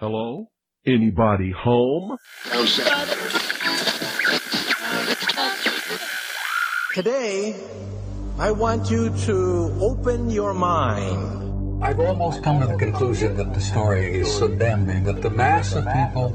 Hello? 0.00 0.50
Anybody 0.84 1.52
home? 1.52 2.18
Today, 6.92 7.54
I 8.36 8.50
want 8.50 8.90
you 8.90 9.16
to 9.30 9.78
open 9.80 10.30
your 10.30 10.52
mind. 10.52 11.80
I've 11.80 12.00
almost 12.00 12.42
come 12.42 12.60
to 12.60 12.66
the 12.66 12.76
conclusion 12.76 13.36
that 13.36 13.54
the 13.54 13.60
story 13.60 14.18
is 14.18 14.26
so 14.36 14.48
damning 14.48 15.04
that 15.04 15.22
the 15.22 15.30
mass 15.30 15.76
of 15.76 15.84
people 15.86 16.34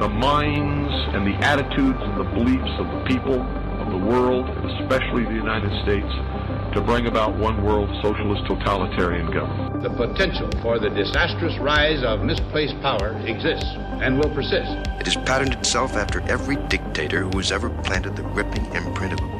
the 0.00 0.08
minds 0.08 0.90
and 1.14 1.26
the 1.26 1.36
attitudes 1.44 1.98
and 2.00 2.18
the 2.18 2.24
beliefs 2.32 2.72
of 2.80 2.86
the 2.88 3.04
people 3.04 3.36
of 3.36 3.90
the 3.92 3.98
world, 3.98 4.48
especially 4.48 5.24
the 5.24 5.36
United 5.36 5.70
States, 5.84 6.08
to 6.72 6.80
bring 6.80 7.06
about 7.06 7.36
one 7.36 7.62
world 7.62 7.86
socialist 8.00 8.40
totalitarian 8.48 9.30
government. 9.30 9.82
The 9.82 9.90
potential 9.90 10.48
for 10.62 10.78
the 10.78 10.88
disastrous 10.88 11.52
rise 11.60 12.02
of 12.02 12.24
misplaced 12.24 12.80
power 12.80 13.12
exists 13.26 13.68
and 14.00 14.16
will 14.16 14.32
persist. 14.34 14.72
It 15.00 15.04
has 15.04 15.16
patterned 15.16 15.52
itself 15.52 15.92
after 15.92 16.22
every 16.30 16.56
dictator 16.68 17.24
who 17.24 17.36
has 17.36 17.52
ever 17.52 17.68
planted 17.68 18.16
the 18.16 18.22
gripping 18.22 18.64
imprint 18.74 19.12
of 19.12 19.20
a 19.20 19.39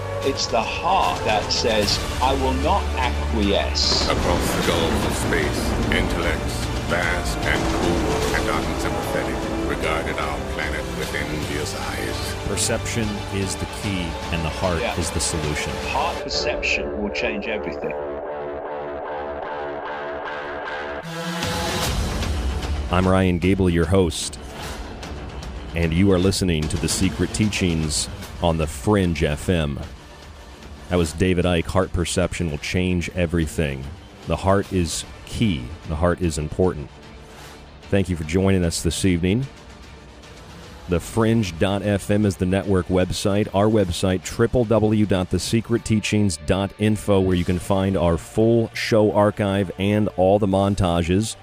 It's 0.23 0.45
the 0.45 0.61
heart 0.61 1.19
that 1.25 1.51
says, 1.51 1.97
I 2.21 2.33
will 2.35 2.53
not 2.61 2.83
acquiesce. 2.95 4.07
Across 4.07 4.55
the 4.55 4.67
gulf 4.67 5.07
of 5.07 5.13
space, 5.17 5.61
intellects, 5.91 6.53
vast 6.93 7.37
and 7.39 7.59
cool 7.73 8.37
and 8.37 8.65
unsympathetic, 8.65 9.67
regarded 9.67 10.15
our 10.19 10.37
planet 10.53 10.85
with 10.99 11.11
envious 11.15 11.75
eyes. 11.75 12.35
Perception 12.47 13.07
is 13.33 13.55
the 13.55 13.65
key, 13.81 14.05
and 14.31 14.45
the 14.45 14.49
heart 14.49 14.79
Yeah. 14.81 14.95
is 14.99 15.09
the 15.09 15.19
solution. 15.19 15.73
Heart 15.87 16.21
perception 16.23 17.01
will 17.01 17.09
change 17.09 17.47
everything. 17.47 17.93
I'm 22.91 23.07
Ryan 23.07 23.39
Gable, 23.39 23.71
your 23.71 23.85
host, 23.87 24.37
and 25.75 25.91
you 25.93 26.11
are 26.11 26.19
listening 26.19 26.61
to 26.63 26.77
The 26.77 26.89
Secret 26.89 27.33
Teachings 27.33 28.07
on 28.43 28.57
the 28.57 28.67
Fringe 28.67 29.23
FM. 29.23 29.81
That 30.91 30.97
was 30.97 31.13
David 31.13 31.45
Icke. 31.45 31.65
Heart 31.67 31.93
perception 31.93 32.51
will 32.51 32.57
change 32.57 33.09
everything. 33.15 33.85
The 34.27 34.35
heart 34.35 34.73
is 34.73 35.05
key, 35.25 35.63
the 35.87 35.95
heart 35.95 36.19
is 36.19 36.37
important. 36.37 36.89
Thank 37.83 38.09
you 38.09 38.17
for 38.17 38.25
joining 38.25 38.65
us 38.65 38.83
this 38.83 39.05
evening. 39.05 39.47
The 40.89 40.99
Fringe.fm 40.99 42.25
is 42.25 42.35
the 42.35 42.45
network 42.45 42.87
website. 42.87 43.47
Our 43.55 43.67
website, 43.67 44.23
www.thesecretteachings.info, 44.23 47.19
where 47.21 47.37
you 47.37 47.45
can 47.45 47.59
find 47.59 47.95
our 47.95 48.17
full 48.17 48.69
show 48.73 49.13
archive 49.13 49.71
and 49.79 50.09
all 50.17 50.39
the 50.39 50.47
montages 50.47 51.37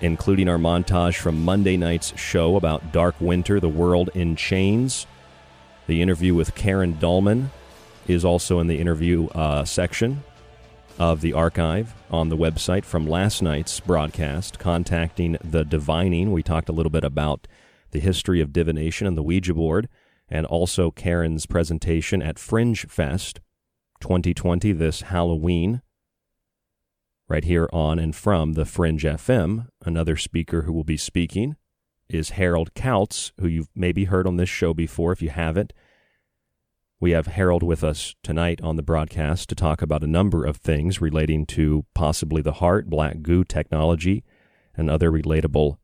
including 0.00 0.48
our 0.48 0.56
montage 0.56 1.16
from 1.16 1.44
Monday 1.44 1.76
night's 1.76 2.18
show 2.18 2.56
about 2.56 2.92
Dark 2.92 3.20
Winter, 3.20 3.60
The 3.60 3.68
World 3.68 4.08
in 4.14 4.36
Chains. 4.36 5.06
The 5.86 6.00
interview 6.00 6.34
with 6.34 6.54
Karen 6.54 6.94
Dahlman 6.94 7.50
is 8.08 8.24
also 8.24 8.58
in 8.58 8.66
the 8.66 8.78
interview 8.78 9.26
uh, 9.28 9.64
section 9.64 10.22
of 10.98 11.20
the 11.20 11.32
archive 11.32 11.94
on 12.10 12.28
the 12.28 12.36
website 12.36 12.84
from 12.84 13.06
last 13.06 13.42
night's 13.42 13.78
broadcast, 13.80 14.58
Contacting 14.58 15.36
the 15.44 15.64
Divining. 15.64 16.32
We 16.32 16.42
talked 16.42 16.68
a 16.68 16.72
little 16.72 16.90
bit 16.90 17.04
about 17.04 17.46
the 17.90 18.00
history 18.00 18.40
of 18.40 18.52
divination 18.52 19.06
and 19.06 19.16
the 19.16 19.22
Ouija 19.22 19.54
board. 19.54 19.88
and 20.30 20.44
also 20.44 20.90
Karen's 20.90 21.46
presentation 21.46 22.20
at 22.20 22.38
Fringe 22.38 22.86
Fest 22.86 23.40
2020 24.00 24.72
this 24.72 25.02
Halloween. 25.02 25.80
Right 27.28 27.44
here 27.44 27.68
on 27.72 27.98
and 27.98 28.14
from 28.14 28.52
the 28.52 28.64
Fringe 28.64 29.04
FM, 29.04 29.68
another 29.84 30.16
speaker 30.16 30.62
who 30.62 30.72
will 30.72 30.84
be 30.84 30.96
speaking 30.98 31.56
is 32.08 32.30
Harald 32.30 32.74
Kautz, 32.74 33.32
who 33.40 33.46
you've 33.46 33.68
maybe 33.74 34.04
heard 34.04 34.26
on 34.26 34.36
this 34.36 34.48
show 34.48 34.72
before. 34.74 35.12
If 35.12 35.22
you 35.22 35.30
haven't, 35.30 35.72
we 37.00 37.12
have 37.12 37.28
Harald 37.28 37.62
with 37.62 37.84
us 37.84 38.16
tonight 38.24 38.60
on 38.60 38.76
the 38.76 38.82
broadcast 38.82 39.48
to 39.48 39.54
talk 39.54 39.82
about 39.82 40.02
a 40.02 40.08
number 40.08 40.44
of 40.44 40.56
things 40.56 41.00
relating 41.00 41.46
to 41.46 41.84
possibly 41.94 42.42
the 42.42 42.54
heart, 42.54 42.90
black 42.90 43.22
goo 43.22 43.44
technology, 43.44 44.24
and 44.76 44.90
other 44.90 45.10
relatable 45.10 45.78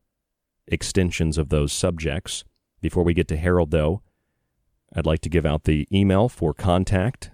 extensions 0.67 1.37
of 1.37 1.49
those 1.49 1.71
subjects. 1.71 2.43
Before 2.81 3.03
we 3.03 3.13
get 3.13 3.29
to 3.29 3.37
Harald, 3.37 3.71
though, 3.71 4.01
I'd 4.93 5.05
like 5.05 5.21
to 5.21 5.29
give 5.29 5.45
out 5.45 5.63
the 5.63 5.87
email 5.91 6.27
for 6.27 6.53
contact. 6.53 7.31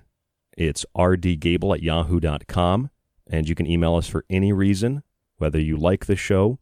It's 0.55 0.85
rdgable 0.95 1.73
at 1.73 1.81
yahoo.com, 1.81 2.89
and 3.27 3.49
you 3.49 3.55
can 3.55 3.65
email 3.65 3.95
us 3.95 4.07
for 4.07 4.25
any 4.29 4.53
reason, 4.53 5.01
whether 5.37 5.59
you 5.59 5.75
like 5.75 6.05
the 6.05 6.15
show, 6.15 6.59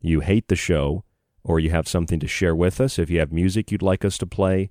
you 0.00 0.20
hate 0.20 0.46
the 0.46 0.56
show, 0.56 1.04
or 1.42 1.58
you 1.58 1.70
have 1.70 1.88
something 1.88 2.20
to 2.20 2.28
share 2.28 2.54
with 2.54 2.80
us. 2.80 3.00
If 3.00 3.10
you 3.10 3.18
have 3.18 3.32
music 3.32 3.72
you'd 3.72 3.82
like 3.82 4.04
us 4.04 4.16
to 4.18 4.26
play, 4.26 4.70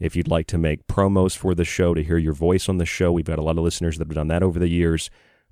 if 0.00 0.16
you'd 0.16 0.28
like 0.28 0.46
to 0.48 0.58
make 0.58 0.86
promos 0.86 1.36
for 1.36 1.54
the 1.54 1.64
show, 1.64 1.92
to 1.94 2.02
hear 2.02 2.16
your 2.16 2.32
voice 2.32 2.68
on 2.68 2.78
the 2.78 2.86
show, 2.86 3.12
we've 3.12 3.26
got 3.26 3.38
a 3.38 3.42
lot 3.42 3.58
of 3.58 3.64
listeners 3.64 3.98
that 3.98 4.08
have 4.08 4.14
done 4.14 4.28
that 4.28 4.42
over 4.42 4.58
the 4.58 4.68
years. 4.68 5.10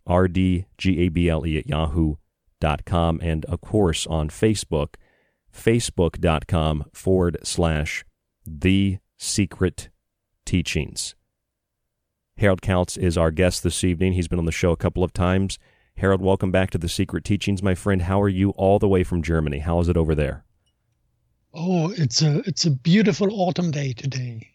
rdgable 0.09 1.59
at 1.59 1.67
yahoo.com, 1.67 3.21
and 3.23 3.45
of 3.45 3.61
course 3.61 4.07
on 4.07 4.31
Facebook, 4.31 4.95
facebook.com 5.55 6.87
forward 6.95 7.37
slash 7.45 8.05
the 8.47 8.99
secret 9.19 9.91
teachings. 10.47 11.15
Harald 12.39 12.63
Kautz 12.63 12.97
is 12.97 13.19
our 13.19 13.31
guest 13.31 13.63
this 13.63 13.85
evening. 13.85 14.15
He's 14.15 14.29
been 14.29 14.39
on 14.39 14.47
the 14.47 14.53
show 14.53 14.71
a 14.71 14.77
couple 14.77 15.05
of 15.05 15.13
times. 15.13 15.59
Harald, 15.97 16.23
welcome 16.23 16.53
back 16.53 16.71
to 16.71 16.79
the 16.79 16.89
Secret 16.89 17.25
Teachings, 17.25 17.61
my 17.63 17.75
friend. 17.75 18.03
How 18.03 18.23
are 18.23 18.29
you 18.29 18.51
all 18.51 18.79
the 18.79 18.87
way 18.87 19.03
from 19.03 19.21
Germany? 19.21 19.59
How 19.59 19.81
is 19.81 19.89
it 19.89 19.97
over 19.97 20.15
there? 20.15 20.45
Oh, 21.55 21.91
it's 21.91 22.23
a 22.23 22.39
it's 22.41 22.67
a 22.67 22.71
beautiful 22.71 23.29
autumn 23.41 23.71
day 23.71 23.93
today. 23.93 24.49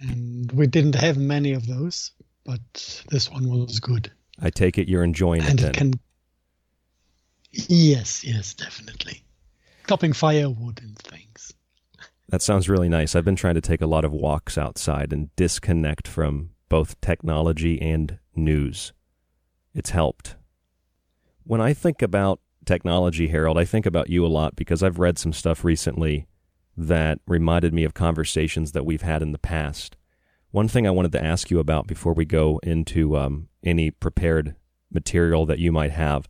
And 0.00 0.50
we 0.52 0.66
didn't 0.66 0.94
have 0.94 1.18
many 1.18 1.52
of 1.52 1.66
those, 1.66 2.12
but 2.44 3.04
this 3.10 3.30
one 3.30 3.48
was 3.48 3.80
good. 3.80 4.10
I 4.40 4.50
take 4.50 4.78
it 4.78 4.88
you're 4.88 5.04
enjoying 5.04 5.42
and 5.42 5.60
it, 5.60 5.66
it 5.66 5.74
can 5.74 5.92
Yes, 7.52 8.24
yes, 8.24 8.54
definitely. 8.54 9.22
Chopping 9.88 10.12
firewood 10.12 10.80
and 10.80 10.96
things. 10.98 11.52
That 12.28 12.42
sounds 12.42 12.68
really 12.68 12.88
nice. 12.88 13.16
I've 13.16 13.24
been 13.24 13.36
trying 13.36 13.56
to 13.56 13.60
take 13.60 13.80
a 13.80 13.86
lot 13.86 14.04
of 14.04 14.12
walks 14.12 14.56
outside 14.56 15.12
and 15.12 15.34
disconnect 15.34 16.06
from 16.06 16.50
both 16.68 17.00
technology 17.00 17.80
and 17.82 18.18
news. 18.36 18.92
It's 19.74 19.90
helped. 19.90 20.36
When 21.42 21.60
I 21.60 21.74
think 21.74 22.02
about 22.02 22.40
technology, 22.70 23.26
Harald, 23.26 23.58
I 23.58 23.64
think 23.64 23.84
about 23.84 24.10
you 24.10 24.24
a 24.24 24.28
lot 24.28 24.54
because 24.54 24.80
I've 24.80 25.00
read 25.00 25.18
some 25.18 25.32
stuff 25.32 25.64
recently 25.64 26.28
that 26.76 27.18
reminded 27.26 27.74
me 27.74 27.82
of 27.82 27.94
conversations 27.94 28.70
that 28.70 28.86
we've 28.86 29.02
had 29.02 29.22
in 29.22 29.32
the 29.32 29.40
past. 29.40 29.96
One 30.52 30.68
thing 30.68 30.86
I 30.86 30.92
wanted 30.92 31.10
to 31.12 31.24
ask 31.24 31.50
you 31.50 31.58
about 31.58 31.88
before 31.88 32.12
we 32.12 32.24
go 32.24 32.60
into 32.62 33.16
um, 33.16 33.48
any 33.64 33.90
prepared 33.90 34.54
material 34.88 35.46
that 35.46 35.58
you 35.58 35.72
might 35.72 35.90
have 35.90 36.28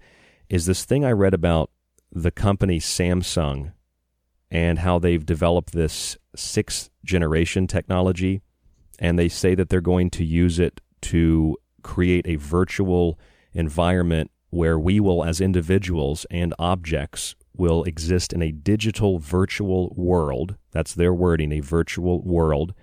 is 0.49 0.65
this 0.65 0.87
thing 0.87 1.05
I 1.05 1.11
read 1.11 1.35
about 1.35 1.73
the 2.11 2.31
company 2.31 2.79
Samsung 2.79 3.73
and 4.51 4.79
how 4.79 4.99
they've 4.99 5.27
developed 5.27 5.73
this 5.73 6.17
sixth 6.35 6.89
generation 7.05 7.67
technology. 7.67 8.41
And 8.99 9.19
they 9.19 9.29
say 9.29 9.55
that 9.57 9.69
they're 9.69 9.83
going 9.83 10.09
to 10.13 10.25
use 10.25 10.59
it 10.59 10.81
to 11.03 11.59
create 11.83 12.27
a 12.27 12.37
virtual 12.37 13.19
environment 13.53 14.31
where 14.51 14.79
we 14.79 15.01
will, 15.01 15.25
as 15.25 15.41
individuals 15.41 16.27
and 16.31 16.55
objects, 16.59 17.35
will 17.57 17.85
exist 17.85 18.33
in 18.33 18.43
a 18.43 18.53
digital 18.53 19.19
virtual 19.19 19.93
world. 19.97 20.57
That's 20.73 20.95
their 20.95 21.15
wording, 21.15 21.53
a 21.53 21.61
virtual 21.61 22.23
world. 22.23 22.75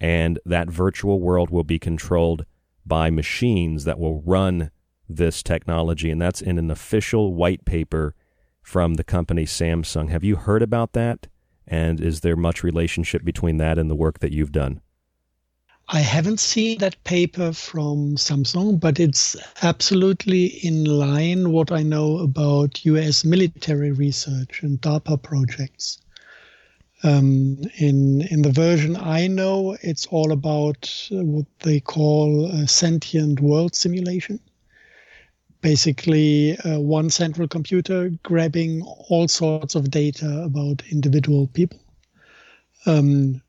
And 0.00 0.38
that 0.44 0.68
virtual 0.68 1.20
world 1.20 1.50
will 1.50 1.64
be 1.64 1.78
controlled 1.78 2.44
by 2.84 3.10
machines 3.10 3.84
that 3.84 3.98
will 3.98 4.20
run 4.22 4.70
this 5.08 5.42
technology. 5.42 6.10
And 6.10 6.20
that's 6.20 6.40
in 6.40 6.58
an 6.58 6.70
official 6.70 7.34
white 7.34 7.64
paper 7.64 8.14
from 8.62 8.94
the 8.94 9.04
company 9.04 9.44
Samsung. 9.44 10.08
Have 10.08 10.24
you 10.24 10.36
heard 10.36 10.62
about 10.62 10.92
that? 10.92 11.28
And 11.66 12.00
is 12.00 12.20
there 12.20 12.36
much 12.36 12.64
relationship 12.64 13.24
between 13.24 13.58
that 13.58 13.78
and 13.78 13.90
the 13.90 13.94
work 13.94 14.18
that 14.20 14.32
you've 14.32 14.52
done? 14.52 14.80
I 15.94 16.00
haven't 16.00 16.40
seen 16.40 16.78
that 16.78 17.04
paper 17.04 17.52
from 17.52 18.16
Samsung, 18.16 18.80
but 18.80 18.98
it's 18.98 19.36
absolutely 19.62 20.46
in 20.46 20.84
line 20.84 21.52
what 21.52 21.70
I 21.70 21.82
know 21.82 22.18
about 22.18 22.84
US 22.86 23.24
military 23.26 23.92
research 23.92 24.62
and 24.62 24.80
DARPA 24.80 25.22
projects. 25.22 25.98
Um, 27.04 27.58
in 27.78 28.22
in 28.22 28.40
the 28.40 28.52
version 28.52 28.96
I 28.96 29.26
know, 29.26 29.76
it's 29.82 30.06
all 30.06 30.32
about 30.32 31.08
what 31.10 31.46
they 31.58 31.80
call 31.80 32.66
sentient 32.66 33.40
world 33.40 33.74
simulation 33.74 34.40
basically 35.62 36.58
uh, 36.58 36.78
one 36.80 37.08
central 37.08 37.48
computer 37.48 38.10
grabbing 38.24 38.82
all 38.82 39.28
sorts 39.28 39.74
of 39.74 39.90
data 39.90 40.42
about 40.42 40.82
individual 40.90 41.46
people. 41.46 41.78
Um, 42.84 43.40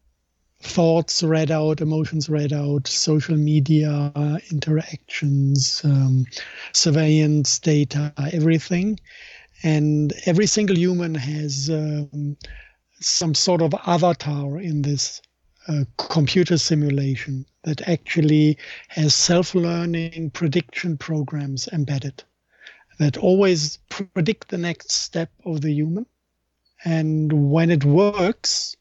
thoughts 0.63 1.21
read 1.24 1.51
out, 1.51 1.81
emotions 1.81 2.30
read 2.30 2.54
out, 2.54 2.88
social 2.88 3.36
media 3.36 4.12
interactions, 4.51 5.81
um, 5.83 6.25
surveillance 6.71 7.60
data, 7.60 8.13
everything. 8.31 9.00
And 9.63 10.13
every 10.25 10.48
single 10.48 10.77
human 10.77 11.15
has 11.15 11.69
um, 11.69 12.38
some 13.00 13.33
sort 13.33 13.62
of 13.62 13.74
avatar 13.86 14.60
in 14.60 14.81
this 14.81 15.21
uh, 15.68 15.86
computer 15.98 16.57
simulation 16.57 17.45
that 17.63 17.88
actually 17.88 18.57
has 18.89 19.16
self 19.16 19.56
learning 19.56 20.31
prediction 20.31 20.98
programs 20.98 21.68
embedded 21.69 22.24
that 23.00 23.18
always 23.18 23.77
predict 23.89 24.50
the 24.50 24.57
next 24.57 24.92
step 24.92 25.31
of 25.45 25.62
the 25.62 25.71
human. 25.71 26.06
And 26.86 27.51
when 27.51 27.71
it 27.71 27.86
works, 27.86 28.75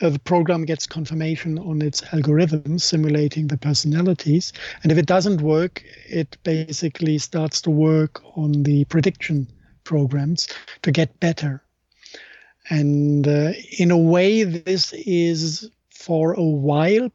uh, 0.00 0.10
the 0.10 0.18
program 0.18 0.64
gets 0.64 0.86
confirmation 0.86 1.58
on 1.58 1.80
its 1.80 2.02
algorithm 2.12 2.78
simulating 2.78 3.48
the 3.48 3.56
personalities. 3.56 4.52
And 4.82 4.92
if 4.92 4.98
it 4.98 5.06
doesn't 5.06 5.40
work, 5.40 5.82
it 6.06 6.36
basically 6.42 7.18
starts 7.18 7.60
to 7.62 7.70
work 7.70 8.22
on 8.36 8.62
the 8.62 8.84
prediction 8.86 9.46
programs 9.84 10.48
to 10.82 10.92
get 10.92 11.18
better. 11.20 11.62
And 12.68 13.26
uh, 13.26 13.52
in 13.78 13.90
a 13.90 13.96
way, 13.96 14.42
this 14.42 14.92
is 14.92 15.70
for 15.90 16.32
a 16.32 16.42
while 16.42 17.10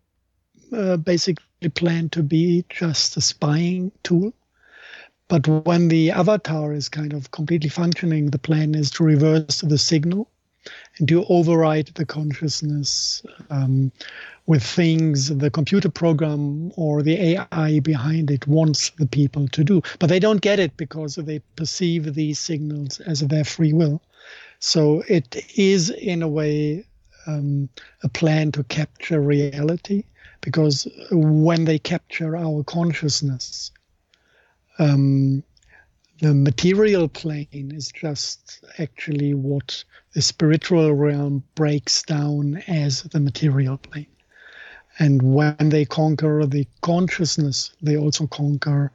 uh, 0.71 0.97
basically 0.97 1.69
planned 1.75 2.13
to 2.13 2.23
be 2.23 2.65
just 2.69 3.17
a 3.17 3.21
spying 3.21 3.91
tool. 4.03 4.33
But 5.27 5.47
when 5.47 5.87
the 5.89 6.11
avatar 6.11 6.73
is 6.73 6.89
kind 6.89 7.13
of 7.13 7.31
completely 7.31 7.69
functioning, 7.69 8.31
the 8.31 8.39
plan 8.39 8.73
is 8.73 8.89
to 8.91 9.03
reverse 9.03 9.61
the 9.61 9.77
signal 9.77 10.29
and 10.97 11.07
to 11.07 11.25
override 11.25 11.87
the 11.95 12.05
consciousness 12.05 13.23
um, 13.49 13.91
with 14.45 14.63
things 14.63 15.35
the 15.35 15.49
computer 15.49 15.89
program 15.89 16.71
or 16.75 17.01
the 17.01 17.35
AI 17.35 17.79
behind 17.79 18.29
it 18.29 18.47
wants 18.47 18.91
the 18.91 19.07
people 19.07 19.47
to 19.49 19.63
do. 19.63 19.81
But 19.99 20.07
they 20.07 20.19
don't 20.19 20.41
get 20.41 20.59
it 20.59 20.75
because 20.77 21.15
they 21.15 21.39
perceive 21.55 22.13
these 22.13 22.39
signals 22.39 22.99
as 22.99 23.21
their 23.21 23.43
free 23.43 23.73
will. 23.73 24.01
So 24.59 25.03
it 25.07 25.43
is, 25.57 25.89
in 25.89 26.21
a 26.21 26.27
way, 26.27 26.85
um, 27.27 27.69
a 28.03 28.09
plan 28.09 28.51
to 28.53 28.63
capture 28.63 29.21
reality 29.21 30.03
because 30.41 30.87
when 31.11 31.65
they 31.65 31.79
capture 31.79 32.35
our 32.35 32.63
consciousness, 32.63 33.71
um, 34.79 35.43
the 36.19 36.33
material 36.33 37.07
plane 37.07 37.71
is 37.73 37.91
just 37.91 38.63
actually 38.77 39.33
what 39.33 39.83
the 40.13 40.21
spiritual 40.21 40.93
realm 40.93 41.43
breaks 41.55 42.03
down 42.03 42.63
as 42.67 43.03
the 43.03 43.19
material 43.19 43.77
plane. 43.77 44.07
And 44.99 45.21
when 45.21 45.69
they 45.69 45.85
conquer 45.85 46.45
the 46.45 46.67
consciousness, 46.81 47.71
they 47.81 47.97
also 47.97 48.27
conquer 48.27 48.91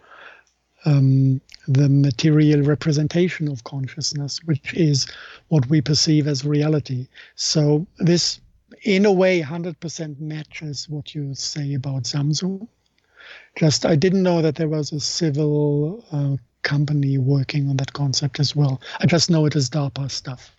um, 0.85 1.41
the 1.67 1.89
material 1.89 2.63
representation 2.63 3.49
of 3.49 3.65
consciousness, 3.65 4.41
which 4.45 4.75
is 4.75 5.07
what 5.49 5.69
we 5.69 5.81
perceive 5.81 6.29
as 6.29 6.45
reality. 6.45 7.09
So 7.35 7.87
this 7.99 8.41
in 8.83 9.07
a 9.07 9.13
way 9.13 9.43
100% 9.43 10.21
matches 10.21 10.89
what 10.89 11.15
you 11.15 11.35
say 11.35 11.75
about 11.75 12.05
Samsung. 12.05 12.69
Just 13.57 13.87
I 13.87 13.97
didn't 13.97 14.23
know 14.23 14.43
that 14.43 14.55
there 14.55 14.69
was 14.69 14.93
a 14.93 15.01
civil 15.01 16.05
uh, 16.13 16.37
company 16.63 17.19
working 17.19 17.69
on 17.69 17.77
that 17.79 17.93
concept 17.93 18.39
as 18.39 18.55
well. 18.55 18.81
I 19.01 19.07
just 19.07 19.31
know 19.31 19.47
it 19.47 19.57
is 19.57 19.71
DARPA 19.71 20.11
stuff. 20.11 20.56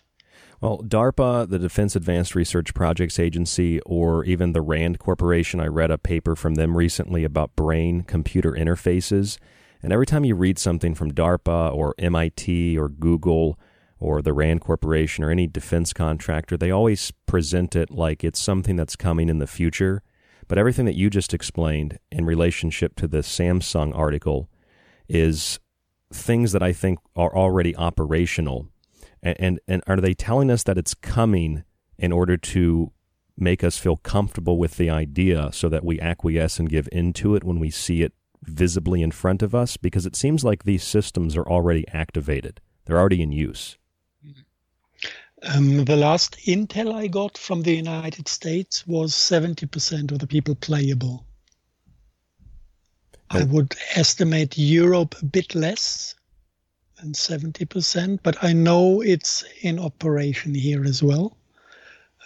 Well, 0.59 0.79
DARPA, 0.79 1.47
the 1.47 1.59
Defense 1.59 1.95
Advanced 1.95 2.33
Research 2.33 2.73
Projects 2.73 3.19
Agency, 3.19 3.79
or 3.81 4.25
even 4.25 4.53
the 4.53 4.61
RAND 4.61 4.97
Corporation, 4.97 5.59
I 5.59 5.67
read 5.67 5.91
a 5.91 5.99
paper 5.99 6.35
from 6.35 6.55
them 6.55 6.75
recently 6.75 7.23
about 7.23 7.55
brain 7.55 8.01
computer 8.01 8.53
interfaces. 8.53 9.37
And 9.83 9.93
every 9.93 10.07
time 10.07 10.25
you 10.25 10.33
read 10.33 10.57
something 10.57 10.95
from 10.95 11.13
DARPA 11.13 11.71
or 11.75 11.93
MIT 11.99 12.75
or 12.75 12.89
Google 12.89 13.59
or 13.99 14.23
the 14.23 14.33
RAND 14.33 14.61
Corporation 14.61 15.23
or 15.23 15.29
any 15.29 15.45
defense 15.45 15.93
contractor, 15.93 16.57
they 16.57 16.71
always 16.71 17.11
present 17.27 17.75
it 17.75 17.91
like 17.91 18.23
it's 18.23 18.41
something 18.41 18.75
that's 18.75 18.95
coming 18.95 19.29
in 19.29 19.37
the 19.37 19.45
future. 19.45 20.01
But 20.47 20.57
everything 20.57 20.85
that 20.85 20.95
you 20.95 21.11
just 21.11 21.35
explained 21.35 21.99
in 22.11 22.25
relationship 22.25 22.95
to 22.95 23.07
the 23.07 23.19
Samsung 23.19 23.95
article 23.95 24.49
is 25.07 25.59
things 26.11 26.51
that 26.53 26.63
I 26.63 26.73
think 26.73 26.97
are 27.15 27.35
already 27.35 27.75
operational 27.75 28.69
and, 29.21 29.35
and, 29.39 29.59
and 29.67 29.83
are 29.87 29.97
they 29.97 30.13
telling 30.13 30.49
us 30.49 30.63
that 30.63 30.77
it's 30.77 30.93
coming 30.93 31.63
in 31.97 32.11
order 32.11 32.37
to 32.37 32.91
make 33.37 33.63
us 33.63 33.77
feel 33.77 33.97
comfortable 33.97 34.57
with 34.57 34.77
the 34.77 34.89
idea 34.89 35.51
so 35.53 35.69
that 35.69 35.83
we 35.83 35.99
acquiesce 35.99 36.59
and 36.59 36.69
give 36.69 36.89
into 36.91 37.35
it 37.35 37.43
when 37.43 37.59
we 37.59 37.69
see 37.69 38.01
it 38.01 38.13
visibly 38.43 39.01
in 39.01 39.11
front 39.11 39.41
of 39.41 39.53
us? 39.53 39.77
Because 39.77 40.05
it 40.05 40.15
seems 40.15 40.43
like 40.43 40.63
these 40.63 40.83
systems 40.83 41.35
are 41.35 41.47
already 41.47 41.87
activated, 41.89 42.61
they're 42.85 42.99
already 42.99 43.21
in 43.21 43.31
use. 43.31 43.77
Um, 45.43 45.85
the 45.85 45.95
last 45.95 46.35
intel 46.47 46.93
I 46.93 47.05
got 47.05 47.37
from 47.37 47.61
the 47.61 47.75
United 47.75 48.27
States 48.27 48.87
was 48.87 49.13
70% 49.13 50.11
of 50.11 50.17
the 50.17 50.25
people 50.25 50.55
playable. 50.55 51.27
I 53.29 53.43
would 53.43 53.75
estimate 53.95 54.57
Europe 54.57 55.15
a 55.21 55.25
bit 55.25 55.53
less, 55.53 56.15
than 56.99 57.13
70%, 57.13 58.19
but 58.23 58.43
I 58.43 58.53
know 58.53 59.01
it's 59.01 59.43
in 59.61 59.79
operation 59.79 60.53
here 60.53 60.83
as 60.83 61.03
well. 61.03 61.37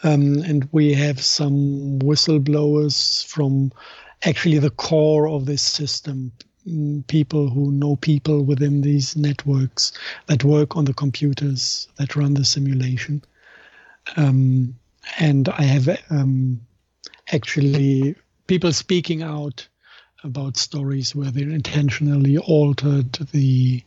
Um, 0.04 0.40
and 0.44 0.68
we 0.72 0.94
have 0.94 1.22
some 1.22 2.00
whistleblowers 2.00 3.26
from 3.26 3.72
actually 4.24 4.60
the 4.60 4.70
core 4.72 5.28
of 5.28 5.46
this 5.46 5.62
system, 5.62 6.32
mm, 6.68 7.06
people 7.08 7.50
who 7.50 7.72
know 7.72 7.96
people 7.98 8.44
within 8.44 8.82
these 8.82 9.16
networks 9.16 9.92
that 10.28 10.44
work 10.44 10.76
on 10.76 10.86
the 10.86 10.94
computers 10.94 11.88
that 11.98 12.16
run 12.16 12.34
the 12.34 12.46
simulation. 12.46 13.24
Um, 14.16 14.76
and 15.20 15.50
I 15.50 15.64
have 15.64 16.02
um, 16.10 16.62
actually 17.32 18.16
people 18.48 18.74
speaking 18.74 19.22
out 19.22 19.68
about 20.24 20.58
stories 20.58 21.16
where 21.16 21.32
they 21.32 21.42
intentionally 21.42 22.38
altered 22.38 23.14
the 23.32 23.84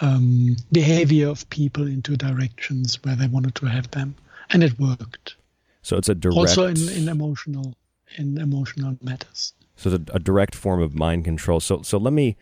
um, 0.00 0.56
behavior 0.72 1.28
of 1.28 1.48
people 1.50 1.86
into 1.86 2.16
directions 2.16 2.98
where 3.04 3.16
they 3.16 3.26
wanted 3.26 3.54
to 3.56 3.66
have 3.66 3.90
them, 3.90 4.14
and 4.50 4.62
it 4.62 4.78
worked. 4.78 5.36
So 5.82 5.96
it's 5.96 6.08
a 6.08 6.14
direct 6.14 6.36
also 6.36 6.66
in, 6.66 6.88
in 6.90 7.08
emotional 7.08 7.74
in 8.16 8.38
emotional 8.38 8.96
matters. 9.02 9.52
So 9.76 9.90
it's 9.90 10.10
a, 10.10 10.16
a 10.16 10.18
direct 10.18 10.54
form 10.54 10.80
of 10.80 10.94
mind 10.94 11.24
control. 11.24 11.60
So 11.60 11.82
so 11.82 11.98
let 11.98 12.12
me 12.12 12.36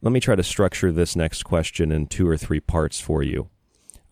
let 0.00 0.12
me 0.12 0.20
try 0.20 0.36
to 0.36 0.42
structure 0.42 0.92
this 0.92 1.16
next 1.16 1.42
question 1.42 1.90
in 1.90 2.06
two 2.06 2.28
or 2.28 2.36
three 2.36 2.60
parts 2.60 3.00
for 3.00 3.22
you. 3.22 3.48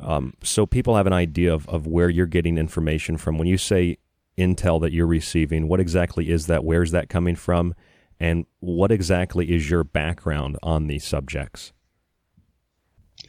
Um, 0.01 0.35
so 0.43 0.67
people 0.67 0.97
have 0.97 1.07
an 1.07 1.13
idea 1.13 1.55
of, 1.55 1.69
of 1.69 1.87
where 1.87 2.11
you're 2.11 2.27
getting 2.27 2.59
information 2.59 3.17
from. 3.17 3.39
When 3.39 3.49
you 3.49 3.57
say 3.57 3.99
intel 4.37 4.81
that 4.83 4.93
you're 4.93 5.07
receiving, 5.07 5.69
what 5.69 5.81
exactly 5.81 6.31
is 6.31 6.49
that? 6.49 6.65
Where's 6.65 6.91
that 6.91 7.09
coming 7.09 7.37
from? 7.37 7.75
And 8.19 8.47
what 8.61 8.91
exactly 8.91 9.55
is 9.55 9.71
your 9.71 9.85
background 9.85 10.59
on 10.63 10.87
these 10.87 11.05
subjects? 11.05 11.73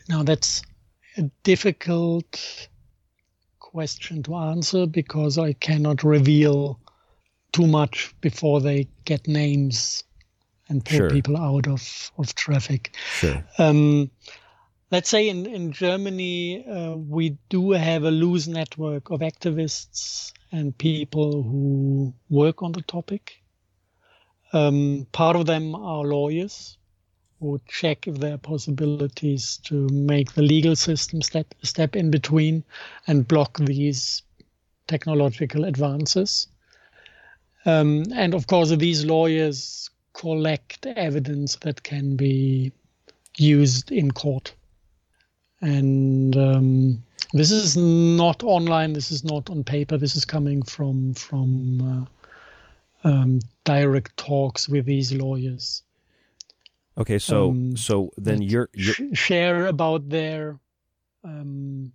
Now, 0.09 0.23
that's 0.23 0.61
a 1.17 1.23
difficult 1.43 2.69
question 3.59 4.23
to 4.23 4.35
answer 4.35 4.85
because 4.85 5.37
I 5.37 5.53
cannot 5.53 6.03
reveal 6.03 6.79
too 7.51 7.67
much 7.67 8.13
before 8.21 8.61
they 8.61 8.87
get 9.05 9.27
names 9.27 10.03
and 10.69 10.83
pull 10.83 10.97
sure. 10.97 11.09
people 11.09 11.37
out 11.37 11.67
of, 11.67 12.11
of 12.17 12.35
traffic. 12.35 12.95
Sure. 13.19 13.43
Um, 13.57 14.11
let's 14.91 15.09
say 15.09 15.27
in, 15.29 15.45
in 15.45 15.71
Germany, 15.71 16.65
uh, 16.65 16.95
we 16.95 17.37
do 17.49 17.71
have 17.71 18.03
a 18.03 18.11
loose 18.11 18.47
network 18.47 19.09
of 19.09 19.19
activists 19.21 20.31
and 20.51 20.77
people 20.77 21.43
who 21.43 22.13
work 22.29 22.63
on 22.63 22.71
the 22.71 22.81
topic. 22.81 23.41
Um, 24.53 25.07
part 25.11 25.35
of 25.35 25.45
them 25.45 25.75
are 25.75 26.03
lawyers 26.03 26.76
or 27.39 27.59
check 27.67 28.07
if 28.07 28.17
there 28.17 28.33
are 28.33 28.39
possibilities 28.39 29.57
to 29.63 29.87
make 29.89 30.33
the 30.33 30.41
legal 30.41 30.75
system 30.75 31.21
step 31.21 31.53
step 31.63 31.95
in 31.95 32.09
between 32.11 32.63
and 33.05 33.27
block 33.27 33.57
these 33.59 34.23
technological 34.87 35.65
advances. 35.65 36.47
Um, 37.65 38.05
and 38.13 38.33
of 38.33 38.47
course, 38.47 38.69
these 38.69 39.05
lawyers 39.05 39.89
collect 40.13 40.85
evidence 40.85 41.57
that 41.57 41.83
can 41.83 42.15
be 42.15 42.71
used 43.37 43.91
in 43.91 44.11
court. 44.11 44.53
And 45.61 46.35
um, 46.37 47.03
this 47.33 47.51
is 47.51 47.75
not 47.75 48.43
online. 48.43 48.93
This 48.93 49.11
is 49.11 49.23
not 49.23 49.49
on 49.49 49.63
paper. 49.63 49.97
This 49.97 50.15
is 50.15 50.25
coming 50.25 50.61
from 50.63 51.13
from 51.13 51.81
uh, 53.03 53.07
um, 53.07 53.39
direct 53.63 54.15
talks 54.17 54.69
with 54.69 54.85
these 54.85 55.11
lawyers. 55.13 55.83
Okay, 56.97 57.19
so 57.19 57.51
um, 57.51 57.77
so 57.77 58.11
then 58.17 58.41
you're, 58.41 58.69
you're, 58.73 58.95
share 59.13 59.67
about 59.67 60.09
their 60.09 60.59
um, 61.23 61.91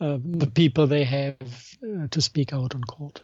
uh, 0.00 0.18
the 0.22 0.46
people 0.46 0.86
they 0.86 1.04
have 1.04 1.36
uh, 1.82 2.06
to 2.10 2.20
speak 2.20 2.52
out 2.52 2.74
on 2.74 2.82
court. 2.84 3.22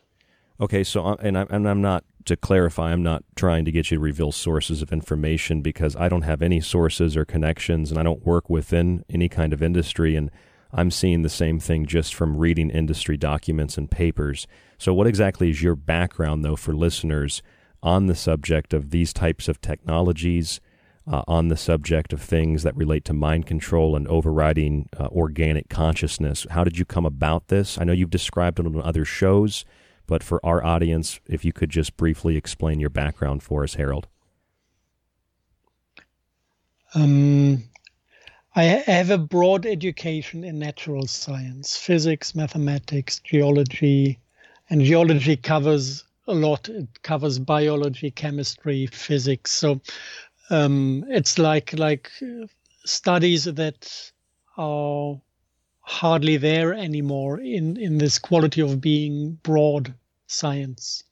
Okay, 0.61 0.83
so 0.83 1.05
uh, 1.05 1.17
and 1.21 1.37
I'm 1.37 1.47
and 1.51 1.69
I'm 1.69 1.83
not 1.83 2.05
to 2.25 2.37
clarify, 2.37 2.91
I'm 2.93 3.03
not 3.03 3.23
trying 3.37 3.65
to 3.65 3.73
get 3.73 3.91
you 3.91 3.99
to 3.99 4.03
reveal 4.03 4.33
sources 4.33 4.83
of 4.83 4.93
information 4.93 5.63
because 5.63 5.95
I 5.97 6.09
don't 6.09 6.23
have 6.23 6.43
any 6.43 6.61
sources 6.61 7.17
or 7.17 7.25
connections, 7.25 7.91
and 7.91 8.01
I 8.01 8.03
don't 8.03 8.27
work 8.27 8.51
within 8.51 9.05
any 9.09 9.29
kind 9.29 9.53
of 9.53 9.63
industry, 9.63 10.17
and 10.17 10.31
I'm 10.73 10.91
seeing 10.91 11.23
the 11.23 11.29
same 11.29 11.61
thing 11.61 11.87
just 11.87 12.15
from 12.15 12.37
reading 12.37 12.71
industry 12.71 13.17
documents 13.17 13.79
and 13.79 13.91
papers. 13.91 14.47
So, 14.79 14.93
what 14.93 15.07
exactly 15.07 15.51
is 15.51 15.63
your 15.63 15.77
background, 15.77 16.45
though, 16.45 16.57
for 16.57 16.75
listeners? 16.75 17.43
On 17.87 18.07
the 18.07 18.17
subject 18.17 18.75
of 18.75 18.91
these 18.91 19.13
types 19.13 19.47
of 19.47 19.61
technologies, 19.61 20.61
uh, 21.07 21.23
on 21.29 21.47
the 21.47 21.57
subject 21.57 22.13
of 22.13 22.21
things 22.21 22.65
that 22.65 22.77
relate 22.77 23.05
to 23.05 23.13
mind 23.13 23.47
control 23.47 23.95
and 23.95 24.09
overriding 24.09 24.89
uh, 24.99 25.07
organic 25.13 25.69
consciousness. 25.69 26.49
How 26.51 26.65
did 26.65 26.79
you 26.79 26.85
come 26.85 27.07
about 27.07 27.47
this? 27.47 27.79
I 27.79 27.85
know 27.85 27.93
you've 27.93 28.11
described 28.11 28.59
it 28.59 28.67
on 28.67 28.83
other 28.83 29.05
shows, 29.05 29.65
but 30.09 30.25
for 30.25 30.45
our 30.45 30.65
audience, 30.65 31.21
if 31.29 31.45
you 31.45 31.53
could 31.53 31.71
just 31.71 31.97
briefly 31.97 32.37
explain 32.37 32.81
your 32.81 32.91
background 32.91 33.45
for 33.45 33.63
us, 33.63 33.75
Harald. 33.75 34.09
Um, 36.95 37.63
I 38.57 38.65
have 38.65 39.11
a 39.11 39.19
broad 39.19 39.65
education 39.65 40.43
in 40.43 40.59
natural 40.59 41.07
science, 41.07 41.77
physics, 41.77 42.35
mathematics, 42.35 43.21
geology, 43.21 44.19
and 44.71 44.83
geology 44.83 45.37
covers 45.37 46.03
a 46.27 46.35
lot. 46.35 46.69
It 46.69 47.03
covers 47.03 47.39
biology, 47.39 48.11
chemistry, 48.11 48.87
physics. 48.87 49.53
So 49.53 49.81
um, 50.51 51.05
it's 51.09 51.39
like 51.39 51.73
like 51.79 52.11
studies 52.85 53.45
that 53.45 54.13
are 54.57 55.21
hardly 55.81 56.37
there 56.37 56.75
anymore 56.75 57.41
in 57.41 57.77
in 57.77 57.99
this 57.99 58.19
quality 58.19 58.61
of 58.61 58.81
being 58.81 59.39
broad 59.43 59.95
science. 60.27 61.05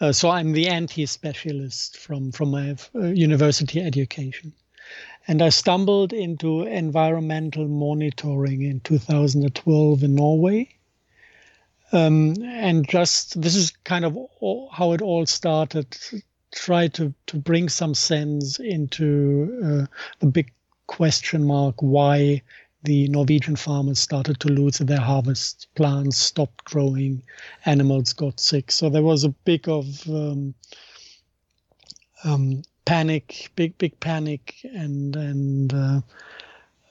Uh, 0.00 0.12
so 0.12 0.30
I'm 0.30 0.52
the 0.52 0.68
anti-specialist 0.68 1.96
from 1.98 2.32
from 2.32 2.50
my 2.50 2.76
uh, 2.94 3.06
university 3.06 3.80
education, 3.80 4.52
and 5.28 5.40
I 5.42 5.48
stumbled 5.48 6.12
into 6.12 6.62
environmental 6.62 7.68
monitoring 7.68 8.62
in 8.62 8.80
2012 8.80 10.02
in 10.02 10.14
Norway 10.14 10.68
um, 11.92 12.34
and 12.42 12.88
just 12.88 13.40
this 13.40 13.54
is 13.54 13.70
kind 13.84 14.04
of 14.04 14.16
all, 14.16 14.68
how 14.72 14.92
it 14.92 15.02
all 15.02 15.26
started. 15.26 15.96
Try 16.52 16.88
to 16.88 17.12
to 17.26 17.36
bring 17.36 17.68
some 17.68 17.94
sense 17.94 18.58
into 18.58 19.60
uh, 19.64 19.86
the 20.20 20.26
big 20.26 20.52
question 20.86 21.44
mark 21.44 21.76
why 21.80 22.42
the 22.84 23.08
Norwegian 23.08 23.56
farmers 23.56 23.98
started 23.98 24.38
to 24.40 24.48
lose 24.48 24.78
their 24.78 25.00
harvest. 25.00 25.68
Plants 25.74 26.18
stopped 26.18 26.64
growing, 26.64 27.22
animals 27.64 28.12
got 28.12 28.38
sick. 28.38 28.70
So 28.70 28.90
there 28.90 29.02
was 29.02 29.24
a 29.24 29.30
big 29.30 29.68
of 29.68 29.86
um, 30.08 30.54
um, 32.24 32.62
panic, 32.84 33.50
big 33.56 33.76
big 33.78 33.98
panic, 34.00 34.54
and 34.64 35.16
and 35.16 35.74
uh, 35.74 36.00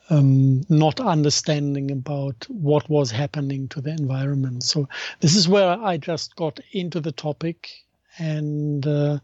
um, 0.10 0.62
not 0.70 1.00
understanding 1.00 1.92
about 1.92 2.46
what 2.50 2.90
was 2.90 3.12
happening 3.12 3.68
to 3.70 3.82
the 3.82 3.92
environment. 3.92 4.64
So 4.64 4.88
this 5.20 5.36
is 5.36 5.48
where 5.48 5.80
I 5.80 5.98
just 5.98 6.36
got 6.36 6.60
into 6.72 7.00
the 7.00 7.12
topic 7.12 7.70
and 8.18 8.86
uh, 8.86 9.20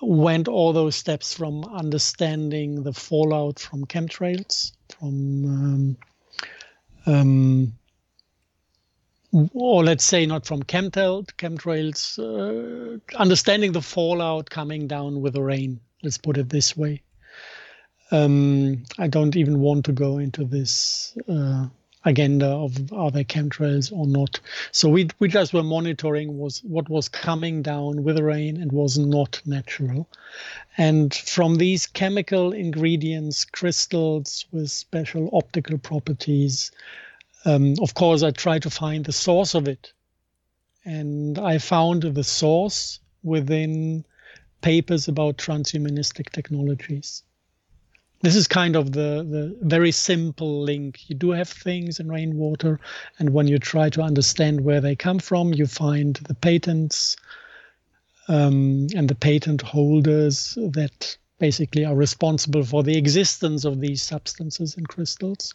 went 0.00 0.48
all 0.48 0.72
those 0.72 0.96
steps 0.96 1.34
from 1.34 1.64
understanding 1.64 2.82
the 2.82 2.92
fallout 2.92 3.58
from 3.58 3.84
chemtrails, 3.86 4.72
from 4.98 5.44
um, 5.44 5.96
um, 7.06 7.72
or 9.52 9.84
let's 9.84 10.04
say 10.04 10.26
not 10.26 10.46
from 10.46 10.62
chemtrail, 10.62 11.26
chemtrails, 11.38 12.18
uh, 12.18 12.98
understanding 13.16 13.72
the 13.72 13.82
fallout 13.82 14.48
coming 14.48 14.86
down 14.86 15.20
with 15.20 15.34
the 15.34 15.42
rain. 15.42 15.80
Let's 16.02 16.18
put 16.18 16.38
it 16.38 16.48
this 16.48 16.76
way. 16.76 17.02
Um, 18.14 18.84
I 18.96 19.08
don't 19.08 19.34
even 19.34 19.58
want 19.58 19.86
to 19.86 19.92
go 19.92 20.18
into 20.18 20.44
this 20.44 21.18
uh, 21.28 21.66
agenda 22.04 22.46
of 22.46 22.92
are 22.92 23.10
there 23.10 23.24
chemtrails 23.24 23.90
or 23.90 24.06
not. 24.06 24.38
So 24.70 24.88
we 24.88 25.08
we 25.18 25.26
just 25.26 25.52
were 25.52 25.64
monitoring 25.64 26.38
was 26.38 26.60
what 26.62 26.88
was 26.88 27.08
coming 27.08 27.62
down 27.62 28.04
with 28.04 28.14
the 28.14 28.22
rain 28.22 28.60
and 28.60 28.70
was 28.70 28.98
not 28.98 29.42
natural. 29.44 30.08
And 30.78 31.12
from 31.12 31.56
these 31.56 31.86
chemical 31.86 32.52
ingredients, 32.52 33.44
crystals 33.44 34.46
with 34.52 34.70
special 34.70 35.28
optical 35.32 35.78
properties, 35.78 36.70
um, 37.44 37.74
of 37.80 37.94
course, 37.94 38.22
I 38.22 38.30
tried 38.30 38.62
to 38.62 38.70
find 38.70 39.04
the 39.04 39.12
source 39.12 39.54
of 39.54 39.66
it. 39.66 39.92
And 40.84 41.36
I 41.36 41.58
found 41.58 42.02
the 42.02 42.22
source 42.22 43.00
within 43.24 44.04
papers 44.60 45.08
about 45.08 45.38
transhumanistic 45.38 46.30
technologies. 46.30 47.24
This 48.24 48.36
is 48.36 48.48
kind 48.48 48.74
of 48.74 48.92
the, 48.92 49.22
the 49.22 49.54
very 49.60 49.92
simple 49.92 50.62
link. 50.62 51.10
You 51.10 51.14
do 51.14 51.32
have 51.32 51.50
things 51.50 52.00
in 52.00 52.10
rainwater, 52.10 52.80
and 53.18 53.34
when 53.34 53.48
you 53.48 53.58
try 53.58 53.90
to 53.90 54.00
understand 54.00 54.62
where 54.62 54.80
they 54.80 54.96
come 54.96 55.18
from, 55.18 55.52
you 55.52 55.66
find 55.66 56.16
the 56.16 56.34
patents 56.34 57.18
um, 58.26 58.86
and 58.96 59.10
the 59.10 59.14
patent 59.14 59.60
holders 59.60 60.56
that 60.56 61.18
basically 61.38 61.84
are 61.84 61.94
responsible 61.94 62.64
for 62.64 62.82
the 62.82 62.96
existence 62.96 63.66
of 63.66 63.80
these 63.80 64.02
substances 64.02 64.74
and 64.78 64.88
crystals. 64.88 65.52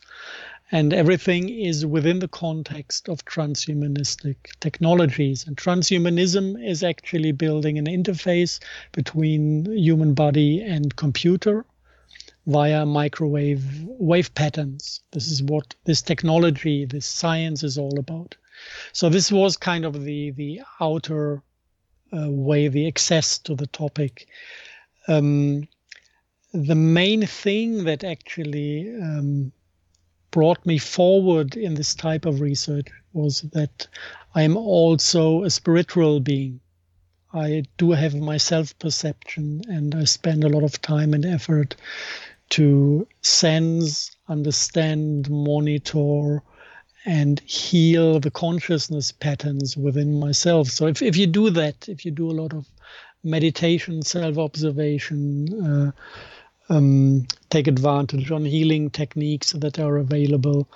And 0.71 0.93
everything 0.93 1.49
is 1.49 1.87
within 1.87 2.19
the 2.19 2.27
context 2.27 3.09
of 3.09 3.25
transhumanistic 3.25 4.35
technologies. 4.59 5.47
And 5.47 5.57
transhumanism 5.57 6.63
is 6.63 6.83
actually 6.83 7.31
building 7.31 7.79
an 7.79 7.87
interface 7.87 8.59
between 8.91 9.65
human 9.75 10.13
body 10.13 10.61
and 10.61 10.95
computer 10.95 11.65
via 12.49 12.83
microwave 12.83 13.83
wave 13.83 14.33
patterns. 14.33 15.01
This 15.11 15.27
is 15.27 15.43
what 15.43 15.75
this 15.83 16.01
technology, 16.01 16.83
this 16.83 17.05
science 17.05 17.63
is 17.63 17.77
all 17.77 17.99
about. 17.99 18.35
So 18.91 19.07
this 19.07 19.31
was 19.31 19.55
kind 19.55 19.85
of 19.85 20.03
the 20.03 20.31
the 20.31 20.61
outer 20.81 21.43
uh, 22.11 22.29
way, 22.29 22.67
the 22.67 22.87
access 22.87 23.37
to 23.39 23.53
the 23.53 23.67
topic. 23.67 24.27
Um, 25.07 25.67
the 26.51 26.75
main 26.75 27.27
thing 27.27 27.83
that 27.83 28.03
actually 28.03 28.95
um, 28.99 29.51
brought 30.31 30.65
me 30.65 30.79
forward 30.79 31.55
in 31.55 31.75
this 31.75 31.93
type 31.93 32.25
of 32.25 32.41
research 32.41 32.87
was 33.13 33.41
that 33.53 33.87
I 34.33 34.41
am 34.41 34.57
also 34.57 35.43
a 35.43 35.51
spiritual 35.51 36.19
being. 36.19 36.61
I 37.31 37.65
do 37.77 37.91
have 37.91 38.15
my 38.15 38.37
self 38.37 38.77
perception 38.79 39.61
and 39.67 39.93
I 39.93 40.05
spend 40.05 40.43
a 40.43 40.49
lot 40.49 40.63
of 40.63 40.81
time 40.81 41.13
and 41.13 41.25
effort 41.25 41.75
to 42.49 43.07
sense, 43.21 44.15
understand, 44.27 45.29
monitor, 45.29 46.41
and 47.05 47.39
heal 47.41 48.19
the 48.19 48.31
consciousness 48.31 49.11
patterns 49.11 49.77
within 49.77 50.19
myself. 50.19 50.67
So 50.67 50.87
if, 50.87 51.01
if 51.01 51.15
you 51.15 51.27
do 51.27 51.49
that, 51.51 51.87
if 51.87 52.05
you 52.05 52.11
do 52.11 52.29
a 52.29 52.33
lot 52.33 52.53
of 52.53 52.67
meditation, 53.23 54.01
self 54.01 54.37
observation, 54.37 55.93
uh, 56.69 56.73
um, 56.73 57.27
take 57.49 57.67
advantage 57.67 58.31
on 58.31 58.45
healing 58.45 58.89
techniques 58.89 59.51
that 59.53 59.79
are 59.79 59.97
available. 59.97 60.69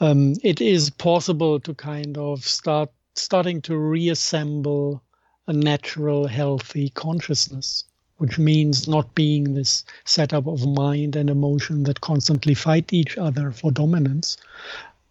Um, 0.00 0.34
it 0.42 0.60
is 0.60 0.90
possible 0.90 1.60
to 1.60 1.74
kind 1.74 2.18
of 2.18 2.44
start 2.44 2.90
starting 3.14 3.60
to 3.62 3.76
reassemble 3.76 5.02
a 5.46 5.52
natural, 5.52 6.26
healthy 6.26 6.90
consciousness, 6.90 7.84
which 8.20 8.38
means 8.38 8.86
not 8.86 9.14
being 9.14 9.54
this 9.54 9.82
setup 10.04 10.46
of 10.46 10.66
mind 10.66 11.16
and 11.16 11.30
emotion 11.30 11.84
that 11.84 12.02
constantly 12.02 12.52
fight 12.52 12.92
each 12.92 13.16
other 13.16 13.50
for 13.50 13.72
dominance, 13.72 14.36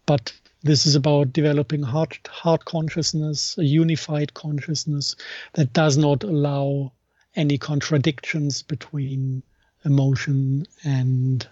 but 0.06 0.32
this 0.62 0.86
is 0.86 0.94
about 0.94 1.32
developing 1.32 1.82
heart, 1.82 2.20
heart 2.28 2.64
consciousness, 2.66 3.58
a 3.58 3.64
unified 3.64 4.32
consciousness 4.34 5.16
that 5.54 5.72
does 5.72 5.96
not 5.96 6.22
allow 6.22 6.92
any 7.34 7.58
contradictions 7.58 8.62
between 8.62 9.42
emotion 9.84 10.64
and 10.84 11.48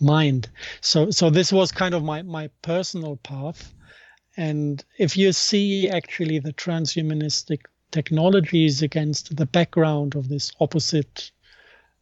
mind. 0.00 0.48
So 0.80 1.10
so 1.10 1.28
this 1.28 1.52
was 1.52 1.72
kind 1.72 1.94
of 1.94 2.02
my 2.02 2.22
my 2.22 2.48
personal 2.62 3.16
path. 3.16 3.74
And 4.38 4.82
if 4.96 5.18
you 5.18 5.32
see 5.32 5.90
actually 5.90 6.38
the 6.38 6.54
transhumanistic 6.54 7.64
technologies 7.92 8.82
against 8.82 9.36
the 9.36 9.46
background 9.46 10.14
of 10.16 10.28
this 10.28 10.52
opposite 10.60 11.30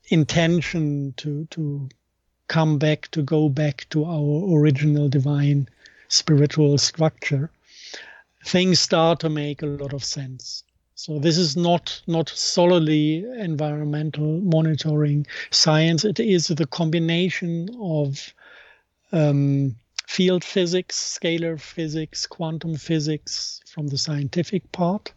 intention 0.09 1.13
to 1.17 1.47
to 1.51 1.89
come 2.49 2.79
back 2.79 3.09
to 3.13 3.23
go 3.23 3.49
back 3.49 3.87
to 3.91 4.05
our 4.05 4.59
original 4.59 5.09
divine 5.09 5.69
spiritual 6.09 6.79
structure 6.79 7.51
things 8.45 8.81
start 8.81 9.21
to 9.21 9.29
make 9.29 9.63
a 9.63 9.67
lot 9.67 9.93
of 9.93 10.03
sense 10.03 10.65
so 11.01 11.19
this 11.19 11.39
is 11.39 11.57
not 11.57 12.03
not 12.07 12.29
solely 12.29 13.25
environmental 13.39 14.39
monitoring 14.43 15.27
science. 15.51 16.05
It 16.05 16.21
is 16.21 16.49
the 16.49 16.67
combination 16.67 17.71
of 17.81 18.35
um, 19.11 19.77
field 20.07 20.45
physics, 20.45 21.19
scalar 21.19 21.59
physics, 21.59 22.27
quantum 22.27 22.77
physics 22.77 23.63
from 23.67 23.87
the 23.87 23.97
scientific 23.97 24.71
part, 24.73 25.15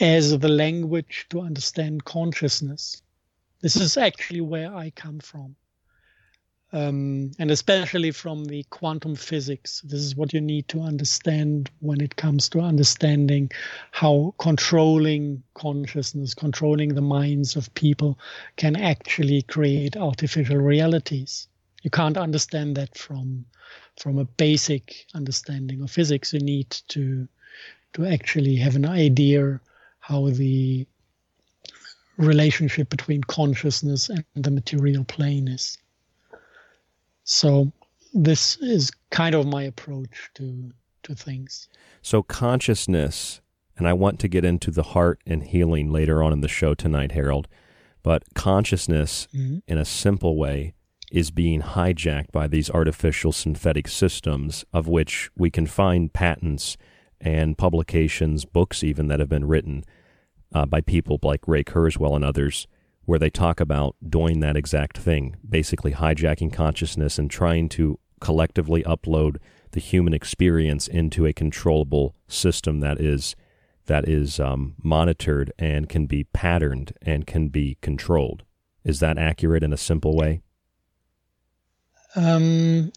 as 0.00 0.38
the 0.38 0.48
language 0.48 1.26
to 1.30 1.40
understand 1.40 2.04
consciousness. 2.04 3.02
This 3.60 3.76
is 3.76 3.96
actually 3.96 4.40
where 4.40 4.74
I 4.74 4.90
come 4.90 5.20
from 5.20 5.56
um, 6.72 7.32
and 7.38 7.50
especially 7.50 8.10
from 8.10 8.46
the 8.46 8.64
quantum 8.64 9.14
physics. 9.14 9.82
This 9.82 10.00
is 10.00 10.16
what 10.16 10.32
you 10.32 10.40
need 10.40 10.68
to 10.68 10.80
understand 10.80 11.70
when 11.80 12.00
it 12.00 12.16
comes 12.16 12.48
to 12.50 12.60
understanding 12.60 13.50
how 13.90 14.34
controlling 14.38 15.42
consciousness, 15.54 16.34
controlling 16.34 16.94
the 16.94 17.02
minds 17.02 17.56
of 17.56 17.72
people 17.74 18.18
can 18.56 18.74
actually 18.74 19.42
create 19.42 19.96
artificial 19.96 20.56
realities. 20.56 21.46
You 21.82 21.90
can't 21.90 22.16
understand 22.16 22.76
that 22.76 22.96
from 22.96 23.44
from 24.00 24.18
a 24.18 24.24
basic 24.24 25.06
understanding 25.14 25.82
of 25.82 25.90
physics. 25.90 26.32
You 26.32 26.40
need 26.40 26.70
to 26.88 27.28
to 27.92 28.06
actually 28.06 28.56
have 28.56 28.76
an 28.76 28.86
idea 28.86 29.60
how 30.02 30.28
the 30.30 30.86
relationship 32.18 32.90
between 32.90 33.22
consciousness 33.22 34.10
and 34.10 34.24
the 34.34 34.50
material 34.50 35.04
plane 35.04 35.48
is. 35.48 35.78
So 37.24 37.72
this 38.12 38.56
is 38.58 38.90
kind 39.10 39.34
of 39.34 39.46
my 39.46 39.62
approach 39.62 40.30
to 40.34 40.70
to 41.04 41.14
things. 41.14 41.68
So 42.00 42.22
consciousness, 42.22 43.40
and 43.76 43.88
I 43.88 43.92
want 43.92 44.20
to 44.20 44.28
get 44.28 44.44
into 44.44 44.70
the 44.70 44.82
heart 44.82 45.20
and 45.26 45.42
healing 45.42 45.90
later 45.90 46.22
on 46.22 46.32
in 46.32 46.40
the 46.40 46.48
show 46.48 46.74
tonight, 46.74 47.12
Harald. 47.12 47.48
But 48.02 48.22
consciousness, 48.34 49.28
mm-hmm. 49.34 49.58
in 49.66 49.78
a 49.78 49.84
simple 49.84 50.36
way, 50.36 50.74
is 51.10 51.30
being 51.30 51.62
hijacked 51.62 52.32
by 52.32 52.48
these 52.48 52.70
artificial 52.70 53.32
synthetic 53.32 53.88
systems, 53.88 54.64
of 54.72 54.88
which 54.88 55.30
we 55.36 55.50
can 55.50 55.66
find 55.66 56.12
patents 56.12 56.76
and 57.22 57.56
publications, 57.56 58.44
books 58.44 58.84
even 58.84 59.08
that 59.08 59.20
have 59.20 59.28
been 59.28 59.46
written 59.46 59.84
uh, 60.52 60.66
by 60.66 60.80
people 60.80 61.18
like 61.22 61.48
Ray 61.48 61.64
Kurzweil 61.64 62.16
and 62.16 62.24
others 62.24 62.66
where 63.04 63.18
they 63.18 63.30
talk 63.30 63.60
about 63.60 63.96
doing 64.06 64.40
that 64.40 64.56
exact 64.56 64.98
thing, 64.98 65.36
basically 65.48 65.92
hijacking 65.92 66.52
consciousness 66.52 67.18
and 67.18 67.30
trying 67.30 67.68
to 67.70 67.98
collectively 68.20 68.82
upload 68.84 69.36
the 69.72 69.80
human 69.80 70.14
experience 70.14 70.86
into 70.86 71.26
a 71.26 71.32
controllable 71.32 72.14
system 72.28 72.80
that 72.80 73.00
is 73.00 73.34
that 73.86 74.08
is 74.08 74.38
um, 74.38 74.74
monitored 74.80 75.52
and 75.58 75.88
can 75.88 76.06
be 76.06 76.22
patterned 76.22 76.92
and 77.02 77.26
can 77.26 77.48
be 77.48 77.76
controlled. 77.80 78.44
Is 78.84 79.00
that 79.00 79.18
accurate 79.18 79.64
in 79.64 79.72
a 79.72 79.76
simple 79.76 80.16
way? 80.16 80.40
Um, 82.14 82.92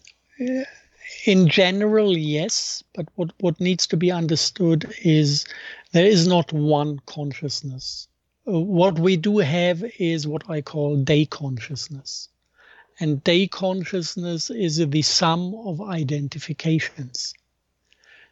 in 1.24 1.48
general, 1.48 2.16
yes. 2.16 2.82
But 2.94 3.06
what, 3.14 3.32
what 3.40 3.60
needs 3.60 3.86
to 3.88 3.96
be 3.96 4.10
understood 4.10 4.92
is 5.02 5.44
there 5.92 6.06
is 6.06 6.26
not 6.26 6.52
one 6.52 7.00
consciousness 7.06 8.08
uh, 8.48 8.60
what 8.60 8.98
we 8.98 9.16
do 9.16 9.38
have 9.38 9.82
is 9.98 10.26
what 10.26 10.48
I 10.48 10.60
call 10.60 10.96
day 10.96 11.26
consciousness. 11.26 12.28
And 13.00 13.22
day 13.24 13.46
consciousness 13.48 14.50
is 14.50 14.76
the 14.76 15.02
sum 15.02 15.54
of 15.54 15.80
identifications. 15.80 17.34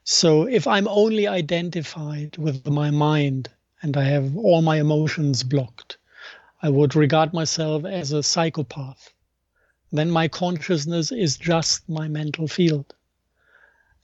So 0.05 0.47
if 0.47 0.67
I'm 0.67 0.87
only 0.89 1.27
identified 1.27 2.37
with 2.39 2.67
my 2.67 2.91
mind 2.91 3.51
and 3.83 3.97
I 3.97 4.05
have 4.05 4.37
all 4.37 4.63
my 4.63 4.79
emotions 4.79 5.43
blocked, 5.43 5.97
I 6.63 6.69
would 6.69 6.95
regard 6.95 7.33
myself 7.33 7.85
as 7.85 8.13
a 8.13 8.23
psychopath. 8.23 9.14
Then 9.95 10.11
my 10.11 10.27
consciousness 10.27 11.13
is 11.13 11.37
just 11.37 11.89
my 11.89 12.09
mental 12.09 12.49
field. 12.49 12.95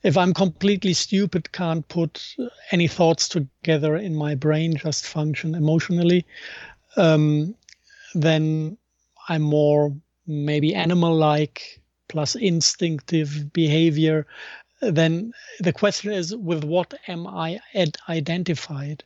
if 0.03 0.17
I'm 0.17 0.33
completely 0.33 0.93
stupid, 0.93 1.51
can't 1.51 1.87
put 1.87 2.35
any 2.71 2.87
thoughts 2.87 3.27
together 3.27 3.97
in 3.97 4.15
my 4.15 4.35
brain, 4.35 4.77
just 4.77 5.05
function 5.05 5.53
emotionally, 5.53 6.25
um, 6.97 7.55
then 8.15 8.77
I'm 9.29 9.41
more 9.43 9.93
maybe 10.25 10.73
animal 10.73 11.15
like 11.15 11.81
plus 12.07 12.35
instinctive 12.35 13.51
behavior. 13.53 14.25
Then 14.81 15.33
the 15.59 15.73
question 15.73 16.13
is 16.13 16.35
with 16.35 16.63
what 16.63 16.93
am 17.07 17.27
I 17.27 17.59
identified? 18.09 19.03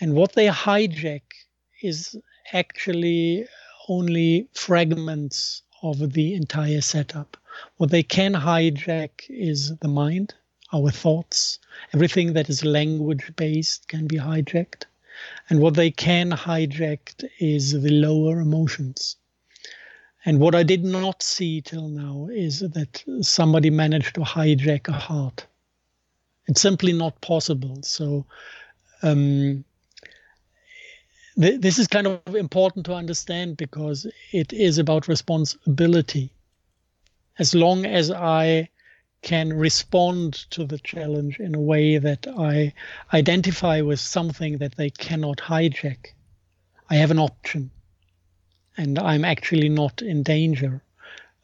And 0.00 0.14
what 0.14 0.34
they 0.34 0.46
hijack 0.46 1.22
is 1.82 2.16
actually 2.52 3.46
only 3.88 4.48
fragments 4.54 5.62
of 5.82 6.12
the 6.12 6.34
entire 6.34 6.80
setup. 6.80 7.36
What 7.76 7.90
they 7.90 8.02
can 8.02 8.34
hijack 8.34 9.10
is 9.28 9.76
the 9.78 9.88
mind, 9.88 10.34
our 10.72 10.90
thoughts. 10.90 11.58
Everything 11.92 12.32
that 12.34 12.48
is 12.48 12.64
language 12.64 13.32
based 13.36 13.88
can 13.88 14.06
be 14.06 14.16
hijacked. 14.16 14.84
And 15.48 15.60
what 15.60 15.74
they 15.74 15.90
can 15.90 16.30
hijack 16.30 17.24
is 17.38 17.72
the 17.72 17.90
lower 17.90 18.40
emotions. 18.40 19.16
And 20.24 20.38
what 20.38 20.54
I 20.54 20.62
did 20.62 20.84
not 20.84 21.22
see 21.22 21.60
till 21.62 21.88
now 21.88 22.28
is 22.30 22.60
that 22.60 23.02
somebody 23.22 23.70
managed 23.70 24.14
to 24.14 24.20
hijack 24.20 24.88
a 24.88 24.92
heart. 24.92 25.46
It's 26.46 26.60
simply 26.60 26.92
not 26.92 27.20
possible. 27.20 27.82
So, 27.82 28.26
um, 29.02 29.64
th- 31.40 31.60
this 31.60 31.78
is 31.78 31.86
kind 31.86 32.06
of 32.06 32.34
important 32.34 32.86
to 32.86 32.94
understand 32.94 33.56
because 33.56 34.06
it 34.32 34.52
is 34.52 34.78
about 34.78 35.08
responsibility. 35.08 36.32
As 37.38 37.54
long 37.54 37.86
as 37.86 38.10
I 38.10 38.68
can 39.22 39.52
respond 39.52 40.34
to 40.50 40.64
the 40.64 40.78
challenge 40.78 41.40
in 41.40 41.54
a 41.54 41.60
way 41.60 41.98
that 41.98 42.26
I 42.26 42.72
identify 43.12 43.80
with 43.82 44.00
something 44.00 44.58
that 44.58 44.76
they 44.76 44.90
cannot 44.90 45.38
hijack. 45.38 46.14
I 46.88 46.96
have 46.96 47.10
an 47.10 47.18
option 47.18 47.70
and 48.76 48.98
I'm 48.98 49.24
actually 49.24 49.68
not 49.68 50.00
in 50.00 50.22
danger. 50.22 50.82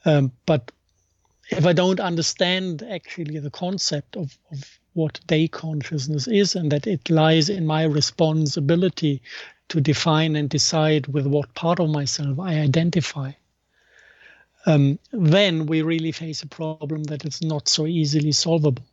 Um, 0.05 0.33
but 0.47 0.73
if 1.51 1.67
I 1.67 1.73
don't 1.73 2.01
understand 2.01 2.83
actually 2.83 3.39
the 3.39 3.51
concept 3.51 4.17
of, 4.17 4.37
of 4.51 4.79
what 4.95 5.21
day 5.27 5.47
consciousness 5.47 6.27
is 6.27 6.55
and 6.55 6.73
that 6.73 6.87
it 6.87 7.11
lies 7.11 7.51
in 7.51 7.67
my 7.67 7.85
responsibility 7.85 9.23
to 9.69 9.81
define 9.81 10.37
and 10.37 10.49
decide 10.49 11.07
with 11.09 11.27
what 11.27 11.55
part 11.55 11.81
of 11.81 11.91
myself 11.91 12.39
I 12.39 12.61
identify, 12.61 13.33
um, 14.67 14.99
then 15.13 15.67
we 15.67 15.83
really 15.83 16.13
face 16.13 16.43
a 16.43 16.49
problem 16.49 17.05
that 17.05 17.25
is 17.25 17.43
not 17.43 17.69
so 17.69 17.87
easily 17.87 18.33
solvable. 18.33 18.85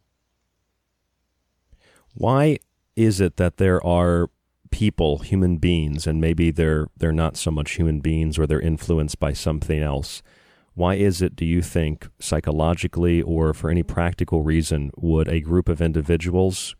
Why 2.16 2.60
is 2.96 3.20
it 3.20 3.38
that 3.38 3.58
there 3.58 3.84
are 3.86 4.30
people, 4.70 5.20
human 5.20 5.58
beings, 5.58 6.08
and 6.08 6.22
maybe 6.22 6.52
they're 6.52 6.88
they're 6.98 7.12
not 7.12 7.38
so 7.38 7.52
much 7.52 7.72
human 7.72 8.00
beings 8.02 8.38
or 8.38 8.46
they're 8.46 8.60
influenced 8.60 9.20
by 9.20 9.34
something 9.34 9.82
else? 9.82 10.22
Why 10.76 10.96
is 10.96 11.22
it, 11.22 11.36
do 11.36 11.46
you 11.46 11.62
think, 11.62 12.08
psychologically 12.20 13.22
or 13.22 13.54
for 13.54 13.70
any 13.70 13.84
practical 13.84 14.42
reason, 14.42 14.90
would 14.96 15.28
a 15.28 15.40
group 15.40 15.70
of 15.70 15.82
individuals, 15.82 16.76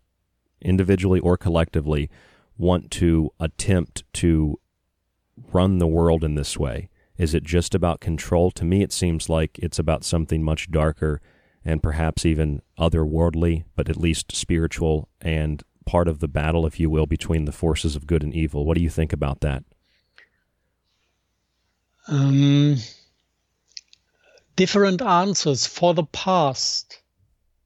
individually 0.60 1.20
or 1.20 1.36
collectively, 1.36 2.10
want 2.56 2.90
to 2.92 3.30
attempt 3.40 4.04
to 4.14 4.58
run 5.52 5.78
the 5.78 5.86
world 5.86 6.24
in 6.24 6.34
this 6.34 6.56
way? 6.56 6.88
Is 7.16 7.34
it 7.34 7.44
just 7.44 7.74
about 7.74 8.00
control? 8.00 8.50
To 8.52 8.64
me, 8.64 8.82
it 8.82 8.92
seems 8.92 9.28
like 9.28 9.58
it's 9.58 9.78
about 9.78 10.04
something 10.04 10.42
much 10.42 10.70
darker 10.70 11.20
and 11.64 11.82
perhaps 11.82 12.26
even 12.26 12.60
otherworldly, 12.78 13.64
but 13.76 13.88
at 13.88 13.96
least 13.96 14.34
spiritual 14.34 15.08
and 15.20 15.62
part 15.86 16.08
of 16.08 16.20
the 16.20 16.28
battle, 16.28 16.66
if 16.66 16.80
you 16.80 16.90
will, 16.90 17.06
between 17.06 17.44
the 17.44 17.52
forces 17.52 17.96
of 17.96 18.06
good 18.06 18.22
and 18.22 18.34
evil. 18.34 18.64
What 18.64 18.76
do 18.76 18.82
you 18.82 18.90
think 18.90 19.12
about 19.12 19.40
that? 19.40 19.64
Um, 22.06 22.76
different 24.56 25.00
answers 25.00 25.66
for 25.66 25.94
the 25.94 26.04
past. 26.04 27.00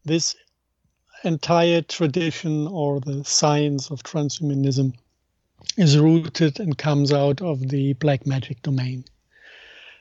This 0.05 0.37
entire 1.25 1.83
tradition 1.83 2.67
or 2.67 3.01
the 3.01 3.25
science 3.25 3.91
of 3.91 4.03
transhumanism 4.03 4.95
is 5.77 5.99
rooted 5.99 6.61
and 6.61 6.79
comes 6.79 7.13
out 7.13 7.41
of 7.43 7.69
the 7.69 7.93
black 7.95 8.27
magic 8.27 8.63
domain. 8.63 9.05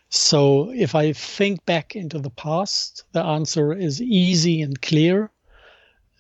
So 0.10 0.72
if 0.72 0.96
I 0.96 1.14
think 1.14 1.66
back 1.66 1.96
into 1.96 2.20
the 2.20 2.30
past, 2.30 3.04
the 3.12 3.24
answer 3.24 3.74
is 3.74 4.02
easy 4.02 4.62
and 4.62 4.82
clear. 4.82 5.30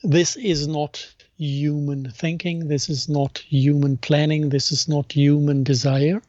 This 0.04 0.36
is 0.36 0.68
not 0.68 1.06
human 1.38 2.12
thinking. 2.12 2.68
This 2.68 2.90
is 2.90 3.08
not 3.08 3.38
human 3.40 3.98
planning. 3.98 4.50
This 4.50 4.72
is 4.72 4.88
not 4.88 5.12
human 5.12 5.64
desire. 5.64 6.22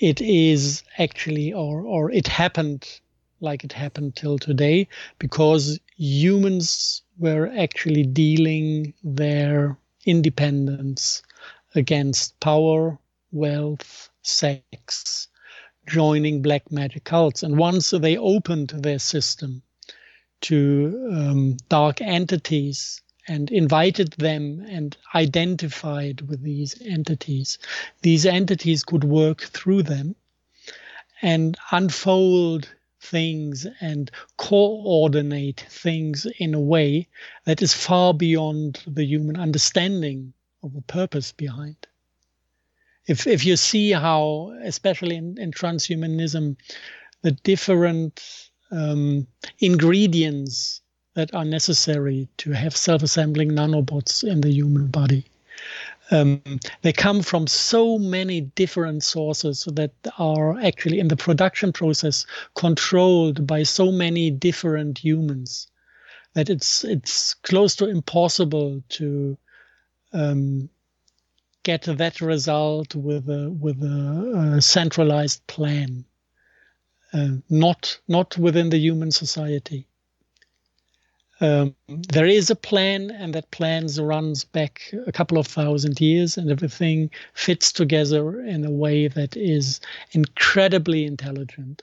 It 0.00 0.20
is 0.20 0.82
actually, 0.98 1.52
or, 1.52 1.82
or 1.82 2.10
it 2.10 2.26
happened 2.26 3.00
like 3.40 3.62
it 3.62 3.72
happened 3.72 4.16
till 4.16 4.38
today 4.38 4.88
because 5.18 5.78
humans 5.96 7.02
were 7.18 7.50
actually 7.56 8.04
dealing 8.04 8.94
their 9.02 9.76
independence 10.04 11.22
against 11.74 12.38
power, 12.40 12.98
wealth, 13.32 14.10
sex, 14.22 15.28
joining 15.86 16.42
black 16.42 16.70
magic 16.70 17.04
cults. 17.04 17.42
And 17.42 17.58
once 17.58 17.90
they 17.90 18.16
opened 18.16 18.70
their 18.70 18.98
system 18.98 19.62
to 20.42 21.08
um, 21.12 21.56
dark 21.68 22.00
entities 22.00 23.02
and 23.26 23.50
invited 23.50 24.12
them 24.12 24.64
and 24.68 24.96
identified 25.14 26.20
with 26.22 26.42
these 26.42 26.80
entities, 26.84 27.58
these 28.02 28.26
entities 28.26 28.84
could 28.84 29.04
work 29.04 29.40
through 29.42 29.82
them 29.82 30.14
and 31.22 31.56
unfold 31.70 32.68
things 33.04 33.66
and 33.80 34.10
coordinate 34.36 35.64
things 35.68 36.26
in 36.38 36.54
a 36.54 36.60
way 36.60 37.06
that 37.44 37.62
is 37.62 37.74
far 37.74 38.14
beyond 38.14 38.82
the 38.86 39.04
human 39.04 39.36
understanding 39.36 40.32
of 40.62 40.72
the 40.72 40.82
purpose 40.82 41.32
behind 41.32 41.86
if 43.06 43.26
if 43.26 43.44
you 43.44 43.56
see 43.56 43.92
how, 43.92 44.56
especially 44.62 45.16
in, 45.16 45.38
in 45.38 45.50
transhumanism, 45.50 46.56
the 47.22 47.32
different 47.32 48.50
um, 48.70 49.26
ingredients 49.58 50.80
that 51.14 51.34
are 51.34 51.44
necessary 51.44 52.28
to 52.38 52.50
have 52.50 52.76
self-assembling 52.76 53.50
nanobots 53.50 54.24
in 54.24 54.40
the 54.40 54.50
human 54.50 54.88
body. 54.88 55.24
Um, 56.10 56.42
they 56.82 56.92
come 56.92 57.22
from 57.22 57.46
so 57.46 57.98
many 57.98 58.42
different 58.42 59.02
sources 59.02 59.66
that 59.72 59.92
are 60.18 60.58
actually 60.60 61.00
in 61.00 61.08
the 61.08 61.16
production 61.16 61.72
process 61.72 62.26
controlled 62.54 63.46
by 63.46 63.62
so 63.62 63.90
many 63.90 64.30
different 64.30 64.98
humans 64.98 65.68
that 66.34 66.50
it's 66.50 66.84
it's 66.84 67.34
close 67.34 67.76
to 67.76 67.88
impossible 67.88 68.82
to 68.90 69.38
um, 70.12 70.68
get 71.62 71.82
that 71.82 72.20
result 72.20 72.94
with 72.94 73.28
a 73.28 73.50
with 73.50 73.82
a, 73.82 74.54
a 74.56 74.62
centralized 74.62 75.46
plan, 75.46 76.04
uh, 77.12 77.28
not 77.48 77.98
not 78.06 78.36
within 78.36 78.70
the 78.70 78.78
human 78.78 79.10
society. 79.10 79.88
Um, 81.40 81.74
there 81.88 82.26
is 82.26 82.50
a 82.50 82.56
plan, 82.56 83.10
and 83.10 83.34
that 83.34 83.50
plan 83.50 83.86
runs 83.98 84.44
back 84.44 84.94
a 85.06 85.12
couple 85.12 85.38
of 85.38 85.46
thousand 85.46 86.00
years, 86.00 86.36
and 86.36 86.50
everything 86.50 87.10
fits 87.34 87.72
together 87.72 88.40
in 88.40 88.64
a 88.64 88.70
way 88.70 89.08
that 89.08 89.36
is 89.36 89.80
incredibly 90.12 91.04
intelligent. 91.04 91.82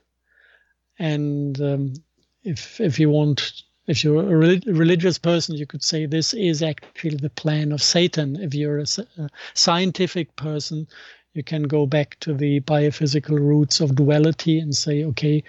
And 0.97 1.59
um, 1.61 1.93
if 2.43 2.79
if 2.79 2.99
you 2.99 3.09
want 3.09 3.63
if 3.87 4.03
you're 4.03 4.21
a 4.21 4.61
religious 4.71 5.17
person, 5.17 5.55
you 5.55 5.65
could 5.65 5.83
say 5.83 6.05
this 6.05 6.33
is 6.33 6.63
actually 6.63 7.17
the 7.17 7.29
plan 7.29 7.71
of 7.71 7.81
Satan. 7.81 8.37
If 8.41 8.53
you're 8.53 8.79
a, 8.79 8.85
a 9.17 9.29
scientific 9.53 10.35
person, 10.35 10.87
you 11.33 11.43
can 11.43 11.63
go 11.63 11.85
back 11.85 12.17
to 12.21 12.33
the 12.33 12.61
biophysical 12.61 13.39
roots 13.39 13.79
of 13.79 13.95
duality 13.95 14.59
and 14.59 14.75
say, 14.75 15.03
okay, 15.05 15.43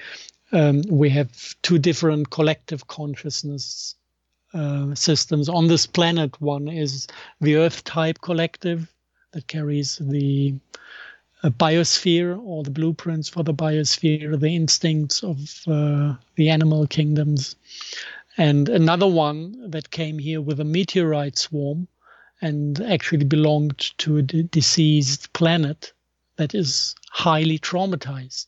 um, 0.53 0.83
we 0.89 1.09
have 1.11 1.55
two 1.63 1.79
different 1.79 2.31
collective 2.31 2.87
consciousness 2.87 3.95
uh, 4.55 4.95
systems 4.95 5.49
on 5.49 5.69
this 5.69 5.87
planet. 5.87 6.41
One 6.41 6.69
is 6.69 7.07
the 7.41 7.57
Earth 7.57 7.85
type 7.85 8.21
collective 8.21 8.93
that 9.33 9.49
carries 9.49 9.97
the 9.97 10.55
uh, 11.43 11.51
biosphere 11.51 12.39
or 12.45 12.63
the 12.63 12.71
blueprints 12.71 13.29
for 13.29 13.43
the 13.43 13.55
biosphere, 13.55 14.39
the 14.39 14.55
instincts 14.55 15.23
of 15.23 15.39
uh, 15.67 16.15
the 16.37 16.51
animal 16.51 16.87
kingdoms 16.87 17.57
and 18.39 18.69
another 18.69 19.07
one 19.07 19.71
that 19.71 19.91
came 19.91 20.19
here 20.19 20.41
with 20.41 20.59
a 20.61 20.65
meteorite 20.65 21.39
swarm 21.39 21.87
and 22.41 22.81
actually 22.81 23.25
belonged 23.25 23.79
to 23.99 24.17
a 24.17 24.23
deceased 24.23 25.33
planet 25.33 25.93
that 26.37 26.55
is 26.55 26.95
highly 27.11 27.59
traumatized. 27.59 28.47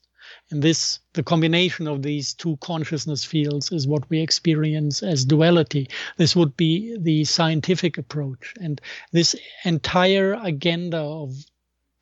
And 0.55 0.63
this, 0.63 1.01
the 1.15 1.25
combination 1.25 1.89
of 1.89 2.05
these 2.05 2.33
two 2.33 2.57
consciousness 2.59 3.25
fields, 3.25 3.73
is 3.73 3.89
what 3.89 4.09
we 4.09 4.21
experience 4.21 5.03
as 5.03 5.25
duality. 5.25 5.89
This 6.17 6.37
would 6.37 6.57
be 6.57 6.97
the 6.97 7.25
scientific 7.25 7.99
approach. 7.99 8.55
And 8.61 8.81
this 9.11 9.35
entire 9.65 10.35
agenda 10.41 10.99
of 10.99 11.35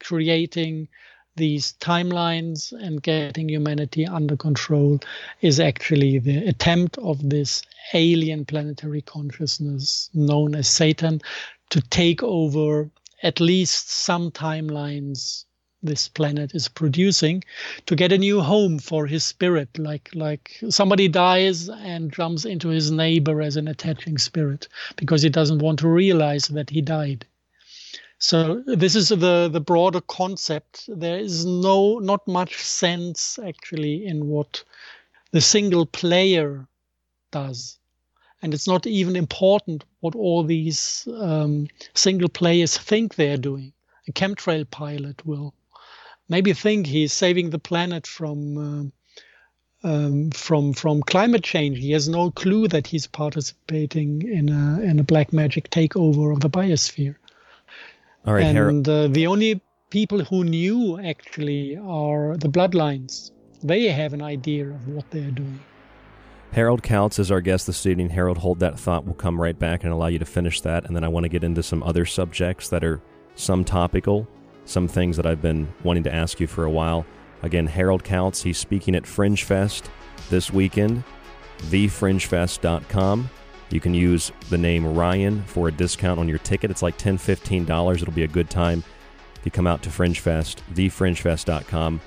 creating 0.01 0.89
these 1.35 1.73
timelines 1.81 2.73
and 2.73 3.03
getting 3.03 3.49
humanity 3.49 4.07
under 4.07 4.37
control 4.37 5.01
is 5.41 5.59
actually 5.59 6.19
the 6.19 6.47
attempt 6.47 6.99
of 6.99 7.31
this 7.31 7.63
alien 7.95 8.45
planetary 8.45 9.01
consciousness 9.01 10.11
known 10.13 10.55
as 10.55 10.69
Satan 10.69 11.23
to 11.71 11.81
take 11.81 12.23
over 12.23 12.91
at 13.23 13.41
least 13.41 13.91
some 13.91 14.31
timelines 14.31 15.47
this 15.83 16.09
planet 16.09 16.55
is 16.55 16.69
producing 16.69 17.43
to 17.87 17.97
get 17.97 18.13
a 18.13 18.19
new 18.19 18.41
home 18.41 18.79
for 18.79 19.07
his 19.07 19.25
spirit 19.25 19.77
like 19.79 20.11
like 20.15 20.59
somebody 20.69 21.09
dies 21.09 21.69
and 21.69 22.13
jumps 22.13 22.45
into 22.45 22.69
his 22.69 22.91
neighbor 22.91 23.43
as 23.43 23.57
an 23.57 23.69
attaching 23.69 24.19
spirit 24.19 24.69
because 24.97 25.23
he 25.23 25.29
doesn't 25.29 25.59
want 25.59 25.79
to 25.81 25.89
realize 25.89 26.49
that 26.49 26.71
he 26.71 26.81
died. 26.81 27.27
So 28.19 28.63
this 28.67 28.95
is 28.95 29.09
the 29.09 29.49
the 29.53 29.61
broader 29.61 30.01
concept. 30.01 30.89
There 30.89 31.19
is 31.19 31.45
no 31.45 31.99
not 31.99 32.27
much 32.29 32.57
sense 32.57 33.39
actually 33.45 34.07
in 34.07 34.29
what 34.29 34.63
the 35.33 35.41
single 35.41 35.87
player 35.87 36.69
does. 37.33 37.79
And 38.43 38.55
it's 38.55 38.69
not 38.69 38.87
even 38.87 39.17
important 39.17 39.85
what 40.01 40.15
all 40.15 40.45
these 40.45 41.09
um, 41.17 41.69
single 41.95 42.29
players 42.29 42.77
think 42.77 43.15
they're 43.15 43.37
doing. 43.37 43.73
A 44.09 44.13
chemtrail 44.13 44.69
pilot 44.69 45.25
will 45.25 45.55
maybe 46.29 46.53
think 46.53 46.87
he's 46.87 47.13
saving 47.13 47.51
the 47.51 47.59
planet 47.59 48.07
from 48.07 48.93
uh, 49.85 49.89
um, 49.89 50.31
from 50.31 50.73
from 50.73 51.03
climate 51.03 51.43
change. 51.43 51.79
He 51.79 51.93
has 51.93 52.09
no 52.09 52.31
clue 52.31 52.69
that 52.69 52.87
he's 52.87 53.07
participating 53.07 54.23
in 54.23 54.49
a 54.49 54.81
in 54.81 54.99
a 54.99 55.03
black 55.03 55.33
magic 55.33 55.71
takeover 55.71 56.33
of 56.33 56.41
the 56.41 56.51
biosphere. 56.51 57.17
All 58.25 58.35
right, 58.35 58.45
and 58.45 58.89
uh, 58.89 59.09
the 59.09 59.27
only 59.27 59.61
people 59.91 60.25
who 60.25 60.45
knew 60.45 60.99
actually 61.01 61.77
are 61.77 62.37
the 62.37 62.49
bloodlines. 62.49 63.31
They 63.63 63.89
have 63.89 64.13
an 64.13 64.23
idea 64.23 64.69
of 64.69 64.89
what 64.89 65.11
they're 65.11 65.31
doing. 65.31 65.61
Harald 66.53 66.83
Kautz 66.83 67.19
is 67.19 67.31
our 67.31 67.41
guest 67.41 67.67
this 67.67 67.87
evening. 67.87 68.11
Harald, 68.11 68.39
hold 68.39 68.61
that 68.61 68.79
thought. 68.79 69.05
We'll 69.05 69.15
come 69.15 69.41
right 69.41 69.59
back 69.59 69.85
and 69.85 69.93
allow 69.93 70.09
you 70.09 70.19
to 70.19 70.25
finish 70.25 70.61
that. 70.63 70.85
And 70.85 70.95
then 70.95 71.03
I 71.03 71.09
want 71.09 71.25
to 71.25 71.31
get 71.31 71.45
into 71.45 71.63
some 71.63 71.83
other 71.83 72.05
subjects 72.05 72.69
that 72.69 72.85
are 72.85 73.01
some 73.35 73.65
topical, 73.65 74.29
some 74.65 74.89
things 74.89 75.17
that 75.17 75.27
I've 75.27 75.43
been 75.43 75.73
wanting 75.83 76.05
to 76.05 76.15
ask 76.15 76.41
you 76.41 76.47
for 76.47 76.65
a 76.65 76.71
while. 76.71 77.05
Again, 77.43 77.67
Harald 77.67 78.05
Kautz, 78.05 78.43
he's 78.43 78.59
speaking 78.59 78.95
at 78.95 79.07
Fringe 79.07 79.43
Fest 79.43 79.91
this 80.31 80.53
weekend, 80.53 81.03
thefringefest.com. 81.59 83.31
You 83.71 83.81
can 83.81 83.95
use 83.95 84.31
the 84.51 84.59
name 84.59 84.95
Ryan 84.95 85.43
for 85.45 85.69
a 85.69 85.73
discount 85.73 86.21
on 86.21 86.29
your 86.29 86.39
ticket. 86.39 86.71
It's 86.71 86.83
like 86.83 86.99
$10, 86.99 87.15
$15. 87.15 88.03
It'll 88.03 88.13
be 88.13 88.25
a 88.25 88.29
good 88.29 88.51
time 88.51 88.85
if 89.35 89.47
you 89.47 89.51
come 89.51 89.67
out 89.67 89.83
to 89.83 89.91
Fringe 89.91 90.21
Fest, 90.21 90.63
thefringefest.com. 90.75 92.01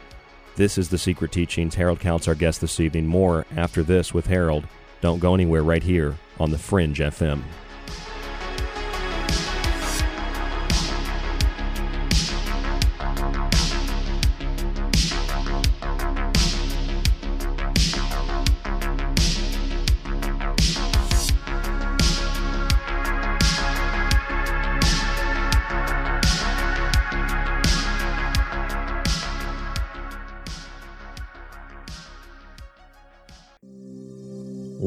This 0.55 0.77
is 0.77 0.87
The 0.87 0.97
Secret 0.97 1.33
Teachings. 1.33 1.75
Harald 1.75 1.99
Kautz, 1.99 2.29
our 2.29 2.35
guest 2.35 2.61
this 2.61 2.79
evening. 2.79 3.07
More 3.07 3.45
after 3.57 3.83
this 3.83 4.13
with 4.13 4.27
Harald. 4.27 4.65
Don't 5.01 5.19
go 5.19 5.33
anywhere 5.33 5.63
right 5.63 5.83
here 5.83 6.15
on 6.39 6.51
The 6.51 6.57
Fringe 6.57 6.99
FM. 6.99 7.41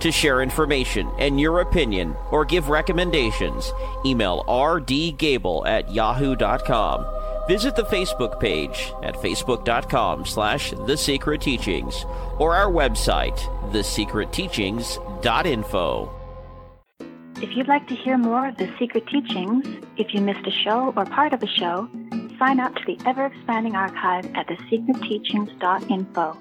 to 0.00 0.12
share 0.12 0.42
information 0.42 1.10
and 1.18 1.40
your 1.40 1.60
opinion 1.60 2.14
or 2.30 2.44
give 2.44 2.68
recommendations, 2.68 3.72
email 4.04 4.44
rdgable 4.48 5.66
at 5.66 5.90
yahoo.com. 5.92 7.06
Visit 7.48 7.74
the 7.76 7.84
Facebook 7.84 8.38
page 8.38 8.92
at 9.02 9.14
facebook.com 9.14 10.26
slash 10.26 10.74
The 10.86 10.96
Secret 10.96 11.40
Teachings 11.40 12.04
or 12.38 12.54
our 12.54 12.70
website, 12.70 13.38
thesecretteachings.info. 13.72 16.14
If 17.40 17.56
you'd 17.56 17.68
like 17.68 17.86
to 17.86 17.94
hear 17.94 18.18
more 18.18 18.48
of 18.48 18.56
The 18.56 18.68
Secret 18.78 19.06
Teachings, 19.06 19.64
if 19.96 20.12
you 20.12 20.20
missed 20.20 20.46
a 20.46 20.50
show 20.50 20.92
or 20.94 21.06
part 21.06 21.32
of 21.32 21.42
a 21.42 21.46
show, 21.46 21.88
sign 22.38 22.60
up 22.60 22.74
to 22.74 22.82
the 22.84 22.98
ever 23.06 23.24
expanding 23.26 23.76
archive 23.76 24.26
at 24.34 24.46
thesecretteachings.info. 24.48 26.36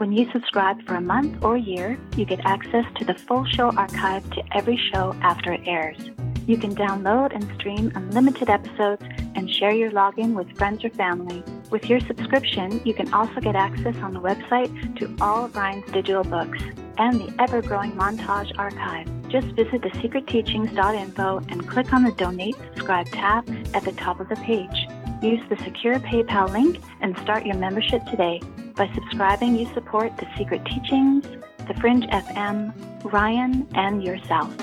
When 0.00 0.12
you 0.12 0.30
subscribe 0.32 0.82
for 0.86 0.94
a 0.94 1.00
month 1.02 1.44
or 1.44 1.58
year, 1.58 1.98
you 2.16 2.24
get 2.24 2.40
access 2.46 2.86
to 2.96 3.04
the 3.04 3.12
full 3.12 3.44
show 3.44 3.70
archive 3.72 4.24
to 4.30 4.42
every 4.56 4.80
show 4.90 5.14
after 5.20 5.52
it 5.52 5.60
airs. 5.66 5.98
You 6.46 6.56
can 6.56 6.74
download 6.74 7.34
and 7.34 7.44
stream 7.56 7.92
unlimited 7.94 8.48
episodes 8.48 9.02
and 9.34 9.50
share 9.50 9.72
your 9.72 9.90
login 9.90 10.32
with 10.32 10.56
friends 10.56 10.82
or 10.86 10.88
family. 10.88 11.44
With 11.70 11.84
your 11.90 12.00
subscription, 12.00 12.80
you 12.82 12.94
can 12.94 13.12
also 13.12 13.42
get 13.42 13.56
access 13.56 13.94
on 13.96 14.14
the 14.14 14.22
website 14.22 14.72
to 15.00 15.14
all 15.20 15.44
of 15.44 15.52
digital 15.92 16.24
books 16.24 16.62
and 16.96 17.20
the 17.20 17.34
ever 17.38 17.60
growing 17.60 17.92
montage 17.92 18.58
archive. 18.58 19.06
Just 19.28 19.48
visit 19.48 19.82
thesecretteachings.info 19.82 21.42
and 21.50 21.68
click 21.68 21.92
on 21.92 22.04
the 22.04 22.12
Donate 22.12 22.56
Subscribe 22.72 23.06
tab 23.08 23.46
at 23.74 23.84
the 23.84 23.92
top 23.92 24.18
of 24.18 24.30
the 24.30 24.36
page. 24.36 24.88
Use 25.22 25.46
the 25.50 25.62
secure 25.62 25.98
PayPal 25.98 26.50
link 26.50 26.80
and 27.02 27.18
start 27.18 27.44
your 27.44 27.56
membership 27.56 28.02
today. 28.06 28.40
By 28.80 28.90
subscribing, 28.94 29.56
you 29.56 29.70
support 29.74 30.16
The 30.16 30.26
Secret 30.38 30.64
Teachings, 30.64 31.26
The 31.68 31.74
Fringe 31.82 32.06
FM, 32.06 32.72
Ryan, 33.12 33.68
and 33.74 34.02
yourself. 34.02 34.56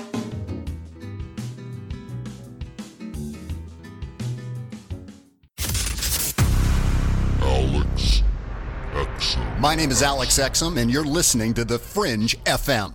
Alex 7.44 8.24
Exum. 8.96 9.60
My 9.60 9.76
name 9.76 9.92
is 9.92 10.02
Alex 10.02 10.40
Exum, 10.40 10.82
and 10.82 10.90
you're 10.90 11.06
listening 11.06 11.54
to 11.54 11.64
The 11.64 11.78
Fringe 11.78 12.36
FM. 12.46 12.94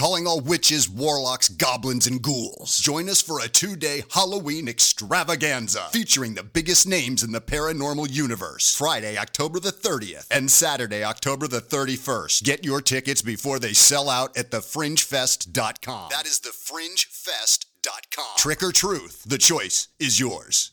Calling 0.00 0.26
all 0.26 0.40
witches, 0.40 0.88
warlocks, 0.88 1.50
goblins, 1.50 2.06
and 2.06 2.22
ghouls. 2.22 2.78
Join 2.78 3.06
us 3.10 3.20
for 3.20 3.38
a 3.38 3.48
two 3.48 3.76
day 3.76 4.02
Halloween 4.10 4.66
extravaganza 4.66 5.88
featuring 5.92 6.32
the 6.32 6.42
biggest 6.42 6.88
names 6.88 7.22
in 7.22 7.32
the 7.32 7.40
paranormal 7.42 8.10
universe. 8.10 8.74
Friday, 8.74 9.18
October 9.18 9.60
the 9.60 9.72
30th, 9.72 10.26
and 10.30 10.50
Saturday, 10.50 11.04
October 11.04 11.46
the 11.46 11.60
31st. 11.60 12.44
Get 12.44 12.64
your 12.64 12.80
tickets 12.80 13.20
before 13.20 13.58
they 13.58 13.74
sell 13.74 14.08
out 14.08 14.34
at 14.38 14.50
thefringefest.com. 14.50 16.08
That 16.10 16.24
is 16.24 16.40
thefringefest.com. 16.40 18.38
Trick 18.38 18.62
or 18.62 18.72
truth, 18.72 19.24
the 19.24 19.36
choice 19.36 19.88
is 19.98 20.18
yours. 20.18 20.72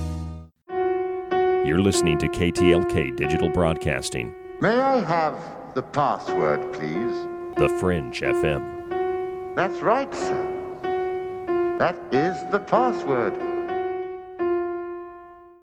You're 1.63 1.79
listening 1.79 2.17
to 2.17 2.27
KTLK 2.27 3.15
Digital 3.15 3.47
Broadcasting. 3.47 4.33
May 4.61 4.79
I 4.79 4.99
have 5.01 5.35
the 5.75 5.83
password, 5.83 6.73
please? 6.73 7.15
The 7.55 7.69
Fringe 7.79 8.19
FM. 8.19 9.55
That's 9.55 9.79
right, 9.79 10.11
sir. 10.11 11.77
That 11.77 11.95
is 12.11 12.35
the 12.51 12.57
password. 12.57 13.35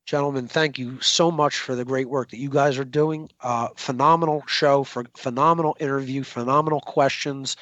Gentlemen, 0.07 0.47
thank 0.47 0.79
you 0.79 1.01
so 1.01 1.33
much 1.33 1.59
for 1.59 1.75
the 1.75 1.85
great 1.85 2.09
work 2.09 2.31
that 2.31 2.39
you 2.39 2.49
guys 2.49 2.79
are 2.79 2.85
doing. 2.85 3.29
Uh, 3.41 3.67
phenomenal 3.75 4.45
show, 4.47 4.85
for 4.85 5.05
phenomenal 5.17 5.77
interview, 5.81 6.23
phenomenal 6.23 6.81
questions 6.81 7.57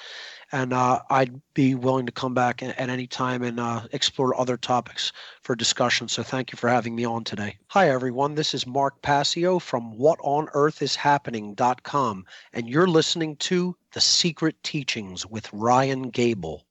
and 0.53 0.73
uh, 0.73 1.01
I'd 1.11 1.41
be 1.55 1.75
willing 1.75 2.07
to 2.07 2.13
come 2.13 2.35
back 2.35 2.63
at, 2.63 2.79
any 2.79 3.07
time 3.07 3.43
and 3.43 3.59
uh, 3.59 3.83
explore 3.93 4.39
other 4.39 4.57
topics 4.57 5.13
for 5.43 5.57
discussion. 5.57 6.09
So 6.09 6.23
thank 6.23 6.53
you 6.53 6.57
for 6.57 6.69
having 6.69 6.95
me 6.95 7.05
on 7.05 7.25
today. 7.25 7.57
Hi, 7.69 7.91
everyone. 7.91 8.35
This 8.35 8.53
is 8.55 8.67
Mark 8.67 9.01
Passio 9.03 9.59
from 9.59 9.99
WhatOnEarthIsHappening.com, 9.99 12.27
and 12.53 12.69
you're 12.69 12.87
listening 12.87 13.37
to 13.37 13.75
The 13.93 14.01
Secret 14.01 14.63
Teachings 14.63 15.27
with 15.27 15.53
Ryan 15.53 16.11
Gable. 16.11 16.66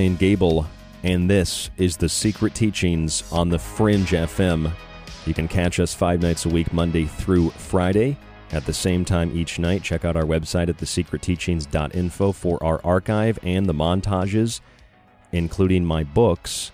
I'm 0.00 0.06
Ryan 0.06 0.16
Gable, 0.16 0.66
and 1.02 1.28
this 1.28 1.68
is 1.76 1.98
The 1.98 2.08
Secret 2.08 2.54
Teachings 2.54 3.22
on 3.30 3.50
the 3.50 3.58
Fringe 3.58 4.12
FM. 4.12 4.72
You 5.26 5.34
can 5.34 5.46
catch 5.46 5.78
us 5.78 5.92
five 5.92 6.22
nights 6.22 6.46
a 6.46 6.48
week, 6.48 6.72
Monday 6.72 7.04
through 7.04 7.50
Friday, 7.50 8.16
at 8.50 8.64
the 8.64 8.72
same 8.72 9.04
time 9.04 9.36
each 9.36 9.58
night. 9.58 9.82
Check 9.82 10.06
out 10.06 10.16
our 10.16 10.24
website 10.24 10.70
at 10.70 10.78
thesecretteachings.info 10.78 12.32
for 12.32 12.64
our 12.64 12.80
archive 12.82 13.38
and 13.42 13.66
the 13.66 13.74
montages, 13.74 14.62
including 15.32 15.84
my 15.84 16.02
books, 16.02 16.72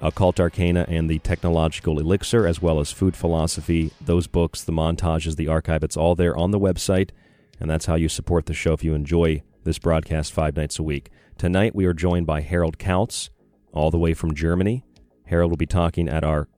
Occult 0.00 0.38
Arcana 0.38 0.86
and 0.88 1.10
the 1.10 1.18
Technological 1.18 1.98
Elixir, 1.98 2.46
as 2.46 2.62
well 2.62 2.78
as 2.78 2.92
Food 2.92 3.16
Philosophy. 3.16 3.90
Those 4.00 4.28
books, 4.28 4.62
the 4.62 4.70
montages, 4.70 5.34
the 5.34 5.48
archive, 5.48 5.82
it's 5.82 5.96
all 5.96 6.14
there 6.14 6.36
on 6.36 6.52
the 6.52 6.60
website, 6.60 7.10
and 7.58 7.68
that's 7.68 7.86
how 7.86 7.96
you 7.96 8.08
support 8.08 8.46
the 8.46 8.54
show 8.54 8.72
if 8.72 8.84
you 8.84 8.94
enjoy 8.94 9.42
this 9.64 9.80
broadcast 9.80 10.32
five 10.32 10.54
nights 10.54 10.78
a 10.78 10.84
week. 10.84 11.10
Tonight 11.38 11.74
we 11.74 11.84
are 11.84 11.92
joined 11.92 12.26
by 12.26 12.40
Harald 12.40 12.78
Kautz, 12.78 13.28
all 13.70 13.90
the 13.90 13.98
way 13.98 14.14
from 14.14 14.34
Germany. 14.34 14.86
Harald 15.26 15.52
will 15.52 15.58
be 15.58 15.66
talking 15.66 16.08
at 16.08 16.24
our 16.24 16.48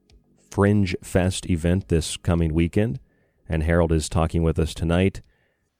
Fringe 0.52 0.94
Fest 1.02 1.50
event 1.50 1.88
this 1.88 2.16
coming 2.16 2.54
weekend, 2.54 3.00
and 3.48 3.64
Harald 3.64 3.90
is 3.90 4.08
talking 4.08 4.44
with 4.44 4.56
us 4.56 4.74
tonight. 4.74 5.20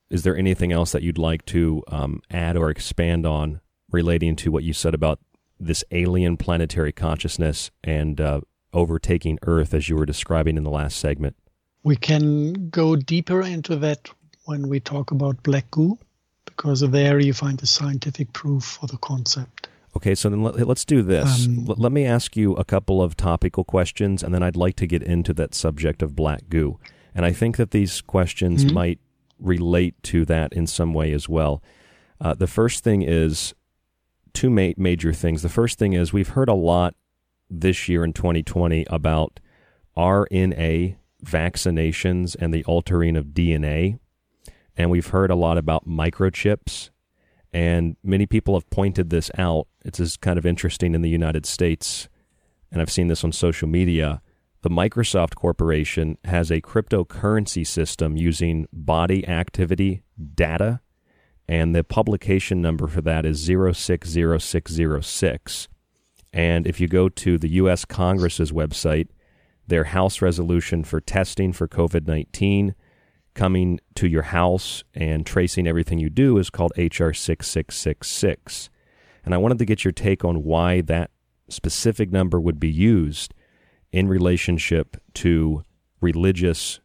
Is 0.09 0.23
there 0.23 0.35
anything 0.35 0.73
else 0.73 0.91
that 0.91 1.01
you'd 1.01 1.17
like 1.17 1.45
to 1.45 1.81
um, 1.87 2.21
add 2.29 2.57
or 2.57 2.69
expand 2.69 3.25
on 3.25 3.61
relating 3.89 4.35
to 4.35 4.51
what 4.51 4.65
you 4.65 4.73
said 4.73 4.93
about 4.93 5.19
this 5.57 5.81
alien 5.91 6.35
planetary 6.35 6.91
consciousness 6.91 7.71
and 7.81 8.19
uh, 8.19 8.41
overtaking 8.73 9.39
Earth 9.43 9.73
as 9.73 9.87
you 9.87 9.95
were 9.95 10.05
describing 10.05 10.57
in 10.57 10.65
the 10.65 10.69
last 10.69 10.97
segment? 10.97 11.37
We 11.83 11.95
can 11.95 12.69
go 12.69 12.97
deeper 12.97 13.41
into 13.43 13.77
that 13.77 14.09
when 14.43 14.67
we 14.67 14.81
talk 14.81 15.11
about 15.11 15.41
black 15.41 15.71
goo 15.71 15.97
because 16.59 16.81
there 16.81 17.19
you 17.21 17.31
find 17.31 17.57
the 17.57 17.65
scientific 17.65 18.33
proof 18.33 18.65
for 18.65 18.85
the 18.87 18.97
concept. 18.97 19.69
Okay, 19.95 20.13
so 20.13 20.29
then 20.29 20.43
let, 20.43 20.59
us 20.59 20.83
do 20.83 21.01
this. 21.01 21.45
Um, 21.45 21.65
let 21.65 21.93
me 21.93 22.05
ask 22.05 22.35
you 22.35 22.53
a 22.55 22.65
couple 22.65 23.01
of 23.01 23.15
topical 23.15 23.63
questions, 23.63 24.21
and 24.21 24.33
then 24.33 24.43
I'd 24.43 24.57
like 24.57 24.75
to 24.75 24.85
get 24.85 25.01
into 25.01 25.33
that 25.35 25.55
subject 25.55 26.03
of 26.03 26.17
black 26.17 26.49
goo. 26.49 26.77
And 27.15 27.25
I 27.25 27.31
think 27.31 27.55
that 27.55 27.71
these 27.71 28.01
questions 28.01 28.65
mm-hmm. 28.65 28.73
might 28.73 28.99
relate 29.39 29.95
to 30.03 30.25
that 30.25 30.51
in 30.51 30.67
some 30.67 30.93
way 30.93 31.13
as 31.13 31.29
well. 31.29 31.63
Uh, 32.19 32.33
the 32.33 32.45
first 32.45 32.83
thing 32.83 33.03
is 33.03 33.53
two 34.33 34.49
ma- 34.49 34.73
major 34.75 35.13
things. 35.13 35.43
The 35.43 35.49
first 35.49 35.79
thing 35.79 35.93
is 35.93 36.11
we've 36.11 36.29
heard 36.29 36.49
a 36.49 36.53
lot 36.53 36.93
this 37.49 37.87
year 37.87 38.03
in 38.03 38.11
2020 38.11 38.85
about 38.89 39.39
RNA 39.97 40.97
vaccinations 41.23 42.35
and 42.37 42.53
the 42.53 42.65
altering 42.65 43.15
of 43.15 43.27
DNA 43.27 43.99
and 44.79 44.89
we've 44.89 45.07
heard 45.07 45.29
a 45.29 45.35
lot 45.35 45.57
about 45.57 45.85
microchips, 45.85 46.89
and 47.51 47.97
many 48.01 48.25
people 48.25 48.53
have 48.53 48.69
pointed 48.69 49.09
this 49.09 49.29
out. 49.37 49.67
It's 49.83 50.15
kind 50.15 50.39
of 50.39 50.45
interesting 50.45 50.95
in 50.95 51.01
the 51.01 51.09
United 51.09 51.45
States, 51.45 52.07
and 52.71 52.81
I've 52.81 52.89
seen 52.89 53.09
this 53.09 53.25
on 53.25 53.33
social 53.33 53.67
media. 53.67 54.21
The 54.61 54.69
Microsoft 54.69 55.35
Corporation 55.35 56.17
has 56.23 56.49
a 56.49 56.61
cryptocurrency 56.61 57.67
system 57.67 58.15
using 58.15 58.69
body 58.71 59.27
activity 59.27 60.03
data, 60.33 60.79
and 61.45 61.75
the 61.75 61.83
publication 61.83 62.61
number 62.61 62.87
for 62.87 63.01
that 63.01 63.25
is 63.25 63.43
060606. 63.43 65.67
And 66.31 66.65
if 66.65 66.79
you 66.79 66.87
go 66.87 67.09
to 67.09 67.37
the 67.37 67.49
U.S. 67.49 67.83
Congress's 67.83 68.53
website, 68.53 69.09
their 69.67 69.83
House 69.85 70.21
resolution 70.21 70.83
for 70.85 71.01
testing 71.01 71.51
for 71.51 71.67
COVID 71.67 72.07
19 72.07 72.75
coming 73.39 73.79
to 73.95 74.05
your 74.05 74.23
house 74.23 74.83
and 74.93 75.25
tracing 75.25 75.65
everything 75.65 75.97
you 75.97 76.09
do 76.09 76.37
is 76.37 76.49
called 76.49 76.73
HR 76.75 77.13
6666. 77.13 78.69
And 79.23 79.33
I 79.33 79.37
wanted 79.37 79.59
to 79.59 79.65
get 79.65 79.85
your 79.85 79.93
take 79.93 80.25
on 80.25 80.43
why 80.43 80.81
that 80.81 81.11
specific 81.47 82.11
number 82.11 82.37
would 82.37 82.59
be 82.59 82.69
used 82.69 83.33
in 83.93 84.09
relationship 84.09 84.97
to 85.13 85.63
religious 86.01 86.81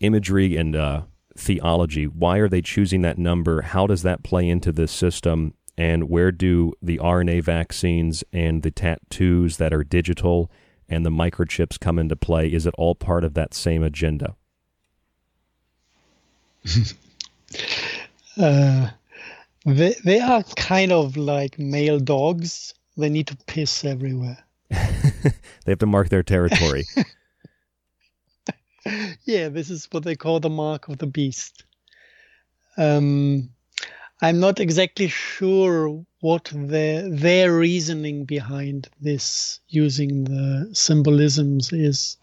imagery 0.00 0.58
and 0.58 0.76
uh, 0.76 1.02
theology. 1.34 2.04
Why 2.06 2.36
are 2.36 2.48
they 2.48 2.60
choosing 2.60 3.00
that 3.00 3.16
number? 3.16 3.62
How 3.62 3.86
does 3.86 4.02
that 4.02 4.22
play 4.22 4.46
into 4.46 4.70
this 4.70 4.92
system? 4.92 5.54
And 5.78 6.10
where 6.10 6.30
do 6.30 6.74
the 6.82 6.98
RNA 6.98 7.42
vaccines 7.42 8.22
and 8.34 8.62
the 8.62 8.70
tattoos 8.70 9.56
that 9.56 9.72
are 9.72 9.82
digital 9.82 10.50
and 10.90 11.06
the 11.06 11.10
microchips 11.10 11.80
come 11.80 11.98
into 11.98 12.16
play? 12.16 12.52
Is 12.52 12.66
it 12.66 12.74
all 12.76 12.94
part 12.94 13.24
of 13.24 13.32
that 13.32 13.54
same 13.54 13.82
agenda? 13.82 14.34
uh, 18.38 18.90
they 19.64 19.94
they 20.04 20.20
are 20.20 20.42
kind 20.56 20.92
of 20.92 21.16
like 21.16 21.58
male 21.58 21.98
dogs. 21.98 22.74
They 22.96 23.08
need 23.08 23.28
to 23.28 23.36
piss 23.46 23.84
everywhere. 23.84 24.38
they 24.70 25.32
have 25.66 25.78
to 25.78 25.86
mark 25.86 26.08
their 26.08 26.22
territory. 26.22 26.84
yeah, 29.24 29.48
this 29.48 29.70
is 29.70 29.88
what 29.90 30.04
they 30.04 30.16
call 30.16 30.40
the 30.40 30.50
mark 30.50 30.88
of 30.88 30.98
the 30.98 31.06
beast. 31.06 31.64
Um, 32.76 33.50
I'm 34.20 34.40
not 34.40 34.60
exactly 34.60 35.08
sure 35.08 36.04
what 36.20 36.50
their 36.52 37.08
their 37.08 37.56
reasoning 37.56 38.24
behind 38.24 38.88
this 39.00 39.60
using 39.68 40.24
the 40.24 40.70
symbolisms 40.72 41.72
is. 41.72 42.16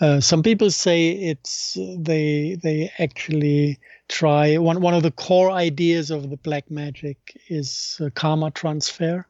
Uh, 0.00 0.20
some 0.20 0.42
people 0.42 0.70
say 0.70 1.10
it's 1.10 1.76
they 1.98 2.56
they 2.62 2.90
actually 2.98 3.78
try 4.08 4.56
one 4.56 4.80
one 4.80 4.94
of 4.94 5.02
the 5.02 5.10
core 5.10 5.50
ideas 5.50 6.10
of 6.10 6.30
the 6.30 6.36
black 6.36 6.70
magic 6.70 7.36
is 7.48 8.00
uh, 8.00 8.08
karma 8.14 8.50
transfer, 8.52 9.26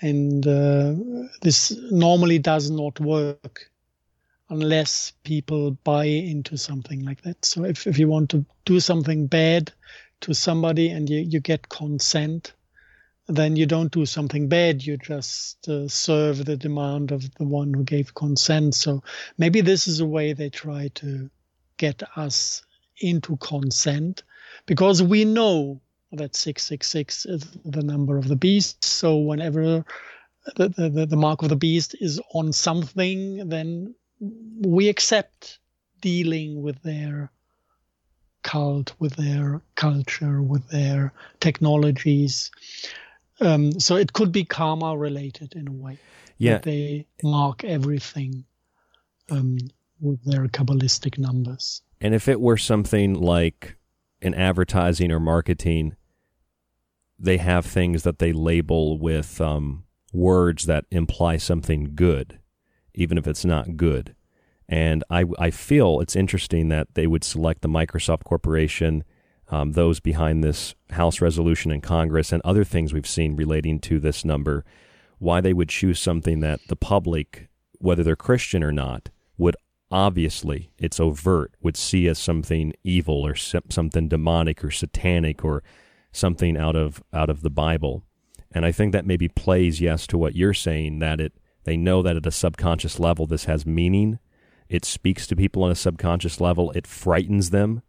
and 0.00 0.46
uh, 0.46 0.94
this 1.42 1.70
normally 1.92 2.38
does 2.38 2.70
not 2.70 2.98
work 2.98 3.70
unless 4.48 5.12
people 5.22 5.70
buy 5.84 6.04
into 6.04 6.58
something 6.58 7.04
like 7.04 7.22
that. 7.22 7.44
So 7.44 7.64
if 7.64 7.86
if 7.86 7.96
you 7.96 8.08
want 8.08 8.30
to 8.30 8.44
do 8.64 8.80
something 8.80 9.28
bad 9.28 9.72
to 10.22 10.34
somebody 10.34 10.88
and 10.90 11.08
you, 11.08 11.20
you 11.20 11.40
get 11.40 11.68
consent, 11.68 12.52
then 13.30 13.56
you 13.56 13.66
don't 13.66 13.92
do 13.92 14.06
something 14.06 14.48
bad. 14.48 14.84
You 14.84 14.96
just 14.96 15.68
uh, 15.68 15.88
serve 15.88 16.44
the 16.44 16.56
demand 16.56 17.12
of 17.12 17.32
the 17.34 17.44
one 17.44 17.72
who 17.72 17.84
gave 17.84 18.14
consent. 18.14 18.74
So 18.74 19.02
maybe 19.38 19.60
this 19.60 19.86
is 19.86 20.00
a 20.00 20.06
way 20.06 20.32
they 20.32 20.50
try 20.50 20.88
to 20.96 21.30
get 21.76 22.02
us 22.16 22.62
into 23.00 23.36
consent 23.38 24.22
because 24.66 25.02
we 25.02 25.24
know 25.24 25.80
that 26.12 26.34
666 26.34 27.26
is 27.26 27.46
the 27.64 27.82
number 27.82 28.18
of 28.18 28.28
the 28.28 28.36
beast. 28.36 28.84
So 28.84 29.16
whenever 29.16 29.84
the, 30.56 30.68
the, 30.68 31.06
the 31.06 31.16
mark 31.16 31.42
of 31.42 31.48
the 31.48 31.56
beast 31.56 31.94
is 32.00 32.20
on 32.34 32.52
something, 32.52 33.48
then 33.48 33.94
we 34.60 34.88
accept 34.88 35.58
dealing 36.00 36.62
with 36.62 36.82
their 36.82 37.30
cult, 38.42 38.94
with 38.98 39.16
their 39.16 39.62
culture, 39.74 40.42
with 40.42 40.66
their 40.68 41.12
technologies. 41.40 42.50
Um, 43.40 43.80
so 43.80 43.96
it 43.96 44.12
could 44.12 44.32
be 44.32 44.44
karma 44.44 44.96
related 44.96 45.54
in 45.54 45.68
a 45.68 45.72
way. 45.72 45.98
Yeah. 46.38 46.58
They 46.58 47.06
mark 47.22 47.64
everything 47.64 48.44
um, 49.30 49.58
with 50.00 50.22
their 50.24 50.46
Kabbalistic 50.48 51.18
numbers. 51.18 51.82
And 52.00 52.14
if 52.14 52.28
it 52.28 52.40
were 52.40 52.56
something 52.56 53.14
like 53.14 53.76
in 54.20 54.34
advertising 54.34 55.12
or 55.12 55.20
marketing, 55.20 55.96
they 57.18 57.36
have 57.36 57.66
things 57.66 58.02
that 58.02 58.18
they 58.18 58.32
label 58.32 58.98
with 58.98 59.40
um, 59.40 59.84
words 60.12 60.66
that 60.66 60.86
imply 60.90 61.36
something 61.36 61.92
good, 61.94 62.38
even 62.94 63.18
if 63.18 63.26
it's 63.26 63.44
not 63.44 63.76
good. 63.76 64.14
And 64.68 65.04
I, 65.10 65.24
I 65.38 65.50
feel 65.50 66.00
it's 66.00 66.16
interesting 66.16 66.68
that 66.68 66.94
they 66.94 67.06
would 67.06 67.24
select 67.24 67.62
the 67.62 67.68
Microsoft 67.68 68.24
Corporation, 68.24 69.04
um, 69.50 69.72
those 69.72 70.00
behind 70.00 70.42
this 70.42 70.74
House 70.90 71.20
resolution 71.20 71.70
in 71.70 71.80
Congress, 71.80 72.32
and 72.32 72.40
other 72.44 72.64
things 72.64 72.92
we've 72.92 73.06
seen 73.06 73.36
relating 73.36 73.80
to 73.80 73.98
this 73.98 74.24
number, 74.24 74.64
why 75.18 75.40
they 75.40 75.52
would 75.52 75.68
choose 75.68 76.00
something 76.00 76.40
that 76.40 76.60
the 76.68 76.76
public, 76.76 77.48
whether 77.78 78.02
they're 78.02 78.16
Christian 78.16 78.62
or 78.62 78.72
not, 78.72 79.10
would 79.36 79.56
obviously, 79.90 80.70
it's 80.78 81.00
overt, 81.00 81.52
would 81.60 81.76
see 81.76 82.06
as 82.06 82.18
something 82.18 82.72
evil 82.84 83.26
or 83.26 83.34
something 83.34 84.08
demonic 84.08 84.64
or 84.64 84.70
satanic 84.70 85.44
or 85.44 85.62
something 86.12 86.56
out 86.56 86.76
of 86.76 87.02
out 87.12 87.30
of 87.30 87.42
the 87.42 87.50
Bible. 87.50 88.04
And 88.52 88.64
I 88.64 88.72
think 88.72 88.92
that 88.92 89.06
maybe 89.06 89.28
plays 89.28 89.80
yes 89.80 90.06
to 90.08 90.18
what 90.18 90.34
you're 90.34 90.54
saying 90.54 90.98
that 91.00 91.20
it 91.20 91.32
they 91.64 91.76
know 91.76 92.02
that 92.02 92.16
at 92.16 92.26
a 92.26 92.30
subconscious 92.30 92.98
level 92.98 93.26
this 93.26 93.44
has 93.44 93.66
meaning. 93.66 94.18
It 94.68 94.84
speaks 94.84 95.26
to 95.26 95.36
people 95.36 95.64
on 95.64 95.70
a 95.70 95.76
subconscious 95.76 96.40
level. 96.40 96.70
It 96.72 96.86
frightens 96.86 97.50
them. 97.50 97.82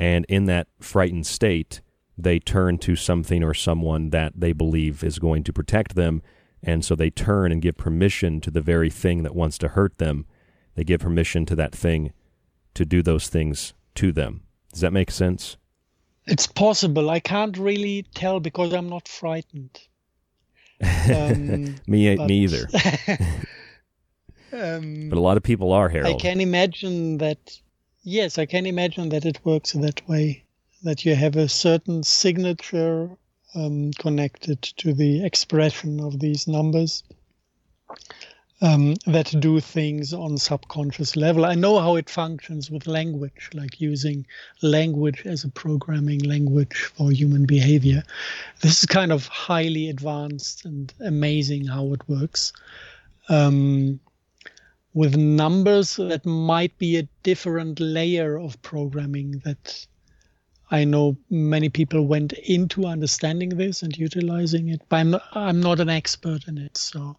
And 0.00 0.24
in 0.30 0.46
that 0.46 0.66
frightened 0.80 1.26
state, 1.26 1.82
they 2.16 2.38
turn 2.38 2.78
to 2.78 2.96
something 2.96 3.44
or 3.44 3.52
someone 3.52 4.08
that 4.10 4.32
they 4.34 4.54
believe 4.54 5.04
is 5.04 5.18
going 5.18 5.44
to 5.44 5.52
protect 5.52 5.94
them. 5.94 6.22
And 6.62 6.82
so 6.82 6.94
they 6.94 7.10
turn 7.10 7.52
and 7.52 7.60
give 7.60 7.76
permission 7.76 8.40
to 8.40 8.50
the 8.50 8.62
very 8.62 8.88
thing 8.88 9.24
that 9.24 9.34
wants 9.34 9.58
to 9.58 9.68
hurt 9.68 9.98
them. 9.98 10.24
They 10.74 10.84
give 10.84 11.02
permission 11.02 11.44
to 11.46 11.56
that 11.56 11.74
thing 11.74 12.14
to 12.72 12.86
do 12.86 13.02
those 13.02 13.28
things 13.28 13.74
to 13.96 14.10
them. 14.10 14.40
Does 14.72 14.80
that 14.80 14.94
make 14.94 15.10
sense? 15.10 15.58
It's 16.24 16.46
possible. 16.46 17.10
I 17.10 17.20
can't 17.20 17.58
really 17.58 18.06
tell 18.14 18.40
because 18.40 18.72
I'm 18.72 18.88
not 18.88 19.06
frightened. 19.06 19.80
Um, 20.82 21.74
me, 21.86 22.16
but, 22.16 22.26
me 22.26 22.44
either. 22.44 22.68
um, 24.54 25.10
but 25.10 25.18
a 25.18 25.20
lot 25.20 25.36
of 25.36 25.42
people 25.42 25.74
are, 25.74 25.90
Harald. 25.90 26.16
I 26.16 26.18
can 26.18 26.40
imagine 26.40 27.18
that. 27.18 27.60
Yes, 28.02 28.38
I 28.38 28.46
can 28.46 28.64
imagine 28.66 29.10
that 29.10 29.26
it 29.26 29.44
works 29.44 29.72
that 29.72 30.08
way. 30.08 30.44
That 30.82 31.04
you 31.04 31.14
have 31.14 31.36
a 31.36 31.48
certain 31.48 32.02
signature 32.02 33.10
um, 33.54 33.90
connected 33.92 34.62
to 34.62 34.94
the 34.94 35.24
expression 35.24 36.00
of 36.00 36.18
these 36.18 36.48
numbers 36.48 37.02
um, 38.62 38.94
that 39.06 39.34
do 39.38 39.60
things 39.60 40.14
on 40.14 40.38
subconscious 40.38 41.16
level. 41.16 41.44
I 41.44 41.54
know 41.54 41.78
how 41.78 41.96
it 41.96 42.08
functions 42.08 42.70
with 42.70 42.86
language, 42.86 43.50
like 43.52 43.80
using 43.80 44.26
language 44.62 45.26
as 45.26 45.44
a 45.44 45.48
programming 45.48 46.20
language 46.20 46.90
for 46.94 47.10
human 47.10 47.46
behavior. 47.46 48.02
This 48.60 48.78
is 48.80 48.86
kind 48.86 49.12
of 49.12 49.26
highly 49.26 49.90
advanced 49.90 50.64
and 50.64 50.92
amazing 51.00 51.66
how 51.66 51.92
it 51.92 52.08
works. 52.08 52.52
Um, 53.28 54.00
with 54.94 55.16
numbers, 55.16 55.96
that 55.96 56.26
might 56.26 56.76
be 56.78 56.96
a 56.96 57.08
different 57.22 57.78
layer 57.80 58.38
of 58.38 58.60
programming 58.62 59.40
that 59.44 59.86
I 60.70 60.84
know 60.84 61.16
many 61.30 61.68
people 61.68 62.06
went 62.06 62.32
into 62.32 62.86
understanding 62.86 63.50
this 63.50 63.82
and 63.82 63.96
utilizing 63.96 64.68
it, 64.68 64.82
but 64.88 64.96
I'm 64.96 65.10
not, 65.10 65.22
I'm 65.32 65.60
not 65.60 65.80
an 65.80 65.88
expert 65.88 66.46
in 66.46 66.58
it, 66.58 66.76
so. 66.76 67.16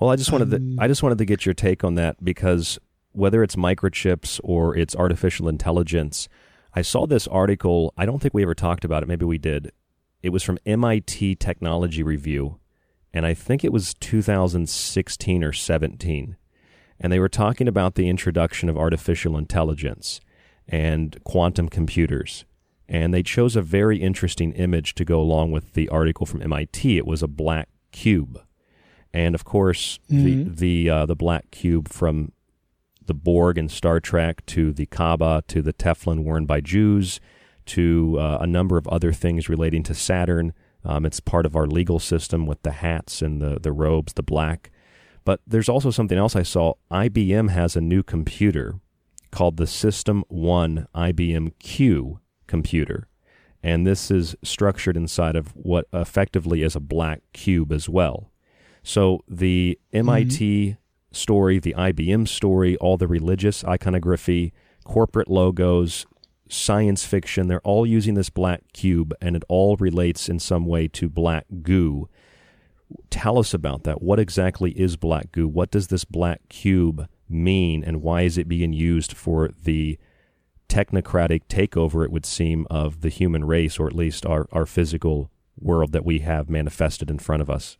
Well, 0.00 0.10
I 0.10 0.16
just 0.16 0.32
wanted 0.32 0.52
um, 0.52 0.76
to, 0.76 0.82
I 0.82 0.88
just 0.88 1.02
wanted 1.02 1.18
to 1.18 1.24
get 1.24 1.46
your 1.46 1.54
take 1.54 1.84
on 1.84 1.94
that 1.94 2.22
because 2.24 2.78
whether 3.12 3.42
it's 3.44 3.54
microchips 3.54 4.40
or 4.42 4.76
it's 4.76 4.96
artificial 4.96 5.48
intelligence, 5.48 6.28
I 6.74 6.82
saw 6.82 7.06
this 7.06 7.28
article. 7.28 7.94
I 7.96 8.06
don't 8.06 8.20
think 8.20 8.34
we 8.34 8.42
ever 8.42 8.54
talked 8.54 8.84
about 8.84 9.04
it. 9.04 9.06
Maybe 9.06 9.24
we 9.24 9.38
did. 9.38 9.70
It 10.22 10.30
was 10.30 10.42
from 10.42 10.58
MIT 10.66 11.36
Technology 11.36 12.02
Review, 12.02 12.58
and 13.12 13.24
I 13.24 13.34
think 13.34 13.62
it 13.62 13.72
was 13.72 13.94
2016 13.94 15.44
or 15.44 15.52
17. 15.52 16.36
And 17.04 17.12
they 17.12 17.20
were 17.20 17.28
talking 17.28 17.68
about 17.68 17.94
the 17.94 18.08
introduction 18.08 18.70
of 18.70 18.78
artificial 18.78 19.36
intelligence 19.36 20.22
and 20.66 21.22
quantum 21.22 21.68
computers. 21.68 22.46
And 22.88 23.12
they 23.12 23.22
chose 23.22 23.56
a 23.56 23.62
very 23.62 23.98
interesting 23.98 24.52
image 24.52 24.94
to 24.94 25.04
go 25.04 25.20
along 25.20 25.52
with 25.52 25.74
the 25.74 25.88
article 25.90 26.24
from 26.24 26.40
MIT. 26.40 26.96
It 26.96 27.06
was 27.06 27.22
a 27.22 27.28
black 27.28 27.68
cube 27.92 28.40
and 29.14 29.34
of 29.34 29.44
course 29.44 30.00
mm-hmm. 30.10 30.54
the 30.54 30.84
the 30.84 30.90
uh, 30.90 31.06
the 31.06 31.14
black 31.14 31.50
cube 31.50 31.88
from 31.88 32.32
the 33.06 33.14
Borg 33.14 33.56
in 33.56 33.68
Star 33.68 34.00
Trek 34.00 34.44
to 34.46 34.72
the 34.72 34.86
Kaaba 34.86 35.44
to 35.48 35.62
the 35.62 35.72
tefillin 35.72 36.24
worn 36.24 36.44
by 36.44 36.60
Jews 36.60 37.20
to 37.66 38.18
uh, 38.18 38.38
a 38.40 38.46
number 38.46 38.76
of 38.76 38.88
other 38.88 39.12
things 39.12 39.48
relating 39.48 39.82
to 39.84 39.94
Saturn. 39.94 40.52
Um, 40.84 41.06
it's 41.06 41.20
part 41.20 41.46
of 41.46 41.56
our 41.56 41.66
legal 41.66 41.98
system 41.98 42.44
with 42.46 42.62
the 42.62 42.72
hats 42.72 43.22
and 43.22 43.40
the 43.40 43.58
the 43.60 43.72
robes, 43.72 44.14
the 44.14 44.22
black. 44.22 44.70
But 45.24 45.40
there's 45.46 45.68
also 45.68 45.90
something 45.90 46.18
else 46.18 46.36
I 46.36 46.42
saw. 46.42 46.74
IBM 46.90 47.50
has 47.50 47.76
a 47.76 47.80
new 47.80 48.02
computer 48.02 48.76
called 49.30 49.56
the 49.56 49.66
System 49.66 50.24
One 50.28 50.86
IBM 50.94 51.58
Q 51.58 52.20
computer. 52.46 53.08
And 53.62 53.86
this 53.86 54.10
is 54.10 54.36
structured 54.42 54.96
inside 54.96 55.36
of 55.36 55.48
what 55.56 55.86
effectively 55.92 56.62
is 56.62 56.76
a 56.76 56.80
black 56.80 57.22
cube 57.32 57.72
as 57.72 57.88
well. 57.88 58.30
So 58.82 59.20
the 59.26 59.78
MIT 59.92 60.68
mm-hmm. 60.68 61.14
story, 61.14 61.58
the 61.58 61.74
IBM 61.76 62.28
story, 62.28 62.76
all 62.76 62.98
the 62.98 63.08
religious 63.08 63.64
iconography, 63.64 64.52
corporate 64.84 65.28
logos, 65.28 66.04
science 66.48 67.06
fiction, 67.06 67.48
they're 67.48 67.60
all 67.62 67.86
using 67.86 68.14
this 68.14 68.28
black 68.28 68.62
cube 68.74 69.14
and 69.22 69.34
it 69.34 69.42
all 69.48 69.76
relates 69.76 70.28
in 70.28 70.38
some 70.38 70.66
way 70.66 70.86
to 70.88 71.08
black 71.08 71.46
goo. 71.62 72.08
Tell 73.10 73.38
us 73.38 73.54
about 73.54 73.84
that. 73.84 74.02
What 74.02 74.18
exactly 74.18 74.72
is 74.72 74.96
black 74.96 75.32
goo? 75.32 75.48
What 75.48 75.70
does 75.70 75.88
this 75.88 76.04
black 76.04 76.48
cube 76.48 77.08
mean 77.28 77.82
and 77.84 78.02
why 78.02 78.22
is 78.22 78.38
it 78.38 78.48
being 78.48 78.72
used 78.72 79.12
for 79.12 79.50
the 79.64 79.98
technocratic 80.68 81.42
takeover, 81.48 82.04
it 82.04 82.10
would 82.10 82.26
seem, 82.26 82.66
of 82.70 83.00
the 83.00 83.08
human 83.08 83.44
race, 83.44 83.78
or 83.78 83.86
at 83.86 83.94
least 83.94 84.26
our, 84.26 84.46
our 84.52 84.66
physical 84.66 85.30
world 85.58 85.92
that 85.92 86.04
we 86.04 86.20
have 86.20 86.50
manifested 86.50 87.10
in 87.10 87.18
front 87.18 87.42
of 87.42 87.50
us? 87.50 87.76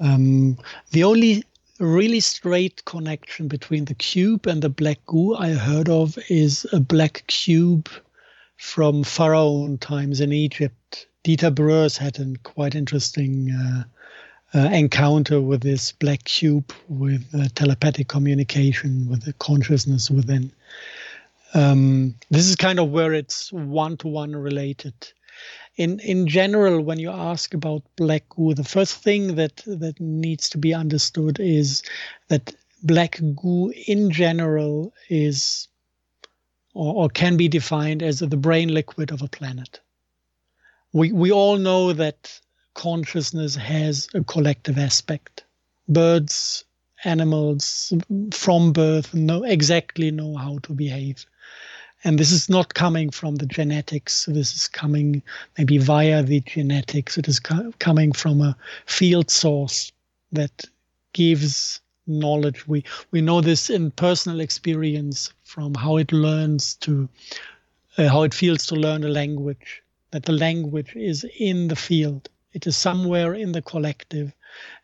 Um, 0.00 0.58
the 0.90 1.04
only 1.04 1.44
really 1.78 2.20
straight 2.20 2.84
connection 2.84 3.48
between 3.48 3.84
the 3.84 3.94
cube 3.94 4.46
and 4.46 4.62
the 4.62 4.68
black 4.68 4.98
goo 5.06 5.34
I 5.34 5.50
heard 5.50 5.88
of 5.88 6.18
is 6.28 6.66
a 6.72 6.80
black 6.80 7.24
cube 7.26 7.88
from 8.56 9.04
pharaoh 9.04 9.76
times 9.80 10.20
in 10.20 10.32
Egypt. 10.32 11.06
Dieter 11.24 11.54
Broers 11.54 11.96
had 11.96 12.18
a 12.18 12.34
quite 12.42 12.74
interesting 12.74 13.50
uh, 13.50 13.84
uh, 14.54 14.68
encounter 14.70 15.40
with 15.40 15.62
this 15.62 15.92
black 15.92 16.24
cube 16.24 16.72
with 16.88 17.54
telepathic 17.54 18.08
communication 18.08 19.08
with 19.08 19.22
the 19.22 19.32
consciousness 19.34 20.10
within. 20.10 20.52
Um, 21.54 22.14
this 22.30 22.48
is 22.48 22.56
kind 22.56 22.78
of 22.78 22.90
where 22.90 23.12
it's 23.12 23.52
one 23.52 23.96
to 23.98 24.08
one 24.08 24.34
related 24.34 24.94
in 25.76 26.00
in 26.00 26.26
general, 26.26 26.82
when 26.82 26.98
you 26.98 27.10
ask 27.10 27.54
about 27.54 27.82
black 27.96 28.28
goo, 28.28 28.54
the 28.54 28.64
first 28.64 29.02
thing 29.02 29.36
that 29.36 29.62
that 29.66 29.98
needs 30.00 30.48
to 30.50 30.58
be 30.58 30.74
understood 30.74 31.40
is 31.40 31.82
that 32.28 32.54
black 32.82 33.20
goo 33.34 33.72
in 33.86 34.10
general 34.10 34.92
is 35.08 35.68
or, 36.74 37.04
or 37.04 37.08
can 37.08 37.36
be 37.36 37.48
defined 37.48 38.02
as 38.02 38.20
the 38.20 38.36
brain 38.36 38.72
liquid 38.72 39.10
of 39.10 39.22
a 39.22 39.28
planet. 39.28 39.80
We 40.92 41.12
we 41.12 41.30
all 41.32 41.58
know 41.58 41.92
that 41.92 42.40
consciousness 42.74 43.54
has 43.56 44.08
a 44.14 44.24
collective 44.24 44.78
aspect. 44.78 45.44
Birds, 45.88 46.64
animals 47.04 47.92
from 48.32 48.72
birth 48.72 49.12
know 49.14 49.42
exactly 49.44 50.10
know 50.10 50.36
how 50.36 50.58
to 50.58 50.72
behave 50.72 51.26
and 52.04 52.18
this 52.18 52.32
is 52.32 52.48
not 52.48 52.74
coming 52.74 53.10
from 53.10 53.36
the 53.36 53.46
genetics. 53.46 54.26
This 54.26 54.54
is 54.54 54.68
coming 54.68 55.22
maybe 55.58 55.78
via 55.78 56.22
the 56.22 56.40
genetics. 56.40 57.16
It 57.18 57.28
is 57.28 57.40
co- 57.40 57.72
coming 57.78 58.12
from 58.12 58.40
a 58.40 58.56
field 58.86 59.30
source 59.30 59.92
that 60.32 60.64
gives 61.12 61.80
knowledge. 62.06 62.66
We 62.66 62.84
we 63.12 63.20
know 63.20 63.40
this 63.40 63.70
in 63.70 63.90
personal 63.92 64.40
experience 64.40 65.32
from 65.44 65.74
how 65.74 65.96
it 65.98 66.12
learns 66.12 66.74
to 66.76 67.08
uh, 67.98 68.08
how 68.08 68.22
it 68.24 68.34
feels 68.34 68.66
to 68.66 68.74
learn 68.76 69.04
a 69.04 69.08
language. 69.08 69.81
That 70.12 70.24
the 70.24 70.32
language 70.32 70.94
is 70.94 71.26
in 71.38 71.68
the 71.68 71.76
field. 71.76 72.28
It 72.52 72.66
is 72.66 72.76
somewhere 72.76 73.34
in 73.34 73.52
the 73.52 73.62
collective, 73.62 74.32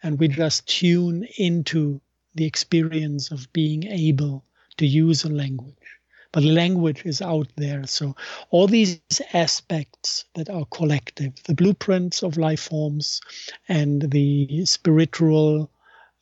and 0.02 0.18
we 0.18 0.28
just 0.28 0.66
tune 0.66 1.26
into 1.36 2.00
the 2.34 2.44
experience 2.44 3.30
of 3.30 3.52
being 3.52 3.84
able 3.84 4.44
to 4.78 4.86
use 4.86 5.24
a 5.24 5.28
language 5.28 5.98
but 6.32 6.44
language 6.44 7.02
is 7.04 7.22
out 7.22 7.48
there. 7.56 7.86
So 7.86 8.14
all 8.50 8.66
these 8.66 9.00
aspects 9.32 10.24
that 10.34 10.50
are 10.50 10.66
collective, 10.66 11.32
the 11.44 11.54
blueprints 11.54 12.22
of 12.22 12.36
life 12.36 12.60
forms 12.60 13.20
and 13.68 14.02
the 14.02 14.64
spiritual 14.66 15.70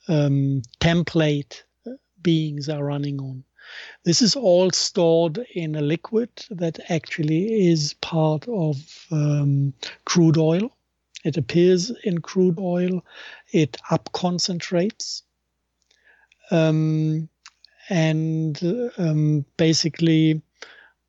um, 0.08 0.62
template 0.80 1.62
beings 2.22 2.68
are 2.68 2.84
running 2.84 3.20
on. 3.20 3.44
This 4.04 4.22
is 4.22 4.36
all 4.36 4.70
stored 4.70 5.44
in 5.54 5.74
a 5.74 5.82
liquid 5.82 6.30
that 6.50 6.78
actually 6.90 7.68
is 7.68 7.94
part 7.94 8.46
of 8.48 8.76
um, 9.10 9.74
crude 10.04 10.38
oil. 10.38 10.70
It 11.24 11.36
appears 11.36 11.90
in 12.04 12.20
crude 12.20 12.58
oil. 12.58 13.04
It 13.52 13.76
up 13.90 14.12
concentrates. 14.12 15.22
Um, 16.50 17.28
and 17.88 18.92
um, 18.98 19.44
basically, 19.56 20.42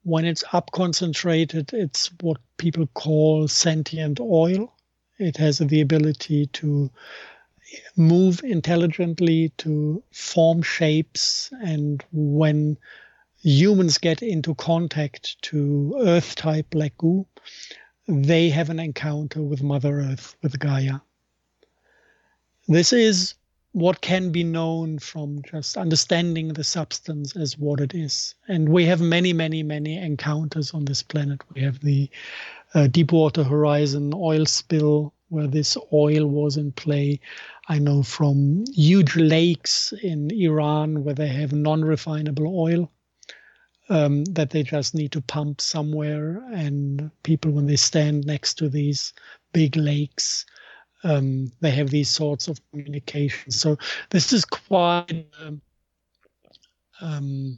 when 0.04 0.26
it's 0.26 0.44
up 0.54 0.72
concentrated, 0.72 1.74
it's 1.74 2.12
what 2.22 2.38
people 2.58 2.88
call 2.88 3.48
sentient 3.48 4.20
oil. 4.20 4.74
It 5.20 5.38
has 5.38 5.58
the 5.58 5.82
ability 5.82 6.48
to 6.48 6.92
move 7.96 8.42
intelligently, 8.44 9.50
to 9.58 10.04
form 10.12 10.62
shapes, 10.62 11.50
and 11.62 12.04
when 12.12 12.78
humans 13.42 13.98
get 13.98 14.22
into 14.22 14.56
contact 14.56 15.42
to 15.44 15.96
Earth 16.02 16.36
type 16.36 16.70
black 16.70 16.98
goo, 16.98 17.26
they 18.08 18.50
have 18.50 18.70
an 18.70 18.80
encounter 18.80 19.42
with 19.42 19.62
Mother 19.62 20.00
Earth, 20.00 20.36
with 20.42 20.58
Gaia. 20.60 21.00
This 22.68 22.94
is 22.94 23.36
what 23.74 24.02
can 24.02 24.32
be 24.32 24.44
known 24.44 24.98
from 24.98 25.42
just 25.44 25.78
understanding 25.78 26.50
the 26.50 26.64
substance 26.64 27.36
as 27.36 27.58
what 27.58 27.80
it 27.80 27.94
is. 27.94 28.34
And 28.48 28.70
we 28.70 28.86
have 28.86 29.02
many, 29.02 29.34
many, 29.34 29.62
many 29.62 29.98
encounters 29.98 30.74
on 30.74 30.86
this 30.86 31.04
planet. 31.04 31.42
We 31.54 31.62
have 31.62 31.80
the 31.82 32.10
uh, 32.74 32.88
Deepwater 32.88 33.44
Horizon 33.44 34.14
oil 34.16 34.46
spill 34.46 35.14
where 35.30 35.48
this 35.48 35.78
oil 35.92 36.26
was 36.28 36.58
in 36.58 36.72
play. 36.72 37.20
I 37.68 37.80
know 37.80 38.04
from 38.04 38.64
huge 38.74 39.16
lakes 39.16 39.94
in 40.02 40.32
Iran 40.32 41.04
where 41.04 41.16
they 41.16 41.28
have 41.28 41.54
non 41.54 41.82
refinable 41.82 42.48
oil. 42.48 42.92
Um, 43.90 44.26
that 44.26 44.50
they 44.50 44.64
just 44.64 44.96
need 44.96 45.14
to 45.14 45.22
pump 45.22 45.62
somewhere, 45.62 46.44
and 46.52 47.10
people, 47.24 47.52
when 47.52 47.68
they 47.68 47.78
stand 47.78 48.26
next 48.26 48.56
to 48.56 48.68
these 48.68 49.14
big 49.54 49.78
lakes, 49.78 50.46
um, 51.06 51.54
they 51.62 51.72
have 51.72 51.90
these 51.90 52.10
sorts 52.10 52.50
of 52.50 52.60
communications. 52.72 53.60
So 53.62 53.78
this 54.10 54.34
is 54.34 54.44
quite, 54.44 55.28
um, 55.40 55.62
um, 57.00 57.58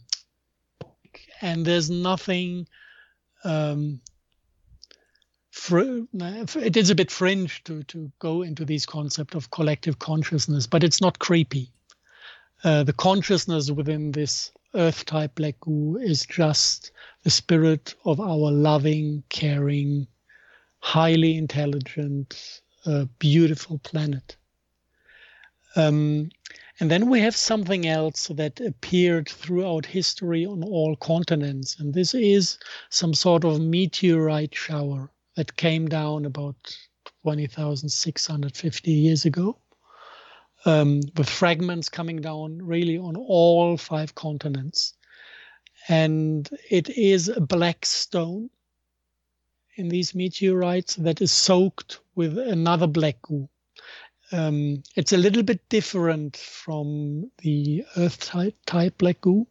and 1.42 1.66
there's 1.66 1.90
nothing. 1.90 2.68
Um, 3.44 4.00
fr- 5.60 6.60
it 6.60 6.78
is 6.78 6.90
a 6.90 6.96
bit 6.96 7.12
fringe 7.12 7.64
to 7.66 7.84
to 7.84 8.12
go 8.20 8.42
into 8.42 8.66
these 8.66 8.86
concept 8.86 9.36
of 9.36 9.52
collective 9.52 10.00
consciousness, 10.00 10.66
but 10.66 10.84
it's 10.84 11.02
not 11.02 11.20
creepy. 11.20 11.72
Uh, 12.64 12.84
the 12.84 12.94
consciousness 12.94 13.70
within 13.70 14.12
this 14.12 14.52
earth 14.74 15.06
type 15.06 15.36
black 15.36 15.60
goo 15.60 15.98
is 15.98 16.26
just 16.26 16.92
the 17.24 17.30
spirit 17.30 17.94
of 18.06 18.20
our 18.20 18.52
loving, 18.52 19.24
caring, 19.30 20.08
highly 20.80 21.38
intelligent, 21.38 22.62
a 22.86 23.06
beautiful 23.20 23.80
planet. 23.80 24.38
Um, 25.76 26.30
and 26.80 26.90
then 26.90 27.10
we 27.10 27.20
have 27.20 27.36
something 27.36 27.86
else 27.86 28.28
that 28.28 28.60
appeared 28.62 29.28
throughout 29.28 29.86
history 29.86 30.46
on 30.46 30.64
all 30.64 30.96
continents, 30.96 31.78
and 31.80 31.94
this 31.94 32.14
is 32.14 32.58
some 32.90 33.14
sort 33.14 33.44
of 33.44 33.60
meteorite 33.62 34.56
shower 34.56 35.12
that 35.40 35.56
came 35.56 35.88
down 35.88 36.26
about 36.26 36.78
20,650 37.24 38.92
years 38.92 39.24
ago, 39.24 39.58
um, 40.66 41.00
with 41.16 41.30
fragments 41.30 41.88
coming 41.88 42.18
down 42.18 42.62
really 42.62 42.98
on 42.98 43.16
all 43.16 43.78
five 43.78 44.14
continents. 44.16 44.96
And 45.88 46.50
it 46.70 46.90
is 46.90 47.30
a 47.30 47.40
black 47.40 47.86
stone 47.86 48.50
in 49.78 49.88
these 49.88 50.14
meteorites 50.14 50.96
that 50.98 51.22
is 51.22 51.32
soaked 51.32 52.02
with 52.16 52.38
another 52.38 52.88
black 52.88 53.22
goo. 53.22 53.48
Um, 54.34 54.84
it's 54.98 55.14
a 55.14 55.18
little 55.18 55.44
bit 55.44 55.70
different 55.70 56.36
from 56.36 57.32
the 57.44 57.86
Earth 57.96 58.20
type, 58.20 58.58
type 58.66 58.98
black 58.98 59.22
goo. 59.22 59.48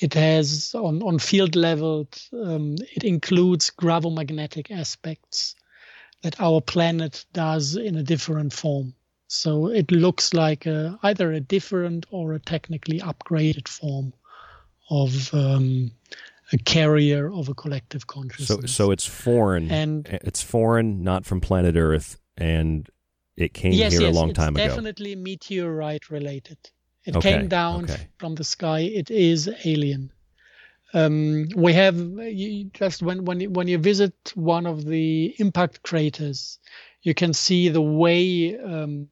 It 0.00 0.14
has 0.14 0.74
on, 0.74 1.02
on 1.02 1.18
field 1.18 1.54
level, 1.54 2.08
um, 2.32 2.76
it 2.94 3.04
includes 3.04 3.70
gravomagnetic 3.70 4.70
aspects 4.70 5.54
that 6.22 6.40
our 6.40 6.60
planet 6.60 7.24
does 7.32 7.76
in 7.76 7.96
a 7.96 8.02
different 8.02 8.52
form. 8.52 8.94
So 9.28 9.68
it 9.68 9.90
looks 9.90 10.34
like 10.34 10.66
a, 10.66 10.98
either 11.02 11.32
a 11.32 11.40
different 11.40 12.06
or 12.10 12.34
a 12.34 12.38
technically 12.38 13.00
upgraded 13.00 13.68
form 13.68 14.12
of 14.90 15.32
um, 15.32 15.90
a 16.52 16.58
carrier 16.58 17.32
of 17.32 17.48
a 17.48 17.54
collective 17.54 18.06
consciousness. 18.06 18.72
So, 18.72 18.84
so 18.84 18.90
it's 18.90 19.06
foreign, 19.06 19.70
and 19.70 20.06
it's 20.06 20.42
foreign, 20.42 21.02
not 21.02 21.24
from 21.24 21.40
planet 21.40 21.76
Earth, 21.76 22.18
and 22.36 22.88
it 23.36 23.54
came 23.54 23.72
yes, 23.72 23.92
here 23.92 24.02
yes, 24.02 24.14
a 24.14 24.18
long 24.18 24.34
time 24.34 24.54
ago. 24.54 24.64
It's 24.64 24.74
definitely 24.74 25.16
meteorite 25.16 26.10
related. 26.10 26.58
It 27.04 27.16
okay, 27.16 27.32
came 27.32 27.48
down 27.48 27.84
okay. 27.84 28.08
from 28.18 28.34
the 28.34 28.44
sky. 28.44 28.80
It 28.80 29.10
is 29.10 29.50
alien. 29.64 30.12
Um, 30.94 31.48
we 31.56 31.72
have 31.72 31.96
you, 31.96 32.64
just 32.74 33.02
when 33.02 33.24
when 33.24 33.40
you, 33.40 33.50
when 33.50 33.66
you 33.66 33.78
visit 33.78 34.14
one 34.34 34.66
of 34.66 34.84
the 34.84 35.34
impact 35.38 35.82
craters, 35.82 36.58
you 37.02 37.14
can 37.14 37.32
see 37.32 37.68
the 37.68 37.80
way 37.80 38.58
um, 38.58 39.08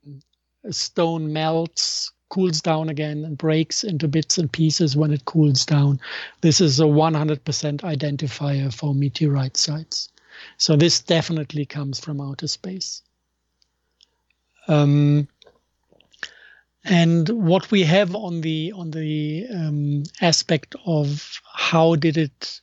a 0.65 0.73
stone 0.73 1.33
melts 1.33 2.13
cools 2.31 2.61
down 2.63 2.89
again 2.89 3.25
and 3.25 3.37
breaks 3.37 3.85
into 3.85 4.09
bits 4.09 4.39
and 4.39 4.51
pieces 4.51 4.97
when 4.97 5.13
it 5.13 5.25
cools 5.27 5.67
down. 5.67 6.01
This 6.41 6.61
is 6.61 6.81
a 6.81 6.85
100% 6.85 7.41
identifier 7.43 8.73
for 8.73 8.95
meteorite 8.95 9.57
sites. 9.57 10.09
So 10.57 10.77
this 10.77 11.01
definitely 11.01 11.67
comes 11.67 12.01
from 12.01 12.21
outer 12.21 12.47
space. 12.47 13.03
Um, 14.69 15.29
and 16.85 17.29
what 17.29 17.71
we 17.71 17.83
have 17.83 18.15
on 18.15 18.41
the 18.41 18.73
on 18.73 18.91
the 18.91 19.47
um, 19.55 20.03
aspect 20.21 20.75
of 20.87 21.41
how 21.53 21.95
did 21.95 22.17
it 22.17 22.61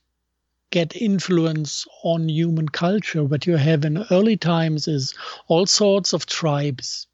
get 0.71 0.95
influence 0.95 1.85
on 2.03 2.27
human 2.27 2.67
culture, 2.67 3.23
what 3.23 3.45
you 3.47 3.55
have 3.55 3.85
in 3.85 4.03
early 4.11 4.35
times 4.35 4.87
is 4.87 5.13
all 5.47 5.65
sorts 5.65 6.13
of 6.13 6.25
tribes 6.25 7.07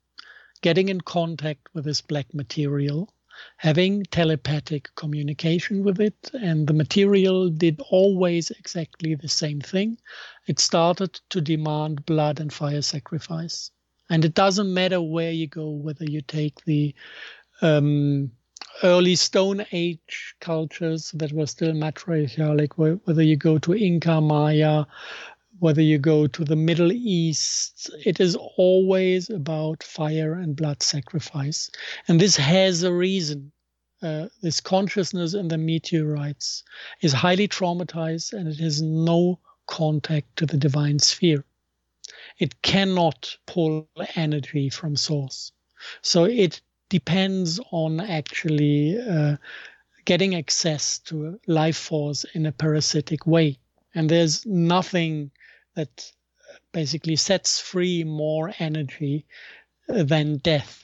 getting 0.61 0.89
in 0.89 1.01
contact 1.01 1.67
with 1.73 1.83
this 1.85 2.01
black 2.01 2.33
material, 2.33 3.13
having 3.57 4.03
telepathic 4.05 4.89
communication 4.95 5.83
with 5.83 5.99
it, 5.99 6.31
and 6.33 6.65
the 6.65 6.73
material 6.73 7.49
did 7.49 7.81
always 7.89 8.49
exactly 8.49 9.13
the 9.13 9.27
same 9.27 9.59
thing. 9.59 9.97
It 10.47 10.59
started 10.59 11.19
to 11.29 11.41
demand 11.41 12.05
blood 12.05 12.39
and 12.39 12.51
fire 12.51 12.81
sacrifice. 12.81 13.71
And 14.13 14.23
it 14.23 14.35
doesn't 14.35 14.71
matter 14.71 15.01
where 15.01 15.31
you 15.31 15.47
go, 15.47 15.71
whether 15.71 16.05
you 16.05 16.21
take 16.21 16.63
the 16.65 16.93
um, 17.63 18.29
early 18.83 19.15
Stone 19.15 19.65
Age 19.71 20.35
cultures 20.39 21.09
that 21.15 21.31
were 21.31 21.47
still 21.47 21.73
matriarchalic, 21.73 22.99
whether 23.05 23.23
you 23.23 23.35
go 23.35 23.57
to 23.57 23.73
Inca, 23.73 24.21
Maya, 24.21 24.85
whether 25.57 25.81
you 25.81 25.97
go 25.97 26.27
to 26.27 26.45
the 26.45 26.55
Middle 26.55 26.91
East, 26.91 27.89
it 28.05 28.19
is 28.19 28.35
always 28.35 29.31
about 29.31 29.81
fire 29.81 30.33
and 30.35 30.55
blood 30.55 30.83
sacrifice. 30.83 31.71
And 32.07 32.21
this 32.21 32.37
has 32.37 32.83
a 32.83 32.93
reason. 32.93 33.51
Uh, 34.03 34.27
this 34.43 34.61
consciousness 34.61 35.33
in 35.33 35.47
the 35.47 35.57
meteorites 35.57 36.63
is 37.01 37.13
highly 37.13 37.47
traumatized 37.47 38.33
and 38.33 38.47
it 38.47 38.59
has 38.59 38.79
no 38.79 39.39
contact 39.65 40.35
to 40.35 40.45
the 40.45 40.57
divine 40.57 40.99
sphere. 40.99 41.43
It 42.39 42.61
cannot 42.61 43.37
pull 43.45 43.87
energy 44.15 44.69
from 44.69 44.95
source. 44.95 45.51
So 46.01 46.25
it 46.25 46.61
depends 46.89 47.59
on 47.71 47.99
actually 47.99 48.97
uh, 48.99 49.37
getting 50.05 50.35
access 50.35 50.99
to 50.99 51.39
life 51.47 51.77
force 51.77 52.25
in 52.33 52.45
a 52.45 52.51
parasitic 52.51 53.25
way. 53.25 53.59
And 53.95 54.09
there's 54.09 54.45
nothing 54.45 55.31
that 55.75 56.11
basically 56.71 57.15
sets 57.15 57.59
free 57.59 58.03
more 58.03 58.53
energy 58.59 59.25
uh, 59.89 60.03
than 60.03 60.37
death. 60.37 60.83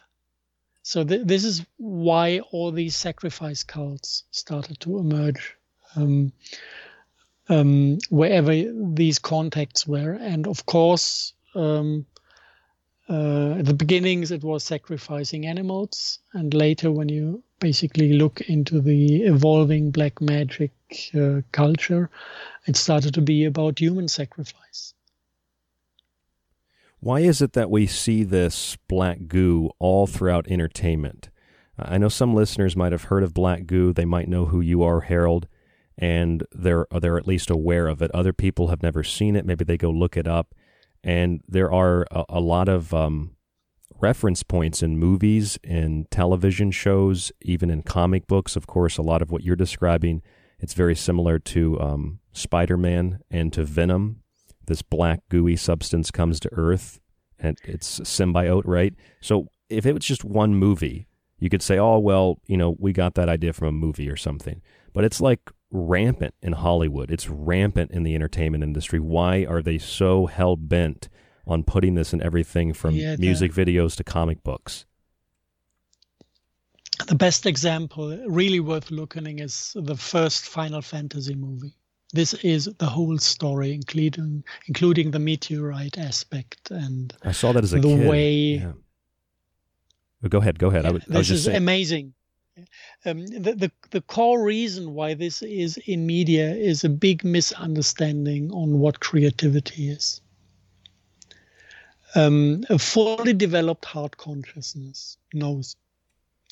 So 0.84 1.04
th- 1.04 1.26
this 1.26 1.44
is 1.44 1.66
why 1.78 2.40
all 2.52 2.72
these 2.72 2.96
sacrifice 2.96 3.64
cults 3.64 4.24
started 4.32 4.80
to 4.82 5.00
emerge 5.00 5.56
um, 5.96 6.32
um, 7.50 7.98
wherever 8.10 8.54
these 8.94 9.20
contacts 9.20 9.88
were, 9.88 10.14
and 10.14 10.48
of 10.48 10.66
course, 10.66 11.34
um, 11.56 12.06
Uh, 13.10 13.58
at 13.58 13.66
the 13.66 13.74
beginnings, 13.74 14.30
it 14.30 14.44
was 14.44 14.64
sacrificing 14.64 15.48
animals, 15.48 16.20
and 16.34 16.54
later, 16.54 16.92
when 16.92 17.10
you 17.10 17.42
basically 17.60 18.14
look 18.14 18.40
into 18.42 18.80
the 18.82 19.24
evolving 19.24 19.90
black 19.90 20.22
magic 20.22 20.72
uh, 21.16 21.42
culture, 21.52 22.08
it 22.68 22.78
started 22.78 23.12
to 23.12 23.22
be 23.22 23.46
about 23.46 23.80
human 23.80 24.08
sacrifice. 24.08 24.94
Why 27.00 27.22
is 27.22 27.42
it 27.42 27.54
that 27.54 27.72
we 27.72 27.88
see 27.88 28.24
this 28.24 28.78
black 28.88 29.28
goo 29.28 29.72
all 29.80 30.06
throughout 30.06 30.48
entertainment? 30.48 31.32
I 31.80 31.98
know 31.98 32.10
some 32.10 32.36
listeners 32.36 32.76
might 32.76 32.92
have 32.92 33.06
heard 33.10 33.24
of 33.24 33.34
black 33.34 33.66
goo. 33.66 33.92
They 33.92 34.06
might 34.06 34.28
know 34.28 34.46
who 34.46 34.62
you 34.62 34.84
are, 34.84 35.02
Harald, 35.02 35.48
and 35.98 36.44
they're 36.52 36.86
they're 37.02 37.18
at 37.18 37.28
least 37.28 37.50
aware 37.50 37.88
of 37.88 38.02
it. 38.04 38.12
Other 38.14 38.34
people 38.34 38.68
have 38.68 38.84
never 38.84 39.04
seen 39.04 39.36
it. 39.36 39.46
Maybe 39.46 39.66
they 39.66 39.78
go 39.78 39.90
look 39.90 40.16
it 40.16 40.28
up, 40.28 40.54
and 41.04 41.42
there 41.48 41.72
are 41.72 42.06
a, 42.12 42.26
a 42.30 42.40
lot 42.40 42.70
of 42.70 42.94
um, 42.94 43.36
reference 44.00 44.44
points 44.44 44.82
in 44.84 44.98
movies, 44.98 45.58
in 45.64 46.08
television 46.12 46.72
shows, 46.72 47.32
even 47.42 47.70
in 47.70 47.84
comic 47.84 48.28
books. 48.28 48.56
Of 48.56 48.68
course, 48.68 48.98
a 48.98 49.02
lot 49.02 49.22
of 49.22 49.32
what 49.32 49.44
you're 49.44 49.56
describing, 49.56 50.22
it's 50.60 50.74
very 50.74 50.96
similar 50.96 51.40
to 51.40 51.80
um, 51.80 52.20
Spider-Man 52.34 53.20
and 53.30 53.54
to 53.54 53.64
Venom. 53.64 54.22
This 54.66 54.82
black 54.82 55.22
gooey 55.30 55.56
substance 55.56 56.12
comes 56.12 56.40
to 56.42 56.50
Earth, 56.54 57.00
and 57.40 57.58
it's 57.64 58.00
symbiote, 58.02 58.64
right? 58.66 58.94
So 59.22 59.48
if 59.70 59.86
it 59.86 59.94
was 59.94 60.06
just 60.06 60.24
one 60.24 60.56
movie 60.56 61.08
you 61.40 61.50
could 61.50 61.62
say, 61.62 61.80
oh, 61.80 61.98
well, 61.98 62.40
you 62.48 62.58
know, 62.58 62.76
we 62.80 62.94
got 62.94 63.16
that 63.16 63.30
idea 63.30 63.54
from 63.54 63.68
a 63.68 63.72
movie 63.72 64.10
or 64.10 64.18
something. 64.18 64.62
But 64.94 65.06
it's 65.06 65.22
like 65.22 65.40
rampant 65.72 66.34
in 66.42 66.54
Hollywood. 66.54 67.12
It's 67.12 67.30
rampant 67.30 67.92
in 67.92 68.04
the 68.04 68.16
entertainment 68.16 68.64
industry. 68.64 69.00
Why 69.00 69.46
are 69.46 69.62
they 69.62 69.78
so 69.78 70.26
hell 70.26 70.56
bent 70.56 71.10
on 71.46 71.64
putting 71.64 71.96
this 71.96 72.14
in 72.14 72.22
everything 72.22 72.74
from 72.74 72.96
yeah, 72.96 73.16
music 73.18 73.52
videos 73.52 73.96
to 73.98 74.04
comic 74.04 74.44
books? 74.44 74.86
The 77.08 77.16
best 77.16 77.46
example, 77.46 78.18
really 78.28 78.60
worth 78.60 78.92
looking, 78.92 79.40
is 79.40 79.72
the 79.76 79.96
first 79.96 80.46
Final 80.46 80.82
Fantasy 80.82 81.36
movie. 81.36 81.74
This 82.12 82.34
is 82.36 82.66
the 82.80 82.88
whole 82.88 83.18
story, 83.20 83.74
including 83.74 84.44
including 84.68 85.12
the 85.12 85.20
meteorite 85.20 85.98
aspect 85.98 86.72
and 86.72 87.14
I 87.24 87.32
saw 87.32 87.54
that 87.54 87.64
as 87.64 87.74
a 87.74 87.80
the 87.80 87.88
kid. 87.88 88.10
way 88.10 88.32
yeah. 88.56 88.72
Go 90.28 90.40
ahead. 90.40 90.60
Go 90.60 90.68
ahead. 90.68 90.84
Yeah, 90.84 90.90
I, 90.90 90.92
would, 90.94 91.02
this 91.04 91.16
I 91.16 91.18
was 91.20 91.32
is 91.32 91.44
saying. 91.46 91.58
amazing. 91.58 92.14
Um, 93.06 93.26
the, 93.28 93.54
the 93.54 93.72
the 93.92 94.02
core 94.02 94.44
reason 94.44 94.94
why 94.94 95.14
this 95.14 95.42
is 95.42 95.78
in 95.78 96.06
media 96.06 96.54
is 96.54 96.84
a 96.84 96.90
big 96.90 97.24
misunderstanding 97.24 98.52
on 98.52 98.80
what 98.80 99.00
creativity 99.00 99.90
is. 99.90 100.22
Um, 102.16 102.66
a 102.70 102.80
fully 102.80 103.34
developed 103.34 103.86
heart 103.86 104.18
consciousness 104.18 105.18
knows. 105.34 105.76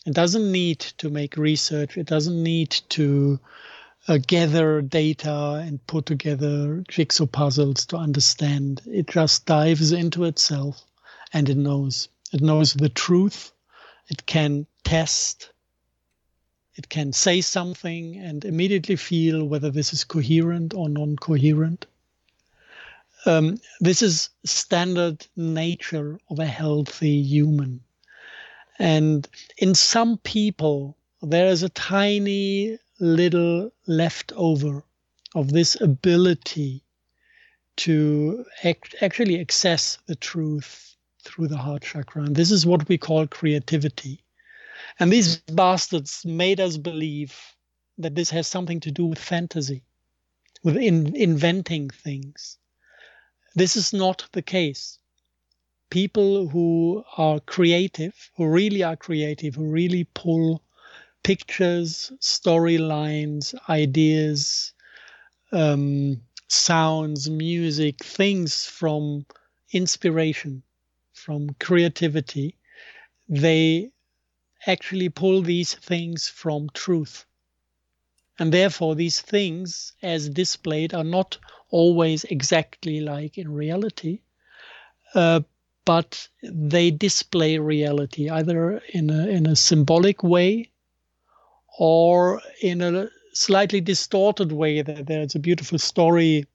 It 0.05 0.13
doesn't 0.13 0.51
need 0.51 0.79
to 0.99 1.09
make 1.09 1.35
research. 1.35 1.97
It 1.97 2.05
doesn't 2.05 2.41
need 2.41 2.71
to 2.89 3.39
uh, 4.07 4.19
gather 4.25 4.81
data 4.81 5.61
and 5.65 5.85
put 5.87 6.05
together 6.05 6.83
jigsaw 6.87 7.25
puzzles 7.25 7.85
to 7.87 7.97
understand. 7.97 8.81
It 8.85 9.07
just 9.07 9.45
dives 9.45 9.91
into 9.91 10.23
itself 10.23 10.81
and 11.33 11.49
it 11.49 11.57
knows. 11.57 12.07
It 12.31 12.41
knows 12.41 12.73
the 12.73 12.89
truth 12.89 13.51
it 14.09 14.25
can 14.25 14.65
test. 14.83 15.51
It 16.77 16.89
can 16.89 17.11
say 17.11 17.41
something 17.41 18.17
and 18.17 18.45
immediately 18.45 18.97
feel 18.97 19.43
whether 19.45 19.71
this 19.71 19.93
is 19.93 20.03
coherent 20.03 20.75
or 20.75 20.87
non 20.87 21.15
coherent. 21.15 21.87
Um, 23.25 23.59
this 23.79 24.03
is 24.03 24.29
standard 24.45 25.25
nature 25.35 26.19
of 26.29 26.37
a 26.37 26.45
healthy 26.45 27.21
human. 27.23 27.81
And 28.77 29.27
in 29.57 29.73
some 29.73 30.19
people, 30.19 30.95
there 31.23 31.47
is 31.47 31.63
a 31.63 31.69
tiny 31.69 32.77
little 32.99 33.71
leftover 33.87 34.83
of 35.33 35.51
this 35.51 35.81
ability 35.81 36.83
to 37.77 38.45
act, 38.63 38.95
actually 39.01 39.41
access 39.41 39.97
the 40.05 40.15
truth 40.15 40.95
through 41.23 41.47
the 41.47 41.57
heart 41.57 41.81
chakra. 41.81 42.23
And 42.23 42.35
this 42.35 42.51
is 42.51 42.67
what 42.67 42.87
we 42.87 42.99
call 42.99 43.25
creativity. 43.25 44.21
And 44.99 45.11
these 45.11 45.37
bastards 45.37 46.25
made 46.25 46.59
us 46.59 46.77
believe 46.77 47.35
that 47.97 48.15
this 48.15 48.29
has 48.29 48.47
something 48.47 48.79
to 48.81 48.91
do 48.91 49.05
with 49.05 49.19
fantasy, 49.19 49.83
with 50.63 50.77
in, 50.77 51.15
inventing 51.15 51.89
things. 51.89 52.57
This 53.55 53.75
is 53.75 53.93
not 53.93 54.27
the 54.33 54.41
case. 54.41 54.99
People 55.89 56.47
who 56.47 57.03
are 57.17 57.39
creative, 57.39 58.31
who 58.35 58.47
really 58.47 58.83
are 58.83 58.95
creative, 58.95 59.55
who 59.55 59.65
really 59.65 60.03
pull 60.13 60.63
pictures, 61.23 62.11
storylines, 62.21 63.55
ideas, 63.69 64.73
um, 65.51 66.21
sounds, 66.47 67.29
music, 67.29 68.03
things 68.03 68.65
from 68.65 69.25
inspiration 69.71 70.63
from 71.13 71.49
creativity, 71.59 72.55
they 73.27 73.91
actually 74.67 75.09
pull 75.09 75.41
these 75.41 75.73
things 75.73 76.27
from 76.27 76.69
truth. 76.73 77.25
And 78.39 78.53
therefore, 78.53 78.93
these 78.95 79.21
things, 79.21 79.93
as 80.03 80.29
displayed, 80.29 80.93
are 80.93 81.03
not 81.03 81.37
always 81.69 82.23
exactly 82.25 82.99
like 83.01 83.37
in 83.37 83.51
reality, 83.51 84.19
uh, 85.15 85.41
but 85.85 86.27
they 86.43 86.91
display 86.91 87.57
reality 87.57 88.29
either 88.29 88.81
in 88.93 89.09
a, 89.09 89.27
in 89.27 89.47
a 89.47 89.55
symbolic 89.55 90.21
way 90.21 90.69
or 91.79 92.41
in 92.61 92.81
a 92.81 93.09
slightly 93.33 93.81
distorted 93.81 94.51
way. 94.51 94.81
That 94.81 95.07
there's 95.07 95.35
a 95.35 95.39
beautiful 95.39 95.79
story 95.79 96.45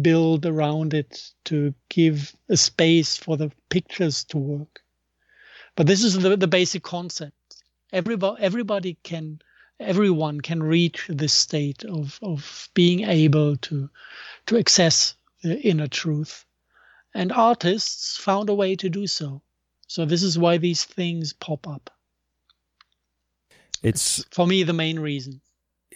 build 0.00 0.46
around 0.46 0.94
it 0.94 1.30
to 1.44 1.74
give 1.88 2.34
a 2.48 2.56
space 2.56 3.16
for 3.16 3.36
the 3.36 3.50
pictures 3.70 4.24
to 4.24 4.38
work. 4.38 4.81
But 5.76 5.86
this 5.86 6.04
is 6.04 6.18
the, 6.18 6.36
the 6.36 6.46
basic 6.46 6.82
concept. 6.82 7.36
Everybody, 7.92 8.42
everybody 8.42 8.96
can, 9.02 9.40
everyone 9.80 10.40
can 10.40 10.62
reach 10.62 11.06
this 11.08 11.32
state 11.32 11.84
of, 11.84 12.18
of 12.22 12.68
being 12.74 13.00
able 13.08 13.56
to, 13.56 13.88
to 14.46 14.58
access 14.58 15.14
the 15.42 15.60
inner 15.60 15.88
truth. 15.88 16.44
And 17.14 17.32
artists 17.32 18.16
found 18.16 18.48
a 18.48 18.54
way 18.54 18.76
to 18.76 18.88
do 18.88 19.06
so. 19.06 19.42
So 19.86 20.04
this 20.04 20.22
is 20.22 20.38
why 20.38 20.56
these 20.56 20.84
things 20.84 21.32
pop 21.34 21.68
up. 21.68 21.90
It's 23.82 24.24
for 24.30 24.46
me 24.46 24.62
the 24.62 24.72
main 24.72 24.98
reason. 24.98 25.40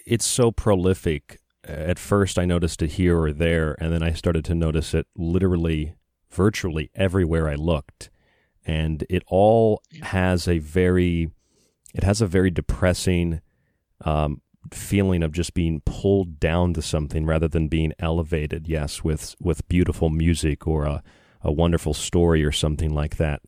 It's 0.05 0.27
so 0.27 0.51
prolific 0.51 1.41
at 1.67 1.99
first 1.99 2.39
I 2.39 2.45
noticed 2.45 2.83
it 2.83 2.93
here 2.93 3.19
or 3.19 3.33
there, 3.33 3.77
and 3.81 3.93
then 3.93 4.03
I 4.03 4.13
started 4.13 4.45
to 4.47 4.55
notice 4.55 4.95
it 4.95 5.07
literally, 5.17 5.95
virtually 6.31 6.91
everywhere 6.95 7.49
I 7.49 7.55
looked. 7.55 8.11
And 8.67 9.05
it 9.09 9.23
all 9.29 9.83
has 10.03 10.49
a 10.49 10.59
very, 10.59 11.31
it 11.95 12.03
has 12.03 12.21
a 12.21 12.27
very 12.27 12.51
depressing 12.51 13.41
um, 14.05 14.43
feeling 14.73 15.23
of 15.23 15.33
just 15.33 15.55
being 15.55 15.81
pulled 15.87 16.41
down 16.41 16.75
to 16.75 16.83
something 16.83 17.25
rather 17.25 17.49
than 17.49 17.69
being 17.69 17.93
elevated. 17.99 18.67
Yes, 18.69 19.05
with 19.05 19.35
with 19.41 19.67
beautiful 19.69 20.11
music 20.11 20.67
or 20.67 20.85
a, 20.85 21.03
a 21.43 21.53
wonderful 21.53 21.95
story 21.95 22.45
or 22.45 22.53
something 22.53 22.93
like 22.93 23.17
that. 23.17 23.41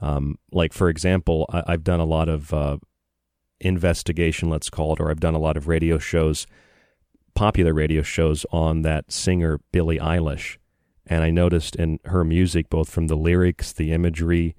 Um, 0.00 0.38
like 0.50 0.72
for 0.72 0.88
example, 0.88 1.46
I, 1.50 1.72
have 1.72 1.84
done 1.84 2.00
a 2.00 2.04
lot 2.04 2.28
of 2.28 2.52
uh, 2.52 2.78
investigation, 3.60 4.50
let's 4.50 4.70
call 4.70 4.94
it, 4.94 5.00
or 5.00 5.10
I've 5.10 5.20
done 5.20 5.34
a 5.34 5.38
lot 5.38 5.56
of 5.56 5.68
radio 5.68 5.98
shows 5.98 6.46
popular 7.34 7.72
radio 7.72 8.02
shows 8.02 8.44
on 8.52 8.82
that 8.82 9.10
singer 9.10 9.60
Billie 9.72 9.98
Eilish, 9.98 10.58
and 11.06 11.22
I 11.22 11.30
noticed 11.30 11.76
in 11.76 11.98
her 12.04 12.24
music, 12.24 12.68
both 12.68 12.90
from 12.90 13.06
the 13.06 13.16
lyrics, 13.16 13.72
the 13.72 13.92
imagery, 13.92 14.54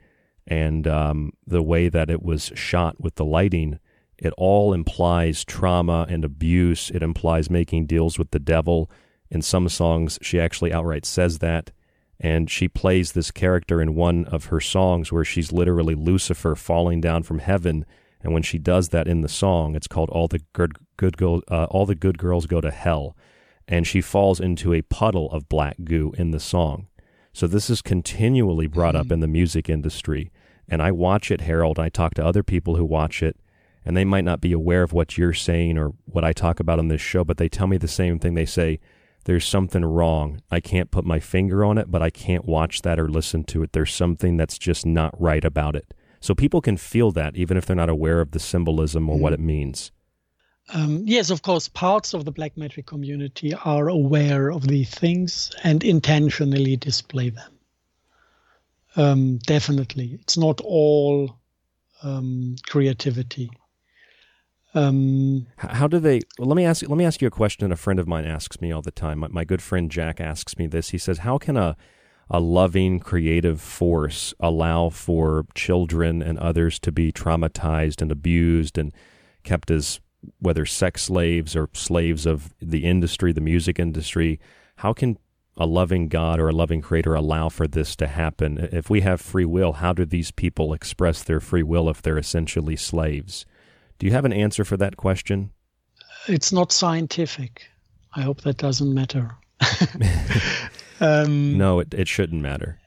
and 0.47 0.87
um, 0.87 1.31
the 1.45 1.63
way 1.63 1.89
that 1.89 2.09
it 2.09 2.21
was 2.21 2.51
shot 2.55 2.99
with 2.99 3.15
the 3.15 3.25
lighting, 3.25 3.79
it 4.17 4.33
all 4.37 4.73
implies 4.73 5.43
trauma 5.43 6.05
and 6.09 6.23
abuse. 6.23 6.91
It 6.91 7.03
implies 7.03 7.49
making 7.49 7.87
deals 7.87 8.19
with 8.19 8.31
the 8.31 8.39
devil. 8.39 8.89
In 9.29 9.41
some 9.41 9.69
songs, 9.69 10.19
she 10.21 10.39
actually 10.39 10.73
outright 10.73 11.05
says 11.05 11.39
that. 11.39 11.71
And 12.19 12.49
she 12.49 12.67
plays 12.67 13.11
this 13.11 13.31
character 13.31 13.81
in 13.81 13.95
one 13.95 14.25
of 14.25 14.45
her 14.45 14.61
songs 14.61 15.11
where 15.11 15.25
she's 15.25 15.51
literally 15.51 15.95
Lucifer 15.95 16.55
falling 16.55 17.01
down 17.01 17.23
from 17.23 17.39
heaven 17.39 17.85
and 18.23 18.33
when 18.33 18.41
she 18.41 18.57
does 18.57 18.89
that 18.89 19.07
in 19.07 19.21
the 19.21 19.29
song, 19.29 19.75
it's 19.75 19.87
called 19.87 20.09
"All 20.09 20.27
the 20.27 20.41
Good 20.53 20.77
Good 20.95 21.17
Girl, 21.17 21.41
uh, 21.49 21.65
All 21.65 21.85
the 21.85 21.93
Good 21.93 22.17
Girls 22.17 22.45
Go 22.47 22.61
to 22.61 22.71
Hell," 22.71 23.17
and 23.67 23.85
she 23.85 24.01
falls 24.01 24.39
into 24.39 24.73
a 24.73 24.81
puddle 24.81 25.29
of 25.31 25.49
black 25.49 25.75
goo 25.83 26.13
in 26.17 26.31
the 26.31 26.39
song. 26.39 26.87
So 27.33 27.47
this 27.47 27.69
is 27.69 27.81
continually 27.81 28.67
brought 28.67 28.93
mm-hmm. 28.93 29.07
up 29.07 29.11
in 29.11 29.19
the 29.19 29.27
music 29.27 29.69
industry, 29.69 30.31
and 30.69 30.81
I 30.81 30.91
watch 30.91 31.31
it, 31.31 31.41
Harald. 31.41 31.79
I 31.79 31.89
talk 31.89 32.13
to 32.15 32.25
other 32.25 32.43
people 32.43 32.75
who 32.75 32.85
watch 32.85 33.23
it, 33.23 33.37
and 33.83 33.97
they 33.97 34.05
might 34.05 34.23
not 34.23 34.39
be 34.39 34.53
aware 34.53 34.83
of 34.83 34.93
what 34.93 35.17
you're 35.17 35.33
saying 35.33 35.77
or 35.77 35.93
what 36.05 36.23
I 36.23 36.31
talk 36.31 36.59
about 36.59 36.79
on 36.79 36.89
this 36.89 37.01
show, 37.01 37.23
but 37.23 37.37
they 37.37 37.49
tell 37.49 37.67
me 37.67 37.77
the 37.77 37.87
same 37.87 38.19
thing. 38.19 38.35
They 38.35 38.45
say 38.45 38.79
there's 39.25 39.47
something 39.47 39.83
wrong. 39.83 40.41
I 40.51 40.59
can't 40.59 40.91
put 40.91 41.05
my 41.05 41.19
finger 41.19 41.65
on 41.65 41.77
it, 41.77 41.89
but 41.89 42.01
I 42.01 42.09
can't 42.09 42.45
watch 42.45 42.81
that 42.83 42.99
or 42.99 43.09
listen 43.09 43.43
to 43.45 43.63
it. 43.63 43.73
There's 43.73 43.93
something 43.93 44.37
that's 44.37 44.59
just 44.59 44.85
not 44.85 45.19
right 45.19 45.43
about 45.43 45.75
it. 45.75 45.93
So 46.19 46.35
people 46.35 46.61
can 46.61 46.77
feel 46.77 47.11
that 47.11 47.35
even 47.35 47.57
if 47.57 47.65
they're 47.65 47.75
not 47.75 47.89
aware 47.89 48.21
of 48.21 48.31
the 48.31 48.39
symbolism 48.39 49.09
or 49.09 49.17
mm. 49.17 49.21
what 49.21 49.33
it 49.33 49.39
means. 49.39 49.91
Um, 50.69 51.03
yes, 51.05 51.29
of 51.29 51.41
course, 51.41 51.67
parts 51.67 52.13
of 52.13 52.25
the 52.25 52.31
black 52.31 52.57
magic 52.57 52.85
community 52.85 53.53
are 53.53 53.89
aware 53.89 54.51
of 54.51 54.67
these 54.67 54.89
things 54.89 55.51
and 55.63 55.83
intentionally 55.83 56.77
display 56.77 57.29
them. 57.29 57.51
Um, 58.95 59.37
definitely. 59.39 60.17
It's 60.21 60.37
not 60.37 60.61
all 60.61 61.37
um, 62.01 62.55
creativity. 62.67 63.51
Um, 64.75 65.47
How 65.57 65.87
do 65.87 65.99
they? 65.99 66.21
Well, 66.39 66.47
let 66.47 66.55
me 66.55 66.65
ask. 66.65 66.87
Let 66.87 66.97
me 66.97 67.05
ask 67.05 67.21
you 67.21 67.27
a 67.27 67.31
question. 67.31 67.71
A 67.71 67.75
friend 67.75 67.99
of 67.99 68.07
mine 68.07 68.25
asks 68.25 68.59
me 68.59 68.71
all 68.71 68.81
the 68.81 68.91
time. 68.91 69.19
My, 69.19 69.27
my 69.27 69.43
good 69.43 69.61
friend 69.61 69.91
Jack 69.91 70.19
asks 70.19 70.57
me 70.57 70.65
this. 70.65 70.89
He 70.89 70.97
says, 70.97 71.19
"How 71.19 71.37
can 71.37 71.57
a 71.57 71.77
a 72.29 72.39
loving, 72.39 72.99
creative 72.99 73.61
force 73.61 74.33
allow 74.39 74.89
for 74.89 75.45
children 75.53 76.21
and 76.21 76.39
others 76.39 76.79
to 76.79 76.91
be 76.91 77.11
traumatized 77.11 78.01
and 78.01 78.11
abused 78.11 78.77
and 78.77 78.91
kept 79.43 79.69
as 79.69 79.99
whether 80.39 80.65
sex 80.65 81.03
slaves 81.03 81.55
or 81.55 81.69
slaves 81.73 82.25
of 82.25 82.53
the 82.61 82.85
industry, 82.85 83.31
the 83.31 83.41
music 83.41 83.79
industry? 83.79 84.39
How 84.77 84.93
can 84.93 85.17
a 85.55 85.65
loving 85.65 86.07
God 86.07 86.39
or 86.39 86.49
a 86.49 86.53
loving 86.53 86.81
creator 86.81 87.13
allow 87.13 87.49
for 87.49 87.67
this 87.67 87.95
to 87.97 88.07
happen? 88.07 88.69
If 88.71 88.89
we 88.89 89.01
have 89.01 89.21
free 89.21 89.45
will, 89.45 89.73
how 89.73 89.93
do 89.93 90.05
these 90.05 90.31
people 90.31 90.73
express 90.73 91.23
their 91.23 91.39
free 91.39 91.63
will 91.63 91.89
if 91.89 92.01
they're 92.01 92.17
essentially 92.17 92.75
slaves? 92.75 93.45
Do 93.99 94.05
you 94.05 94.11
have 94.13 94.25
an 94.25 94.33
answer 94.33 94.63
for 94.65 94.77
that 94.77 94.97
question? 94.97 95.51
It's 96.27 96.51
not 96.51 96.71
scientific. 96.71 97.67
I 98.15 98.21
hope 98.21 98.41
that 98.41 98.57
doesn't 98.57 98.93
matter. 98.93 99.35
um, 100.99 101.57
no, 101.57 101.79
it, 101.79 101.93
it 101.93 102.07
shouldn't 102.07 102.41
matter. 102.41 102.79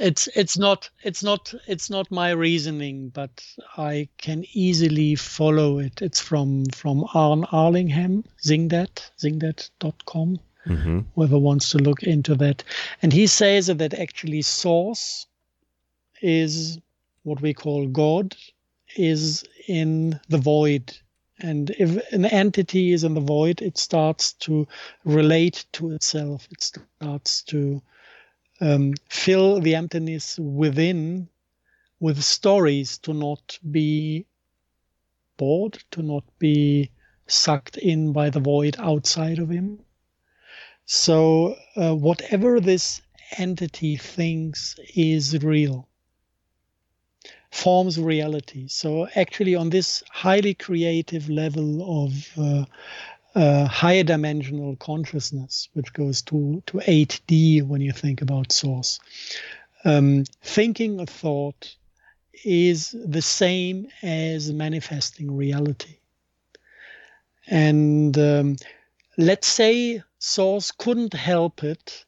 It's 0.00 0.28
it's 0.34 0.56
not 0.56 0.88
it's 1.02 1.22
not 1.22 1.52
it's 1.66 1.90
not 1.90 2.10
my 2.10 2.30
reasoning, 2.30 3.10
but 3.10 3.44
I 3.76 4.08
can 4.16 4.44
easily 4.52 5.14
follow 5.14 5.78
it. 5.78 6.00
It's 6.00 6.20
from 6.20 6.64
from 6.66 7.06
Arn 7.12 7.44
Allingham, 7.52 8.24
Zingdad, 8.42 9.10
zingdad.com. 9.18 10.40
Mm-hmm. 10.66 11.00
Whoever 11.14 11.38
wants 11.38 11.70
to 11.70 11.78
look 11.78 12.02
into 12.02 12.34
that, 12.36 12.64
and 13.02 13.12
he 13.12 13.26
says 13.26 13.66
that 13.66 13.94
actually 13.94 14.42
source 14.42 15.26
is 16.22 16.78
what 17.22 17.40
we 17.40 17.54
call 17.54 17.86
God, 17.86 18.36
is 18.96 19.44
in 19.68 20.18
the 20.28 20.38
void. 20.38 20.96
And 21.38 21.70
if 21.78 22.12
an 22.12 22.26
entity 22.26 22.92
is 22.92 23.04
in 23.04 23.14
the 23.14 23.20
void, 23.20 23.62
it 23.62 23.78
starts 23.78 24.34
to 24.44 24.68
relate 25.04 25.64
to 25.72 25.92
itself. 25.92 26.46
It 26.50 26.62
starts 26.62 27.42
to 27.44 27.82
um, 28.60 28.94
fill 29.08 29.60
the 29.60 29.74
emptiness 29.74 30.38
within 30.38 31.28
with 31.98 32.22
stories 32.22 32.98
to 32.98 33.12
not 33.12 33.58
be 33.70 34.26
bored, 35.36 35.82
to 35.90 36.02
not 36.02 36.24
be 36.38 36.90
sucked 37.26 37.76
in 37.76 38.12
by 38.12 38.30
the 38.30 38.40
void 38.40 38.76
outside 38.78 39.38
of 39.38 39.50
him. 39.50 39.80
So, 40.84 41.56
uh, 41.76 41.94
whatever 41.94 42.60
this 42.60 43.00
entity 43.38 43.96
thinks 43.96 44.76
is 44.94 45.42
real 45.42 45.88
forms 47.50 47.98
reality. 47.98 48.68
So 48.68 49.08
actually, 49.14 49.54
on 49.54 49.70
this 49.70 50.02
highly 50.10 50.54
creative 50.54 51.28
level 51.28 52.04
of 52.04 52.38
uh, 52.38 52.64
uh, 53.34 53.66
higher 53.66 54.02
dimensional 54.02 54.76
consciousness, 54.76 55.68
which 55.74 55.92
goes 55.92 56.22
to 56.22 56.62
to 56.66 56.78
8D 56.78 57.62
when 57.62 57.80
you 57.80 57.92
think 57.92 58.22
about 58.22 58.52
source, 58.52 58.98
um, 59.84 60.24
thinking 60.42 61.00
a 61.00 61.06
thought 61.06 61.76
is 62.44 62.94
the 63.04 63.22
same 63.22 63.88
as 64.02 64.52
manifesting 64.52 65.36
reality. 65.36 65.98
And 67.46 68.16
um, 68.18 68.56
let's 69.16 69.48
say 69.48 70.02
source 70.18 70.70
couldn't 70.70 71.14
help 71.14 71.64
it, 71.64 72.04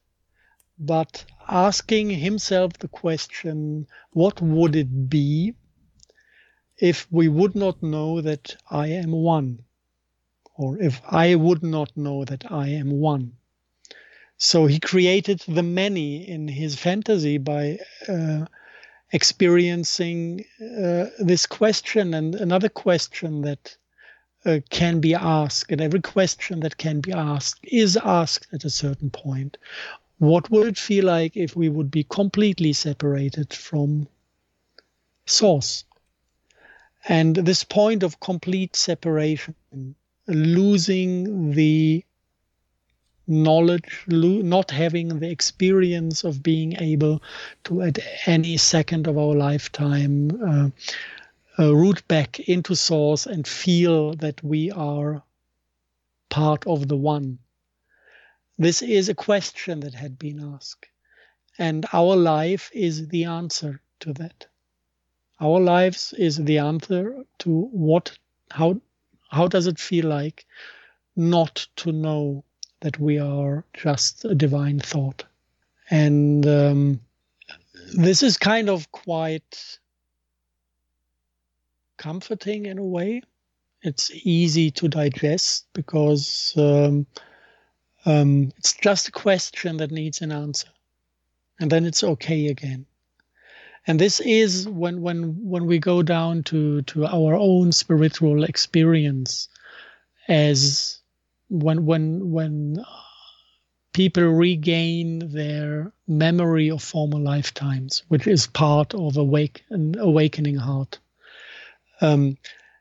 but 0.78 1.24
asking 1.48 2.10
himself 2.10 2.72
the 2.74 2.88
question, 2.88 3.86
what 4.12 4.40
would 4.40 4.76
it 4.76 5.08
be 5.08 5.54
if 6.78 7.06
we 7.10 7.28
would 7.28 7.54
not 7.54 7.82
know 7.82 8.20
that 8.20 8.56
I 8.70 8.88
am 8.88 9.12
one? 9.12 9.64
Or 10.54 10.78
if 10.78 11.00
I 11.08 11.34
would 11.34 11.62
not 11.62 11.96
know 11.96 12.24
that 12.24 12.50
I 12.50 12.68
am 12.68 12.90
one? 12.90 13.32
So 14.36 14.66
he 14.66 14.80
created 14.80 15.40
the 15.46 15.62
many 15.62 16.28
in 16.28 16.48
his 16.48 16.76
fantasy 16.76 17.38
by 17.38 17.78
uh, 18.08 18.46
experiencing 19.12 20.44
uh, 20.60 21.06
this 21.18 21.46
question 21.46 22.14
and 22.14 22.34
another 22.34 22.68
question 22.68 23.42
that 23.42 23.76
uh, 24.44 24.58
can 24.70 25.00
be 25.00 25.14
asked, 25.14 25.70
and 25.70 25.80
every 25.80 26.00
question 26.00 26.60
that 26.60 26.76
can 26.76 27.00
be 27.00 27.12
asked 27.12 27.60
is 27.62 27.96
asked 27.96 28.48
at 28.52 28.64
a 28.64 28.70
certain 28.70 29.10
point. 29.10 29.56
What 30.18 30.50
would 30.50 30.66
it 30.66 30.78
feel 30.78 31.04
like 31.04 31.36
if 31.36 31.54
we 31.54 31.68
would 31.68 31.90
be 31.90 32.04
completely 32.04 32.72
separated 32.72 33.52
from 33.52 34.08
source? 35.26 35.84
And 37.08 37.36
this 37.36 37.64
point 37.64 38.02
of 38.02 38.20
complete 38.20 38.76
separation, 38.76 39.54
losing 40.26 41.52
the 41.52 42.04
knowledge, 43.26 44.04
lo- 44.08 44.42
not 44.42 44.70
having 44.70 45.20
the 45.20 45.30
experience 45.30 46.24
of 46.24 46.42
being 46.42 46.74
able 46.80 47.22
to, 47.64 47.82
at 47.82 47.98
any 48.26 48.56
second 48.56 49.06
of 49.06 49.16
our 49.16 49.34
lifetime, 49.34 50.30
uh, 50.42 51.62
uh, 51.62 51.74
root 51.74 52.06
back 52.08 52.40
into 52.40 52.74
source 52.74 53.26
and 53.26 53.46
feel 53.46 54.14
that 54.14 54.42
we 54.42 54.70
are 54.70 55.22
part 56.30 56.66
of 56.66 56.88
the 56.88 56.96
one 56.96 57.38
this 58.58 58.82
is 58.82 59.08
a 59.08 59.14
question 59.14 59.80
that 59.80 59.94
had 59.94 60.18
been 60.18 60.38
asked. 60.54 60.86
And 61.58 61.86
our 61.92 62.14
life 62.16 62.70
is 62.72 63.08
the 63.08 63.24
answer 63.24 63.80
to 64.00 64.12
that. 64.14 64.46
Our 65.40 65.60
lives 65.60 66.14
is 66.16 66.36
the 66.36 66.58
answer 66.58 67.24
to 67.40 67.50
what, 67.72 68.16
how, 68.50 68.80
how 69.32 69.48
does 69.48 69.66
it 69.66 69.78
feel 69.78 70.06
like 70.06 70.46
not 71.16 71.66
to 71.76 71.90
know 71.90 72.44
that 72.80 73.00
we 73.00 73.18
are 73.18 73.64
just 73.72 74.24
a 74.26 74.34
divine 74.34 74.78
thought? 74.78 75.24
And 75.90 76.46
um, 76.46 77.00
this 77.94 78.22
is 78.22 78.36
kind 78.36 78.68
of 78.68 78.92
quite 78.92 79.78
comforting 81.96 82.66
in 82.66 82.78
a 82.78 82.84
way. 82.84 83.22
It's 83.80 84.10
easy 84.12 84.70
to 84.72 84.88
digest 84.88 85.66
because 85.72 86.52
um, 86.56 87.06
um, 88.04 88.52
it's 88.58 88.74
just 88.74 89.08
a 89.08 89.12
question 89.12 89.78
that 89.78 89.90
needs 89.90 90.20
an 90.20 90.30
answer, 90.30 90.68
and 91.58 91.70
then 91.70 91.84
it's 91.86 92.04
okay 92.04 92.48
again. 92.48 92.86
And 93.86 93.98
this 93.98 94.20
is 94.20 94.68
when 94.68 95.02
when 95.02 95.36
when 95.42 95.66
we 95.66 95.78
go 95.78 96.02
down 96.02 96.44
to 96.44 96.82
to 96.82 97.06
our 97.06 97.34
own 97.34 97.72
spiritual 97.72 98.44
experience, 98.44 99.48
as 100.28 101.00
when 101.48 101.84
when 101.84 102.30
when 102.30 102.84
people 103.92 104.24
regain 104.24 105.32
their 105.32 105.92
memory 106.06 106.70
of 106.70 106.82
former 106.82 107.18
lifetimes, 107.18 108.04
which 108.08 108.26
is 108.26 108.46
part 108.46 108.94
of 108.94 109.16
awake 109.16 109.64
an 109.70 109.98
awakening 109.98 110.56
heart. 110.56 110.98
Um, 112.00 112.36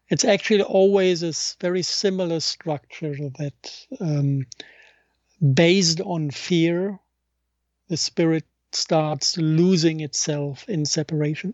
it's 0.09 0.25
actually 0.25 0.63
always 0.63 1.23
a 1.23 1.33
very 1.61 1.81
similar 1.81 2.39
structure 2.39 3.15
that 3.37 3.87
um, 3.99 4.45
based 5.53 6.01
on 6.01 6.31
fear, 6.31 6.99
the 7.87 7.97
spirit 7.97 8.45
starts 8.75 9.37
losing 9.37 9.99
itself 9.99 10.67
in 10.69 10.85
separation 10.85 11.53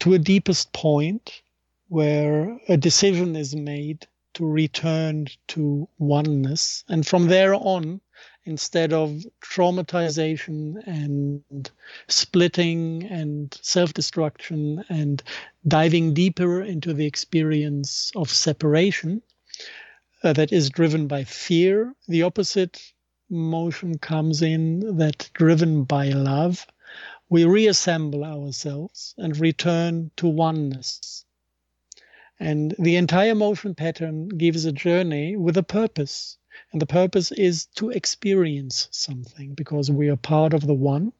to 0.00 0.14
a 0.14 0.18
deepest 0.18 0.72
point 0.72 1.42
where 1.88 2.58
a 2.68 2.76
decision 2.76 3.36
is 3.36 3.54
made 3.54 4.06
to 4.34 4.44
return 4.44 5.26
to 5.48 5.88
oneness. 5.98 6.84
And 6.88 7.06
from 7.06 7.28
there 7.28 7.54
on, 7.54 8.00
instead 8.44 8.92
of 8.92 9.24
traumatization 9.40 10.76
and 10.86 11.70
splitting 12.08 13.04
and 13.04 13.56
self 13.62 13.94
destruction 13.94 14.84
and 14.88 15.22
diving 15.66 16.14
deeper 16.14 16.62
into 16.62 16.92
the 16.92 17.06
experience 17.06 18.10
of 18.16 18.28
separation, 18.28 19.22
uh, 20.22 20.32
that 20.32 20.52
is 20.52 20.70
driven 20.70 21.06
by 21.06 21.24
fear. 21.24 21.94
The 22.08 22.22
opposite 22.22 22.93
motion 23.34 23.98
comes 23.98 24.40
in 24.40 24.96
that 24.98 25.28
driven 25.34 25.84
by 25.84 26.08
love. 26.08 26.66
We 27.28 27.44
reassemble 27.44 28.24
ourselves 28.24 29.14
and 29.18 29.36
return 29.36 30.10
to 30.16 30.28
oneness. 30.28 31.24
And 32.40 32.74
the 32.78 32.96
entire 32.96 33.34
motion 33.34 33.74
pattern 33.74 34.28
gives 34.28 34.64
a 34.64 34.72
journey 34.72 35.36
with 35.36 35.56
a 35.56 35.62
purpose. 35.62 36.38
And 36.72 36.80
the 36.80 36.86
purpose 36.86 37.32
is 37.32 37.66
to 37.76 37.90
experience 37.90 38.88
something 38.90 39.54
because 39.54 39.90
we 39.90 40.08
are 40.08 40.16
part 40.16 40.54
of 40.54 40.66
the 40.66 40.74
one. 40.74 41.12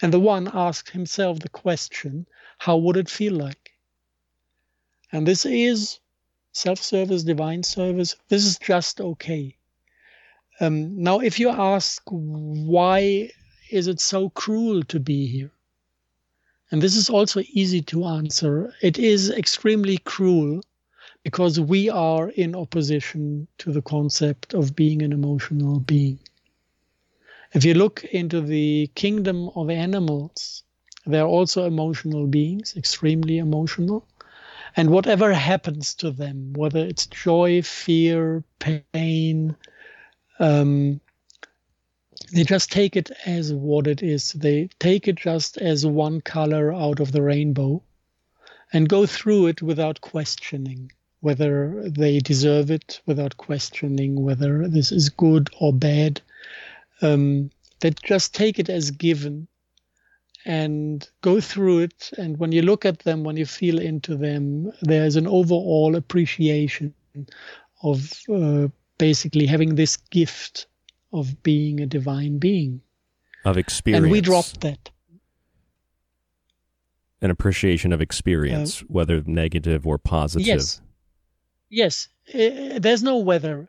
And 0.00 0.12
the 0.12 0.20
one 0.20 0.50
asked 0.52 0.90
himself 0.90 1.40
the 1.40 1.48
question, 1.48 2.26
how 2.58 2.76
would 2.78 2.96
it 2.96 3.10
feel 3.10 3.34
like? 3.34 3.72
And 5.12 5.26
this 5.26 5.46
is 5.46 6.00
self 6.52 6.80
service, 6.80 7.22
divine 7.22 7.62
service. 7.62 8.16
This 8.28 8.44
is 8.44 8.58
just 8.58 9.00
okay. 9.00 9.56
Um, 10.60 11.02
now, 11.02 11.20
if 11.20 11.38
you 11.38 11.50
ask, 11.50 12.02
why 12.10 13.30
is 13.70 13.88
it 13.88 14.00
so 14.00 14.30
cruel 14.30 14.82
to 14.84 14.98
be 14.98 15.26
here? 15.26 15.50
And 16.70 16.82
this 16.82 16.96
is 16.96 17.10
also 17.10 17.42
easy 17.52 17.82
to 17.82 18.06
answer. 18.06 18.72
It 18.82 18.98
is 18.98 19.30
extremely 19.30 19.98
cruel 19.98 20.62
because 21.22 21.60
we 21.60 21.90
are 21.90 22.30
in 22.30 22.54
opposition 22.54 23.46
to 23.58 23.72
the 23.72 23.82
concept 23.82 24.54
of 24.54 24.74
being 24.74 25.02
an 25.02 25.12
emotional 25.12 25.80
being. 25.80 26.18
If 27.52 27.64
you 27.64 27.74
look 27.74 28.04
into 28.04 28.40
the 28.40 28.90
kingdom 28.94 29.50
of 29.54 29.70
animals, 29.70 30.62
they 31.06 31.18
are 31.20 31.28
also 31.28 31.64
emotional 31.66 32.26
beings, 32.26 32.74
extremely 32.76 33.38
emotional. 33.38 34.06
And 34.76 34.90
whatever 34.90 35.32
happens 35.32 35.94
to 35.96 36.10
them, 36.10 36.52
whether 36.54 36.80
it's 36.80 37.06
joy, 37.06 37.62
fear, 37.62 38.42
pain, 38.58 39.56
um, 40.38 41.00
they 42.32 42.44
just 42.44 42.72
take 42.72 42.96
it 42.96 43.10
as 43.24 43.52
what 43.52 43.86
it 43.86 44.02
is. 44.02 44.32
They 44.32 44.68
take 44.78 45.08
it 45.08 45.16
just 45.16 45.58
as 45.58 45.86
one 45.86 46.20
color 46.20 46.72
out 46.72 47.00
of 47.00 47.12
the 47.12 47.22
rainbow 47.22 47.82
and 48.72 48.88
go 48.88 49.06
through 49.06 49.46
it 49.46 49.62
without 49.62 50.00
questioning 50.00 50.90
whether 51.20 51.88
they 51.88 52.18
deserve 52.18 52.70
it 52.70 53.00
without 53.06 53.36
questioning 53.36 54.22
whether 54.22 54.68
this 54.68 54.92
is 54.92 55.08
good 55.08 55.50
or 55.60 55.72
bad. 55.72 56.20
Um, 57.02 57.50
they 57.80 57.90
just 58.02 58.34
take 58.34 58.58
it 58.58 58.68
as 58.68 58.90
given 58.90 59.48
and 60.44 61.08
go 61.22 61.40
through 61.40 61.80
it. 61.80 62.10
And 62.16 62.38
when 62.38 62.52
you 62.52 62.62
look 62.62 62.84
at 62.84 63.00
them, 63.00 63.24
when 63.24 63.36
you 63.36 63.46
feel 63.46 63.78
into 63.78 64.16
them, 64.16 64.72
there's 64.82 65.16
an 65.16 65.26
overall 65.26 65.96
appreciation 65.96 66.94
of 67.82 68.12
uh, 68.32 68.68
basically 68.98 69.46
having 69.46 69.74
this 69.74 69.96
gift 69.96 70.66
of 71.12 71.42
being 71.42 71.80
a 71.80 71.86
divine 71.86 72.38
being. 72.38 72.80
Of 73.44 73.56
experience. 73.56 74.04
And 74.04 74.12
we 74.12 74.20
dropped 74.20 74.60
that. 74.62 74.90
An 77.22 77.30
appreciation 77.30 77.92
of 77.92 78.00
experience, 78.00 78.82
uh, 78.82 78.86
whether 78.88 79.22
negative 79.26 79.86
or 79.86 79.98
positive. 79.98 80.46
Yes. 80.46 80.80
Yes, 81.68 82.08
there's 82.32 83.02
no 83.02 83.18
weather. 83.18 83.68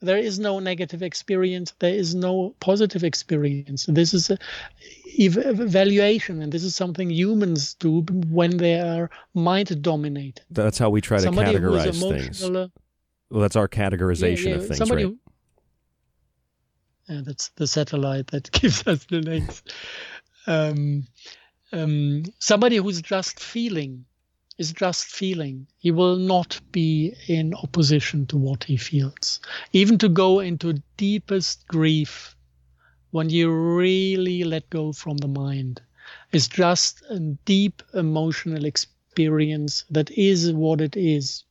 There 0.00 0.18
is 0.18 0.38
no 0.38 0.58
negative 0.58 1.02
experience. 1.02 1.72
There 1.78 1.94
is 1.94 2.14
no 2.14 2.54
positive 2.60 3.02
experience. 3.02 3.86
This 3.88 4.12
is 4.12 4.30
a 4.30 4.38
evaluation, 5.18 6.42
and 6.42 6.52
this 6.52 6.62
is 6.62 6.74
something 6.76 7.10
humans 7.10 7.74
do 7.74 8.02
when 8.28 8.58
they 8.58 8.78
are 8.80 9.10
mind 9.32 9.82
dominated. 9.82 10.42
That's 10.50 10.78
how 10.78 10.90
we 10.90 11.00
try 11.00 11.18
to 11.18 11.22
Somebody 11.22 11.56
categorize 11.56 11.98
things. 12.00 12.68
Well, 13.34 13.42
that's 13.42 13.56
our 13.56 13.66
categorization 13.66 14.44
yeah, 14.44 14.50
yeah, 14.50 14.54
of 14.54 14.68
things, 14.68 14.90
right? 14.92 15.12
Yeah, 17.08 17.22
that's 17.24 17.48
the 17.56 17.66
satellite 17.66 18.28
that 18.28 18.48
gives 18.60 18.86
us 18.86 19.04
the 19.06 19.22
names. 19.22 19.60
Um, 20.46 21.08
um, 21.72 22.22
somebody 22.38 22.76
who's 22.76 23.02
just 23.02 23.40
feeling 23.40 24.04
is 24.56 24.72
just 24.72 25.06
feeling. 25.06 25.66
He 25.78 25.90
will 25.90 26.14
not 26.14 26.60
be 26.70 27.12
in 27.26 27.54
opposition 27.54 28.26
to 28.26 28.36
what 28.36 28.62
he 28.62 28.76
feels. 28.76 29.40
Even 29.72 29.98
to 29.98 30.08
go 30.08 30.38
into 30.38 30.80
deepest 30.96 31.66
grief 31.66 32.36
when 33.10 33.30
you 33.30 33.50
really 33.50 34.44
let 34.44 34.70
go 34.70 34.92
from 34.92 35.16
the 35.16 35.26
mind 35.26 35.82
is 36.30 36.46
just 36.46 37.02
a 37.10 37.18
deep 37.18 37.82
emotional 37.94 38.64
experience 38.64 39.84
that 39.90 40.08
is 40.12 40.52
what 40.52 40.80
it 40.80 40.96
is. 40.96 41.42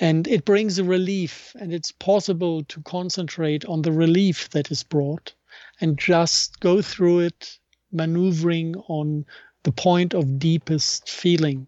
And 0.00 0.26
it 0.26 0.44
brings 0.44 0.78
a 0.78 0.84
relief, 0.84 1.54
and 1.58 1.72
it's 1.72 1.92
possible 1.92 2.64
to 2.64 2.80
concentrate 2.82 3.64
on 3.66 3.82
the 3.82 3.92
relief 3.92 4.48
that 4.50 4.70
is 4.70 4.82
brought 4.82 5.34
and 5.80 5.98
just 5.98 6.60
go 6.60 6.80
through 6.80 7.20
it, 7.20 7.58
maneuvering 7.92 8.76
on 8.88 9.26
the 9.64 9.72
point 9.72 10.14
of 10.14 10.38
deepest 10.38 11.10
feeling. 11.10 11.66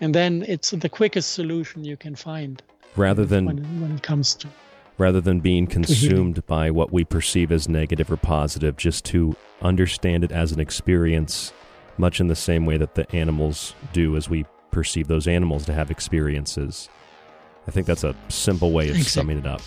And 0.00 0.14
then 0.14 0.44
it's 0.48 0.70
the 0.70 0.88
quickest 0.88 1.32
solution 1.32 1.84
you 1.84 1.96
can 1.96 2.16
find 2.16 2.62
rather 2.96 3.24
than 3.24 3.44
when, 3.44 3.80
when 3.80 3.92
it 3.92 4.02
comes 4.02 4.34
to 4.34 4.48
rather 4.98 5.20
than 5.20 5.40
being 5.40 5.66
consumed 5.66 6.46
by 6.46 6.70
what 6.70 6.92
we 6.92 7.04
perceive 7.04 7.50
as 7.50 7.68
negative 7.68 8.10
or 8.10 8.16
positive 8.16 8.76
just 8.76 9.04
to 9.04 9.34
understand 9.60 10.22
it 10.22 10.30
as 10.30 10.52
an 10.52 10.60
experience 10.60 11.52
much 11.98 12.20
in 12.20 12.28
the 12.28 12.36
same 12.36 12.64
way 12.66 12.76
that 12.76 12.94
the 12.94 13.10
animals 13.14 13.74
do 13.92 14.16
as 14.16 14.28
we 14.28 14.44
perceive 14.70 15.08
those 15.08 15.26
animals 15.26 15.64
to 15.64 15.72
have 15.72 15.90
experiences 15.90 16.88
i 17.66 17.70
think 17.70 17.86
that's 17.86 18.04
a 18.04 18.14
simple 18.28 18.72
way 18.72 18.88
of 18.88 18.96
exactly. 18.96 19.10
summing 19.10 19.38
it 19.38 19.46
up 19.46 19.60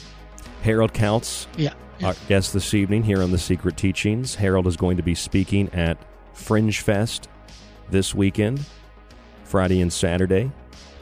harald 0.62 0.94
Kautz, 0.94 1.48
yeah, 1.58 1.74
yeah. 2.00 2.08
our 2.08 2.16
guest 2.28 2.54
this 2.54 2.74
evening 2.74 3.04
here 3.04 3.22
on 3.22 3.32
the 3.32 3.38
secret 3.38 3.78
teachings 3.78 4.36
harald 4.36 4.68
is 4.68 4.78
going 4.78 4.98
to 4.98 5.04
be 5.04 5.16
speaking 5.16 5.70
at 5.74 5.98
fringe 6.34 6.82
fest 6.82 7.28
this 7.90 8.14
weekend 8.14 8.66
Friday 9.48 9.82
and 9.82 9.92
Saturday. 9.92 10.52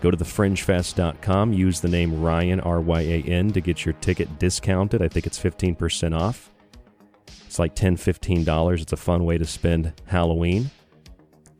Go 0.02 0.12
to 0.12 0.18
thefringefest.com. 0.18 1.54
Use 1.54 1.82
the 1.82 1.88
name 1.88 2.22
Ryan, 2.22 2.60
R 2.60 2.80
Y 2.80 3.02
A 3.02 3.24
N, 3.24 3.52
to 3.52 3.62
get 3.62 3.86
your 3.86 3.94
ticket 3.94 4.40
discounted. 4.40 5.02
I 5.02 5.08
think 5.08 5.26
it's 5.26 5.40
15% 5.40 6.18
off. 6.18 6.52
It's 7.48 7.58
like 7.58 7.76
$10, 7.76 7.94
$15. 7.94 8.82
It's 8.82 8.94
a 8.94 8.98
fun 8.98 9.26
way 9.26 9.38
to 9.38 9.46
spend 9.46 9.94
Halloween. 10.06 10.70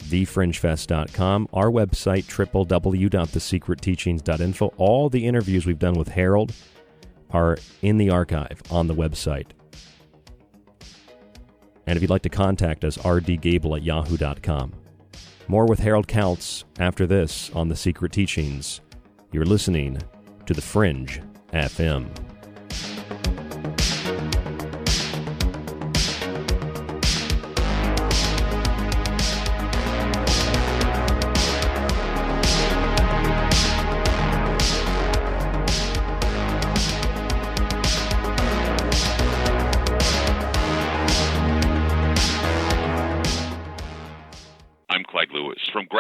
Thefringefest.com. 0.06 1.50
Our 1.54 1.72
website, 1.72 2.26
www.thesecretteachings.info. 2.26 4.74
All 4.78 5.10
the 5.10 5.26
interviews 5.26 5.66
we've 5.66 5.80
done 5.80 5.96
with 5.96 6.10
Harald 6.10 6.54
are 7.32 7.58
in 7.82 7.98
the 7.98 8.10
archive 8.10 8.62
on 8.70 8.88
the 8.88 8.96
website. 8.96 9.48
And 11.88 11.98
if 11.98 12.02
you'd 12.02 12.10
like 12.10 12.24
to 12.24 12.30
contact 12.30 12.84
us, 12.84 12.98
rdgable 12.98 13.78
at 13.78 13.84
yahoo.com. 13.84 14.74
More 15.48 15.68
with 15.68 15.80
Harald 15.80 16.08
Kautz 16.08 16.64
after 16.80 17.06
this 17.06 17.52
on 17.52 17.70
The 17.70 17.76
Secret 17.76 18.12
Teachings. 18.12 18.82
You're 19.32 19.46
listening 19.46 20.02
to 20.46 20.54
The 20.54 20.62
Fringe 20.62 21.22
FM. 21.54 22.10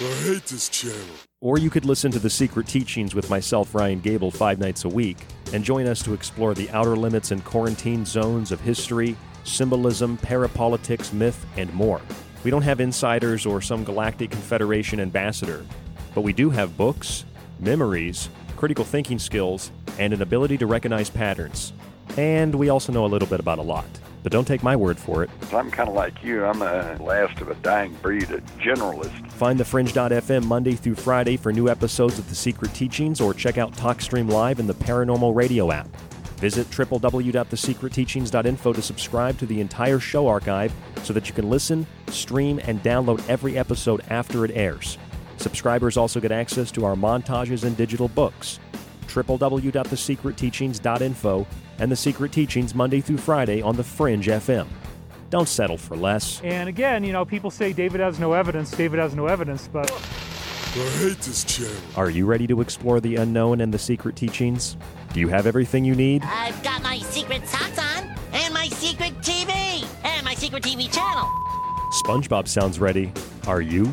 I 0.00 0.04
hate 0.04 0.44
this 0.46 0.68
channel. 0.68 1.16
Or 1.40 1.58
you 1.58 1.70
could 1.70 1.84
listen 1.84 2.12
to 2.12 2.20
The 2.20 2.30
Secret 2.30 2.68
Teachings 2.68 3.16
with 3.16 3.28
myself, 3.28 3.74
Ryan 3.74 3.98
Gable, 3.98 4.30
five 4.30 4.60
nights 4.60 4.84
a 4.84 4.88
week, 4.88 5.16
and 5.52 5.64
join 5.64 5.88
us 5.88 6.04
to 6.04 6.14
explore 6.14 6.54
the 6.54 6.70
outer 6.70 6.94
limits 6.94 7.32
and 7.32 7.44
quarantine 7.44 8.04
zones 8.04 8.52
of 8.52 8.60
history, 8.60 9.16
symbolism, 9.42 10.16
parapolitics, 10.18 11.12
myth, 11.12 11.44
and 11.56 11.72
more. 11.74 12.00
We 12.44 12.52
don't 12.52 12.62
have 12.62 12.78
insiders 12.78 13.44
or 13.44 13.60
some 13.60 13.82
galactic 13.82 14.30
confederation 14.30 15.00
ambassador, 15.00 15.66
but 16.14 16.20
we 16.20 16.32
do 16.32 16.48
have 16.50 16.76
books, 16.76 17.24
memories, 17.58 18.28
critical 18.56 18.84
thinking 18.84 19.18
skills, 19.18 19.72
and 19.98 20.12
an 20.12 20.22
ability 20.22 20.58
to 20.58 20.66
recognize 20.66 21.10
patterns. 21.10 21.72
And 22.16 22.54
we 22.54 22.68
also 22.68 22.92
know 22.92 23.04
a 23.04 23.08
little 23.08 23.26
bit 23.26 23.40
about 23.40 23.58
a 23.58 23.62
lot. 23.62 23.86
But 24.22 24.32
don't 24.32 24.46
take 24.46 24.62
my 24.62 24.76
word 24.76 24.98
for 24.98 25.22
it. 25.22 25.30
I'm 25.52 25.70
kind 25.70 25.88
of 25.88 25.94
like 25.94 26.22
you. 26.22 26.44
I'm 26.44 26.62
a 26.62 26.96
last 27.00 27.40
of 27.40 27.48
a 27.48 27.54
dying 27.56 27.94
breed, 28.02 28.30
a 28.30 28.40
generalist. 28.60 29.30
Find 29.32 29.58
thefringe.fm 29.58 30.44
Monday 30.44 30.74
through 30.74 30.96
Friday 30.96 31.36
for 31.36 31.52
new 31.52 31.68
episodes 31.68 32.18
of 32.18 32.28
The 32.28 32.34
Secret 32.34 32.74
Teachings 32.74 33.20
or 33.20 33.32
check 33.32 33.58
out 33.58 33.72
TalkStream 33.74 34.30
Live 34.30 34.58
in 34.58 34.66
the 34.66 34.74
Paranormal 34.74 35.34
Radio 35.34 35.70
app. 35.70 35.88
Visit 36.38 36.70
www.thesecretteachings.info 36.70 38.72
to 38.72 38.82
subscribe 38.82 39.38
to 39.38 39.46
the 39.46 39.60
entire 39.60 39.98
show 39.98 40.28
archive 40.28 40.72
so 41.02 41.12
that 41.12 41.28
you 41.28 41.34
can 41.34 41.50
listen, 41.50 41.86
stream, 42.08 42.60
and 42.64 42.82
download 42.82 43.26
every 43.28 43.58
episode 43.58 44.02
after 44.08 44.44
it 44.44 44.52
airs. 44.54 44.98
Subscribers 45.38 45.96
also 45.96 46.20
get 46.20 46.30
access 46.30 46.70
to 46.72 46.84
our 46.84 46.94
montages 46.94 47.64
and 47.64 47.74
digital 47.76 48.08
books. 48.08 48.60
www.thesecretteachings.info 49.08 51.46
and 51.78 51.90
The 51.90 51.96
Secret 51.96 52.32
Teachings 52.32 52.74
Monday 52.74 53.00
through 53.00 53.18
Friday 53.18 53.62
on 53.62 53.76
The 53.76 53.84
Fringe 53.84 54.26
FM. 54.26 54.66
Don't 55.30 55.48
settle 55.48 55.76
for 55.76 55.96
less. 55.96 56.40
And 56.42 56.68
again, 56.68 57.04
you 57.04 57.12
know, 57.12 57.24
people 57.24 57.50
say 57.50 57.72
David 57.72 58.00
has 58.00 58.18
no 58.18 58.32
evidence, 58.32 58.70
David 58.70 58.98
has 58.98 59.14
no 59.14 59.26
evidence, 59.26 59.68
but. 59.68 59.90
I 59.90 60.80
hate 60.98 61.18
this 61.20 61.44
channel. 61.44 61.74
Are 61.96 62.10
you 62.10 62.26
ready 62.26 62.46
to 62.46 62.60
explore 62.60 63.00
the 63.00 63.16
unknown 63.16 63.60
and 63.60 63.72
the 63.72 63.78
secret 63.78 64.16
teachings? 64.16 64.76
Do 65.12 65.20
you 65.20 65.28
have 65.28 65.46
everything 65.46 65.84
you 65.84 65.94
need? 65.94 66.22
I've 66.24 66.62
got 66.62 66.82
my 66.82 66.98
secret 66.98 67.46
socks 67.46 67.78
on, 67.78 68.14
and 68.32 68.52
my 68.54 68.68
secret 68.68 69.14
TV, 69.22 69.86
and 70.04 70.24
my 70.24 70.34
secret 70.34 70.62
TV 70.62 70.92
channel. 70.92 71.28
SpongeBob 72.04 72.46
sounds 72.46 72.78
ready. 72.78 73.12
Are 73.46 73.62
you? 73.62 73.92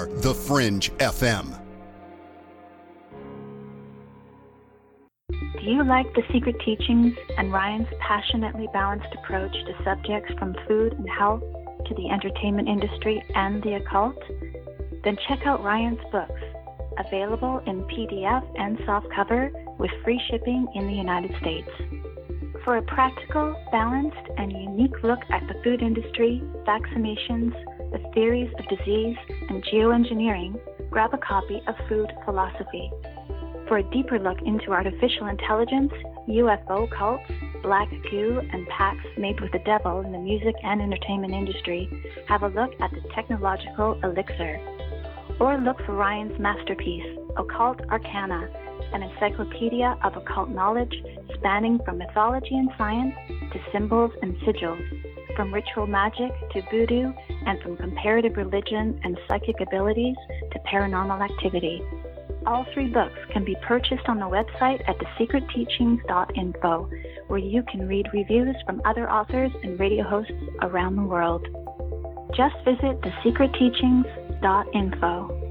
The 0.07 0.33
Fringe 0.33 0.91
FM. 0.97 1.59
Do 5.29 5.67
you 5.69 5.83
like 5.83 6.11
the 6.15 6.23
secret 6.33 6.55
teachings 6.65 7.15
and 7.37 7.53
Ryan's 7.53 7.87
passionately 7.99 8.67
balanced 8.73 9.13
approach 9.13 9.53
to 9.53 9.83
subjects 9.83 10.33
from 10.39 10.55
food 10.67 10.93
and 10.93 11.07
health 11.07 11.43
to 11.85 11.95
the 11.95 12.09
entertainment 12.09 12.67
industry 12.67 13.23
and 13.35 13.61
the 13.61 13.75
occult? 13.75 14.17
Then 15.03 15.17
check 15.27 15.45
out 15.45 15.63
Ryan's 15.63 15.99
books, 16.11 16.41
available 16.97 17.61
in 17.67 17.83
PDF 17.83 18.43
and 18.57 18.77
softcover 18.79 19.51
with 19.77 19.91
free 20.03 20.21
shipping 20.29 20.67
in 20.73 20.87
the 20.87 20.93
United 20.93 21.35
States. 21.39 21.69
For 22.63 22.77
a 22.77 22.83
practical, 22.83 23.55
balanced, 23.71 24.29
and 24.37 24.51
unique 24.51 25.03
look 25.03 25.19
at 25.31 25.47
the 25.47 25.55
food 25.63 25.81
industry, 25.81 26.41
vaccinations, 26.65 27.53
the 27.91 27.99
theories 28.13 28.51
of 28.57 28.77
disease, 28.77 29.17
and 29.49 29.63
geoengineering, 29.65 30.59
grab 30.89 31.13
a 31.13 31.17
copy 31.17 31.61
of 31.67 31.75
Food 31.87 32.11
Philosophy. 32.25 32.91
For 33.67 33.77
a 33.77 33.83
deeper 33.91 34.19
look 34.19 34.41
into 34.41 34.71
artificial 34.71 35.27
intelligence, 35.27 35.91
UFO 36.27 36.89
cults, 36.91 37.23
black 37.63 37.89
goo, 38.09 38.41
and 38.51 38.67
pacts 38.67 39.07
made 39.17 39.39
with 39.39 39.51
the 39.51 39.59
devil 39.59 40.01
in 40.01 40.11
the 40.11 40.17
music 40.17 40.55
and 40.63 40.81
entertainment 40.81 41.33
industry, 41.33 41.89
have 42.27 42.43
a 42.43 42.47
look 42.47 42.71
at 42.81 42.91
the 42.91 43.01
technological 43.13 43.99
elixir. 44.03 44.59
Or 45.39 45.57
look 45.57 45.77
for 45.85 45.93
Ryan's 45.93 46.37
masterpiece, 46.39 47.17
Occult 47.37 47.81
Arcana, 47.89 48.49
an 48.93 49.03
encyclopedia 49.03 49.97
of 50.03 50.17
occult 50.17 50.49
knowledge 50.49 50.93
spanning 51.35 51.79
from 51.85 51.97
mythology 51.97 52.55
and 52.55 52.69
science 52.77 53.15
to 53.53 53.59
symbols 53.71 54.11
and 54.21 54.35
sigils, 54.37 55.20
from 55.35 55.53
ritual 55.53 55.85
magic 55.87 56.31
to 56.51 56.61
voodoo, 56.69 57.11
and 57.45 57.61
from 57.61 57.75
comparative 57.77 58.35
religion 58.37 58.99
and 59.03 59.17
psychic 59.27 59.59
abilities 59.61 60.15
to 60.51 60.59
paranormal 60.59 61.21
activity. 61.21 61.81
All 62.45 62.65
three 62.73 62.87
books 62.87 63.17
can 63.31 63.43
be 63.43 63.57
purchased 63.61 64.07
on 64.07 64.19
the 64.19 64.25
website 64.25 64.87
at 64.87 64.97
thesecretteachings.info, 64.97 66.89
where 67.27 67.39
you 67.39 67.63
can 67.63 67.85
read 67.87 68.07
reviews 68.13 68.55
from 68.65 68.81
other 68.85 69.09
authors 69.09 69.51
and 69.63 69.79
radio 69.79 70.03
hosts 70.03 70.33
around 70.61 70.95
the 70.95 71.03
world. 71.03 71.45
Just 72.35 72.55
visit 72.65 73.01
thesecretteachings.info. 73.01 75.50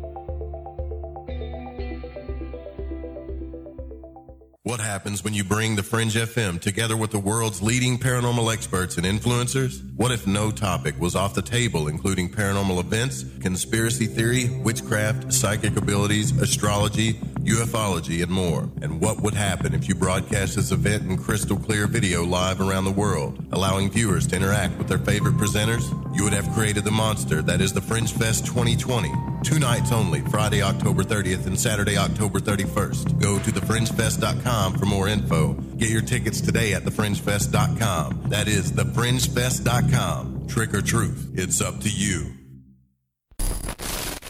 What 4.63 4.81
happens 4.81 5.25
when 5.25 5.33
you 5.33 5.43
bring 5.43 5.77
the 5.77 5.83
Fringe 5.83 6.15
FM 6.15 6.61
together 6.61 6.95
with 6.95 7.13
the 7.13 7.19
world's 7.19 7.63
leading 7.63 7.97
paranormal 7.97 8.53
experts 8.53 8.99
and 8.99 9.07
influencers? 9.07 9.81
What 9.97 10.13
if 10.13 10.27
no 10.27 10.51
topic 10.51 11.01
was 11.01 11.17
off 11.17 11.33
the 11.33 11.41
table, 11.41 11.89
including 11.89 12.31
paranormal 12.31 12.79
events, 12.79 13.25
conspiracy 13.41 14.05
theory, 14.05 14.51
witchcraft, 14.63 15.33
psychic 15.33 15.79
abilities, 15.79 16.39
astrology, 16.39 17.15
ufology, 17.41 18.23
and 18.23 18.31
more? 18.31 18.69
And 18.83 19.01
what 19.01 19.23
would 19.23 19.33
happen 19.33 19.73
if 19.75 19.89
you 19.89 19.95
broadcast 19.95 20.57
this 20.57 20.73
event 20.73 21.05
in 21.05 21.17
crystal 21.17 21.57
clear 21.57 21.87
video 21.87 22.23
live 22.23 22.61
around 22.61 22.85
the 22.85 22.91
world, 22.91 23.43
allowing 23.53 23.91
viewers 23.91 24.27
to 24.27 24.37
interact 24.37 24.77
with 24.77 24.89
their 24.89 24.99
favorite 24.99 25.39
presenters? 25.39 25.89
You 26.15 26.25
would 26.25 26.35
have 26.35 26.53
created 26.53 26.85
the 26.85 26.91
monster 26.91 27.41
that 27.41 27.63
is 27.63 27.73
the 27.73 27.81
Fringe 27.81 28.13
Fest 28.13 28.45
2020. 28.45 29.11
Two 29.43 29.59
nights 29.59 29.91
only, 29.91 30.21
Friday, 30.21 30.61
October 30.61 31.03
30th 31.03 31.47
and 31.47 31.59
Saturday, 31.59 31.97
October 31.97 32.41
31st. 32.41 33.19
Go 33.19 33.39
to 33.39 33.51
thefringefest.com 33.51 34.50
for 34.79 34.87
more 34.87 35.09
info. 35.09 35.55
Get 35.79 35.91
your 35.91 36.03
tickets 36.03 36.41
today 36.41 36.75
at 36.75 36.85
thefringefest.com. 36.85 38.25
That 38.31 38.49
is 38.49 38.73
thefringefest.com. 38.73 40.47
Trick 40.49 40.75
or 40.75 40.83
truth, 40.83 41.31
it's 41.35 41.61
up 41.61 41.81
to 41.81 41.89
you. 41.89 42.33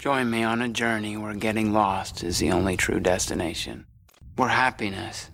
Join 0.00 0.30
me 0.30 0.42
on 0.42 0.62
a 0.62 0.68
journey 0.68 1.16
where 1.16 1.34
getting 1.34 1.72
lost 1.72 2.22
is 2.22 2.38
the 2.38 2.52
only 2.52 2.76
true 2.76 3.00
destination. 3.00 3.86
Where 4.36 4.48
happiness 4.48 5.30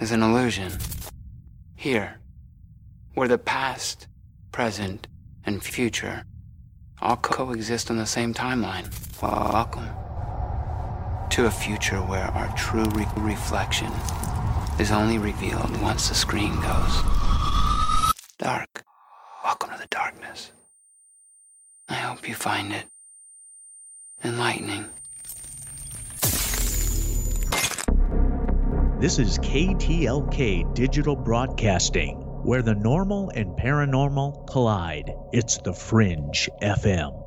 is 0.00 0.12
an 0.12 0.22
illusion. 0.22 0.72
Here, 1.76 2.20
where 3.14 3.28
the 3.28 3.38
past, 3.38 4.06
present, 4.52 5.06
and 5.44 5.62
future 5.62 6.24
all 7.02 7.16
coexist 7.16 7.90
on 7.90 7.96
the 7.96 8.06
same 8.06 8.34
timeline. 8.34 8.88
Welcome 9.22 9.99
to 11.30 11.46
a 11.46 11.50
future 11.50 11.98
where 11.98 12.24
our 12.24 12.52
true 12.56 12.84
re- 12.90 13.06
reflection 13.16 13.90
is 14.80 14.90
only 14.90 15.16
revealed 15.16 15.80
once 15.80 16.08
the 16.08 16.14
screen 16.14 16.52
goes 16.60 17.02
dark. 18.38 18.82
Welcome 19.44 19.70
to 19.70 19.78
the 19.78 19.86
darkness. 19.90 20.50
I 21.88 21.94
hope 21.94 22.28
you 22.28 22.34
find 22.34 22.72
it 22.72 22.86
enlightening. 24.24 24.86
This 29.00 29.18
is 29.18 29.38
KTLK 29.38 30.74
Digital 30.74 31.14
Broadcasting, 31.14 32.16
where 32.44 32.62
the 32.62 32.74
normal 32.74 33.30
and 33.30 33.56
paranormal 33.56 34.48
collide. 34.48 35.14
It's 35.32 35.58
the 35.58 35.72
Fringe 35.72 36.48
FM. 36.60 37.19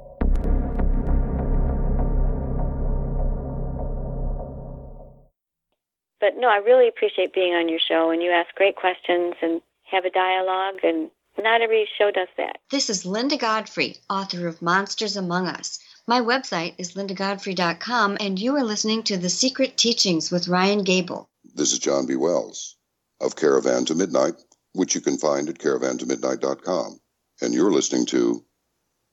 But 6.24 6.38
no, 6.38 6.48
I 6.48 6.60
really 6.60 6.88
appreciate 6.88 7.34
being 7.34 7.54
on 7.54 7.68
your 7.68 7.82
show, 7.86 8.12
and 8.12 8.24
you 8.24 8.32
ask 8.32 8.56
great 8.56 8.78
questions 8.78 9.34
and 9.42 9.62
have 9.92 10.06
a 10.06 10.10
dialogue, 10.10 10.80
and 10.82 11.12
not 11.38 11.60
every 11.60 11.86
show 11.98 12.12
does 12.12 12.30
that. 12.38 12.60
This 12.72 12.90
is 12.90 13.06
Linda 13.06 13.36
Godfrey, 13.36 13.98
author 14.10 14.48
of 14.48 14.62
Monsters 14.62 15.18
Among 15.18 15.48
Us. 15.48 15.80
My 16.08 16.22
website 16.22 16.76
is 16.78 16.94
lindagodfrey.com, 16.94 18.16
and 18.22 18.40
you 18.40 18.56
are 18.56 18.64
listening 18.64 19.04
to 19.04 19.18
The 19.18 19.30
Secret 19.30 19.76
Teachings 19.76 20.32
with 20.32 20.48
Ryan 20.48 20.86
Gable. 20.86 21.28
This 21.56 21.74
is 21.74 21.80
John 21.80 22.06
B. 22.06 22.16
Wells 22.16 22.78
of 23.20 23.36
Caravan 23.36 23.84
to 23.88 23.94
Midnight, 23.94 24.36
which 24.72 24.96
you 24.96 25.02
can 25.02 25.18
find 25.18 25.50
at 25.50 25.60
caravantomidnight.com. 25.60 27.02
And 27.42 27.54
you're 27.54 27.70
listening 27.70 28.06
to 28.06 28.46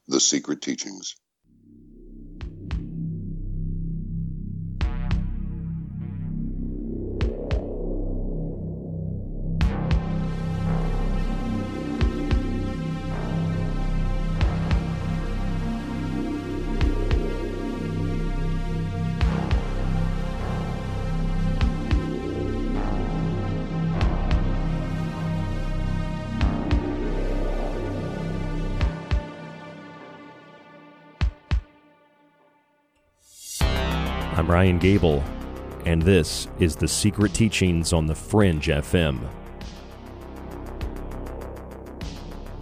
The 0.07 0.21
Secret 0.21 0.63
Teachings. 0.63 1.17
Ryan 34.51 34.79
Gable, 34.79 35.23
and 35.87 36.03
this 36.03 36.47
is 36.59 36.75
The 36.75 36.89
Secret 36.89 37.33
Teachings 37.33 37.93
on 37.93 38.07
the 38.07 38.17
Fringe 38.17 38.67
FM. 38.67 39.21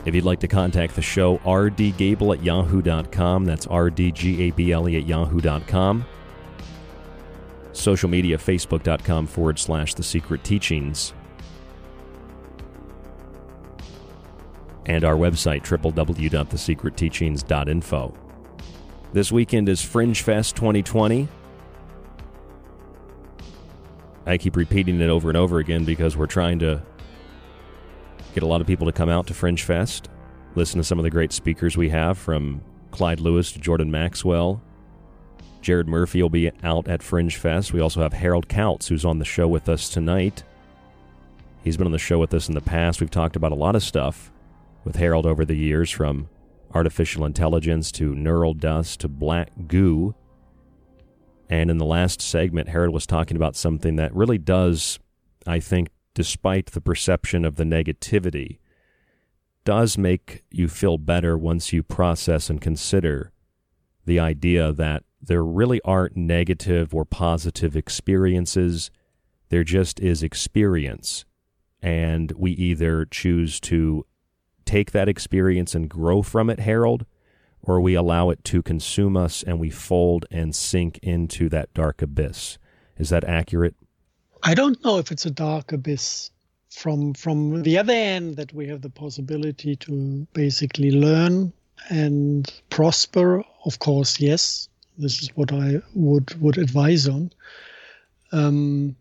If 0.05 0.15
you'd 0.15 0.25
like 0.25 0.41
to 0.41 0.49
contact 0.49 0.97
the 0.97 1.03
show, 1.03 1.39
rdgable 1.39 2.37
at 2.37 2.43
yahoo.com. 2.43 3.47
That's 3.47 3.65
rdgable 3.67 4.99
at 4.99 5.07
yahoo.com. 5.07 6.05
Social 7.73 8.11
media, 8.11 8.37
facebook.com 8.37 9.27
forward 9.27 9.59
slash 9.59 9.95
The 9.95 10.03
Secret 10.03 10.45
Teachings. 10.45 11.15
And 14.85 15.05
our 15.05 15.17
website, 15.17 15.63
www.thesecretteachings.info. 15.63 18.15
This 19.15 19.33
weekend 19.33 19.71
is 19.71 19.83
Fringe 19.83 20.21
Fest 20.21 20.55
2020. 20.57 21.29
I 24.29 24.37
keep 24.37 24.57
repeating 24.57 25.01
it 25.01 25.09
over 25.09 25.31
and 25.31 25.39
over 25.39 25.59
again 25.59 25.85
because 25.85 26.15
we're 26.15 26.27
trying 26.27 26.59
to 26.59 26.83
get 28.35 28.43
a 28.43 28.47
lot 28.47 28.61
of 28.61 28.67
people 28.67 28.87
to 28.87 28.93
come 28.93 29.09
out 29.09 29.27
to 29.29 29.35
Fringe 29.35 29.63
Fest, 29.63 30.11
listen 30.55 30.79
to 30.79 30.85
some 30.85 30.99
of 30.99 31.03
the 31.03 31.11
great 31.11 31.33
speakers 31.33 31.79
we 31.79 31.89
have 31.89 32.19
from 32.19 32.61
Clyde 32.91 33.21
Lewis 33.21 33.53
to 33.53 33.59
Jordan 33.59 33.91
Maxwell. 33.91 34.63
Jared 35.63 35.89
Murphy 35.89 36.21
will 36.21 36.29
be 36.29 36.51
out 36.63 36.89
at 36.89 37.03
Fringe 37.03 37.37
Fest. 37.37 37.73
We 37.73 37.81
also 37.81 38.03
have 38.03 38.13
Harald 38.13 38.49
Kautz, 38.49 38.89
who's 38.89 39.05
on 39.05 39.19
the 39.19 39.25
show 39.25 39.49
with 39.49 39.67
us 39.67 39.89
tonight. 39.89 40.45
He's 41.65 41.79
been 41.79 41.87
on 41.87 41.93
the 41.93 41.99
show 41.99 42.19
with 42.19 42.35
us 42.35 42.49
in 42.49 42.55
the 42.55 42.61
past. 42.61 43.01
We've 43.01 43.11
talked 43.11 43.35
about 43.35 43.53
a 43.53 43.57
lot 43.57 43.77
of 43.77 43.83
stuff 43.83 44.31
with 44.85 44.97
Harald 44.97 45.25
over 45.25 45.47
the 45.47 45.57
years, 45.57 45.91
from 45.91 46.29
artificial 46.75 47.25
intelligence 47.25 47.91
to 47.93 48.15
neural 48.15 48.53
dust 48.53 49.01
to 49.01 49.09
black 49.09 49.51
goo. 49.67 50.15
And 51.49 51.71
in 51.71 51.79
the 51.79 51.87
last 51.87 52.21
segment, 52.21 52.69
Harald 52.69 52.93
was 52.93 53.07
talking 53.07 53.37
about 53.37 53.57
something 53.57 53.97
that 53.97 54.15
really 54.15 54.39
does, 54.39 54.99
I 55.47 55.61
think, 55.61 55.89
despite 56.15 56.67
the 56.67 56.81
perception 56.81 57.45
of 57.45 57.57
the 57.57 57.65
negativity, 57.65 58.59
does 59.65 59.97
make 59.97 60.45
you 60.51 60.69
feel 60.69 60.99
better 60.99 61.37
once 61.39 61.73
you 61.73 61.83
process 61.83 62.51
and 62.51 62.61
consider 62.61 63.33
the 64.05 64.19
idea 64.19 64.73
that 64.73 65.05
there 65.21 65.45
really 65.45 65.81
aren't 65.85 66.17
negative 66.17 66.95
or 66.95 67.05
positive 67.05 67.77
experiences. 67.77 68.91
There 69.49 69.65
just 69.65 70.01
is 70.01 70.23
experience. 70.23 71.25
And 71.83 72.33
we 72.33 72.53
either 72.53 73.05
choose 73.05 73.61
to 73.61 74.07
take 74.65 74.93
that 74.93 75.09
experience 75.09 75.75
and 75.75 75.89
grow 75.89 76.23
from 76.23 76.51
it, 76.51 76.61
Harald, 76.61 77.07
or 77.63 77.81
we 77.81 77.95
allow 77.95 78.31
it 78.31 78.45
to 78.45 78.63
consume 78.63 79.17
us 79.17 79.43
and 79.43 79.59
we 79.59 79.71
fold 79.71 80.27
and 80.31 80.55
sink 80.55 80.99
into 81.03 81.49
that 81.49 81.73
dark 81.75 82.03
abyss. 82.03 82.59
Is 82.97 83.11
that 83.11 83.25
accurate? 83.25 83.75
I 84.43 84.55
don't 84.55 84.83
know 84.85 84.99
if 84.99 85.11
it's 85.11 85.27
a 85.27 85.31
dark 85.31 85.73
abyss. 85.73 86.31
From 86.71 87.15
from 87.15 87.63
the 87.63 87.79
other 87.79 87.95
end, 87.95 88.37
that 88.37 88.53
we 88.53 88.69
have 88.69 88.83
the 88.83 88.91
possibility 88.91 89.75
to 89.77 90.27
basically 90.33 90.91
learn 90.91 91.53
and 91.89 92.53
prosper. 92.71 93.43
Of 93.65 93.79
course, 93.79 94.21
yes, 94.21 94.69
this 94.99 95.23
is 95.23 95.31
what 95.35 95.53
I 95.53 95.81
would 95.95 96.41
would 96.41 96.59
advise 96.59 97.09
on. 97.09 97.33
Um, 98.33 98.97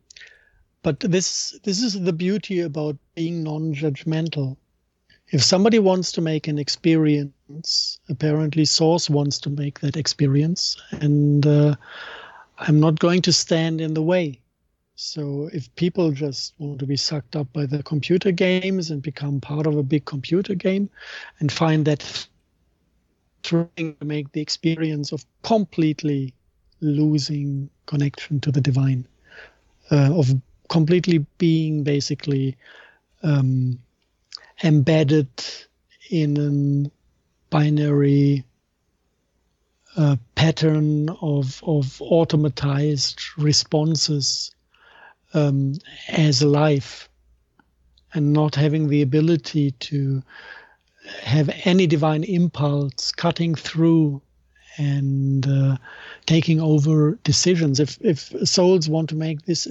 but 0.81 1.01
this 1.01 1.59
this 1.63 1.83
is 1.83 2.01
the 2.01 2.13
beauty 2.13 2.61
about 2.61 2.97
being 3.15 3.43
non-judgmental. 3.43 4.55
If 5.29 5.43
somebody 5.43 5.79
wants 5.79 6.13
to 6.13 6.21
make 6.21 6.47
an 6.47 6.57
experience, 6.57 7.99
apparently 8.07 8.63
Source 8.63 9.09
wants 9.09 9.39
to 9.39 9.49
make 9.49 9.81
that 9.81 9.97
experience, 9.97 10.77
and 10.91 11.45
uh, 11.45 11.75
I'm 12.57 12.79
not 12.79 12.99
going 12.99 13.21
to 13.23 13.33
stand 13.33 13.81
in 13.81 13.93
the 13.93 14.01
way. 14.01 14.39
So 14.95 15.49
if 15.53 15.73
people 15.75 16.11
just 16.11 16.53
want 16.57 16.79
to 16.79 16.87
be 16.87 16.95
sucked 16.95 17.35
up 17.35 17.51
by 17.53 17.65
the 17.65 17.83
computer 17.83 18.31
games 18.31 18.89
and 18.89 19.01
become 19.01 19.39
part 19.41 19.67
of 19.67 19.77
a 19.77 19.83
big 19.83 20.05
computer 20.05 20.55
game 20.55 20.89
and 21.39 21.51
find 21.51 21.85
that 21.85 22.27
trying 23.43 23.95
to 23.99 24.05
make 24.05 24.31
the 24.31 24.41
experience 24.41 25.11
of 25.11 25.25
completely 25.43 26.33
losing 26.79 27.69
connection 27.85 28.39
to 28.39 28.51
the 28.51 28.61
divine, 28.61 29.07
uh, 29.91 30.17
of 30.17 30.33
completely 30.69 31.19
being 31.37 31.83
basically 31.83 32.57
um, 33.23 33.77
embedded 34.63 35.29
in 36.09 36.37
a 36.37 36.91
binary 37.49 38.43
uh, 39.95 40.15
pattern 40.35 41.09
of, 41.21 41.61
of 41.65 41.85
automatized 41.99 43.19
responses 43.37 44.53
um, 45.33 45.73
as 46.09 46.43
life 46.43 47.09
and 48.13 48.33
not 48.33 48.55
having 48.55 48.87
the 48.87 49.01
ability 49.01 49.71
to 49.71 50.21
have 51.21 51.49
any 51.63 51.87
divine 51.87 52.23
impulse 52.23 53.11
cutting 53.11 53.55
through 53.55 54.21
and 54.77 55.47
uh, 55.47 55.77
taking 56.25 56.59
over 56.61 57.17
decisions. 57.23 57.79
If 57.79 57.97
if 58.01 58.33
souls 58.47 58.87
want 58.89 59.09
to 59.09 59.15
make 59.15 59.43
this 59.43 59.67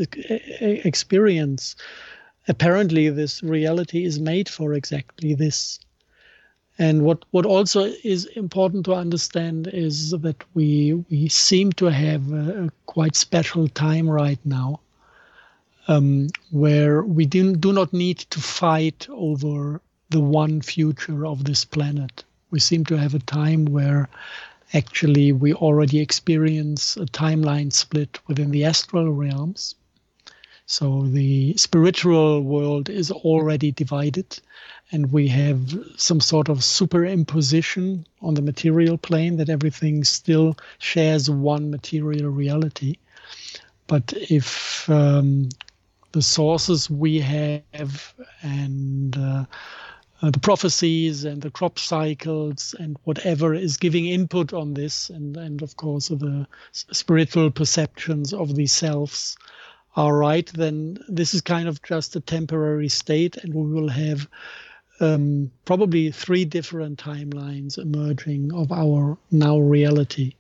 experience, 0.61 1.77
apparently 2.49 3.09
this 3.09 3.43
reality 3.43 4.05
is 4.05 4.21
made 4.21 4.49
for 4.49 4.75
exactly 4.75 5.35
this. 5.35 5.81
And 6.79 7.03
what, 7.03 7.25
what 7.31 7.47
also 7.47 7.85
is 8.05 8.27
important 8.37 8.85
to 8.85 8.95
understand 8.95 9.69
is 9.69 10.11
that 10.11 10.45
we 10.55 10.93
we 11.11 11.29
seem 11.29 11.73
to 11.73 11.87
have 11.87 12.31
a, 12.33 12.65
a 12.65 12.71
quite 12.85 13.17
special 13.17 13.67
time 13.69 14.09
right 14.09 14.41
now 14.45 14.81
um, 15.89 16.29
where 16.51 17.03
we 17.03 17.27
do, 17.27 17.55
do 17.57 17.73
not 17.73 17.93
need 17.93 18.19
to 18.19 18.41
fight 18.41 19.07
over 19.11 19.81
the 20.11 20.21
one 20.21 20.61
future 20.61 21.27
of 21.27 21.45
this 21.45 21.65
planet. 21.65 22.25
We 22.51 22.61
seem 22.61 22.85
to 22.87 22.97
have 22.97 23.15
a 23.15 23.21
time 23.21 23.67
where 23.67 24.09
actually 24.75 25.33
we 25.33 25.55
already 25.55 26.01
experience 26.01 26.97
a 26.97 27.07
timeline 27.07 27.73
split 27.73 28.19
within 28.27 28.51
the 28.51 28.65
astral 28.65 29.13
realms. 29.13 29.75
So 30.69 31.03
the 31.03 31.57
spiritual 31.57 32.41
world 32.41 32.89
is 32.91 33.13
already 33.13 33.71
divided, 33.71 34.41
and 34.91 35.13
we 35.13 35.29
have 35.29 35.79
some 35.97 36.21
sort 36.21 36.49
of 36.49 36.59
superimposition 36.59 38.05
on 38.21 38.35
the 38.35 38.43
material 38.43 38.99
plane 38.99 39.37
that 39.37 39.49
everything 39.49 40.03
still 40.03 40.57
shares 40.79 41.31
one 41.31 41.71
material 41.71 42.31
reality. 42.31 42.97
But 43.87 44.13
if 44.29 44.91
um, 44.91 45.51
the 46.11 46.23
sources 46.23 46.91
we 46.91 47.21
have 47.21 48.15
and 48.43 49.17
uh, 49.17 49.45
uh, 50.23 50.31
the 50.31 50.41
prophecies 50.41 51.25
and 51.25 51.43
the 51.43 51.51
crop 51.51 51.79
circles 51.79 52.75
and 52.81 52.97
whatever 53.05 53.55
is 53.55 53.77
giving 53.77 54.07
input 54.07 54.53
on 54.53 54.75
this, 54.75 55.11
and, 55.11 55.37
and 55.37 55.63
of 55.63 55.77
course 55.77 56.09
the 56.09 56.45
spiritual 56.73 57.53
perceptions 57.53 58.33
of 58.33 58.57
the 58.57 58.67
selves 58.67 59.37
are 59.97 60.17
right, 60.17 60.47
then 60.53 60.99
this 61.09 61.33
is 61.33 61.41
kind 61.41 61.69
of 61.69 61.83
just 61.83 62.17
a 62.17 62.21
temporary 62.21 62.89
state, 62.89 63.37
and 63.39 63.55
we 63.55 63.73
will 63.73 63.89
have 63.89 64.29
um, 65.01 65.51
probably 65.65 66.11
three 66.11 66.45
different 66.45 66.99
timelines 66.99 67.79
emerging 67.79 68.53
of 68.53 68.73
our 68.73 69.17
now 69.31 69.59
reality. 69.59 70.35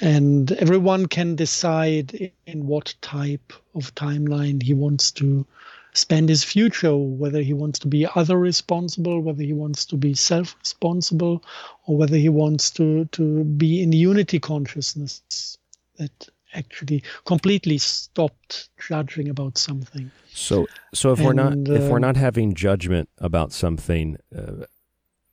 And 0.00 0.50
everyone 0.52 1.06
can 1.06 1.36
decide 1.36 2.32
in 2.46 2.66
what 2.66 2.94
type 3.02 3.52
of 3.74 3.94
timeline 3.94 4.62
he 4.62 4.74
wants 4.74 5.10
to 5.12 5.46
spend 5.94 6.28
his 6.30 6.42
future 6.42 6.96
whether 6.96 7.42
he 7.42 7.52
wants 7.52 7.78
to 7.78 7.86
be 7.86 8.06
other 8.14 8.38
responsible 8.38 9.20
whether 9.20 9.42
he 9.42 9.52
wants 9.52 9.84
to 9.84 9.96
be 9.96 10.14
self 10.14 10.56
responsible 10.60 11.44
or 11.86 11.98
whether 11.98 12.16
he 12.16 12.30
wants 12.30 12.70
to 12.70 13.04
to 13.12 13.44
be 13.44 13.82
in 13.82 13.92
unity 13.92 14.40
consciousness 14.40 15.58
that 15.98 16.28
actually 16.54 17.02
completely 17.24 17.78
stopped 17.78 18.68
judging 18.88 19.28
about 19.28 19.58
something 19.58 20.10
so 20.32 20.66
so 20.92 21.12
if 21.12 21.18
and, 21.18 21.26
we're 21.26 21.32
not 21.32 21.52
uh, 21.52 21.72
if 21.72 21.90
we're 21.90 21.96
uh, 21.96 22.00
not 22.00 22.16
having 22.16 22.54
judgment 22.54 23.08
about 23.18 23.52
something 23.52 24.16
uh, 24.36 24.64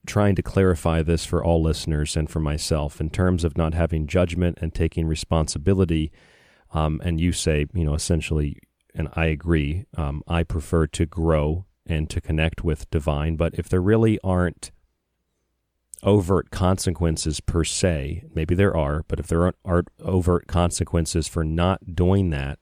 trying 0.06 0.34
to 0.34 0.42
clarify 0.42 1.02
this 1.02 1.24
for 1.24 1.44
all 1.44 1.62
listeners 1.62 2.16
and 2.16 2.30
for 2.30 2.40
myself 2.40 3.00
in 3.00 3.10
terms 3.10 3.44
of 3.44 3.56
not 3.56 3.74
having 3.74 4.06
judgment 4.06 4.58
and 4.60 4.74
taking 4.74 5.06
responsibility. 5.06 6.10
Um, 6.72 7.00
and 7.04 7.20
you 7.20 7.32
say, 7.32 7.66
you 7.74 7.84
know, 7.84 7.94
essentially, 7.94 8.58
and 8.94 9.08
I 9.14 9.26
agree, 9.26 9.84
um, 9.96 10.22
I 10.26 10.42
prefer 10.42 10.86
to 10.88 11.06
grow 11.06 11.66
and 11.86 12.08
to 12.10 12.20
connect 12.20 12.64
with 12.64 12.90
divine. 12.90 13.36
But 13.36 13.54
if 13.54 13.68
there 13.68 13.82
really 13.82 14.18
aren't 14.22 14.70
overt 16.02 16.50
consequences 16.50 17.40
per 17.40 17.64
se, 17.64 18.24
maybe 18.34 18.54
there 18.54 18.76
are, 18.76 19.04
but 19.08 19.20
if 19.20 19.26
there 19.26 19.52
aren't, 19.64 19.88
overt 20.00 20.46
consequences 20.46 21.28
for 21.28 21.44
not 21.44 21.94
doing 21.94 22.30
that, 22.30 22.58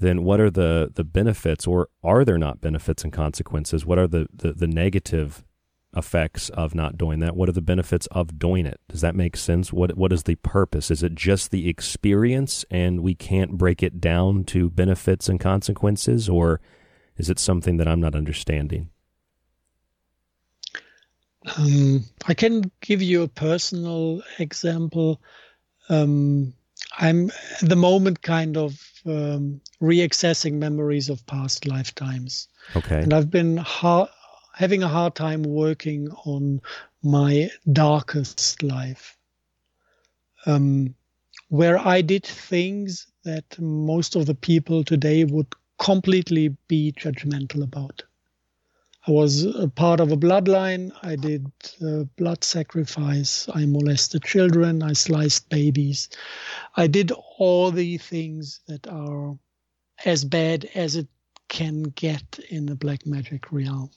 then 0.00 0.22
what 0.22 0.40
are 0.40 0.50
the, 0.50 0.90
the 0.94 1.04
benefits, 1.04 1.66
or 1.66 1.88
are 2.02 2.24
there 2.24 2.38
not 2.38 2.60
benefits 2.60 3.04
and 3.04 3.12
consequences? 3.12 3.84
What 3.84 3.98
are 3.98 4.06
the, 4.06 4.28
the, 4.32 4.52
the 4.52 4.66
negative 4.66 5.44
effects 5.96 6.48
of 6.50 6.74
not 6.74 6.96
doing 6.96 7.20
that? 7.20 7.36
What 7.36 7.48
are 7.48 7.52
the 7.52 7.62
benefits 7.62 8.06
of 8.08 8.38
doing 8.38 8.66
it? 8.66 8.80
Does 8.88 9.00
that 9.00 9.16
make 9.16 9.36
sense? 9.36 9.72
What 9.72 9.96
what 9.96 10.12
is 10.12 10.24
the 10.24 10.36
purpose? 10.36 10.90
Is 10.90 11.02
it 11.02 11.14
just 11.14 11.50
the 11.50 11.68
experience 11.68 12.64
and 12.70 13.00
we 13.00 13.14
can't 13.14 13.52
break 13.52 13.82
it 13.82 14.00
down 14.00 14.44
to 14.44 14.70
benefits 14.70 15.28
and 15.28 15.40
consequences 15.40 16.28
or 16.28 16.60
is 17.16 17.30
it 17.30 17.38
something 17.38 17.78
that 17.78 17.88
I'm 17.88 18.00
not 18.00 18.14
understanding? 18.14 18.90
Um, 21.56 22.04
I 22.26 22.34
can 22.34 22.70
give 22.80 23.00
you 23.00 23.22
a 23.22 23.28
personal 23.28 24.22
example. 24.38 25.20
Um, 25.88 26.52
I'm 26.98 27.30
at 27.30 27.68
the 27.68 27.76
moment 27.76 28.22
kind 28.22 28.56
of 28.56 28.80
um, 29.06 29.60
reaccessing 29.80 30.54
memories 30.54 31.08
of 31.08 31.26
past 31.26 31.66
lifetimes. 31.66 32.48
Okay. 32.76 33.00
And 33.00 33.12
I've 33.12 33.30
been 33.30 33.56
ha- 33.56 34.10
having 34.54 34.82
a 34.82 34.88
hard 34.88 35.14
time 35.14 35.42
working 35.42 36.10
on 36.24 36.60
my 37.02 37.50
darkest 37.72 38.62
life, 38.62 39.16
um, 40.46 40.94
where 41.48 41.78
I 41.78 42.02
did 42.02 42.24
things 42.24 43.06
that 43.24 43.58
most 43.58 44.16
of 44.16 44.26
the 44.26 44.34
people 44.34 44.82
today 44.82 45.24
would 45.24 45.46
completely 45.78 46.48
be 46.66 46.92
judgmental 46.92 47.62
about. 47.62 48.02
I 49.08 49.10
was 49.10 49.44
a 49.44 49.68
part 49.68 50.00
of 50.00 50.12
a 50.12 50.18
bloodline. 50.18 50.92
I 51.02 51.16
did 51.16 51.50
uh, 51.82 52.04
blood 52.18 52.44
sacrifice. 52.44 53.48
I 53.54 53.64
molested 53.64 54.22
children. 54.22 54.82
I 54.82 54.92
sliced 54.92 55.48
babies. 55.48 56.10
I 56.76 56.88
did 56.88 57.10
all 57.38 57.70
the 57.70 57.96
things 57.96 58.60
that 58.68 58.86
are 58.86 59.38
as 60.04 60.26
bad 60.26 60.66
as 60.74 60.96
it 60.96 61.08
can 61.48 61.84
get 61.84 62.38
in 62.50 62.66
the 62.66 62.74
black 62.74 63.06
magic 63.06 63.50
realm. 63.50 63.90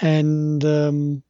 And 0.00 0.64
um, 0.64 1.24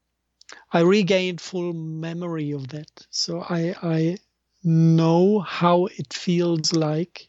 I 0.71 0.81
regained 0.81 1.41
full 1.41 1.73
memory 1.73 2.51
of 2.51 2.69
that. 2.69 3.07
So 3.09 3.41
I, 3.41 3.75
I 3.83 4.19
know 4.63 5.39
how 5.39 5.87
it 5.87 6.13
feels 6.13 6.75
like 6.75 7.29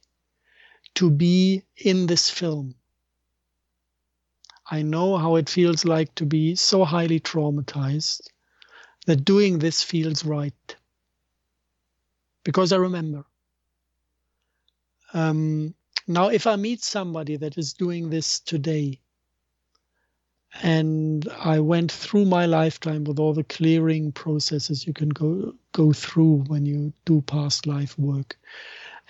to 0.95 1.09
be 1.09 1.63
in 1.77 2.07
this 2.07 2.29
film 2.29 2.75
I 4.69 4.81
know 4.81 5.17
how 5.17 5.35
it 5.35 5.49
feels 5.49 5.85
like 5.85 6.13
to 6.15 6.25
be 6.25 6.55
so 6.55 6.83
highly 6.83 7.19
traumatized 7.19 8.21
that 9.05 9.23
doing 9.23 9.59
this 9.59 9.83
feels 9.83 10.25
right. 10.25 10.75
Because 12.43 12.73
I 12.73 12.77
remember. 12.77 13.25
Um, 15.13 15.73
now, 16.07 16.27
if 16.27 16.47
I 16.47 16.55
meet 16.55 16.83
somebody 16.83 17.37
that 17.37 17.57
is 17.57 17.73
doing 17.73 18.09
this 18.09 18.39
today, 18.39 18.99
and 20.61 21.27
I 21.39 21.59
went 21.59 21.91
through 21.91 22.25
my 22.25 22.45
lifetime 22.45 23.03
with 23.03 23.19
all 23.19 23.33
the 23.33 23.43
clearing 23.43 24.11
processes 24.11 24.87
you 24.87 24.93
can 24.93 25.09
go 25.09 25.53
go 25.73 25.93
through 25.93 26.45
when 26.47 26.65
you 26.65 26.93
do 27.05 27.21
past 27.21 27.67
life 27.67 27.97
work, 27.99 28.37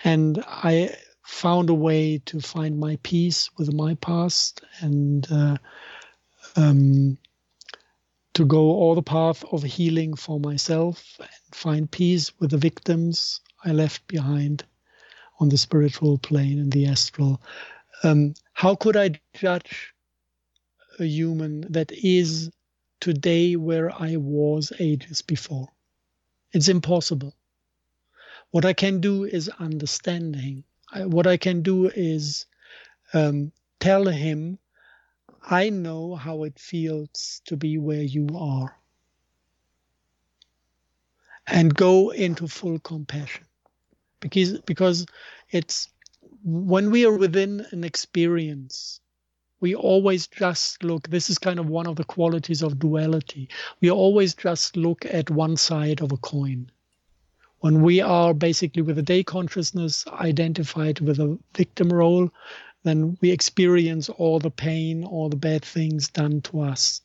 and 0.04 0.42
I 0.46 0.96
found 1.28 1.68
a 1.68 1.74
way 1.74 2.18
to 2.24 2.40
find 2.40 2.80
my 2.80 2.98
peace 3.02 3.50
with 3.58 3.72
my 3.72 3.94
past 3.96 4.62
and 4.80 5.30
uh, 5.30 5.58
um, 6.56 7.18
to 8.32 8.46
go 8.46 8.70
all 8.70 8.94
the 8.94 9.02
path 9.02 9.44
of 9.52 9.62
healing 9.62 10.16
for 10.16 10.40
myself 10.40 11.16
and 11.20 11.28
find 11.52 11.90
peace 11.90 12.32
with 12.40 12.50
the 12.50 12.56
victims 12.56 13.40
I 13.62 13.72
left 13.72 14.08
behind 14.08 14.64
on 15.38 15.50
the 15.50 15.58
spiritual 15.58 16.16
plane 16.16 16.58
and 16.58 16.72
the 16.72 16.86
astral. 16.86 17.42
Um, 18.02 18.32
how 18.54 18.74
could 18.74 18.96
I 18.96 19.20
judge 19.34 19.92
a 20.98 21.04
human 21.04 21.60
that 21.72 21.92
is 21.92 22.50
today 23.00 23.54
where 23.54 23.92
I 23.92 24.16
was 24.16 24.72
ages 24.80 25.20
before? 25.20 25.68
It's 26.52 26.68
impossible. 26.68 27.34
What 28.50 28.64
I 28.64 28.72
can 28.72 29.02
do 29.02 29.24
is 29.24 29.50
understanding 29.60 30.64
I, 30.92 31.04
what 31.04 31.26
I 31.26 31.36
can 31.36 31.62
do 31.62 31.86
is 31.86 32.46
um, 33.12 33.52
tell 33.80 34.06
him, 34.06 34.58
I 35.50 35.70
know 35.70 36.14
how 36.14 36.44
it 36.44 36.58
feels 36.58 37.40
to 37.46 37.56
be 37.56 37.78
where 37.78 38.02
you 38.02 38.28
are. 38.36 38.74
And 41.46 41.74
go 41.74 42.10
into 42.10 42.46
full 42.46 42.78
compassion. 42.80 43.44
Because, 44.20 44.58
because 44.60 45.06
it's 45.50 45.88
when 46.44 46.90
we 46.90 47.06
are 47.06 47.16
within 47.16 47.64
an 47.70 47.84
experience, 47.84 49.00
we 49.60 49.74
always 49.74 50.26
just 50.26 50.84
look. 50.84 51.08
This 51.08 51.30
is 51.30 51.38
kind 51.38 51.58
of 51.58 51.68
one 51.68 51.86
of 51.86 51.96
the 51.96 52.04
qualities 52.04 52.62
of 52.62 52.78
duality. 52.78 53.48
We 53.80 53.90
always 53.90 54.34
just 54.34 54.76
look 54.76 55.04
at 55.06 55.30
one 55.30 55.56
side 55.56 56.00
of 56.00 56.12
a 56.12 56.16
coin 56.16 56.70
when 57.60 57.82
we 57.82 58.00
are 58.00 58.32
basically 58.34 58.82
with 58.82 58.98
a 58.98 59.02
day 59.02 59.22
consciousness 59.22 60.06
identified 60.06 61.00
with 61.00 61.18
a 61.18 61.38
victim 61.54 61.92
role, 61.92 62.30
then 62.84 63.18
we 63.20 63.30
experience 63.30 64.08
all 64.08 64.38
the 64.38 64.50
pain, 64.50 65.04
all 65.04 65.28
the 65.28 65.36
bad 65.36 65.64
things 65.64 66.08
done 66.08 66.40
to 66.42 66.60
us. 66.60 67.00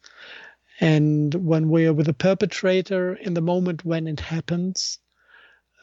And 0.79 1.33
when 1.33 1.69
we 1.69 1.85
are 1.87 1.93
with 1.93 2.07
a 2.07 2.13
perpetrator, 2.13 3.15
in 3.15 3.33
the 3.33 3.41
moment 3.41 3.83
when 3.85 4.07
it 4.07 4.19
happens, 4.19 4.99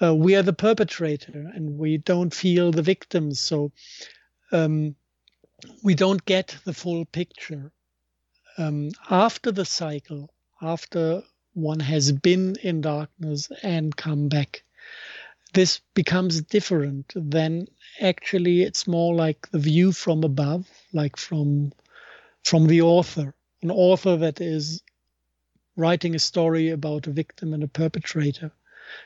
uh, 0.03 0.15
we 0.15 0.37
are 0.37 0.43
the 0.43 0.53
perpetrator 0.53 1.51
and 1.55 1.79
we 1.79 1.99
don't 1.99 2.35
feel 2.35 2.71
the 2.71 2.83
victims. 2.83 3.41
So 3.41 3.73
um, 4.53 4.95
we 5.83 5.95
don't 5.95 6.25
get 6.25 6.57
the 6.65 6.73
full 6.73 7.05
picture. 7.05 7.73
Um, 8.57 8.91
after 9.09 9.53
the 9.53 9.65
cycle, 9.65 10.31
after 10.63 11.23
one 11.61 11.81
has 11.81 12.13
been 12.13 12.57
in 12.63 12.81
darkness 12.81 13.51
and 13.63 13.95
come 13.97 14.29
back. 14.29 14.63
This 15.53 15.81
becomes 15.95 16.41
different. 16.43 17.13
Then 17.15 17.67
actually 18.01 18.63
it's 18.63 18.87
more 18.87 19.15
like 19.15 19.51
the 19.51 19.59
view 19.59 19.93
from 19.93 20.25
above, 20.25 20.69
like 20.93 21.17
from 21.17 21.73
from 22.45 22.67
the 22.67 22.81
author, 22.83 23.35
an 23.63 23.71
author 23.71 24.17
that 24.17 24.41
is 24.41 24.83
writing 25.77 26.15
a 26.15 26.19
story 26.19 26.71
about 26.71 27.07
a 27.07 27.11
victim 27.11 27.53
and 27.53 27.63
a 27.63 27.69
perpetrator. 27.69 28.51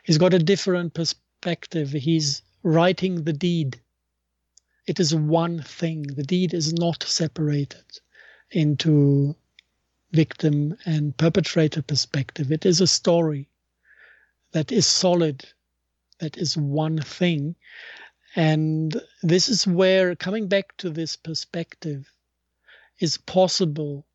He's 0.03 0.19
got 0.19 0.35
a 0.35 0.39
different 0.39 0.95
perspective. 0.95 1.91
He's 1.91 2.43
writing 2.63 3.25
the 3.25 3.33
deed. 3.33 3.81
It 4.87 5.01
is 5.01 5.15
one 5.15 5.63
thing. 5.63 6.03
The 6.03 6.23
deed 6.23 6.55
is 6.55 6.73
not 6.73 7.03
separated 7.03 7.85
into 8.51 9.35
victim 10.15 10.77
and 10.86 11.16
perpetrator 11.16 11.82
perspective. 11.82 12.53
It 12.53 12.65
is 12.65 12.81
a 12.81 12.86
story 12.86 13.49
that 14.53 14.70
is 14.70 14.86
solid, 14.86 15.45
that 16.20 16.39
is 16.39 16.57
one 16.57 16.99
thing. 17.01 17.57
And 18.36 19.01
this 19.23 19.49
is 19.49 19.66
where 19.66 20.15
coming 20.15 20.47
back 20.49 20.77
to 20.78 20.91
this 20.91 21.16
perspective 21.16 22.09
is 23.01 23.19
possible 23.19 24.07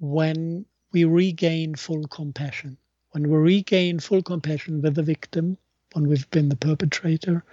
when 0.00 0.66
we 0.92 1.04
regain 1.04 1.76
full 1.76 2.06
compassion. 2.08 2.76
When 3.12 3.30
we 3.30 3.36
regain 3.38 4.00
full 4.00 4.22
compassion 4.22 4.82
with 4.82 4.96
the 4.96 5.02
victim, 5.02 5.56
when 5.92 6.08
we've 6.08 6.30
been 6.30 6.48
the 6.48 6.56
perpetrator, 6.56 7.44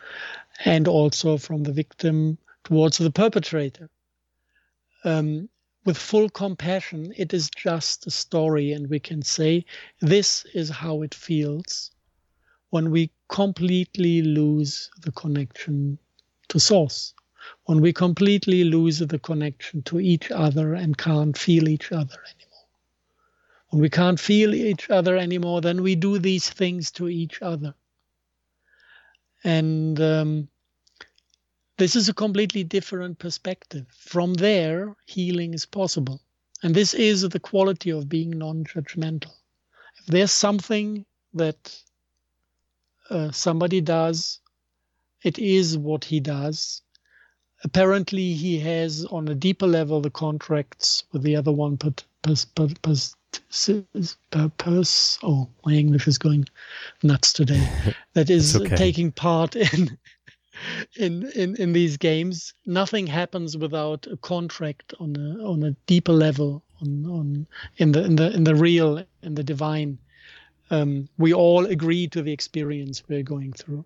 and 0.63 0.87
also 0.87 1.37
from 1.37 1.63
the 1.63 1.71
victim 1.71 2.37
towards 2.63 2.97
the 2.97 3.11
perpetrator. 3.11 3.89
Um, 5.03 5.49
with 5.85 5.97
full 5.97 6.29
compassion, 6.29 7.13
it 7.15 7.33
is 7.33 7.49
just 7.55 8.07
a 8.07 8.11
story, 8.11 8.71
and 8.71 8.89
we 8.89 8.99
can 8.99 9.21
say, 9.21 9.63
This 10.01 10.45
is 10.53 10.69
how 10.69 11.03
it 11.03 11.13
feels 11.13 11.91
when 12.71 12.89
we 12.89 13.11
completely 13.29 14.21
lose 14.23 14.89
the 15.01 15.11
connection 15.11 15.97
to 16.49 16.59
Source, 16.59 17.13
when 17.65 17.79
we 17.79 17.93
completely 17.93 18.63
lose 18.63 18.99
the 18.99 19.19
connection 19.19 19.83
to 19.83 19.99
each 19.99 20.31
other 20.31 20.73
and 20.73 20.97
can't 20.97 21.37
feel 21.37 21.69
each 21.69 21.91
other 21.91 22.17
anymore. 22.17 22.65
When 23.69 23.81
we 23.81 23.89
can't 23.89 24.19
feel 24.19 24.53
each 24.53 24.89
other 24.89 25.15
anymore, 25.15 25.61
then 25.61 25.83
we 25.83 25.95
do 25.95 26.17
these 26.17 26.49
things 26.49 26.91
to 26.93 27.07
each 27.07 27.41
other. 27.41 27.75
And 29.43 30.01
um, 30.01 30.47
this 31.77 31.95
is 31.95 32.09
a 32.09 32.13
completely 32.13 32.63
different 32.63 33.19
perspective. 33.19 33.85
From 33.89 34.33
there, 34.35 34.95
healing 35.05 35.53
is 35.53 35.65
possible. 35.65 36.21
And 36.63 36.73
this 36.73 36.93
is 36.93 37.21
the 37.21 37.39
quality 37.39 37.89
of 37.89 38.09
being 38.09 38.31
non 38.31 38.63
judgmental. 38.63 39.33
If 39.99 40.05
there's 40.07 40.31
something 40.31 41.05
that 41.33 41.77
uh, 43.09 43.31
somebody 43.31 43.81
does, 43.81 44.39
it 45.21 45.37
is 45.37 45.77
what 45.77 46.05
he 46.05 46.19
does. 46.19 46.81
Apparently, 47.63 48.33
he 48.33 48.59
has 48.59 49.05
on 49.05 49.27
a 49.27 49.35
deeper 49.35 49.67
level 49.67 50.01
the 50.01 50.09
contracts 50.09 51.03
with 51.11 51.23
the 51.23 51.35
other 51.35 51.51
one, 51.51 51.75
but 51.75 52.03
pers, 52.21 52.45
pers, 52.45 53.15
pers, 54.57 55.19
oh, 55.23 55.49
my 55.65 55.73
English 55.73 56.07
is 56.07 56.17
going 56.17 56.45
nuts 57.03 57.33
today. 57.33 57.67
That 58.13 58.29
is 58.29 58.55
okay. 58.55 58.75
taking 58.75 59.11
part 59.11 59.55
in 59.73 59.97
in, 60.95 61.29
in 61.35 61.55
in 61.55 61.73
these 61.73 61.97
games 61.97 62.53
nothing 62.65 63.07
happens 63.07 63.57
without 63.57 64.07
a 64.11 64.17
contract 64.17 64.93
on 64.99 65.15
a 65.15 65.43
on 65.43 65.63
a 65.63 65.71
deeper 65.87 66.13
level 66.13 66.63
on, 66.81 67.05
on 67.05 67.47
in 67.77 67.91
the 67.91 68.03
in 68.03 68.15
the 68.15 68.33
in 68.33 68.43
the 68.43 68.55
real 68.55 69.03
in 69.23 69.35
the 69.35 69.43
divine. 69.43 69.97
Um, 70.71 71.09
we 71.17 71.33
all 71.33 71.65
agree 71.65 72.07
to 72.07 72.23
the 72.23 72.31
experience 72.31 73.03
we're 73.07 73.21
going 73.23 73.53
through. 73.53 73.85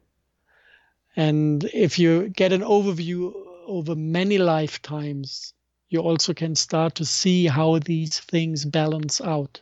And 1.15 1.65
if 1.73 1.99
you 1.99 2.29
get 2.29 2.53
an 2.53 2.61
overview 2.61 3.33
over 3.67 3.95
many 3.95 4.37
lifetimes, 4.37 5.53
you 5.89 5.99
also 5.99 6.33
can 6.33 6.55
start 6.55 6.95
to 6.95 7.05
see 7.05 7.47
how 7.47 7.79
these 7.79 8.19
things 8.19 8.63
balance 8.63 9.19
out. 9.19 9.61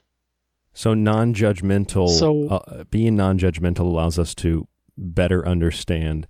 So 0.73 0.93
non-judgmental, 0.93 2.09
So- 2.09 2.47
uh, 2.49 2.83
being 2.91 3.15
non-judgmental 3.15 3.79
allows 3.79 4.19
us 4.19 4.35
to 4.35 4.67
better 4.95 5.47
understand 5.47 6.27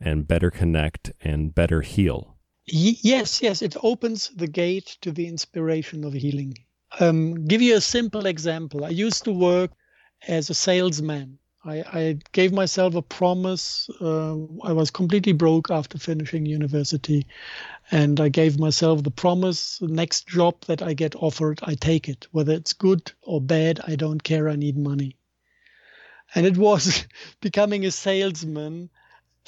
and 0.00 0.28
better 0.28 0.50
connect 0.50 1.12
and 1.20 1.54
better 1.54 1.80
heal. 1.80 2.36
Yes, 2.66 3.42
yes, 3.42 3.62
it 3.62 3.76
opens 3.82 4.30
the 4.30 4.48
gate 4.48 4.96
to 5.02 5.12
the 5.12 5.28
inspiration 5.28 6.04
of 6.04 6.12
healing. 6.12 6.54
Um, 6.98 7.46
give 7.46 7.62
you 7.62 7.76
a 7.76 7.80
simple 7.80 8.26
example. 8.26 8.84
I 8.84 8.88
used 8.88 9.24
to 9.24 9.32
work 9.32 9.70
as 10.26 10.50
a 10.50 10.54
salesman. 10.54 11.38
I, 11.64 11.84
I 11.92 12.18
gave 12.32 12.52
myself 12.52 12.94
a 12.94 13.02
promise. 13.02 13.88
Uh, 14.00 14.36
I 14.62 14.72
was 14.72 14.90
completely 14.90 15.32
broke 15.32 15.70
after 15.70 15.98
finishing 15.98 16.46
university, 16.46 17.26
and 17.90 18.20
I 18.20 18.28
gave 18.28 18.58
myself 18.58 19.02
the 19.02 19.10
promise: 19.10 19.78
the 19.78 19.88
next 19.88 20.28
job 20.28 20.64
that 20.66 20.82
I 20.82 20.94
get 20.94 21.14
offered, 21.16 21.60
I 21.62 21.74
take 21.74 22.08
it, 22.08 22.26
whether 22.30 22.52
it's 22.52 22.72
good 22.72 23.12
or 23.22 23.40
bad. 23.40 23.80
I 23.86 23.96
don't 23.96 24.22
care. 24.22 24.48
I 24.48 24.56
need 24.56 24.76
money. 24.76 25.16
And 26.34 26.46
it 26.46 26.56
was 26.56 27.06
becoming 27.40 27.84
a 27.84 27.90
salesman 27.90 28.90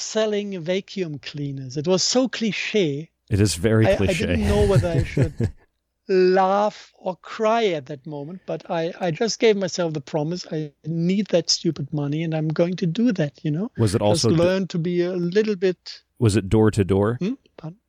selling 0.01 0.61
vacuum 0.61 1.19
cleaners. 1.19 1.77
It 1.77 1.87
was 1.87 2.03
so 2.03 2.29
cliche. 2.29 3.11
It 3.31 3.41
is 3.41 3.55
very 3.55 3.87
I, 3.87 3.97
cliche. 3.97 4.25
I 4.25 4.27
didn't 4.29 4.49
know 4.49 4.67
whether 4.67 4.89
I 4.89 5.05
should 5.05 5.53
laugh 6.09 6.93
or 6.99 7.17
cry 7.17 7.67
at 7.67 7.87
that 7.87 8.07
moment, 8.07 8.41
but 8.47 8.69
I, 8.71 8.93
I 9.01 9.11
just 9.11 9.39
gave 9.39 9.57
myself 9.57 9.93
the 9.93 10.01
promise 10.01 10.47
I 10.51 10.73
need 10.87 11.27
that 11.29 11.51
stupid 11.51 11.93
money 11.93 12.23
and 12.23 12.35
I'm 12.35 12.49
going 12.49 12.77
to 12.77 12.87
do 12.87 13.13
that, 13.13 13.45
you 13.45 13.51
know? 13.51 13.71
Was 13.79 13.95
it 13.95 14.03
also 14.03 14.31
Just 14.31 14.41
learn 14.41 14.67
to 14.69 14.79
be 14.79 15.03
a 15.03 15.13
little 15.13 15.57
bit. 15.57 16.03
Was 16.19 16.37
it 16.37 16.49
door 16.49 16.71
to 16.71 16.85
door? 16.85 17.19
Hmm? 17.21 17.35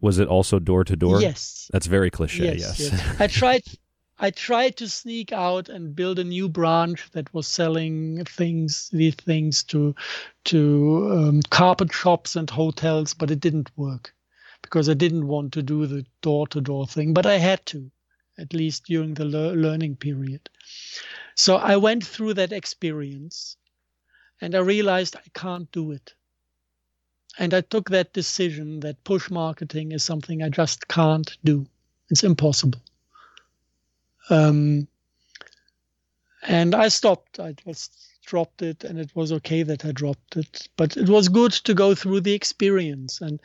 Was 0.02 0.20
it 0.20 0.28
also 0.28 0.60
door 0.60 0.84
to 0.84 0.96
door? 0.96 1.22
Yes. 1.22 1.70
That's 1.72 1.88
very 1.88 2.10
cliche. 2.10 2.56
Yes. 2.58 2.92
I 3.20 3.28
tried. 3.28 3.64
I 4.22 4.32
tried 4.32 4.76
to 4.78 4.90
sneak 4.90 5.32
out 5.32 5.70
and 5.70 5.96
build 5.96 6.20
a 6.20 6.26
new 6.26 6.50
branch 6.50 7.10
that 7.12 7.34
was 7.34 7.48
selling 7.48 8.26
things, 8.26 8.90
these 8.92 9.16
things 9.16 9.64
to, 9.64 9.96
to 10.46 11.10
um, 11.12 11.42
carpet 11.44 11.94
shops 11.94 12.36
and 12.36 12.50
hotels, 12.50 13.14
but 13.14 13.32
it 13.32 13.40
didn't 13.40 13.72
work 13.78 14.14
because 14.62 14.90
I 14.90 14.94
didn't 14.94 15.26
want 15.28 15.54
to 15.54 15.64
do 15.64 15.86
the 15.88 16.06
door-to-door 16.22 16.88
thing, 16.88 17.14
but 17.14 17.26
I 17.26 17.38
had 17.38 17.66
to, 17.68 17.90
at 18.38 18.54
least 18.54 18.86
during 18.86 19.14
the 19.14 19.24
lear- 19.24 19.56
learning 19.56 19.96
period. 19.96 20.50
So 21.36 21.56
I 21.56 21.78
went 21.78 22.06
through 22.06 22.34
that 22.34 22.52
experience, 22.52 23.56
and 24.42 24.54
I 24.54 24.60
realized 24.60 25.16
I 25.16 25.30
can't 25.34 25.72
do 25.72 25.92
it. 25.92 26.14
And 27.38 27.54
I 27.54 27.62
took 27.62 27.90
that 27.92 28.12
decision 28.12 28.82
that 28.82 29.06
push 29.06 29.30
marketing 29.30 29.94
is 29.94 30.04
something 30.04 30.44
I 30.44 30.50
just 30.50 30.90
can't 30.90 31.38
do. 31.46 31.68
It's 32.10 32.26
impossible. 32.26 32.82
Um, 34.30 34.88
and 36.44 36.76
I 36.76 36.88
stopped. 36.88 37.40
I 37.40 37.54
just 37.54 37.94
dropped 38.26 38.62
it, 38.62 38.84
and 38.84 39.00
it 39.00 39.16
was 39.16 39.32
okay 39.32 39.64
that 39.64 39.86
I 39.86 39.92
dropped 39.92 40.38
it. 40.38 40.68
But 40.78 40.96
it 40.98 41.10
was 41.10 41.30
good 41.30 41.52
to 41.52 41.74
go 41.74 41.96
through 41.96 42.22
the 42.22 42.34
experience. 42.34 43.22
And 43.22 43.40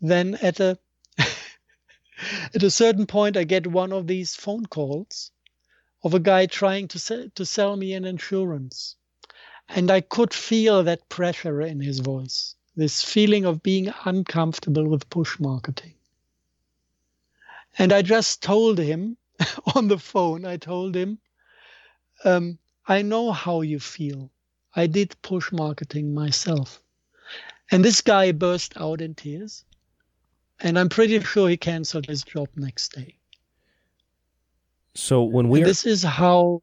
then 0.00 0.36
at 0.42 0.60
a 0.60 0.78
at 2.54 2.62
a 2.62 2.70
certain 2.70 3.06
point, 3.06 3.36
I 3.36 3.44
get 3.44 3.66
one 3.66 3.92
of 3.92 4.06
these 4.06 4.34
phone 4.34 4.66
calls 4.66 5.30
of 6.02 6.14
a 6.14 6.20
guy 6.20 6.46
trying 6.46 6.88
to 6.88 6.98
sell, 6.98 7.28
to 7.34 7.44
sell 7.44 7.76
me 7.76 7.94
an 7.94 8.04
insurance, 8.04 8.96
and 9.68 9.90
I 9.90 10.00
could 10.00 10.32
feel 10.32 10.84
that 10.84 11.08
pressure 11.08 11.60
in 11.60 11.80
his 11.80 11.98
voice. 11.98 12.54
This 12.76 13.02
feeling 13.02 13.44
of 13.44 13.62
being 13.62 13.92
uncomfortable 14.04 14.86
with 14.88 15.10
push 15.10 15.38
marketing. 15.38 15.94
And 17.76 17.92
I 17.92 18.02
just 18.02 18.42
told 18.42 18.78
him 18.78 19.16
on 19.74 19.88
the 19.88 19.98
phone, 19.98 20.44
I 20.44 20.56
told 20.56 20.94
him, 20.94 21.18
um, 22.24 22.58
I 22.86 23.02
know 23.02 23.32
how 23.32 23.60
you 23.62 23.78
feel. 23.78 24.30
I 24.74 24.86
did 24.86 25.16
push 25.22 25.52
marketing 25.52 26.14
myself. 26.14 26.80
And 27.70 27.84
this 27.84 28.00
guy 28.00 28.32
burst 28.32 28.76
out 28.76 29.00
in 29.00 29.14
tears. 29.14 29.64
And 30.60 30.78
I'm 30.78 30.88
pretty 30.88 31.20
sure 31.20 31.48
he 31.48 31.56
canceled 31.56 32.06
his 32.06 32.22
job 32.22 32.48
next 32.56 32.92
day. 32.92 33.16
So 34.94 35.22
when 35.22 35.48
we 35.48 35.62
are, 35.62 35.64
this 35.64 35.86
is 35.86 36.02
how 36.02 36.62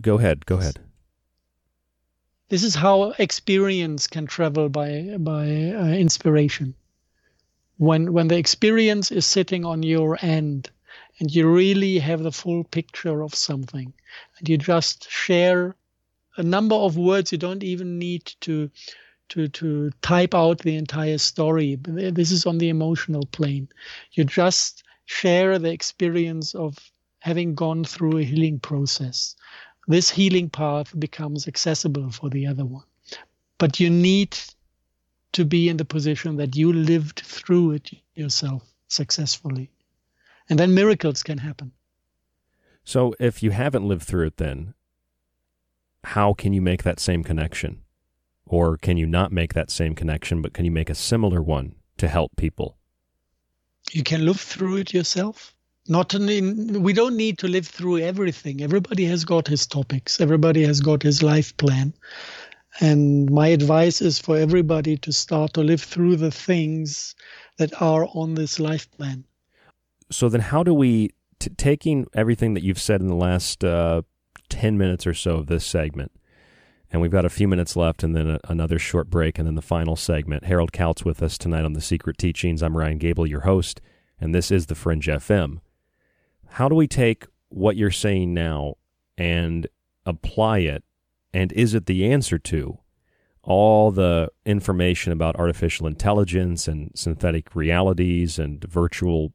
go 0.00 0.18
ahead, 0.18 0.46
go 0.46 0.56
ahead. 0.58 0.78
this 2.48 2.62
is 2.62 2.74
how 2.74 3.14
experience 3.18 4.06
can 4.06 4.26
travel 4.26 4.68
by 4.68 5.16
by 5.18 5.72
uh, 5.72 5.86
inspiration. 5.88 6.74
When 7.78 8.12
when 8.12 8.28
the 8.28 8.36
experience 8.36 9.10
is 9.10 9.24
sitting 9.24 9.64
on 9.64 9.82
your 9.82 10.18
end, 10.20 10.70
and 11.18 11.34
you 11.34 11.50
really 11.50 11.98
have 11.98 12.22
the 12.22 12.32
full 12.32 12.64
picture 12.64 13.22
of 13.22 13.34
something, 13.34 13.92
and 14.38 14.48
you 14.48 14.58
just 14.58 15.10
share 15.10 15.74
a 16.36 16.42
number 16.42 16.76
of 16.76 16.96
words, 16.96 17.32
you 17.32 17.38
don't 17.38 17.64
even 17.64 17.98
need 17.98 18.24
to 18.40 18.70
to 19.30 19.48
to 19.48 19.90
type 20.02 20.34
out 20.34 20.58
the 20.60 20.76
entire 20.76 21.18
story. 21.18 21.76
This 21.82 22.30
is 22.30 22.46
on 22.46 22.58
the 22.58 22.68
emotional 22.68 23.26
plane. 23.26 23.68
You 24.12 24.24
just 24.24 24.84
share 25.06 25.58
the 25.58 25.70
experience 25.70 26.54
of 26.54 26.76
having 27.20 27.54
gone 27.54 27.84
through 27.84 28.18
a 28.18 28.24
healing 28.24 28.60
process. 28.60 29.34
This 29.86 30.10
healing 30.10 30.50
path 30.50 30.98
becomes 30.98 31.48
accessible 31.48 32.10
for 32.10 32.30
the 32.30 32.46
other 32.46 32.64
one. 32.64 32.84
But 33.58 33.80
you 33.80 33.90
need 33.90 34.38
to 35.32 35.44
be 35.44 35.68
in 35.68 35.76
the 35.76 35.84
position 35.84 36.36
that 36.36 36.56
you 36.56 36.72
lived 36.72 37.20
through 37.20 37.72
it 37.72 37.90
yourself 38.14 38.62
successfully. 38.88 39.70
And 40.48 40.58
then 40.58 40.74
miracles 40.74 41.22
can 41.22 41.38
happen. 41.38 41.72
So 42.84 43.14
if 43.20 43.42
you 43.42 43.50
haven't 43.50 43.86
lived 43.86 44.04
through 44.04 44.26
it, 44.28 44.36
then 44.38 44.74
how 46.04 46.32
can 46.32 46.52
you 46.52 46.62
make 46.62 46.82
that 46.84 47.00
same 47.00 47.22
connection? 47.22 47.82
Or 48.46 48.78
can 48.78 48.96
you 48.96 49.06
not 49.06 49.30
make 49.30 49.52
that 49.52 49.70
same 49.70 49.94
connection, 49.94 50.40
but 50.40 50.54
can 50.54 50.64
you 50.64 50.70
make 50.70 50.88
a 50.88 50.94
similar 50.94 51.42
one 51.42 51.74
to 51.98 52.08
help 52.08 52.34
people? 52.36 52.78
You 53.92 54.02
can 54.02 54.24
live 54.24 54.40
through 54.40 54.76
it 54.76 54.94
yourself. 54.94 55.54
Not 55.86 56.14
in, 56.14 56.82
we 56.82 56.92
don't 56.92 57.16
need 57.16 57.38
to 57.38 57.48
live 57.48 57.66
through 57.66 57.98
everything. 57.98 58.62
Everybody 58.62 59.04
has 59.06 59.24
got 59.24 59.48
his 59.48 59.66
topics. 59.66 60.20
Everybody 60.20 60.62
has 60.64 60.80
got 60.80 61.02
his 61.02 61.22
life 61.22 61.56
plan. 61.56 61.94
And 62.80 63.30
my 63.30 63.48
advice 63.48 64.00
is 64.00 64.18
for 64.18 64.36
everybody 64.36 64.96
to 64.98 65.12
start 65.12 65.54
to 65.54 65.62
live 65.62 65.82
through 65.82 66.16
the 66.16 66.30
things 66.30 67.14
that 67.56 67.82
are 67.82 68.06
on 68.14 68.34
this 68.34 68.60
life 68.60 68.90
plan. 68.92 69.24
So 70.10 70.28
then, 70.28 70.40
how 70.40 70.62
do 70.62 70.72
we, 70.72 71.10
t- 71.38 71.50
taking 71.56 72.06
everything 72.14 72.54
that 72.54 72.62
you've 72.62 72.80
said 72.80 73.00
in 73.00 73.08
the 73.08 73.14
last 73.14 73.62
uh, 73.64 74.02
10 74.48 74.78
minutes 74.78 75.06
or 75.06 75.14
so 75.14 75.36
of 75.36 75.46
this 75.46 75.64
segment, 75.64 76.12
and 76.90 77.02
we've 77.02 77.10
got 77.10 77.24
a 77.24 77.30
few 77.30 77.46
minutes 77.46 77.76
left 77.76 78.02
and 78.02 78.16
then 78.16 78.30
a, 78.30 78.40
another 78.48 78.78
short 78.78 79.10
break 79.10 79.38
and 79.38 79.46
then 79.46 79.54
the 79.54 79.62
final 79.62 79.96
segment. 79.96 80.44
Harald 80.44 80.72
Kautz 80.72 81.04
with 81.04 81.22
us 81.22 81.36
tonight 81.36 81.64
on 81.64 81.74
The 81.74 81.80
Secret 81.80 82.16
Teachings. 82.16 82.62
I'm 82.62 82.76
Ryan 82.76 82.98
Gable, 82.98 83.26
your 83.26 83.40
host, 83.40 83.80
and 84.20 84.34
this 84.34 84.50
is 84.50 84.66
The 84.66 84.74
Fringe 84.74 85.06
FM. 85.06 85.60
How 86.52 86.68
do 86.68 86.74
we 86.74 86.88
take 86.88 87.26
what 87.50 87.76
you're 87.76 87.90
saying 87.90 88.32
now 88.32 88.74
and 89.18 89.66
apply 90.06 90.60
it? 90.60 90.82
And 91.34 91.52
is 91.52 91.74
it 91.74 91.84
the 91.84 92.10
answer 92.10 92.38
to 92.38 92.78
all 93.42 93.90
the 93.90 94.30
information 94.44 95.12
about 95.12 95.36
artificial 95.36 95.86
intelligence 95.86 96.66
and 96.66 96.90
synthetic 96.94 97.54
realities 97.54 98.38
and 98.38 98.62
virtual 98.64 99.32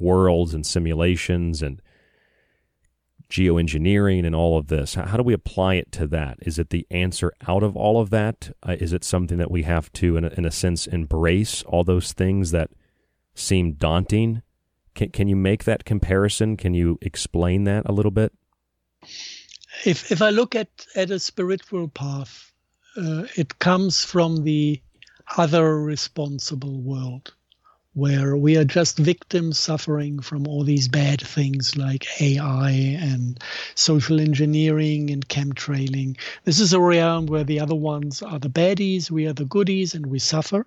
worlds 0.00 0.54
and 0.54 0.64
simulations 0.64 1.62
and 1.62 1.80
geoengineering 3.30 4.24
and 4.24 4.34
all 4.34 4.56
of 4.56 4.68
this. 4.68 4.94
How, 4.94 5.16
do 5.16 5.22
we 5.22 5.34
apply 5.34 5.74
it 5.74 5.92
to 5.92 6.06
that? 6.08 6.38
Is 6.42 6.58
it 6.58 6.70
the 6.70 6.86
answer 6.90 7.32
out 7.46 7.62
of 7.62 7.76
all 7.76 8.00
of 8.00 8.10
that? 8.10 8.50
Uh, 8.66 8.76
is 8.80 8.92
it 8.92 9.04
something 9.04 9.38
that 9.38 9.50
we 9.50 9.62
have 9.64 9.92
to, 9.94 10.16
in 10.16 10.24
a, 10.24 10.28
in 10.28 10.44
a 10.44 10.50
sense, 10.50 10.86
embrace 10.86 11.62
all 11.64 11.84
those 11.84 12.12
things 12.12 12.52
that 12.52 12.70
seem 13.34 13.72
daunting? 13.72 14.42
Can, 14.94 15.10
can 15.10 15.28
you 15.28 15.36
make 15.36 15.64
that 15.64 15.84
comparison? 15.84 16.56
Can 16.56 16.74
you 16.74 16.98
explain 17.02 17.64
that 17.64 17.84
a 17.86 17.92
little 17.92 18.10
bit? 18.10 18.32
If 19.84 20.10
if 20.10 20.22
I 20.22 20.30
look 20.30 20.56
at 20.56 20.68
at 20.96 21.10
a 21.10 21.20
spiritual 21.20 21.88
path, 21.88 22.52
uh, 22.96 23.26
it 23.36 23.58
comes 23.60 24.04
from 24.04 24.42
the 24.42 24.82
other 25.36 25.80
responsible 25.80 26.80
world, 26.80 27.34
where 27.98 28.36
we 28.36 28.56
are 28.56 28.64
just 28.64 28.98
victims 28.98 29.58
suffering 29.58 30.20
from 30.20 30.46
all 30.48 30.64
these 30.64 30.88
bad 30.88 31.20
things 31.20 31.76
like 31.76 32.06
AI 32.22 32.70
and 32.70 33.42
social 33.74 34.20
engineering 34.20 35.10
and 35.10 35.28
chemtrailing. 35.28 36.16
This 36.44 36.60
is 36.60 36.72
a 36.72 36.80
realm 36.80 37.26
where 37.26 37.44
the 37.44 37.60
other 37.60 37.74
ones 37.76 38.22
are 38.22 38.38
the 38.38 38.50
baddies, 38.50 39.10
we 39.10 39.26
are 39.26 39.34
the 39.34 39.44
goodies, 39.46 39.94
and 39.94 40.06
we 40.06 40.18
suffer, 40.20 40.66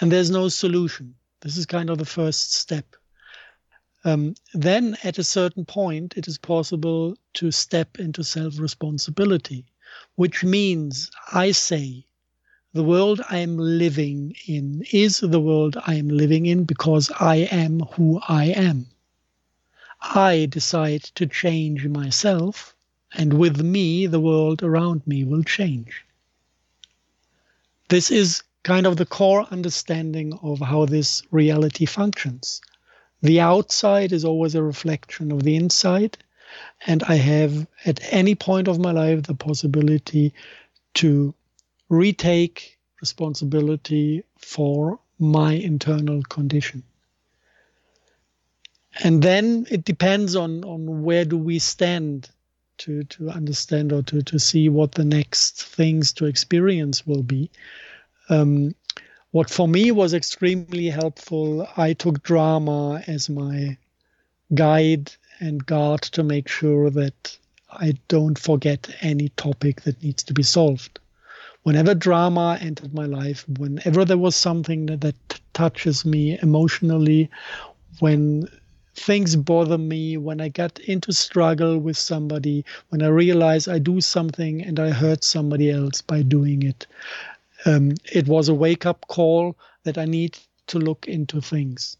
and 0.00 0.12
there's 0.12 0.30
no 0.30 0.48
solution. 0.48 1.14
This 1.42 1.56
is 1.56 1.66
kind 1.66 1.90
of 1.90 1.98
the 1.98 2.06
first 2.06 2.54
step. 2.54 2.96
um, 4.04 4.34
then 4.54 4.96
at 5.04 5.18
a 5.18 5.24
certain 5.24 5.64
point, 5.66 6.14
it 6.16 6.28
is 6.28 6.38
possible 6.38 7.16
to 7.34 7.50
step 7.50 7.98
into 7.98 8.24
self 8.24 8.58
responsibility, 8.58 9.66
which 10.16 10.44
means 10.44 11.10
I 11.32 11.52
say, 11.52 12.05
the 12.76 12.84
world 12.84 13.22
I 13.30 13.38
am 13.38 13.56
living 13.56 14.36
in 14.46 14.84
is 14.92 15.20
the 15.20 15.40
world 15.40 15.78
I 15.86 15.94
am 15.94 16.10
living 16.10 16.44
in 16.44 16.64
because 16.64 17.10
I 17.18 17.48
am 17.50 17.80
who 17.92 18.20
I 18.28 18.48
am. 18.48 18.86
I 20.02 20.46
decide 20.50 21.04
to 21.14 21.26
change 21.26 21.86
myself, 21.86 22.74
and 23.14 23.32
with 23.32 23.62
me, 23.62 24.06
the 24.06 24.20
world 24.20 24.62
around 24.62 25.06
me 25.06 25.24
will 25.24 25.42
change. 25.42 26.04
This 27.88 28.10
is 28.10 28.42
kind 28.62 28.86
of 28.86 28.98
the 28.98 29.06
core 29.06 29.46
understanding 29.50 30.34
of 30.42 30.60
how 30.60 30.84
this 30.84 31.22
reality 31.30 31.86
functions. 31.86 32.60
The 33.22 33.40
outside 33.40 34.12
is 34.12 34.22
always 34.22 34.54
a 34.54 34.62
reflection 34.62 35.32
of 35.32 35.44
the 35.44 35.56
inside, 35.56 36.18
and 36.86 37.02
I 37.04 37.14
have 37.14 37.66
at 37.86 38.00
any 38.12 38.34
point 38.34 38.68
of 38.68 38.78
my 38.78 38.90
life 38.92 39.22
the 39.22 39.34
possibility 39.34 40.34
to 40.94 41.34
retake 41.88 42.78
responsibility 43.00 44.24
for 44.38 44.98
my 45.18 45.52
internal 45.52 46.22
condition. 46.22 46.82
And 49.02 49.22
then 49.22 49.66
it 49.70 49.84
depends 49.84 50.36
on, 50.36 50.64
on 50.64 51.02
where 51.02 51.24
do 51.24 51.36
we 51.36 51.58
stand 51.58 52.30
to, 52.78 53.04
to 53.04 53.30
understand 53.30 53.92
or 53.92 54.02
to, 54.02 54.22
to 54.22 54.38
see 54.38 54.68
what 54.68 54.92
the 54.92 55.04
next 55.04 55.62
things 55.62 56.12
to 56.14 56.26
experience 56.26 57.06
will 57.06 57.22
be. 57.22 57.50
Um, 58.28 58.74
what 59.30 59.50
for 59.50 59.68
me 59.68 59.90
was 59.90 60.14
extremely 60.14 60.86
helpful, 60.86 61.68
I 61.76 61.92
took 61.92 62.22
drama 62.22 63.02
as 63.06 63.28
my 63.28 63.76
guide 64.54 65.12
and 65.40 65.64
guard 65.64 66.02
to 66.02 66.22
make 66.22 66.48
sure 66.48 66.88
that 66.90 67.36
I 67.70 67.98
don't 68.08 68.38
forget 68.38 68.88
any 69.02 69.28
topic 69.30 69.82
that 69.82 70.02
needs 70.02 70.22
to 70.24 70.32
be 70.32 70.42
solved 70.42 70.98
whenever 71.66 71.96
drama 71.96 72.56
entered 72.60 72.94
my 72.94 73.06
life, 73.06 73.44
whenever 73.58 74.04
there 74.04 74.16
was 74.16 74.36
something 74.36 74.86
that, 74.86 75.00
that 75.00 75.16
touches 75.52 76.04
me 76.04 76.38
emotionally, 76.40 77.28
when 77.98 78.48
things 78.94 79.34
bother 79.34 79.76
me, 79.76 80.16
when 80.16 80.40
I 80.40 80.46
get 80.46 80.78
into 80.78 81.12
struggle 81.12 81.76
with 81.80 81.96
somebody, 81.96 82.64
when 82.90 83.02
I 83.02 83.08
realize 83.08 83.66
I 83.66 83.80
do 83.80 84.00
something 84.00 84.62
and 84.62 84.78
I 84.78 84.90
hurt 84.90 85.24
somebody 85.24 85.72
else 85.72 86.02
by 86.02 86.22
doing 86.22 86.62
it, 86.62 86.86
um, 87.64 87.94
it 88.12 88.28
was 88.28 88.48
a 88.48 88.54
wake 88.54 88.86
up 88.86 89.04
call 89.08 89.56
that 89.82 89.98
I 89.98 90.04
need 90.04 90.38
to 90.68 90.78
look 90.78 91.08
into 91.08 91.40
things. 91.40 91.96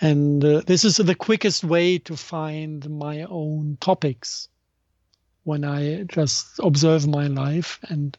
And 0.00 0.42
uh, 0.42 0.62
this 0.64 0.82
is 0.82 0.96
the 0.96 1.14
quickest 1.14 1.62
way 1.62 1.98
to 1.98 2.16
find 2.16 2.88
my 2.88 3.24
own 3.24 3.76
topics 3.82 4.48
when 5.48 5.64
I 5.64 6.02
just 6.02 6.60
observe 6.62 7.08
my 7.08 7.26
life 7.26 7.80
and 7.88 8.14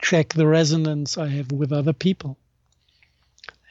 check 0.00 0.28
the 0.34 0.46
resonance 0.46 1.18
I 1.18 1.26
have 1.26 1.50
with 1.50 1.72
other 1.72 1.92
people. 1.92 2.38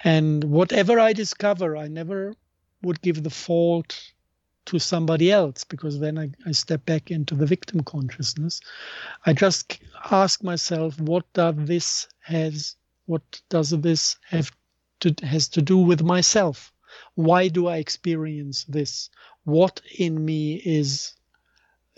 And 0.04 0.44
whatever 0.44 1.00
I 1.00 1.14
discover, 1.14 1.78
I 1.78 1.88
never 1.88 2.34
would 2.82 3.02
give 3.02 3.24
the 3.24 3.30
fault 3.30 4.12
to 4.66 4.80
somebody 4.80 5.32
else 5.32 5.64
because 5.64 5.98
then 6.02 6.20
I, 6.20 6.32
I, 6.46 6.52
step 6.52 6.86
back 6.86 7.10
into 7.10 7.36
the 7.36 7.46
victim 7.46 7.84
consciousness. 7.84 8.60
I 9.26 9.32
just 9.32 9.80
ask 10.12 10.44
myself, 10.44 11.00
what 11.00 11.24
does 11.32 11.56
this 11.58 12.08
has 12.20 12.76
what 13.06 13.24
does 13.50 13.70
this 13.70 14.18
have 14.28 14.52
to 15.00 15.16
has 15.24 15.48
to 15.50 15.62
do 15.62 15.78
with 15.78 16.04
myself? 16.04 16.74
Why 17.16 17.48
do 17.48 17.68
I 17.68 17.78
experience 17.78 18.66
this? 18.66 19.10
What 19.46 19.82
in 19.98 20.26
me 20.26 20.56
is 20.66 21.14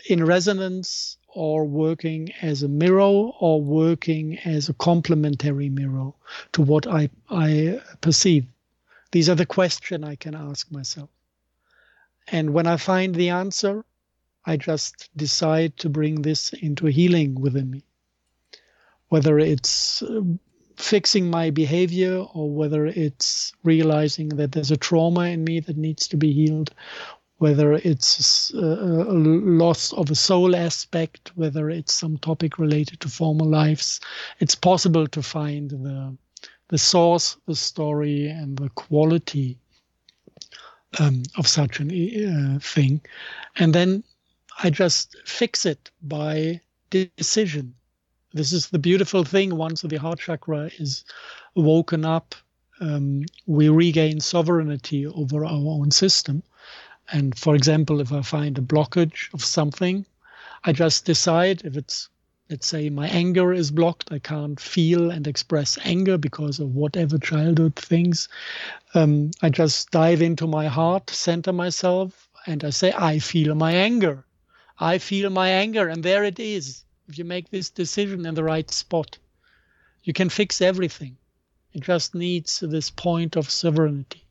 in 0.08 0.24
resonance 0.24 1.16
or 1.28 1.64
working 1.64 2.32
as 2.42 2.62
a 2.62 2.68
mirror 2.68 3.00
or 3.00 3.62
working 3.62 4.38
as 4.44 4.68
a 4.68 4.74
complementary 4.74 5.68
mirror 5.68 6.12
to 6.52 6.62
what 6.62 6.86
I, 6.86 7.08
I 7.30 7.80
perceive? 8.00 8.46
These 9.12 9.28
are 9.28 9.34
the 9.34 9.46
questions 9.46 10.04
I 10.04 10.16
can 10.16 10.34
ask 10.34 10.70
myself. 10.70 11.10
And 12.28 12.50
when 12.50 12.66
I 12.66 12.76
find 12.76 13.14
the 13.14 13.30
answer, 13.30 13.84
I 14.44 14.56
just 14.56 15.10
decide 15.16 15.76
to 15.78 15.88
bring 15.88 16.22
this 16.22 16.52
into 16.52 16.86
healing 16.86 17.40
within 17.40 17.70
me. 17.70 17.84
Whether 19.08 19.38
it's 19.38 20.02
uh, 20.02 20.22
fixing 20.76 21.30
my 21.30 21.50
behavior 21.50 22.16
or 22.18 22.50
whether 22.50 22.86
it's 22.86 23.52
realizing 23.62 24.30
that 24.30 24.52
there's 24.52 24.70
a 24.70 24.76
trauma 24.76 25.26
in 25.26 25.44
me 25.44 25.60
that 25.60 25.76
needs 25.76 26.08
to 26.08 26.16
be 26.16 26.32
healed 26.32 26.74
whether 27.42 27.72
it's 27.72 28.52
a, 28.54 29.04
loss 29.58 29.92
of 29.94 30.08
a 30.12 30.14
soul 30.14 30.54
aspect, 30.54 31.32
whether 31.34 31.68
it's 31.70 31.92
some 31.92 32.16
topic 32.18 32.56
related 32.56 33.00
to 33.00 33.08
former 33.08 33.44
lives, 33.44 33.98
it's 34.38 34.54
possible 34.54 35.08
to 35.08 35.20
find 35.20 35.70
the 35.70 36.16
the 36.68 36.78
source, 36.78 37.36
the 37.48 37.56
story, 37.56 38.28
and 38.28 38.56
the 38.58 38.70
quality 38.70 39.58
um, 41.00 41.24
of 41.36 41.48
such 41.48 41.80
a 41.80 41.84
uh, 41.84 42.58
thing, 42.60 43.00
and 43.56 43.74
then 43.74 44.04
I 44.62 44.70
just 44.70 45.16
fix 45.26 45.66
it 45.66 45.90
by 46.00 46.60
decision. 46.90 47.74
This 48.32 48.52
is 48.52 48.68
the 48.68 48.78
beautiful 48.78 49.24
thing. 49.24 49.56
Once 49.56 49.82
the 49.82 49.96
heart 49.96 50.20
chakra 50.20 50.70
is 50.78 51.04
woken 51.56 52.04
up, 52.04 52.36
um, 52.80 53.24
we 53.46 53.68
regain 53.68 54.20
sovereignty 54.20 55.08
over 55.08 55.44
our 55.44 55.66
own 55.78 55.90
system 55.90 56.44
and 57.12 57.38
for 57.38 57.54
example, 57.54 58.00
if 58.00 58.10
I 58.10 58.22
find 58.22 58.56
a 58.56 58.62
blockage 58.62 59.32
of 59.34 59.44
something, 59.44 60.06
I 60.64 60.72
just 60.72 61.04
decide 61.04 61.62
if 61.62 61.76
it's, 61.76 62.08
let's 62.48 62.66
say, 62.66 62.88
my 62.88 63.06
anger 63.08 63.52
is 63.52 63.70
blocked, 63.70 64.10
I 64.10 64.18
can't 64.18 64.58
feel 64.58 65.10
and 65.10 65.26
express 65.26 65.78
anger 65.84 66.16
because 66.16 66.58
of 66.58 66.74
whatever 66.74 67.18
childhood 67.18 67.76
things. 67.76 68.28
Um, 68.94 69.30
I 69.42 69.50
just 69.50 69.90
dive 69.90 70.22
into 70.22 70.46
my 70.46 70.68
heart, 70.68 71.10
center 71.10 71.52
myself, 71.52 72.30
and 72.46 72.64
I 72.64 72.70
say, 72.70 72.94
I 72.96 73.18
feel 73.18 73.54
my 73.54 73.72
anger. 73.72 74.24
I 74.78 74.96
feel 74.96 75.28
my 75.28 75.50
anger, 75.50 75.88
and 75.88 76.02
there 76.02 76.24
it 76.24 76.40
is. 76.40 76.82
If 77.08 77.18
you 77.18 77.24
make 77.24 77.50
this 77.50 77.68
decision 77.68 78.24
in 78.24 78.34
the 78.34 78.44
right 78.44 78.70
spot, 78.70 79.18
you 80.02 80.14
can 80.14 80.30
fix 80.30 80.62
everything. 80.62 81.18
It 81.74 81.82
just 81.82 82.14
needs 82.14 82.60
this 82.60 82.88
point 82.90 83.36
of 83.36 83.50
sovereignty. 83.50 84.24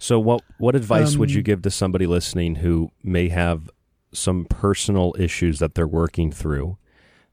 So, 0.00 0.18
what 0.18 0.40
what 0.56 0.74
advice 0.74 1.12
um, 1.12 1.20
would 1.20 1.30
you 1.30 1.40
um, 1.40 1.44
give 1.44 1.62
to 1.62 1.70
somebody 1.70 2.06
listening 2.06 2.56
who 2.56 2.90
may 3.04 3.28
have 3.28 3.68
some 4.12 4.46
personal 4.46 5.14
issues 5.18 5.58
that 5.58 5.74
they're 5.74 5.86
working 5.86 6.32
through 6.32 6.78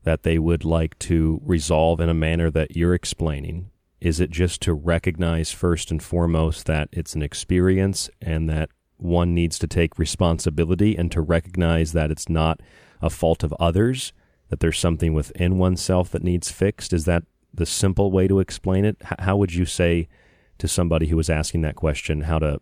that 0.03 0.23
they 0.23 0.37
would 0.37 0.65
like 0.65 0.99
to 0.99 1.41
resolve 1.45 2.01
in 2.01 2.09
a 2.09 2.13
manner 2.13 2.51
that 2.51 2.75
you're 2.75 2.93
explaining? 2.93 3.71
Is 4.01 4.19
it 4.19 4.31
just 4.31 4.61
to 4.63 4.73
recognize 4.73 5.51
first 5.51 5.91
and 5.91 6.03
foremost 6.03 6.65
that 6.65 6.89
it's 6.91 7.15
an 7.15 7.21
experience 7.21 8.09
and 8.21 8.49
that 8.49 8.69
one 8.97 9.33
needs 9.33 9.57
to 9.59 9.67
take 9.67 9.97
responsibility 9.97 10.95
and 10.97 11.09
to 11.13 11.21
recognize 11.21 11.93
that 11.93 12.11
it's 12.11 12.27
not 12.27 12.59
a 13.01 13.09
fault 13.09 13.43
of 13.43 13.53
others, 13.61 14.11
that 14.49 14.59
there's 14.59 14.77
something 14.77 15.13
within 15.13 15.57
oneself 15.57 16.11
that 16.11 16.23
needs 16.23 16.51
fixed? 16.51 16.91
Is 16.91 17.05
that 17.05 17.23
the 17.53 17.65
simple 17.65 18.11
way 18.11 18.27
to 18.27 18.41
explain 18.41 18.83
it? 18.83 18.97
how 19.19 19.37
would 19.37 19.53
you 19.53 19.65
say? 19.65 20.09
To 20.59 20.67
somebody 20.67 21.07
who 21.07 21.15
was 21.15 21.29
asking 21.29 21.61
that 21.61 21.75
question 21.75 22.21
how 22.21 22.39
to 22.39 22.61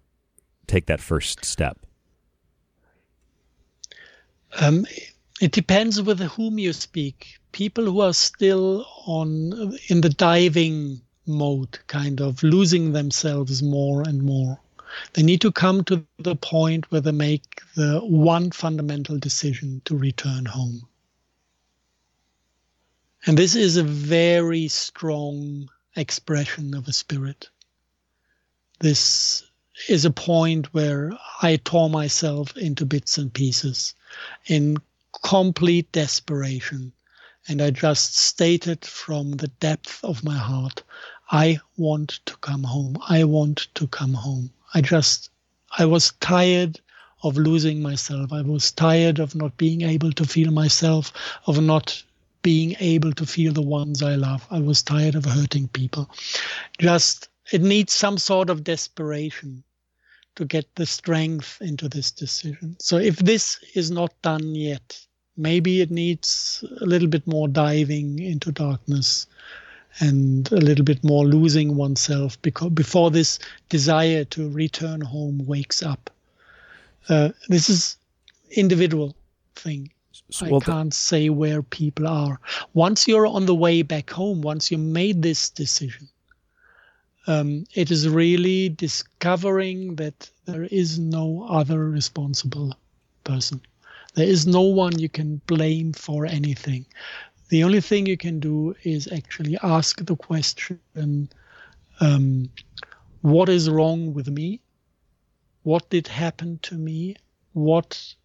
take 0.67 0.85
that 0.87 0.99
first 0.99 1.45
step? 1.45 1.85
Um, 4.59 4.85
it 5.41 5.51
depends 5.51 6.01
with 6.01 6.19
whom 6.19 6.59
you 6.59 6.73
speak. 6.73 7.39
People 7.51 7.85
who 7.85 8.01
are 8.01 8.13
still 8.13 8.85
on 9.05 9.77
in 9.87 10.01
the 10.01 10.09
diving 10.09 11.01
mode, 11.27 11.79
kind 11.87 12.21
of 12.21 12.41
losing 12.43 12.91
themselves 12.91 13.61
more 13.61 14.01
and 14.01 14.23
more. 14.23 14.59
They 15.13 15.23
need 15.23 15.41
to 15.41 15.51
come 15.51 15.83
to 15.85 16.05
the 16.19 16.35
point 16.35 16.89
where 16.91 17.01
they 17.01 17.11
make 17.11 17.61
the 17.75 17.99
one 17.99 18.51
fundamental 18.51 19.17
decision 19.17 19.81
to 19.85 19.97
return 19.97 20.45
home. 20.45 20.87
And 23.25 23.37
this 23.37 23.55
is 23.55 23.75
a 23.75 23.83
very 23.83 24.67
strong 24.67 25.69
expression 25.95 26.75
of 26.75 26.87
a 26.87 26.93
spirit 26.93 27.49
this 28.85 29.43
is 29.89 30.05
a 30.05 30.11
point 30.11 30.71
where 30.71 31.11
I 31.41 31.55
tore 31.55 31.89
myself 31.89 32.55
into 32.55 32.85
bits 32.85 33.17
and 33.17 33.33
pieces 33.33 33.95
in 34.45 34.77
complete 35.23 35.91
desperation. 35.91 36.93
And 37.47 37.63
I 37.63 37.71
just 37.71 38.15
stated 38.15 38.85
from 38.85 39.31
the 39.31 39.47
depth 39.47 40.03
of 40.03 40.23
my 40.23 40.37
heart, 40.37 40.83
I 41.31 41.57
want 41.77 42.19
to 42.27 42.37
come 42.37 42.61
home. 42.61 42.95
I 43.09 43.23
want 43.23 43.69
to 43.73 43.87
come 43.87 44.13
home. 44.13 44.51
I 44.75 44.81
just, 44.81 45.31
I 45.79 45.85
was 45.85 46.13
tired 46.19 46.79
of 47.23 47.37
losing 47.37 47.81
myself. 47.81 48.31
I 48.31 48.43
was 48.43 48.71
tired 48.71 49.17
of 49.17 49.33
not 49.33 49.57
being 49.57 49.81
able 49.81 50.11
to 50.11 50.25
feel 50.25 50.51
myself, 50.51 51.11
of 51.47 51.59
not 51.59 52.03
being 52.43 52.75
able 52.79 53.13
to 53.13 53.25
feel 53.25 53.51
the 53.51 53.63
ones 53.63 54.03
I 54.03 54.13
love. 54.13 54.45
I 54.51 54.59
was 54.59 54.83
tired 54.83 55.15
of 55.15 55.25
hurting 55.25 55.69
people. 55.69 56.07
Just 56.77 57.29
it 57.51 57.61
needs 57.61 57.93
some 57.93 58.17
sort 58.17 58.49
of 58.49 58.63
desperation 58.63 59.63
to 60.35 60.45
get 60.45 60.65
the 60.75 60.85
strength 60.85 61.61
into 61.61 61.87
this 61.87 62.11
decision. 62.11 62.75
So 62.79 62.97
if 62.97 63.17
this 63.17 63.59
is 63.73 63.91
not 63.91 64.13
done 64.21 64.55
yet, 64.55 64.99
maybe 65.37 65.81
it 65.81 65.91
needs 65.91 66.63
a 66.81 66.85
little 66.85 67.07
bit 67.07 67.25
more 67.25 67.47
diving 67.47 68.19
into 68.19 68.51
darkness 68.51 69.27
and 69.99 70.51
a 70.51 70.57
little 70.57 70.83
bit 70.83 71.03
more 71.03 71.25
losing 71.25 71.75
oneself 71.75 72.41
because 72.41 72.71
before 72.71 73.11
this 73.11 73.39
desire 73.69 74.25
to 74.25 74.49
return 74.49 75.01
home 75.01 75.45
wakes 75.45 75.81
up. 75.81 76.09
Uh, 77.07 77.29
this 77.47 77.69
is 77.69 77.97
individual 78.51 79.15
thing. 79.55 79.91
I 80.41 80.59
can't 80.59 80.93
say 80.93 81.29
where 81.29 81.61
people 81.61 82.07
are. 82.07 82.39
Once 82.73 83.07
you're 83.07 83.27
on 83.27 83.45
the 83.45 83.55
way 83.55 83.83
back 83.83 84.09
home, 84.09 84.41
once 84.41 84.71
you 84.71 84.77
made 84.77 85.21
this 85.21 85.49
decision, 85.49 86.09
um, 87.27 87.65
it 87.73 87.91
is 87.91 88.07
really 88.07 88.69
discovering 88.69 89.95
that 89.95 90.29
there 90.45 90.63
is 90.63 90.99
no 90.99 91.47
other 91.49 91.89
responsible 91.89 92.75
person. 93.23 93.61
There 94.13 94.27
is 94.27 94.47
no 94.47 94.61
one 94.61 94.99
you 94.99 95.09
can 95.09 95.41
blame 95.47 95.93
for 95.93 96.25
anything. 96.25 96.85
The 97.49 97.63
only 97.63 97.81
thing 97.81 98.05
you 98.05 98.17
can 98.17 98.39
do 98.39 98.75
is 98.83 99.11
actually 99.11 99.57
ask 99.61 100.03
the 100.03 100.15
question 100.15 101.29
um, 101.99 102.49
what 103.21 103.49
is 103.49 103.69
wrong 103.69 104.13
with 104.13 104.27
me? 104.27 104.61
What 105.63 105.89
did 105.89 106.07
happen 106.07 106.59
to 106.63 106.75
me? 106.75 107.15
What 107.53 108.15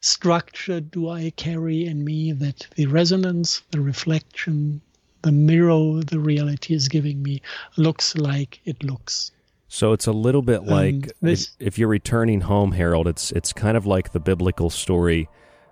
structure 0.00 0.80
do 0.80 1.08
I 1.08 1.30
carry 1.30 1.86
in 1.86 2.04
me 2.04 2.32
that 2.32 2.66
the 2.76 2.86
resonance, 2.86 3.62
the 3.70 3.80
reflection, 3.80 4.80
the 5.22 5.32
mirror 5.32 6.00
the 6.04 6.18
reality 6.18 6.74
is 6.74 6.88
giving 6.88 7.22
me 7.22 7.42
looks 7.76 8.16
like 8.16 8.60
it 8.64 8.82
looks. 8.82 9.32
So 9.68 9.92
it's 9.92 10.06
a 10.06 10.12
little 10.12 10.42
bit 10.42 10.64
like 10.64 10.94
um, 10.94 11.10
this, 11.22 11.50
if, 11.60 11.68
if, 11.68 11.78
you're 11.78 11.88
returning 11.88 12.40
home, 12.40 12.72
Harald. 12.72 13.06
It's 13.06 13.30
it's 13.32 13.52
kind 13.52 13.76
of 13.76 13.86
like 13.86 14.12
the 14.12 14.18
biblical 14.18 14.68
story 14.68 15.28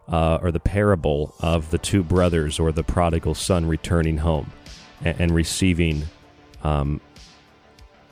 uh, 0.07 0.39
or 0.41 0.53
the 0.53 0.61
parable 0.61 1.35
of 1.41 1.71
the 1.71 1.79
two 1.79 2.05
brothers 2.05 2.61
or 2.61 2.71
the 2.71 2.85
prodigal 2.85 3.35
son 3.35 3.67
returning 3.67 4.19
home 4.19 4.53
and, 5.05 5.21
and 5.21 5.35
receiving 5.35 6.05
um, 6.63 7.01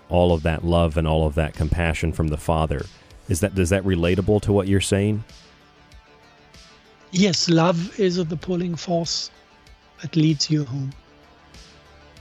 all 0.09 0.33
of 0.33 0.43
that 0.43 0.65
love 0.65 0.97
and 0.97 1.07
all 1.07 1.27
of 1.27 1.37
that 1.37 1.55
compassion 1.55 2.13
from 2.13 2.29
the 2.29 2.37
father. 2.37 2.85
Is 3.29 3.41
that 3.41 3.55
does 3.55 3.71
that 3.71 3.85
relatable 3.85 4.43
to 4.43 4.53
what 4.53 4.67
you're 4.67 4.81
saying? 4.81 5.23
Yes, 7.13 7.49
love 7.49 7.99
is 7.99 8.17
the 8.17 8.37
pulling 8.37 8.75
force 8.75 9.31
that 10.03 10.17
leads 10.17 10.51
you 10.51 10.65
home. 10.65 10.93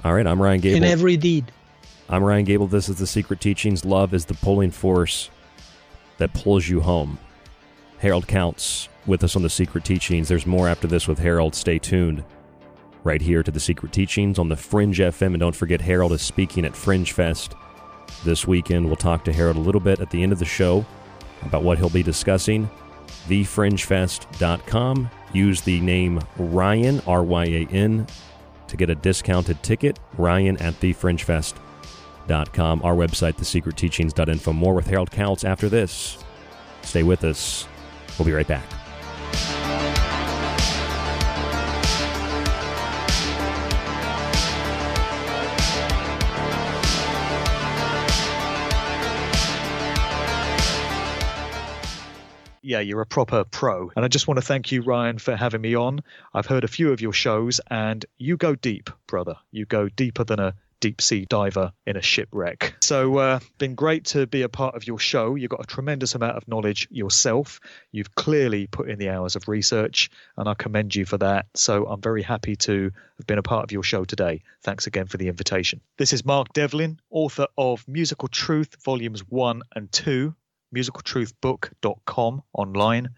All 0.05 0.13
right, 0.13 0.27
I'm 0.27 0.39
Ryan 0.39 0.61
Gable. 0.61 0.77
In 0.77 0.83
every 0.83 1.17
deed. 1.17 1.51
I'm 2.09 2.23
Ryan 2.23 2.45
Gable. 2.45 2.67
This 2.67 2.89
is 2.89 2.97
the 2.97 3.07
Secret 3.07 3.41
Teachings. 3.41 3.83
Love 3.83 4.13
is 4.13 4.25
the 4.25 4.35
pulling 4.35 4.69
force 4.69 5.31
that 6.19 6.31
pulls 6.31 6.69
you 6.69 6.81
home. 6.81 7.17
Harald 7.97 8.27
Kautz 8.27 8.87
with 9.07 9.23
us 9.23 9.35
on 9.35 9.41
the 9.41 9.49
Secret 9.49 9.83
Teachings. 9.83 10.27
There's 10.27 10.45
more 10.45 10.69
after 10.69 10.85
this 10.85 11.07
with 11.07 11.17
Harald. 11.17 11.55
Stay 11.55 11.79
tuned 11.79 12.23
right 13.03 13.19
here 13.19 13.41
to 13.41 13.49
the 13.49 13.59
Secret 13.59 13.91
Teachings 13.93 14.37
on 14.37 14.47
the 14.47 14.55
Fringe 14.55 14.99
FM. 14.99 15.33
And 15.33 15.39
don't 15.39 15.55
forget, 15.55 15.81
Harald 15.81 16.11
is 16.11 16.21
speaking 16.21 16.65
at 16.65 16.75
Fringe 16.75 17.11
Fest 17.11 17.55
this 18.23 18.45
weekend. 18.45 18.85
We'll 18.85 18.97
talk 18.97 19.25
to 19.25 19.33
Harald 19.33 19.57
a 19.57 19.61
little 19.61 19.81
bit 19.81 20.01
at 20.01 20.11
the 20.11 20.21
end 20.21 20.31
of 20.31 20.37
the 20.37 20.45
show 20.45 20.85
about 21.41 21.63
what 21.63 21.79
he'll 21.79 21.89
be 21.89 22.03
discussing. 22.03 22.69
TheFringeFest.com. 23.27 25.09
Use 25.33 25.61
the 25.61 25.81
name 25.81 26.21
Ryan, 26.37 27.01
R 27.07 27.23
Y 27.23 27.45
A 27.45 27.67
N, 27.71 28.05
to 28.67 28.77
get 28.77 28.89
a 28.89 28.95
discounted 28.95 29.61
ticket. 29.63 29.99
Ryan 30.17 30.57
at 30.57 30.73
TheFringeFest.com 30.75 32.81
our 32.83 32.95
website, 32.95 33.37
thesecretteachings.info. 33.37 34.53
More 34.53 34.73
with 34.73 34.87
Harald 34.87 35.11
Kautz 35.11 35.43
after 35.43 35.69
this. 35.69 36.17
Stay 36.81 37.03
with 37.03 37.23
us. 37.23 37.67
We'll 38.17 38.25
be 38.25 38.33
right 38.33 38.47
back. 38.47 38.65
Yeah, 52.65 52.79
you're 52.79 53.01
a 53.01 53.05
proper 53.05 53.43
pro. 53.43 53.91
And 53.95 54.03
I 54.03 54.07
just 54.07 54.27
want 54.27 54.39
to 54.39 54.45
thank 54.45 54.71
you, 54.71 54.81
Ryan, 54.81 55.19
for 55.19 55.35
having 55.35 55.61
me 55.61 55.75
on. 55.75 56.01
I've 56.33 56.47
heard 56.47 56.63
a 56.63 56.67
few 56.67 56.91
of 56.91 56.99
your 56.99 57.13
shows, 57.13 57.61
and 57.69 58.03
you 58.17 58.37
go 58.37 58.55
deep, 58.55 58.89
brother. 59.07 59.35
You 59.51 59.65
go 59.65 59.87
deeper 59.87 60.23
than 60.23 60.39
a 60.39 60.55
deep 60.79 60.99
sea 60.99 61.25
diver 61.29 61.71
in 61.85 61.95
a 61.95 62.01
shipwreck. 62.01 62.75
So, 62.81 63.17
uh, 63.17 63.39
been 63.59 63.75
great 63.75 64.05
to 64.05 64.25
be 64.25 64.41
a 64.41 64.49
part 64.49 64.75
of 64.75 64.85
your 64.85 64.99
show. 64.99 65.35
You've 65.35 65.51
got 65.51 65.63
a 65.63 65.67
tremendous 65.67 66.15
amount 66.15 66.37
of 66.37 66.47
knowledge 66.47 66.87
yourself. 66.89 67.59
You've 67.91 68.13
clearly 68.15 68.67
put 68.67 68.89
in 68.89 68.97
the 68.97 69.09
hours 69.09 69.35
of 69.35 69.47
research, 69.47 70.09
and 70.35 70.49
I 70.49 70.55
commend 70.55 70.95
you 70.95 71.05
for 71.05 71.17
that. 71.19 71.45
So, 71.53 71.85
I'm 71.85 72.01
very 72.01 72.23
happy 72.23 72.55
to 72.55 72.91
have 73.17 73.27
been 73.27 73.37
a 73.37 73.43
part 73.43 73.63
of 73.63 73.71
your 73.71 73.83
show 73.83 74.05
today. 74.05 74.41
Thanks 74.63 74.87
again 74.87 75.05
for 75.05 75.17
the 75.17 75.27
invitation. 75.27 75.81
This 75.97 76.13
is 76.13 76.25
Mark 76.25 76.51
Devlin, 76.53 76.99
author 77.11 77.47
of 77.57 77.87
Musical 77.87 78.27
Truth, 78.27 78.77
Volumes 78.83 79.21
1 79.21 79.61
and 79.75 79.91
2, 79.91 80.35
musicaltruthbook.com 80.73 82.43
online 82.53 83.09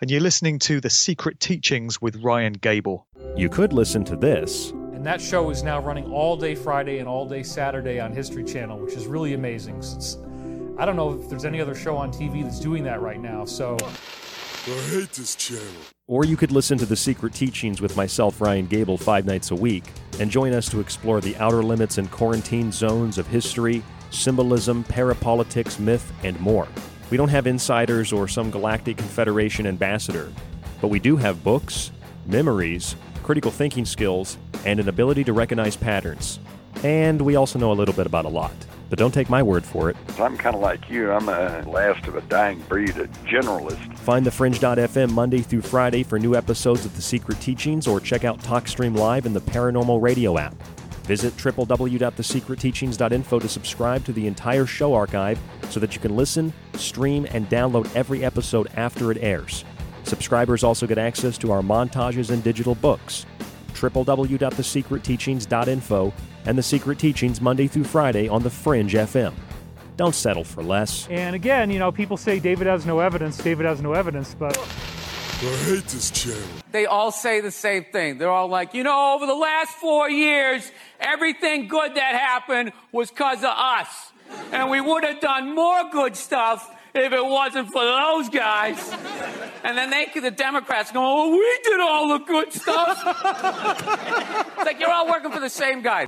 and 0.00 0.10
you're 0.10 0.20
listening 0.20 0.58
to 0.58 0.80
The 0.80 0.90
Secret 0.90 1.38
Teachings 1.38 2.02
with 2.02 2.16
Ryan 2.16 2.54
Gable. 2.54 3.06
You 3.36 3.48
could 3.48 3.72
listen 3.72 4.04
to 4.06 4.16
this 4.16 4.72
and 5.02 5.06
that 5.08 5.20
show 5.20 5.50
is 5.50 5.64
now 5.64 5.80
running 5.80 6.12
all 6.12 6.36
day 6.36 6.54
Friday 6.54 6.98
and 6.98 7.08
all 7.08 7.28
day 7.28 7.42
Saturday 7.42 7.98
on 7.98 8.12
History 8.12 8.44
Channel, 8.44 8.78
which 8.78 8.94
is 8.94 9.08
really 9.08 9.34
amazing. 9.34 9.78
It's, 9.78 10.16
I 10.78 10.86
don't 10.86 10.94
know 10.94 11.20
if 11.20 11.28
there's 11.28 11.44
any 11.44 11.60
other 11.60 11.74
show 11.74 11.96
on 11.96 12.12
TV 12.12 12.44
that's 12.44 12.60
doing 12.60 12.84
that 12.84 13.00
right 13.00 13.20
now. 13.20 13.44
So 13.44 13.76
I 13.82 14.70
hate 14.90 15.10
this 15.10 15.34
channel. 15.34 15.66
Or 16.06 16.24
you 16.24 16.36
could 16.36 16.52
listen 16.52 16.78
to 16.78 16.86
The 16.86 16.94
Secret 16.94 17.34
Teachings 17.34 17.80
with 17.80 17.96
myself, 17.96 18.40
Ryan 18.40 18.66
Gable, 18.66 18.96
five 18.96 19.26
nights 19.26 19.50
a 19.50 19.56
week, 19.56 19.82
and 20.20 20.30
join 20.30 20.52
us 20.52 20.68
to 20.68 20.78
explore 20.78 21.20
the 21.20 21.34
outer 21.38 21.64
limits 21.64 21.98
and 21.98 22.08
quarantine 22.08 22.70
zones 22.70 23.18
of 23.18 23.26
history, 23.26 23.82
symbolism, 24.12 24.84
parapolitics, 24.84 25.78
myth, 25.78 26.12
and 26.22 26.38
more. 26.40 26.68
We 27.10 27.16
don't 27.16 27.28
have 27.28 27.46
insiders 27.46 28.12
or 28.12 28.28
some 28.28 28.50
galactic 28.50 28.96
confederation 28.96 29.66
ambassador, 29.66 30.32
but 30.80 30.88
we 30.88 30.98
do 30.98 31.16
have 31.16 31.42
books, 31.44 31.90
memories, 32.26 32.96
critical 33.22 33.50
thinking 33.50 33.84
skills, 33.84 34.38
and 34.64 34.80
an 34.80 34.88
ability 34.88 35.24
to 35.24 35.32
recognize 35.32 35.76
patterns. 35.76 36.38
And 36.82 37.20
we 37.20 37.36
also 37.36 37.58
know 37.58 37.72
a 37.72 37.74
little 37.74 37.94
bit 37.94 38.06
about 38.06 38.24
a 38.24 38.28
lot. 38.28 38.52
But 38.90 38.98
don't 38.98 39.14
take 39.14 39.30
my 39.30 39.42
word 39.42 39.64
for 39.64 39.88
it. 39.88 39.96
I'm 40.18 40.36
kind 40.36 40.54
of 40.54 40.60
like 40.60 40.90
you. 40.90 41.10
I'm 41.10 41.26
a 41.28 41.62
last 41.66 42.06
of 42.06 42.14
a 42.14 42.20
dying 42.22 42.60
breed, 42.68 42.90
a 42.98 43.08
generalist. 43.24 43.96
Find 43.98 44.26
the 44.26 44.30
Fringe.fm 44.30 45.10
Monday 45.12 45.40
through 45.40 45.62
Friday 45.62 46.02
for 46.02 46.18
new 46.18 46.34
episodes 46.34 46.84
of 46.84 46.94
The 46.94 47.00
Secret 47.00 47.40
Teachings 47.40 47.86
or 47.86 48.00
check 48.00 48.24
out 48.24 48.40
TalkStream 48.40 48.94
Live 48.94 49.24
in 49.24 49.32
the 49.32 49.40
Paranormal 49.40 50.02
Radio 50.02 50.36
app. 50.36 50.54
Visit 51.12 51.36
www.thesecretteachings.info 51.36 53.38
to 53.38 53.46
subscribe 53.46 54.02
to 54.06 54.14
the 54.14 54.26
entire 54.26 54.64
show 54.64 54.94
archive 54.94 55.38
so 55.68 55.78
that 55.78 55.94
you 55.94 56.00
can 56.00 56.16
listen, 56.16 56.54
stream, 56.72 57.26
and 57.32 57.46
download 57.50 57.94
every 57.94 58.24
episode 58.24 58.68
after 58.76 59.12
it 59.12 59.18
airs. 59.20 59.66
Subscribers 60.04 60.64
also 60.64 60.86
get 60.86 60.96
access 60.96 61.36
to 61.36 61.52
our 61.52 61.60
montages 61.60 62.30
and 62.30 62.42
digital 62.42 62.74
books. 62.74 63.26
www.thesecretteachings.info 63.74 66.14
and 66.46 66.56
The 66.56 66.62
Secret 66.62 66.98
Teachings 66.98 67.42
Monday 67.42 67.66
through 67.66 67.84
Friday 67.84 68.26
on 68.26 68.42
The 68.42 68.48
Fringe 68.48 68.94
FM. 68.94 69.34
Don't 69.98 70.14
settle 70.14 70.44
for 70.44 70.62
less. 70.62 71.06
And 71.10 71.36
again, 71.36 71.70
you 71.70 71.78
know, 71.78 71.92
people 71.92 72.16
say 72.16 72.40
David 72.40 72.66
has 72.66 72.86
no 72.86 73.00
evidence, 73.00 73.36
David 73.36 73.66
has 73.66 73.82
no 73.82 73.92
evidence, 73.92 74.34
but. 74.34 74.56
I 75.42 75.56
hate 75.56 75.86
this 75.88 76.12
channel. 76.12 76.40
They 76.70 76.86
all 76.86 77.10
say 77.10 77.40
the 77.40 77.50
same 77.50 77.84
thing. 77.90 78.18
They're 78.18 78.30
all 78.30 78.46
like, 78.46 78.74
you 78.74 78.84
know, 78.84 79.14
over 79.16 79.26
the 79.26 79.34
last 79.34 79.72
four 79.72 80.08
years, 80.08 80.70
everything 81.00 81.66
good 81.66 81.96
that 81.96 82.14
happened 82.14 82.70
was 82.92 83.10
because 83.10 83.38
of 83.38 83.50
us. 83.50 84.12
And 84.52 84.70
we 84.70 84.80
would 84.80 85.02
have 85.02 85.20
done 85.20 85.52
more 85.52 85.90
good 85.90 86.14
stuff 86.14 86.72
if 86.94 87.12
it 87.12 87.24
wasn't 87.24 87.72
for 87.72 87.82
those 87.84 88.28
guys. 88.28 88.78
And 89.64 89.76
then 89.76 89.90
they, 89.90 90.12
the 90.14 90.30
Democrats, 90.30 90.92
go, 90.92 91.00
oh, 91.02 91.32
we 91.32 91.60
did 91.64 91.80
all 91.80 92.06
the 92.06 92.24
good 92.24 92.52
stuff. 92.52 93.02
it's 94.46 94.64
like 94.64 94.78
you're 94.78 94.92
all 94.92 95.08
working 95.08 95.32
for 95.32 95.40
the 95.40 95.50
same 95.50 95.82
guy. 95.82 96.06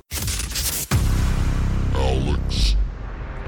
Alex 1.93 2.75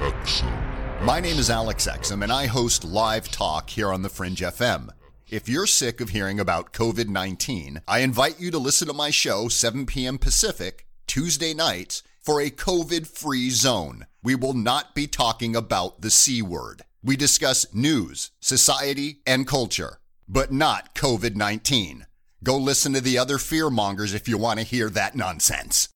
Exum. 0.00 1.02
My 1.02 1.18
name 1.18 1.38
is 1.38 1.48
Alex 1.48 1.88
Exum, 1.90 2.22
and 2.22 2.30
I 2.30 2.44
host 2.44 2.84
Live 2.84 3.30
Talk 3.30 3.70
here 3.70 3.90
on 3.90 4.02
the 4.02 4.10
Fringe 4.10 4.40
FM. 4.40 4.90
If 5.30 5.46
you're 5.46 5.66
sick 5.66 6.00
of 6.00 6.08
hearing 6.08 6.40
about 6.40 6.72
COVID 6.72 7.08
19, 7.08 7.82
I 7.86 7.98
invite 7.98 8.40
you 8.40 8.50
to 8.50 8.56
listen 8.56 8.88
to 8.88 8.94
my 8.94 9.10
show, 9.10 9.48
7 9.48 9.84
p.m. 9.84 10.16
Pacific, 10.16 10.86
Tuesday 11.06 11.52
nights, 11.52 12.02
for 12.18 12.40
a 12.40 12.50
COVID 12.50 13.06
free 13.06 13.50
zone. 13.50 14.06
We 14.22 14.34
will 14.34 14.54
not 14.54 14.94
be 14.94 15.06
talking 15.06 15.54
about 15.54 16.00
the 16.00 16.08
C 16.08 16.40
word. 16.40 16.82
We 17.04 17.14
discuss 17.14 17.66
news, 17.74 18.30
society, 18.40 19.20
and 19.26 19.46
culture, 19.46 19.98
but 20.26 20.50
not 20.50 20.94
COVID 20.94 21.36
19. 21.36 22.06
Go 22.42 22.56
listen 22.56 22.94
to 22.94 23.00
the 23.02 23.18
other 23.18 23.36
fearmongers 23.36 24.14
if 24.14 24.28
you 24.28 24.38
want 24.38 24.60
to 24.60 24.64
hear 24.64 24.88
that 24.88 25.14
nonsense. 25.14 25.90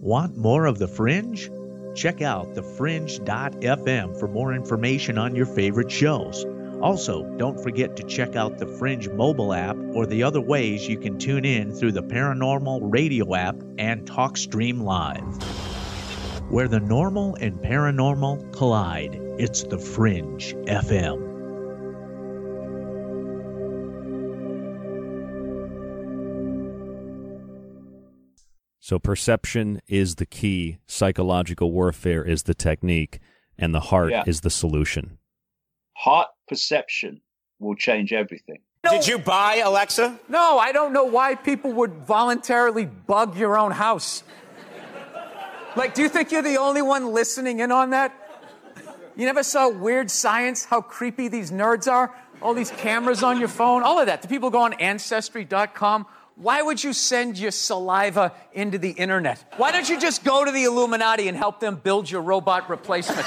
Want 0.00 0.38
more 0.38 0.64
of 0.64 0.78
The 0.78 0.88
Fringe? 0.88 1.50
Check 1.94 2.22
out 2.22 2.54
thefringe.fm 2.54 4.18
for 4.18 4.28
more 4.28 4.54
information 4.54 5.18
on 5.18 5.34
your 5.34 5.46
favorite 5.46 5.90
shows. 5.90 6.46
Also, 6.82 7.24
don't 7.36 7.60
forget 7.60 7.96
to 7.96 8.04
check 8.04 8.36
out 8.36 8.58
the 8.58 8.66
Fringe 8.66 9.08
mobile 9.08 9.52
app 9.52 9.76
or 9.94 10.06
the 10.06 10.22
other 10.22 10.40
ways 10.40 10.86
you 10.88 10.96
can 10.98 11.18
tune 11.18 11.44
in 11.44 11.72
through 11.72 11.92
the 11.92 12.02
Paranormal 12.02 12.80
Radio 12.82 13.34
app 13.34 13.56
and 13.78 14.06
TalkStream 14.06 14.82
Live. 14.82 15.24
Where 16.52 16.68
the 16.68 16.80
normal 16.80 17.34
and 17.36 17.58
paranormal 17.58 18.52
collide, 18.52 19.16
it's 19.38 19.64
the 19.64 19.78
Fringe 19.78 20.54
FM. 20.66 21.26
So 28.80 28.98
perception 28.98 29.80
is 29.86 30.14
the 30.14 30.26
key, 30.26 30.78
psychological 30.86 31.72
warfare 31.72 32.24
is 32.24 32.44
the 32.44 32.54
technique, 32.54 33.18
and 33.58 33.74
the 33.74 33.80
heart 33.80 34.12
Yeah. 34.12 34.24
is 34.26 34.40
the 34.40 34.50
solution. 34.50 35.18
Heart 35.96 36.28
perception 36.48 37.20
will 37.58 37.74
change 37.74 38.12
everything. 38.12 38.58
Did 38.88 39.06
you 39.06 39.18
buy 39.18 39.56
Alexa? 39.56 40.18
No, 40.28 40.58
I 40.58 40.72
don't 40.72 40.92
know 40.92 41.04
why 41.04 41.34
people 41.34 41.72
would 41.72 41.92
voluntarily 41.92 42.86
bug 42.86 43.36
your 43.36 43.58
own 43.58 43.72
house. 43.72 44.22
Like, 45.76 45.94
do 45.94 46.02
you 46.02 46.08
think 46.08 46.32
you're 46.32 46.42
the 46.42 46.56
only 46.56 46.82
one 46.82 47.12
listening 47.12 47.60
in 47.60 47.70
on 47.70 47.90
that? 47.90 48.12
You 49.16 49.26
never 49.26 49.42
saw 49.42 49.68
Weird 49.68 50.10
Science, 50.10 50.64
how 50.64 50.80
creepy 50.80 51.28
these 51.28 51.50
nerds 51.50 51.90
are? 51.90 52.14
All 52.40 52.54
these 52.54 52.70
cameras 52.70 53.22
on 53.22 53.38
your 53.40 53.48
phone, 53.48 53.82
all 53.82 53.98
of 53.98 54.06
that. 54.06 54.22
Do 54.22 54.28
people 54.28 54.50
go 54.50 54.62
on 54.62 54.74
Ancestry.com? 54.74 56.06
Why 56.36 56.62
would 56.62 56.82
you 56.82 56.92
send 56.92 57.36
your 57.36 57.50
saliva 57.50 58.32
into 58.52 58.78
the 58.78 58.90
internet? 58.90 59.44
Why 59.56 59.72
don't 59.72 59.88
you 59.88 59.98
just 59.98 60.22
go 60.22 60.44
to 60.44 60.52
the 60.52 60.64
Illuminati 60.64 61.26
and 61.26 61.36
help 61.36 61.58
them 61.58 61.74
build 61.76 62.08
your 62.08 62.22
robot 62.22 62.70
replacement? 62.70 63.26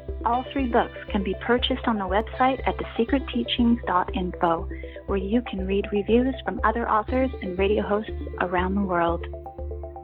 All 0.23 0.45
three 0.53 0.67
books 0.67 0.95
can 1.11 1.23
be 1.23 1.33
purchased 1.41 1.87
on 1.87 1.97
the 1.97 2.05
website 2.05 2.61
at 2.67 2.77
thesecretteachings.info, 2.77 4.69
where 5.07 5.17
you 5.17 5.41
can 5.49 5.65
read 5.65 5.87
reviews 5.91 6.35
from 6.45 6.61
other 6.63 6.87
authors 6.87 7.31
and 7.41 7.57
radio 7.57 7.81
hosts 7.81 8.11
around 8.39 8.75
the 8.75 8.81
world. 8.81 9.25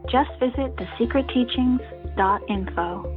Just 0.10 0.31
visit 0.39 0.76
thesecretteachings.info. 0.76 3.14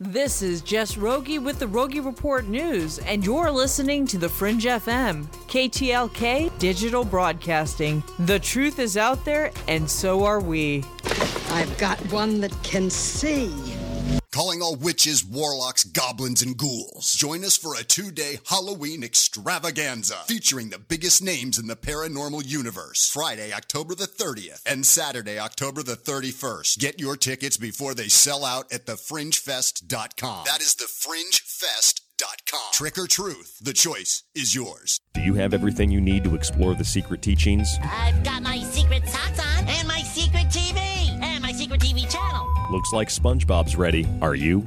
This 0.00 0.42
is 0.42 0.60
Jess 0.60 0.98
Rogie 0.98 1.38
with 1.38 1.58
the 1.58 1.66
Rogie 1.66 2.00
Report 2.00 2.46
News, 2.46 2.98
and 2.98 3.24
you're 3.24 3.50
listening 3.50 4.06
to 4.08 4.18
the 4.18 4.28
Fringe 4.28 4.64
FM, 4.64 5.24
KTLK 5.48 6.58
Digital 6.58 7.04
Broadcasting. 7.04 8.02
The 8.18 8.38
truth 8.38 8.78
is 8.78 8.98
out 8.98 9.24
there, 9.24 9.50
and 9.66 9.90
so 9.90 10.24
are 10.24 10.40
we. 10.40 10.84
I've 11.54 11.78
got 11.78 12.00
one 12.10 12.40
that 12.40 12.52
can 12.64 12.90
see. 12.90 13.54
Calling 14.32 14.60
all 14.60 14.74
witches, 14.74 15.24
warlocks, 15.24 15.84
goblins, 15.84 16.42
and 16.42 16.56
ghouls. 16.56 17.12
Join 17.12 17.44
us 17.44 17.56
for 17.56 17.76
a 17.76 17.84
two 17.84 18.10
day 18.10 18.40
Halloween 18.48 19.04
extravaganza 19.04 20.16
featuring 20.26 20.70
the 20.70 20.80
biggest 20.80 21.22
names 21.22 21.56
in 21.56 21.68
the 21.68 21.76
paranormal 21.76 22.44
universe. 22.44 23.08
Friday, 23.08 23.52
October 23.52 23.94
the 23.94 24.08
30th 24.08 24.62
and 24.66 24.84
Saturday, 24.84 25.38
October 25.38 25.84
the 25.84 25.94
31st. 25.94 26.80
Get 26.80 26.98
your 26.98 27.16
tickets 27.16 27.56
before 27.56 27.94
they 27.94 28.08
sell 28.08 28.44
out 28.44 28.72
at 28.72 28.86
thefringefest.com. 28.86 30.46
That 30.46 30.60
is 30.60 30.74
thefringefest.com. 30.74 32.72
Trick 32.72 32.98
or 32.98 33.06
truth, 33.06 33.58
the 33.62 33.72
choice 33.72 34.24
is 34.34 34.54
yours. 34.56 35.00
Do 35.14 35.20
you 35.20 35.34
have 35.34 35.54
everything 35.54 35.92
you 35.92 36.00
need 36.00 36.24
to 36.24 36.34
explore 36.34 36.74
the 36.74 36.84
secret 36.84 37.22
teachings? 37.22 37.68
I've 37.84 38.24
got 38.24 38.42
my 38.42 38.58
secret 38.58 38.83
Looks 42.74 42.92
like 42.92 43.06
SpongeBob's 43.06 43.76
ready. 43.76 44.04
Are 44.20 44.34
you? 44.34 44.66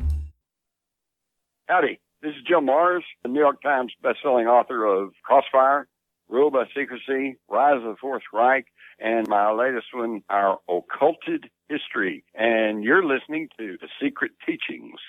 Howdy, 1.66 2.00
this 2.22 2.30
is 2.30 2.42
Jim 2.48 2.66
Marrs, 2.66 3.02
the 3.22 3.28
New 3.28 3.42
York 3.42 3.62
Times 3.62 3.92
bestselling 4.02 4.48
author 4.48 4.86
of 4.86 5.12
Crossfire, 5.24 5.90
Rule 6.30 6.50
by 6.50 6.64
Secrecy, 6.74 7.36
Rise 7.50 7.76
of 7.76 7.84
the 7.84 7.96
Fourth 8.00 8.24
Reich, 8.32 8.68
and 8.98 9.28
my 9.28 9.52
latest 9.52 9.88
one, 9.94 10.24
Our 10.30 10.58
Occulted 10.70 11.50
History. 11.68 12.24
And 12.34 12.82
you're 12.82 13.04
listening 13.06 13.50
to 13.60 13.78
The 13.82 13.90
Secret 14.02 14.32
Teachings. 14.46 15.02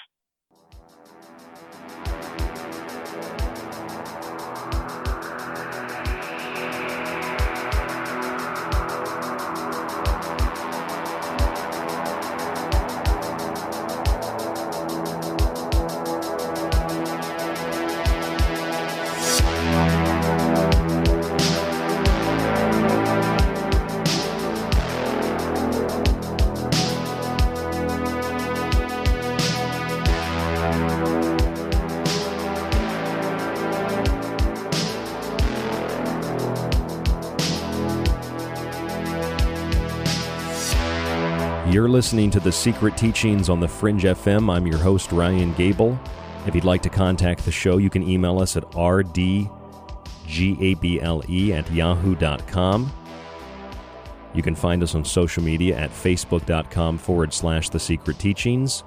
You're 41.79 41.89
listening 41.89 42.31
to 42.33 42.41
The 42.41 42.51
Secret 42.51 42.97
Teachings 42.97 43.49
on 43.49 43.61
the 43.61 43.69
Fringe 43.69 44.03
FM. 44.03 44.53
I'm 44.53 44.67
your 44.67 44.79
host, 44.79 45.13
Ryan 45.13 45.55
Gable. 45.55 45.97
If 46.45 46.57
you'd 46.57 46.65
like 46.65 46.83
to 46.83 46.89
contact 46.89 47.45
the 47.45 47.53
show, 47.53 47.77
you 47.77 47.89
can 47.89 48.03
email 48.03 48.41
us 48.41 48.57
at 48.57 48.65
rdgable 48.73 49.49
at 51.55 51.73
yahoo.com. 51.73 52.93
You 54.35 54.43
can 54.43 54.57
find 54.57 54.83
us 54.83 54.97
on 54.97 55.05
social 55.05 55.45
media 55.45 55.77
at 55.77 55.91
facebook.com 55.91 56.99
forward 56.99 57.33
slash 57.33 57.69
The 57.69 57.79
Secret 57.79 58.19
Teachings. 58.19 58.83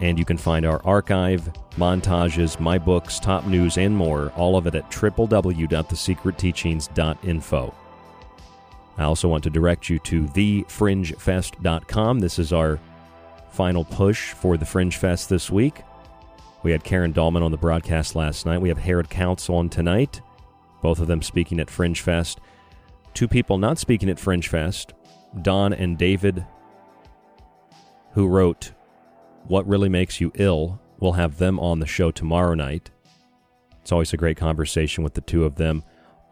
And 0.00 0.18
you 0.18 0.24
can 0.24 0.38
find 0.38 0.64
our 0.64 0.82
archive, 0.86 1.52
montages, 1.76 2.58
my 2.58 2.78
books, 2.78 3.20
top 3.20 3.46
news, 3.46 3.76
and 3.76 3.94
more, 3.94 4.30
all 4.30 4.56
of 4.56 4.66
it 4.66 4.74
at 4.74 4.90
www.thesecretteachings.info. 4.90 7.74
I 8.96 9.04
also 9.04 9.28
want 9.28 9.44
to 9.44 9.50
direct 9.50 9.88
you 9.88 9.98
to 10.00 10.22
thefringefest.com. 10.22 12.18
This 12.20 12.38
is 12.38 12.52
our 12.52 12.78
final 13.50 13.84
push 13.84 14.32
for 14.32 14.56
the 14.56 14.66
Fringe 14.66 14.96
Fest 14.96 15.28
this 15.28 15.50
week. 15.50 15.82
We 16.62 16.72
had 16.72 16.84
Karen 16.84 17.12
Dahlman 17.12 17.42
on 17.42 17.50
the 17.50 17.56
broadcast 17.56 18.14
last 18.14 18.46
night. 18.46 18.60
We 18.60 18.68
have 18.68 18.78
Harald 18.78 19.10
Kautz 19.10 19.50
on 19.50 19.68
tonight, 19.68 20.20
both 20.80 20.98
of 20.98 21.08
them 21.08 21.22
speaking 21.22 21.60
at 21.60 21.70
Fringe 21.70 22.00
Fest. 22.00 22.40
Two 23.12 23.28
people 23.28 23.58
not 23.58 23.78
speaking 23.78 24.08
at 24.08 24.18
Fringe 24.18 24.48
Fest, 24.48 24.92
Dawn 25.42 25.72
and 25.72 25.98
David, 25.98 26.44
who 28.12 28.26
wrote 28.26 28.72
What 29.44 29.66
Really 29.68 29.88
Makes 29.88 30.20
You 30.20 30.32
Ill. 30.36 30.80
We'll 30.98 31.12
have 31.12 31.38
them 31.38 31.60
on 31.60 31.80
the 31.80 31.86
show 31.86 32.10
tomorrow 32.10 32.54
night. 32.54 32.90
It's 33.82 33.92
always 33.92 34.12
a 34.12 34.16
great 34.16 34.38
conversation 34.38 35.04
with 35.04 35.14
the 35.14 35.20
two 35.20 35.44
of 35.44 35.56
them. 35.56 35.84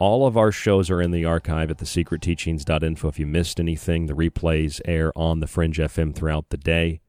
All 0.03 0.27
of 0.27 0.37
our 0.37 0.51
shows 0.51 0.91
are 0.91 1.01
in 1.01 1.13
the 1.13 1.25
archive 1.25 1.71
at 1.71 1.79
thesecretteachings.info. 1.79 3.07
If 3.07 3.21
you 3.21 3.27
missed 3.29 3.61
anything, 3.61 4.07
the 4.07 4.15
replays 4.15 4.81
air 4.85 5.17
on 5.17 5.39
the 5.39 5.47
Fringe 5.47 5.79
FM 5.79 6.13
throughout 6.13 6.49
the 6.49 6.57
day. 6.57 7.01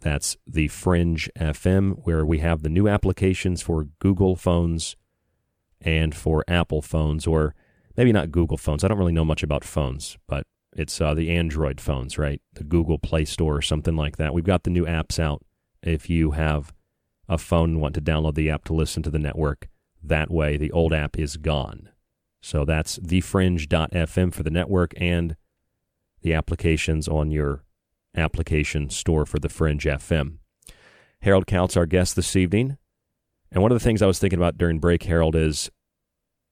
That's 0.00 0.36
the 0.46 0.68
Fringe 0.68 1.28
FM, 1.36 1.96
where 2.04 2.24
we 2.24 2.38
have 2.38 2.62
the 2.62 2.68
new 2.68 2.86
applications 2.86 3.60
for 3.60 3.88
Google 3.98 4.36
phones 4.36 4.94
and 5.80 6.14
for 6.14 6.44
Apple 6.46 6.80
phones, 6.80 7.26
or 7.26 7.56
maybe 7.96 8.12
not 8.12 8.30
Google 8.30 8.56
phones. 8.56 8.84
I 8.84 8.86
don't 8.86 8.98
really 8.98 9.10
know 9.10 9.24
much 9.24 9.42
about 9.42 9.64
phones, 9.64 10.16
but 10.28 10.46
it's 10.76 11.00
uh, 11.00 11.12
the 11.12 11.32
Android 11.32 11.80
phones, 11.80 12.18
right? 12.18 12.40
The 12.52 12.62
Google 12.62 13.00
Play 13.00 13.24
Store 13.24 13.56
or 13.56 13.62
something 13.62 13.96
like 13.96 14.16
that. 14.16 14.32
We've 14.32 14.44
got 14.44 14.62
the 14.62 14.70
new 14.70 14.86
apps 14.86 15.18
out. 15.18 15.42
If 15.82 16.08
you 16.08 16.30
have 16.30 16.72
a 17.28 17.36
phone 17.36 17.70
and 17.70 17.80
want 17.80 17.96
to 17.96 18.00
download 18.00 18.36
the 18.36 18.48
app 18.48 18.62
to 18.66 18.74
listen 18.74 19.02
to 19.02 19.10
the 19.10 19.18
network, 19.18 19.66
that 20.02 20.30
way 20.30 20.56
the 20.56 20.72
old 20.72 20.92
app 20.92 21.18
is 21.18 21.36
gone. 21.36 21.88
So 22.40 22.64
that's 22.64 22.98
thefringe.fm 22.98 24.34
for 24.34 24.42
the 24.42 24.50
network 24.50 24.92
and 24.96 25.36
the 26.22 26.34
applications 26.34 27.08
on 27.08 27.30
your 27.30 27.64
application 28.16 28.90
store 28.90 29.24
for 29.24 29.38
the 29.38 29.48
Fringe 29.48 29.84
FM. 29.84 30.38
Harald 31.20 31.46
Kautz, 31.46 31.76
our 31.76 31.86
guest 31.86 32.16
this 32.16 32.34
evening. 32.34 32.76
And 33.50 33.62
one 33.62 33.70
of 33.70 33.78
the 33.78 33.84
things 33.84 34.02
I 34.02 34.06
was 34.06 34.18
thinking 34.18 34.38
about 34.38 34.58
during 34.58 34.78
break, 34.78 35.04
Harald, 35.04 35.36
is 35.36 35.70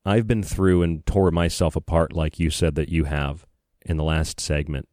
I've 0.05 0.27
been 0.27 0.43
through 0.43 0.83
and 0.83 1.05
tore 1.07 1.31
myself 1.31 1.77
apart, 1.77 2.15
like 2.15 2.39
you 2.39 2.51
said 2.51 2.75
that 2.77 2.89
you 2.89 3.05
have 3.05 3.47
in 3.85 3.97
the 3.97 4.05
last 4.05 4.41
segment. 4.41 4.89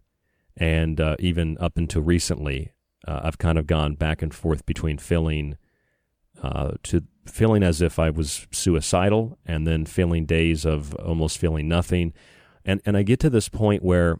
And 0.55 0.99
uh, 0.99 1.15
even 1.19 1.57
up 1.59 1.77
until 1.77 2.01
recently, 2.01 2.71
uh, 3.07 3.21
I've 3.23 3.37
kind 3.37 3.57
of 3.57 3.67
gone 3.67 3.95
back 3.95 4.21
and 4.21 4.33
forth 4.33 4.65
between 4.65 4.97
feeling 4.97 5.57
uh, 6.41 6.71
to 6.83 7.03
feeling 7.29 7.63
as 7.63 7.81
if 7.81 7.99
I 7.99 8.09
was 8.09 8.47
suicidal 8.51 9.37
and 9.45 9.67
then 9.67 9.85
feeling 9.85 10.25
days 10.25 10.65
of 10.65 10.93
almost 10.95 11.37
feeling 11.37 11.67
nothing. 11.67 12.13
And, 12.65 12.81
and 12.85 12.97
I 12.97 13.03
get 13.03 13.19
to 13.21 13.29
this 13.29 13.49
point 13.49 13.83
where 13.83 14.19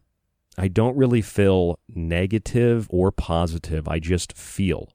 I 0.57 0.67
don't 0.67 0.97
really 0.97 1.21
feel 1.21 1.79
negative 1.87 2.87
or 2.89 3.11
positive. 3.11 3.87
I 3.87 3.99
just 3.99 4.35
feel. 4.35 4.89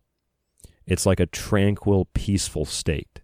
It's 0.87 1.07
like 1.07 1.21
a 1.21 1.27
tranquil, 1.27 2.09
peaceful 2.15 2.65
state. 2.65 3.21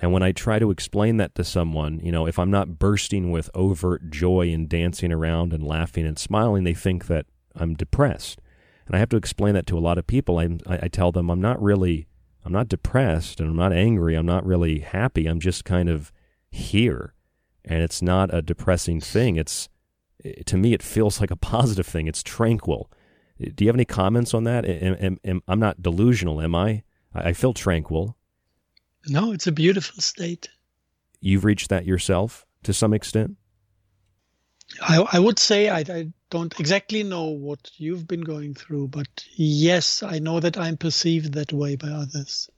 And 0.00 0.12
when 0.12 0.22
I 0.22 0.32
try 0.32 0.58
to 0.58 0.70
explain 0.70 1.16
that 1.18 1.34
to 1.36 1.44
someone, 1.44 2.00
you 2.00 2.12
know, 2.12 2.26
if 2.26 2.38
I'm 2.38 2.50
not 2.50 2.78
bursting 2.78 3.30
with 3.30 3.50
overt 3.54 4.10
joy 4.10 4.50
and 4.52 4.68
dancing 4.68 5.12
around 5.12 5.52
and 5.52 5.62
laughing 5.62 6.06
and 6.06 6.18
smiling, 6.18 6.64
they 6.64 6.74
think 6.74 7.06
that 7.06 7.26
I'm 7.54 7.74
depressed. 7.74 8.40
And 8.86 8.96
I 8.96 8.98
have 8.98 9.08
to 9.10 9.16
explain 9.16 9.54
that 9.54 9.66
to 9.66 9.78
a 9.78 9.80
lot 9.80 9.98
of 9.98 10.06
people. 10.06 10.38
I, 10.38 10.58
I 10.66 10.88
tell 10.88 11.12
them 11.12 11.30
I'm 11.30 11.40
not 11.40 11.62
really, 11.62 12.07
I'm 12.48 12.54
not 12.54 12.68
depressed 12.68 13.40
and 13.40 13.50
I'm 13.50 13.56
not 13.56 13.74
angry. 13.74 14.14
I'm 14.14 14.24
not 14.24 14.46
really 14.46 14.78
happy. 14.78 15.26
I'm 15.26 15.38
just 15.38 15.66
kind 15.66 15.90
of 15.90 16.10
here. 16.50 17.12
And 17.62 17.82
it's 17.82 18.00
not 18.00 18.32
a 18.32 18.40
depressing 18.40 19.02
thing. 19.02 19.36
It's, 19.36 19.68
eh, 20.24 20.32
to 20.46 20.56
me, 20.56 20.72
it 20.72 20.82
feels 20.82 21.20
like 21.20 21.30
a 21.30 21.36
positive 21.36 21.86
thing. 21.86 22.06
It's 22.06 22.22
tranquil. 22.22 22.90
Eh, 23.38 23.50
do 23.54 23.64
you 23.64 23.68
have 23.68 23.76
any 23.76 23.84
comments 23.84 24.32
on 24.32 24.44
that? 24.44 24.64
Am, 24.64 24.96
am, 24.98 25.18
am, 25.26 25.42
I'm 25.46 25.60
not 25.60 25.82
delusional, 25.82 26.40
am 26.40 26.54
I? 26.54 26.84
I 27.14 27.34
feel 27.34 27.52
tranquil. 27.52 28.16
No, 29.08 29.32
it's 29.32 29.46
a 29.46 29.52
beautiful 29.52 30.00
state. 30.00 30.48
You've 31.20 31.44
reached 31.44 31.68
that 31.68 31.84
yourself 31.84 32.46
to 32.62 32.72
some 32.72 32.94
extent? 32.94 33.36
I, 34.82 35.04
I 35.12 35.18
would 35.18 35.38
say 35.38 35.68
I, 35.68 35.78
I 35.78 36.12
don't 36.30 36.58
exactly 36.60 37.02
know 37.02 37.24
what 37.24 37.70
you've 37.76 38.06
been 38.06 38.20
going 38.20 38.54
through, 38.54 38.88
but 38.88 39.08
yes, 39.34 40.02
I 40.02 40.18
know 40.18 40.40
that 40.40 40.58
I'm 40.58 40.76
perceived 40.76 41.34
that 41.34 41.52
way 41.52 41.76
by 41.76 41.88
others. 41.88 42.50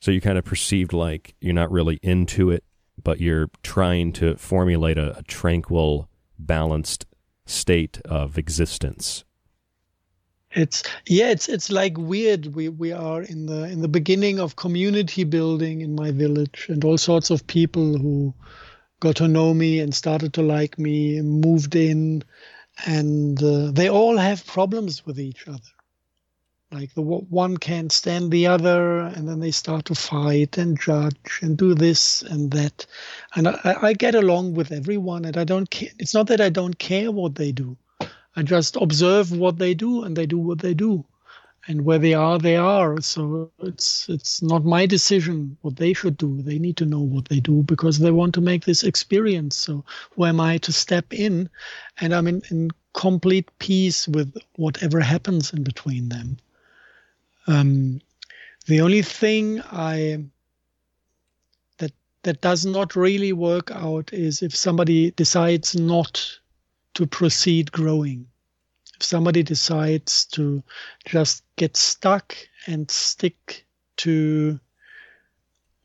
So 0.00 0.10
you 0.10 0.20
kind 0.20 0.38
of 0.38 0.44
perceived 0.44 0.92
like 0.92 1.34
you're 1.40 1.54
not 1.54 1.70
really 1.70 1.98
into 2.02 2.50
it, 2.50 2.64
but 3.02 3.20
you're 3.20 3.50
trying 3.62 4.12
to 4.14 4.36
formulate 4.36 4.96
a, 4.96 5.18
a 5.18 5.22
tranquil, 5.24 6.08
balanced 6.38 7.06
state 7.44 8.00
of 8.04 8.38
existence. 8.38 9.24
It's 10.52 10.82
yeah, 11.06 11.30
it's 11.30 11.48
it's 11.48 11.70
like 11.70 11.96
weird. 11.96 12.54
We 12.56 12.68
we 12.68 12.90
are 12.90 13.22
in 13.22 13.46
the 13.46 13.64
in 13.64 13.82
the 13.82 13.88
beginning 13.88 14.40
of 14.40 14.56
community 14.56 15.22
building 15.22 15.80
in 15.80 15.94
my 15.94 16.10
village, 16.10 16.66
and 16.68 16.84
all 16.84 16.98
sorts 16.98 17.30
of 17.30 17.46
people 17.46 17.96
who 17.98 18.34
got 19.00 19.16
to 19.16 19.28
know 19.28 19.52
me 19.52 19.80
and 19.80 19.94
started 19.94 20.34
to 20.34 20.42
like 20.42 20.78
me 20.78 21.20
moved 21.20 21.74
in, 21.74 22.22
and 22.86 23.42
uh, 23.42 23.70
they 23.72 23.88
all 23.88 24.16
have 24.16 24.46
problems 24.46 25.04
with 25.04 25.18
each 25.18 25.48
other. 25.48 25.58
Like 26.72 26.94
the 26.94 27.02
one 27.02 27.56
can't 27.56 27.90
stand 27.90 28.30
the 28.30 28.46
other, 28.46 29.00
and 29.00 29.28
then 29.28 29.40
they 29.40 29.50
start 29.50 29.86
to 29.86 29.94
fight 29.96 30.56
and 30.56 30.78
judge 30.80 31.40
and 31.42 31.56
do 31.56 31.74
this 31.74 32.22
and 32.22 32.52
that. 32.52 32.86
And 33.34 33.48
I, 33.48 33.76
I 33.82 33.92
get 33.94 34.14
along 34.14 34.54
with 34.54 34.70
everyone, 34.70 35.24
and 35.24 35.36
I 35.36 35.44
don't 35.44 35.68
care. 35.68 35.90
It's 35.98 36.14
not 36.14 36.28
that 36.28 36.40
I 36.40 36.48
don't 36.48 36.78
care 36.78 37.10
what 37.10 37.34
they 37.34 37.50
do 37.50 37.76
I 38.36 38.42
just 38.42 38.76
observe 38.76 39.32
what 39.32 39.58
they 39.58 39.74
do, 39.74 40.04
and 40.04 40.16
they 40.16 40.26
do 40.26 40.38
what 40.38 40.60
they 40.60 40.74
do, 40.74 41.04
and 41.66 41.84
where 41.84 41.98
they 41.98 42.14
are, 42.14 42.38
they 42.38 42.56
are. 42.56 43.00
So 43.00 43.50
it's 43.62 44.08
it's 44.08 44.42
not 44.42 44.64
my 44.64 44.86
decision 44.86 45.56
what 45.60 45.76
they 45.76 45.92
should 45.92 46.16
do. 46.16 46.42
They 46.42 46.58
need 46.58 46.76
to 46.78 46.86
know 46.86 47.00
what 47.00 47.28
they 47.28 47.40
do 47.40 47.62
because 47.62 47.98
they 47.98 48.10
want 48.10 48.34
to 48.34 48.40
make 48.40 48.64
this 48.64 48.82
experience. 48.82 49.56
So 49.56 49.84
who 50.12 50.24
am 50.24 50.40
I 50.40 50.58
to 50.58 50.72
step 50.72 51.12
in? 51.12 51.50
And 52.00 52.14
I'm 52.14 52.26
in, 52.26 52.42
in 52.50 52.70
complete 52.94 53.50
peace 53.58 54.08
with 54.08 54.34
whatever 54.56 55.00
happens 55.00 55.52
in 55.52 55.62
between 55.62 56.08
them. 56.08 56.38
Um, 57.46 58.00
the 58.66 58.80
only 58.80 59.02
thing 59.02 59.60
I 59.70 60.24
that 61.78 61.92
that 62.22 62.40
does 62.40 62.64
not 62.64 62.96
really 62.96 63.32
work 63.32 63.70
out 63.70 64.12
is 64.12 64.42
if 64.42 64.56
somebody 64.56 65.10
decides 65.12 65.76
not 65.76 66.38
to 66.94 67.06
proceed 67.06 67.70
growing. 67.72 68.29
If 69.00 69.06
somebody 69.06 69.42
decides 69.42 70.26
to 70.32 70.62
just 71.06 71.42
get 71.56 71.74
stuck 71.74 72.36
and 72.66 72.90
stick 72.90 73.64
to 73.96 74.60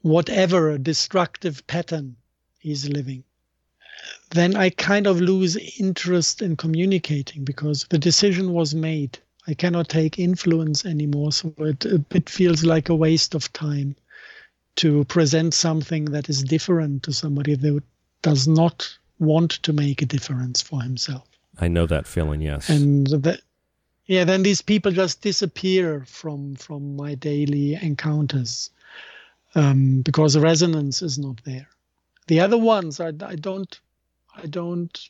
whatever 0.01 0.77
destructive 0.77 1.65
pattern 1.65 2.17
he's 2.59 2.89
living, 2.89 3.23
then 4.31 4.57
I 4.57 4.69
kind 4.69 5.07
of 5.07 5.21
lose 5.21 5.55
interest 5.79 6.41
in 6.41 6.57
communicating 6.57 7.45
because 7.45 7.85
the 7.89 7.97
decision 7.97 8.51
was 8.51 8.75
made. 8.75 9.17
I 9.47 9.53
cannot 9.53 9.87
take 9.87 10.19
influence 10.19 10.85
anymore, 10.85 11.31
so 11.31 11.53
it 11.59 11.85
a 11.85 11.99
bit 11.99 12.29
feels 12.29 12.65
like 12.65 12.89
a 12.89 12.95
waste 12.95 13.33
of 13.33 13.53
time 13.53 13.95
to 14.75 15.05
present 15.05 15.53
something 15.53 16.03
that 16.05 16.27
is 16.27 16.43
different 16.43 17.03
to 17.03 17.13
somebody 17.13 17.55
that 17.55 17.81
does 18.21 18.45
not 18.45 18.97
want 19.19 19.51
to 19.63 19.71
make 19.71 20.01
a 20.01 20.05
difference 20.05 20.61
for 20.61 20.81
himself. 20.81 21.29
I 21.59 21.67
know 21.67 21.85
that 21.85 22.07
feeling, 22.07 22.41
yes. 22.41 22.69
And 22.69 23.07
that, 23.07 23.41
yeah, 24.05 24.23
then 24.23 24.43
these 24.43 24.61
people 24.61 24.91
just 24.91 25.21
disappear 25.21 26.03
from 26.05 26.55
from 26.55 26.95
my 26.95 27.15
daily 27.15 27.75
encounters 27.75 28.69
um, 29.55 30.01
because 30.01 30.33
the 30.33 30.41
resonance 30.41 31.01
is 31.01 31.17
not 31.17 31.41
there. 31.45 31.67
The 32.27 32.39
other 32.39 32.57
ones, 32.57 32.99
I, 32.99 33.07
I 33.07 33.35
don't, 33.35 33.79
I 34.35 34.47
don't 34.47 35.09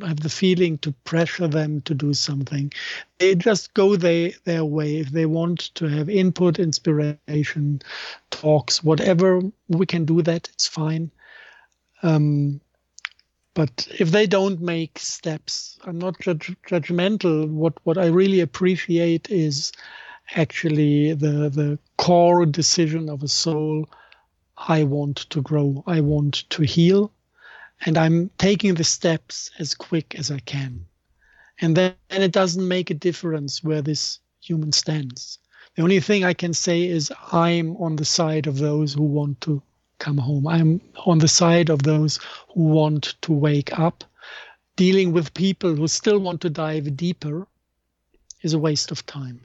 have 0.00 0.20
the 0.20 0.28
feeling 0.28 0.78
to 0.78 0.92
pressure 1.04 1.48
them 1.48 1.80
to 1.82 1.94
do 1.94 2.14
something. 2.14 2.72
They 3.18 3.34
just 3.34 3.74
go 3.74 3.96
they, 3.96 4.34
their 4.44 4.64
way. 4.64 4.98
If 4.98 5.10
they 5.10 5.26
want 5.26 5.74
to 5.74 5.86
have 5.86 6.08
input, 6.08 6.58
inspiration, 6.58 7.82
talks, 8.30 8.82
whatever, 8.82 9.40
we 9.68 9.86
can 9.86 10.04
do 10.04 10.22
that. 10.22 10.48
It's 10.52 10.66
fine. 10.66 11.10
Um, 12.02 12.60
but 13.58 13.88
if 13.98 14.12
they 14.12 14.24
don't 14.24 14.60
make 14.60 15.00
steps, 15.00 15.80
I'm 15.84 15.98
not 15.98 16.20
judge, 16.20 16.54
judgmental. 16.68 17.50
What 17.50 17.74
what 17.82 17.98
I 17.98 18.06
really 18.06 18.38
appreciate 18.38 19.28
is 19.32 19.72
actually 20.36 21.12
the 21.14 21.50
the 21.50 21.76
core 21.96 22.46
decision 22.46 23.08
of 23.08 23.24
a 23.24 23.26
soul. 23.26 23.88
I 24.56 24.84
want 24.84 25.16
to 25.30 25.42
grow. 25.42 25.82
I 25.88 26.02
want 26.02 26.48
to 26.50 26.62
heal, 26.62 27.10
and 27.84 27.98
I'm 27.98 28.30
taking 28.38 28.74
the 28.74 28.84
steps 28.84 29.50
as 29.58 29.74
quick 29.74 30.14
as 30.14 30.30
I 30.30 30.38
can. 30.38 30.86
And 31.60 31.76
then 31.76 31.94
and 32.10 32.22
it 32.22 32.30
doesn't 32.30 32.74
make 32.76 32.90
a 32.90 33.02
difference 33.08 33.64
where 33.64 33.82
this 33.82 34.20
human 34.40 34.70
stands. 34.70 35.40
The 35.74 35.82
only 35.82 35.98
thing 35.98 36.22
I 36.22 36.32
can 36.32 36.54
say 36.54 36.86
is 36.86 37.12
I'm 37.32 37.76
on 37.78 37.96
the 37.96 38.04
side 38.04 38.46
of 38.46 38.58
those 38.58 38.94
who 38.94 39.02
want 39.02 39.40
to 39.40 39.60
come 39.98 40.18
home. 40.18 40.46
I'm 40.46 40.80
on 41.06 41.18
the 41.18 41.28
side 41.28 41.70
of 41.70 41.82
those 41.82 42.18
who 42.54 42.62
want 42.62 43.14
to 43.22 43.32
wake 43.32 43.78
up. 43.78 44.04
Dealing 44.76 45.12
with 45.12 45.34
people 45.34 45.74
who 45.74 45.88
still 45.88 46.18
want 46.18 46.40
to 46.42 46.50
dive 46.50 46.96
deeper 46.96 47.46
is 48.42 48.54
a 48.54 48.58
waste 48.58 48.90
of 48.90 49.04
time. 49.06 49.40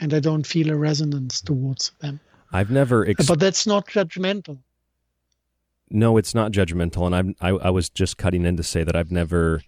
And 0.00 0.14
I 0.14 0.20
don't 0.20 0.46
feel 0.46 0.70
a 0.70 0.76
resonance 0.76 1.40
towards 1.40 1.90
them. 2.00 2.20
I've 2.52 2.70
never. 2.70 3.06
Ex- 3.06 3.26
but 3.26 3.40
that's 3.40 3.66
not 3.66 3.88
judgmental. 3.88 4.58
No, 5.90 6.16
it's 6.16 6.34
not 6.34 6.52
judgmental. 6.52 7.06
And 7.06 7.14
I'm, 7.14 7.34
I, 7.40 7.48
I 7.48 7.70
was 7.70 7.88
just 7.88 8.18
cutting 8.18 8.44
in 8.44 8.56
to 8.56 8.62
say 8.62 8.84
that 8.84 8.94
I've 8.94 9.10
never. 9.10 9.62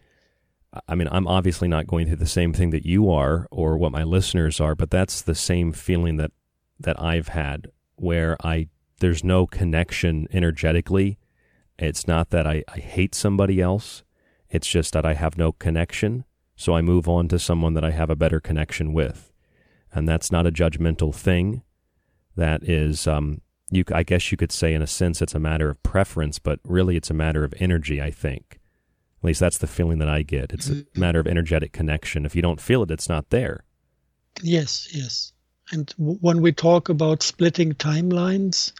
I 0.87 0.95
mean, 0.95 1.09
I'm 1.11 1.27
obviously 1.27 1.67
not 1.67 1.89
going 1.89 2.07
through 2.07 2.17
the 2.17 2.27
same 2.27 2.53
thing 2.53 2.71
that 2.71 2.87
you 2.87 3.11
are 3.11 3.49
or 3.51 3.77
what 3.77 3.91
my 3.91 4.05
listeners 4.05 4.61
are, 4.61 4.77
but 4.77 4.91
that's 4.91 5.21
the 5.21 5.35
same 5.35 5.73
feeling 5.73 6.17
that 6.19 6.31
that 6.79 7.01
I've 7.01 7.29
had 7.29 7.67
where 7.97 8.37
I 8.45 8.69
there's 9.01 9.25
no 9.25 9.47
connection 9.47 10.27
energetically. 10.33 11.19
It's 11.79 12.07
not 12.07 12.31
that 12.31 12.47
I, 12.47 12.63
I 12.69 12.79
hate 12.79 13.15
somebody 13.15 13.61
else. 13.61 14.03
It's 14.49 14.69
just 14.69 14.93
that 14.93 15.05
I 15.07 15.15
have 15.15 15.37
no 15.39 15.53
connection. 15.53 16.25
So 16.57 16.75
I 16.75 16.83
move 16.83 17.09
on 17.09 17.29
to 17.29 17.39
someone 17.39 17.75
that 17.75 17.85
I 17.85 17.91
have 17.91 18.11
a 18.11 18.17
better 18.17 18.41
connection 18.41 18.93
with. 18.93 19.33
And 19.93 20.09
that's 20.09 20.31
not 20.31 20.47
a 20.47 20.53
judgmental 20.53 21.15
thing. 21.15 21.63
That 22.37 22.63
is, 22.69 23.07
um, 23.07 23.41
you, 23.71 23.85
I 23.93 24.03
guess 24.03 24.31
you 24.31 24.37
could 24.37 24.53
say, 24.53 24.75
in 24.75 24.83
a 24.83 24.87
sense, 24.87 25.23
it's 25.23 25.35
a 25.35 25.39
matter 25.41 25.71
of 25.71 25.83
preference, 25.83 26.39
but 26.39 26.61
really 26.65 26.97
it's 26.97 27.11
a 27.11 27.15
matter 27.15 27.45
of 27.45 27.55
energy, 27.59 28.01
I 28.01 28.11
think. 28.11 28.59
At 29.23 29.27
least 29.27 29.41
that's 29.41 29.59
the 29.59 29.67
feeling 29.67 29.99
that 29.99 30.09
I 30.09 30.23
get. 30.23 30.53
It's 30.53 30.69
a 30.69 30.75
Mm-hmm. 30.75 31.01
matter 31.01 31.21
of 31.21 31.27
energetic 31.27 31.73
connection. 31.73 32.25
If 32.27 32.37
you 32.37 32.43
don't 32.43 32.61
feel 32.61 32.83
it, 32.83 32.91
it's 32.91 33.09
not 33.09 33.31
there. 33.31 33.65
Yes, 34.43 34.89
yes. 34.95 35.33
And 35.73 35.87
w- 35.99 36.19
when 36.21 36.41
we 36.43 36.53
talk 36.53 36.89
about 36.89 37.23
splitting 37.23 37.73
timelines, 37.75 38.73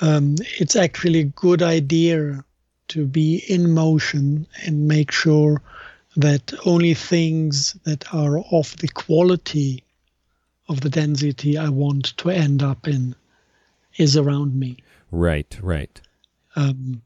um, 0.00 0.36
it's 0.58 0.76
actually 0.76 1.20
a 1.20 1.24
good 1.24 1.62
idea 1.62 2.44
to 2.88 3.06
be 3.06 3.42
in 3.48 3.72
motion 3.72 4.46
and 4.64 4.88
make 4.88 5.10
sure 5.10 5.60
that 6.16 6.52
only 6.64 6.94
things 6.94 7.74
that 7.84 8.12
are 8.14 8.38
of 8.50 8.76
the 8.78 8.88
quality 8.88 9.84
of 10.68 10.80
the 10.80 10.90
density 10.90 11.56
I 11.56 11.68
want 11.68 12.16
to 12.18 12.30
end 12.30 12.62
up 12.62 12.88
in 12.88 13.14
is 13.96 14.16
around 14.16 14.54
me. 14.58 14.78
Right, 15.10 15.58
right. 15.62 16.00
Um, 16.56 17.02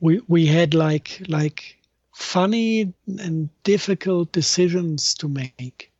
we 0.00 0.20
we 0.28 0.46
had 0.46 0.74
like 0.74 1.22
like 1.28 1.78
funny 2.12 2.92
and 3.06 3.48
difficult 3.62 4.32
decisions 4.32 5.14
to 5.14 5.28
make. 5.28 5.92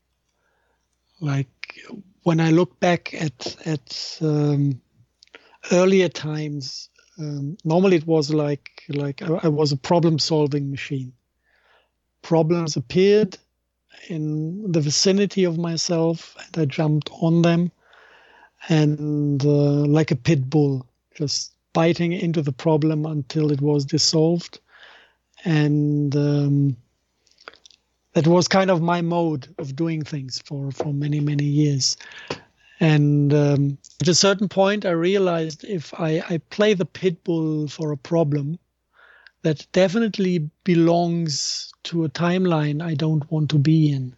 Like 1.21 1.79
when 2.23 2.41
I 2.41 2.51
look 2.51 2.79
back 2.81 3.15
at 3.15 3.57
at 3.67 4.19
um, 4.21 4.81
earlier 5.73 6.09
times, 6.09 6.89
um, 7.19 7.57
normally 7.65 7.97
it 7.97 8.07
was 8.07 8.33
like 8.33 8.83
like 8.89 9.23
I, 9.23 9.41
I 9.45 9.49
was 9.49 9.73
a 9.73 9.77
problem 9.77 10.19
solving 10.19 10.71
machine. 10.71 11.13
Problems 12.23 12.77
appeared 12.77 13.39
in 14.09 14.71
the 14.73 14.81
vicinity 14.81 15.45
of 15.45 15.59
myself, 15.59 16.37
and 16.45 16.63
I 16.63 16.65
jumped 16.67 17.11
on 17.21 17.43
them, 17.43 17.71
and 18.69 19.45
uh, 19.45 19.87
like 19.87 20.11
a 20.11 20.17
pit 20.17 20.49
bull, 20.51 20.87
just 21.15 21.53
biting 21.73 22.13
into 22.13 22.43
the 22.43 22.53
problem 22.53 23.07
until 23.07 23.53
it 23.53 23.61
was 23.61 23.85
dissolved, 23.85 24.61
and 25.45 26.15
um, 26.17 26.77
that 28.13 28.27
was 28.27 28.49
kind 28.49 28.71
of 28.71 28.81
my 28.81 29.03
mode 29.03 29.55
of 29.59 29.77
doing 29.77 30.03
things 30.03 30.41
for 30.45 30.71
for 30.71 30.93
many 30.93 31.21
many 31.21 31.45
years. 31.45 31.97
And 32.81 33.33
um, 33.33 33.79
at 34.01 34.09
a 34.09 34.15
certain 34.15 34.49
point, 34.49 34.85
I 34.85 34.91
realized 34.91 35.65
if 35.65 35.95
I, 35.95 36.23
I 36.29 36.39
play 36.51 36.75
the 36.75 36.85
pit 36.85 37.25
bull 37.25 37.69
for 37.69 37.93
a 37.93 37.97
problem, 37.97 38.59
that 39.43 39.67
definitely 39.73 40.51
belongs 40.65 41.73
to 41.85 42.05
a 42.05 42.09
timeline 42.09 42.83
I 42.83 42.95
don't 42.95 43.31
want 43.31 43.51
to 43.51 43.59
be 43.59 43.93
in. 43.93 44.15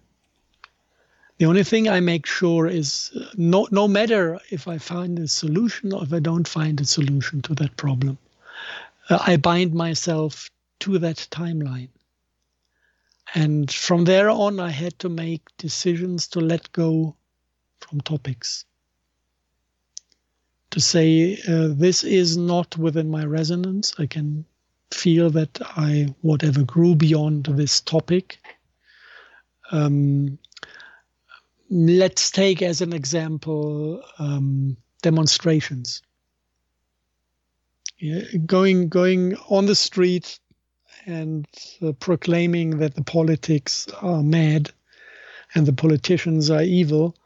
The 1.37 1.45
only 1.45 1.63
thing 1.63 1.89
I 1.89 2.01
make 2.01 2.27
sure 2.27 2.67
is 2.67 3.13
uh, 3.15 3.27
no, 3.37 3.69
no 3.71 3.87
matter 3.87 4.41
if 4.51 4.67
I 4.67 4.79
find 4.79 5.19
a 5.19 5.29
solution 5.29 5.93
or 5.93 6.03
if 6.03 6.13
I 6.13 6.19
don't 6.19 6.49
find 6.49 6.81
a 6.81 6.85
solution 6.85 7.43
to 7.43 7.55
that 7.57 7.77
problem, 7.77 8.19
uh, 9.09 9.19
I 9.25 9.37
bind 9.37 9.73
myself 9.73 10.51
to 10.81 10.99
that 10.99 11.29
timeline. 11.31 11.91
And 13.35 13.71
from 13.71 14.05
there 14.05 14.31
on, 14.31 14.59
I 14.59 14.71
had 14.71 14.99
to 15.01 15.09
make 15.09 15.43
decisions 15.59 16.27
to 16.29 16.41
let 16.41 16.73
go 16.73 17.15
from 17.81 18.01
topics. 18.01 18.65
To 20.71 20.81
say, 20.81 21.39
uh, 21.49 21.69
this 21.71 22.05
is 22.05 22.37
not 22.37 22.77
within 22.77 23.11
my 23.11 23.25
resonance. 23.25 23.95
I 23.99 24.07
can 24.07 24.45
feel 24.91 25.31
that 25.31 25.59
I, 25.63 26.15
whatever 26.23 26.63
grew 26.63 26.95
beyond 26.95 27.47
this 27.47 27.81
topic. 27.81 28.39
Um, 29.71 30.39
let's 31.71 32.31
take 32.31 32.63
as 32.63 32.81
an 32.81 32.93
example 32.93 34.03
um, 34.19 34.77
demonstrations. 35.03 36.03
Yeah, 37.99 38.23
going 38.47 38.89
going 38.89 39.37
on 39.49 39.67
the 39.67 39.75
street 39.75 40.39
and 41.07 41.47
uh, 41.83 41.93
proclaiming 41.93 42.79
that 42.79 42.95
the 42.95 43.03
politics 43.03 43.89
are 44.03 44.23
mad 44.23 44.71
and 45.55 45.67
the 45.67 45.73
politicians 45.73 46.51
are 46.51 46.63
evil 46.63 47.17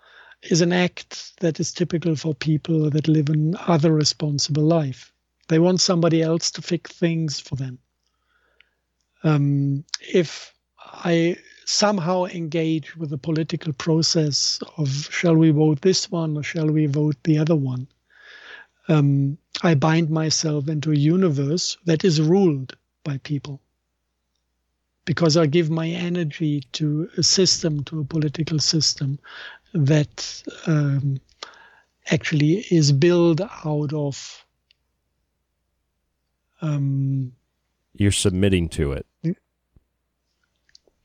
is 0.42 0.60
an 0.60 0.72
act 0.72 1.38
that 1.40 1.60
is 1.60 1.72
typical 1.72 2.16
for 2.16 2.34
people 2.34 2.90
that 2.90 3.08
live 3.08 3.28
an 3.28 3.56
other 3.66 3.92
responsible 3.92 4.64
life. 4.64 5.12
They 5.48 5.58
want 5.58 5.80
somebody 5.80 6.22
else 6.22 6.50
to 6.52 6.62
fix 6.62 6.92
things 6.92 7.38
for 7.38 7.56
them. 7.56 7.78
Um, 9.22 9.84
if 10.00 10.52
I 10.78 11.36
somehow 11.64 12.24
engage 12.24 12.96
with 12.96 13.10
the 13.10 13.18
political 13.18 13.72
process 13.72 14.60
of 14.76 15.08
shall 15.10 15.36
we 15.36 15.50
vote 15.50 15.80
this 15.80 16.10
one 16.10 16.36
or 16.36 16.42
shall 16.42 16.66
we 16.66 16.86
vote 16.86 17.16
the 17.22 17.38
other 17.38 17.56
one, 17.56 17.86
um, 18.88 19.38
I 19.62 19.74
bind 19.74 20.10
myself 20.10 20.68
into 20.68 20.90
a 20.90 20.96
universe 20.96 21.78
that 21.84 22.04
is 22.04 22.20
ruled 22.20 22.76
by 23.04 23.18
people. 23.18 23.60
Because 25.04 25.36
I 25.36 25.46
give 25.46 25.68
my 25.70 25.88
energy 25.88 26.62
to 26.72 27.08
a 27.16 27.22
system, 27.22 27.82
to 27.84 28.00
a 28.00 28.04
political 28.04 28.58
system 28.58 29.18
that 29.74 30.42
um, 30.66 31.20
actually 32.10 32.64
is 32.70 32.92
built 32.92 33.40
out 33.40 33.92
of. 33.92 34.44
Um, 36.60 37.32
You're 37.94 38.12
submitting 38.12 38.68
to 38.70 38.92
it. 38.92 39.06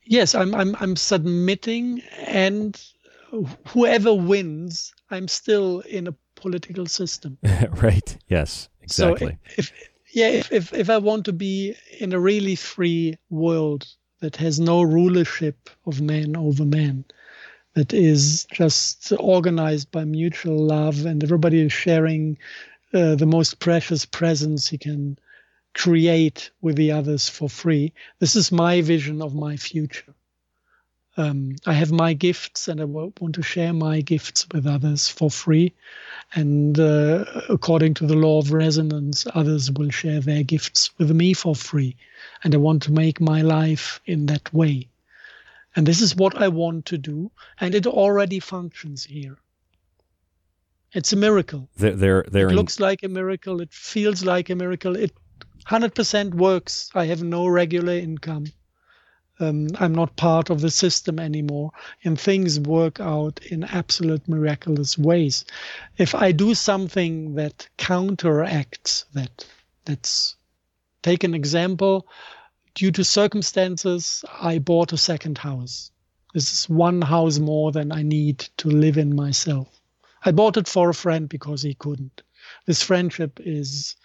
yes, 0.04 0.34
I'm, 0.34 0.54
I'm, 0.54 0.76
I'm 0.78 0.94
submitting, 0.94 2.00
and 2.26 2.80
whoever 3.66 4.14
wins, 4.14 4.94
I'm 5.10 5.28
still 5.28 5.80
in 5.80 6.06
a 6.06 6.14
political 6.34 6.86
system. 6.86 7.38
right. 7.82 8.16
Yes. 8.28 8.68
Exactly. 8.82 9.38
So 9.48 9.52
if, 9.58 9.72
yeah, 10.18 10.28
if, 10.30 10.52
if 10.52 10.72
if 10.72 10.90
I 10.90 10.98
want 10.98 11.24
to 11.26 11.32
be 11.32 11.76
in 12.00 12.12
a 12.12 12.18
really 12.18 12.56
free 12.56 13.16
world 13.30 13.86
that 14.20 14.36
has 14.36 14.58
no 14.58 14.82
rulership 14.82 15.70
of 15.86 16.00
man 16.00 16.36
over 16.36 16.64
man, 16.64 17.04
that 17.74 17.94
is 17.94 18.46
just 18.52 19.12
organized 19.20 19.92
by 19.92 20.04
mutual 20.04 20.58
love 20.58 21.06
and 21.06 21.22
everybody 21.22 21.60
is 21.60 21.72
sharing 21.72 22.36
uh, 22.92 23.14
the 23.14 23.26
most 23.26 23.60
precious 23.60 24.04
presence 24.04 24.68
he 24.68 24.78
can 24.78 25.16
create 25.74 26.50
with 26.62 26.74
the 26.74 26.90
others 26.90 27.28
for 27.28 27.48
free. 27.48 27.92
This 28.18 28.34
is 28.34 28.50
my 28.50 28.80
vision 28.80 29.22
of 29.22 29.36
my 29.36 29.56
future. 29.56 30.14
Um, 31.18 31.56
I 31.66 31.72
have 31.72 31.90
my 31.90 32.12
gifts 32.12 32.68
and 32.68 32.80
I 32.80 32.84
want 32.84 33.34
to 33.34 33.42
share 33.42 33.72
my 33.72 34.00
gifts 34.00 34.46
with 34.52 34.66
others 34.66 35.08
for 35.08 35.30
free. 35.30 35.74
And 36.34 36.78
uh, 36.78 37.24
according 37.48 37.94
to 37.94 38.06
the 38.06 38.14
law 38.14 38.38
of 38.38 38.52
resonance, 38.52 39.26
others 39.34 39.70
will 39.72 39.90
share 39.90 40.20
their 40.20 40.44
gifts 40.44 40.96
with 40.96 41.10
me 41.10 41.34
for 41.34 41.56
free. 41.56 41.96
And 42.44 42.54
I 42.54 42.58
want 42.58 42.82
to 42.84 42.92
make 42.92 43.20
my 43.20 43.42
life 43.42 44.00
in 44.06 44.26
that 44.26 44.54
way. 44.54 44.88
And 45.74 45.86
this 45.86 46.00
is 46.00 46.14
what 46.14 46.40
I 46.40 46.48
want 46.48 46.86
to 46.86 46.98
do. 46.98 47.30
And 47.60 47.74
it 47.74 47.86
already 47.86 48.38
functions 48.40 49.04
here. 49.04 49.38
It's 50.92 51.12
a 51.12 51.16
miracle. 51.16 51.68
They're 51.76 51.96
they're, 51.96 52.24
they're 52.30 52.46
it 52.46 52.50
in- 52.50 52.56
looks 52.56 52.78
like 52.78 53.02
a 53.02 53.08
miracle. 53.08 53.60
It 53.60 53.72
feels 53.72 54.24
like 54.24 54.50
a 54.50 54.54
miracle. 54.54 54.96
It 54.96 55.12
100% 55.66 56.34
works. 56.34 56.90
I 56.94 57.06
have 57.06 57.22
no 57.22 57.46
regular 57.46 57.92
income. 57.92 58.46
Um, 59.40 59.68
I'm 59.78 59.94
not 59.94 60.16
part 60.16 60.50
of 60.50 60.60
the 60.60 60.70
system 60.70 61.20
anymore, 61.20 61.70
and 62.02 62.18
things 62.18 62.58
work 62.58 62.98
out 62.98 63.38
in 63.46 63.62
absolute 63.62 64.26
miraculous 64.28 64.98
ways. 64.98 65.44
If 65.96 66.14
I 66.14 66.32
do 66.32 66.54
something 66.54 67.34
that 67.36 67.68
counteracts 67.76 69.04
that, 69.14 69.46
let's 69.86 70.36
take 71.02 71.22
an 71.22 71.34
example. 71.34 72.08
Due 72.74 72.90
to 72.92 73.04
circumstances, 73.04 74.24
I 74.40 74.58
bought 74.58 74.92
a 74.92 74.96
second 74.96 75.38
house. 75.38 75.90
This 76.34 76.52
is 76.52 76.68
one 76.68 77.02
house 77.02 77.38
more 77.38 77.72
than 77.72 77.92
I 77.92 78.02
need 78.02 78.40
to 78.58 78.68
live 78.68 78.98
in 78.98 79.14
myself. 79.14 79.68
I 80.24 80.32
bought 80.32 80.56
it 80.56 80.68
for 80.68 80.90
a 80.90 80.94
friend 80.94 81.28
because 81.28 81.62
he 81.62 81.74
couldn't. 81.74 82.22
This 82.66 82.82
friendship 82.82 83.40
is 83.44 83.96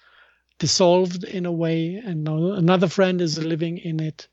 dissolved 0.60 1.24
in 1.24 1.46
a 1.46 1.52
way, 1.52 1.96
and 1.96 2.24
now 2.24 2.52
another 2.52 2.88
friend 2.88 3.20
is 3.20 3.44
living 3.44 3.78
in 3.80 4.00
it. 4.00 4.28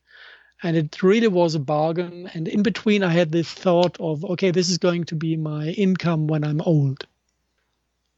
And 0.63 0.77
it 0.77 1.03
really 1.03 1.29
was 1.29 1.55
a 1.55 1.61
bargain. 1.61 2.31
And 2.35 2.47
in 2.49 2.63
between, 2.63 3.03
I 3.03 3.13
had 3.13 3.33
this 3.33 3.51
thought 3.51 3.99
of, 4.01 4.25
okay, 4.25 4.51
this 4.51 4.69
is 4.69 4.79
going 4.79 5.05
to 5.05 5.15
be 5.15 5.37
my 5.37 5.69
income 5.69 6.27
when 6.27 6.45
I'm 6.45 6.61
old. 6.63 7.07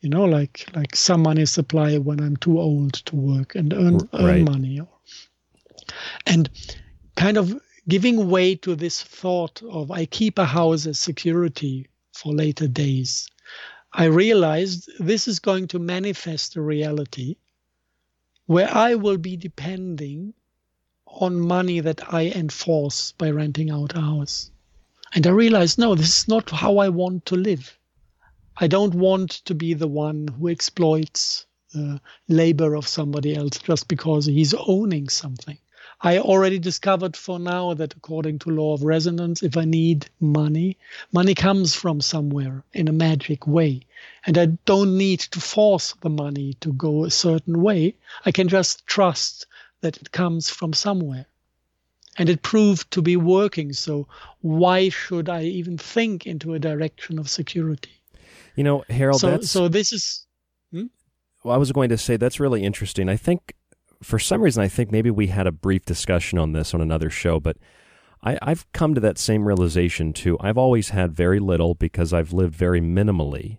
You 0.00 0.08
know, 0.08 0.24
like 0.24 0.66
like 0.74 0.96
some 0.96 1.22
money 1.22 1.46
supply 1.46 1.96
when 1.98 2.20
I'm 2.20 2.36
too 2.36 2.58
old 2.58 2.94
to 3.06 3.16
work 3.16 3.54
and 3.54 3.72
earn, 3.72 4.08
earn 4.14 4.24
Right. 4.24 4.42
money. 4.44 4.80
And 6.26 6.50
kind 7.16 7.36
of 7.36 7.54
giving 7.88 8.28
way 8.28 8.56
to 8.56 8.74
this 8.74 9.02
thought 9.02 9.62
of 9.62 9.90
I 9.92 10.06
keep 10.06 10.38
a 10.38 10.44
house 10.44 10.86
as 10.86 10.98
security 10.98 11.88
for 12.12 12.32
later 12.34 12.66
days. 12.66 13.28
I 13.92 14.04
realized 14.06 14.90
this 14.98 15.28
is 15.28 15.38
going 15.38 15.68
to 15.68 15.78
manifest 15.78 16.56
a 16.56 16.62
reality 16.62 17.36
where 18.46 18.72
I 18.74 18.94
will 18.96 19.18
be 19.18 19.36
depending 19.36 20.34
on 21.12 21.38
money 21.38 21.80
that 21.80 22.12
I 22.12 22.26
enforce 22.26 23.12
by 23.12 23.30
renting 23.30 23.70
out 23.70 23.94
a 23.94 24.00
house. 24.00 24.50
And 25.14 25.26
I 25.26 25.30
realized, 25.30 25.78
no, 25.78 25.94
this 25.94 26.20
is 26.20 26.28
not 26.28 26.50
how 26.50 26.78
I 26.78 26.88
want 26.88 27.26
to 27.26 27.36
live. 27.36 27.78
I 28.56 28.66
don't 28.66 28.94
want 28.94 29.30
to 29.46 29.54
be 29.54 29.74
the 29.74 29.88
one 29.88 30.28
who 30.28 30.48
exploits 30.48 31.46
the 31.72 32.00
labor 32.28 32.74
of 32.74 32.88
somebody 32.88 33.34
else 33.34 33.58
just 33.58 33.88
because 33.88 34.26
he's 34.26 34.54
owning 34.54 35.08
something. 35.08 35.58
I 36.04 36.18
already 36.18 36.58
discovered 36.58 37.16
for 37.16 37.38
now 37.38 37.74
that 37.74 37.94
according 37.94 38.40
to 38.40 38.50
law 38.50 38.74
of 38.74 38.82
resonance, 38.82 39.42
if 39.42 39.56
I 39.56 39.64
need 39.64 40.08
money, 40.18 40.76
money 41.12 41.34
comes 41.34 41.74
from 41.74 42.00
somewhere 42.00 42.64
in 42.72 42.88
a 42.88 42.92
magic 42.92 43.46
way. 43.46 43.82
And 44.26 44.36
I 44.36 44.46
don't 44.64 44.98
need 44.98 45.20
to 45.20 45.40
force 45.40 45.94
the 46.00 46.10
money 46.10 46.54
to 46.54 46.72
go 46.72 47.04
a 47.04 47.10
certain 47.10 47.62
way. 47.62 47.94
I 48.26 48.32
can 48.32 48.48
just 48.48 48.84
trust 48.86 49.46
that 49.82 49.98
it 49.98 50.12
comes 50.12 50.48
from 50.48 50.72
somewhere. 50.72 51.26
And 52.18 52.28
it 52.28 52.42
proved 52.42 52.90
to 52.90 53.02
be 53.02 53.16
working. 53.16 53.72
So 53.72 54.06
why 54.40 54.88
should 54.88 55.28
I 55.28 55.44
even 55.44 55.78
think 55.78 56.26
into 56.26 56.54
a 56.54 56.58
direction 56.58 57.18
of 57.18 57.28
security? 57.28 58.02
You 58.56 58.64
know, 58.64 58.84
Harald, 58.90 59.20
so, 59.20 59.30
that's. 59.30 59.50
so 59.50 59.68
this 59.68 59.92
is. 59.92 60.26
Hmm? 60.72 60.86
Well, 61.42 61.54
I 61.54 61.58
was 61.58 61.72
going 61.72 61.88
to 61.88 61.98
say 61.98 62.16
that's 62.16 62.40
really 62.40 62.64
interesting. 62.64 63.08
I 63.08 63.16
think 63.16 63.54
for 64.02 64.18
some 64.18 64.42
reason, 64.42 64.62
I 64.62 64.68
think 64.68 64.90
maybe 64.90 65.10
we 65.10 65.28
had 65.28 65.46
a 65.46 65.52
brief 65.52 65.84
discussion 65.84 66.38
on 66.38 66.52
this 66.52 66.74
on 66.74 66.80
another 66.80 67.08
show, 67.08 67.40
but 67.40 67.56
I, 68.22 68.38
I've 68.42 68.70
come 68.72 68.94
to 68.94 69.00
that 69.00 69.18
same 69.18 69.46
realization 69.46 70.12
too. 70.12 70.36
I've 70.40 70.58
always 70.58 70.90
had 70.90 71.12
very 71.12 71.40
little 71.40 71.74
because 71.74 72.12
I've 72.12 72.32
lived 72.32 72.54
very 72.54 72.80
minimally. 72.80 73.58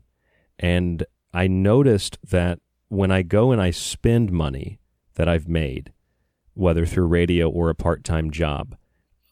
And 0.59 1.05
I 1.33 1.47
noticed 1.47 2.17
that 2.29 2.59
when 2.89 3.11
I 3.11 3.23
go 3.23 3.51
and 3.51 3.61
I 3.61 3.71
spend 3.71 4.31
money 4.31 4.79
that 5.15 5.27
I've 5.27 5.47
made, 5.47 5.91
whether 6.53 6.85
through 6.85 7.07
radio 7.07 7.49
or 7.49 7.69
a 7.69 7.75
part 7.75 8.03
time 8.03 8.31
job, 8.31 8.75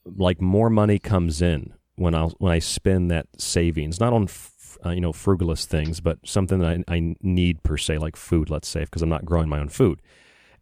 like 0.06 0.42
more 0.42 0.70
money 0.70 1.00
comes 1.00 1.42
in 1.42 1.74
when 1.96 2.16
I 2.16 2.26
when 2.40 2.52
I 2.52 2.60
spend 2.60 3.12
that 3.12 3.28
savings, 3.38 4.00
not 4.00 4.14
on 4.14 4.24
f- 4.24 4.78
uh, 4.86 4.90
you 4.90 5.02
know 5.02 5.14
frugalist 5.14 5.66
things, 5.66 6.02
but 6.02 6.18
something 6.26 6.60
that 6.60 6.84
I, 6.88 6.96
I 6.96 7.16
need 7.22 7.64
per 7.64 7.78
se, 7.78 8.00
like 8.00 8.16
food, 8.16 8.50
let's 8.50 8.68
say, 8.68 8.82
because 8.82 9.02
I'm 9.02 9.10
not 9.10 9.26
growing 9.26 9.50
my 9.50 9.60
own 9.60 9.70
food. 9.70 10.02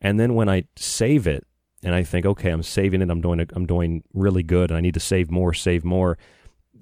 And 0.02 0.20
then 0.20 0.36
when 0.36 0.50
I 0.50 0.64
save 0.76 1.28
it 1.28 1.46
and 1.84 1.96
I 1.96 2.04
think, 2.04 2.26
okay, 2.26 2.52
I'm 2.52 2.64
saving 2.64 3.02
it, 3.02 3.10
I'm 3.10 3.22
doing 3.22 3.46
I'm 3.54 3.66
doing 3.66 4.04
really 4.14 4.44
good, 4.44 4.72
and 4.72 4.78
I 4.78 4.82
need 4.82 4.94
to 4.96 5.00
save 5.00 5.32
more, 5.32 5.54
save 5.54 5.86
more. 5.86 6.18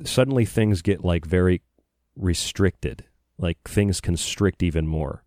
Suddenly 0.04 0.46
things 0.46 0.82
get 0.82 1.04
like 1.04 1.26
very 1.26 1.62
restricted, 2.16 3.06
like 3.38 3.58
things 3.66 4.02
constrict 4.02 4.64
even 4.64 4.88
more. 4.88 5.24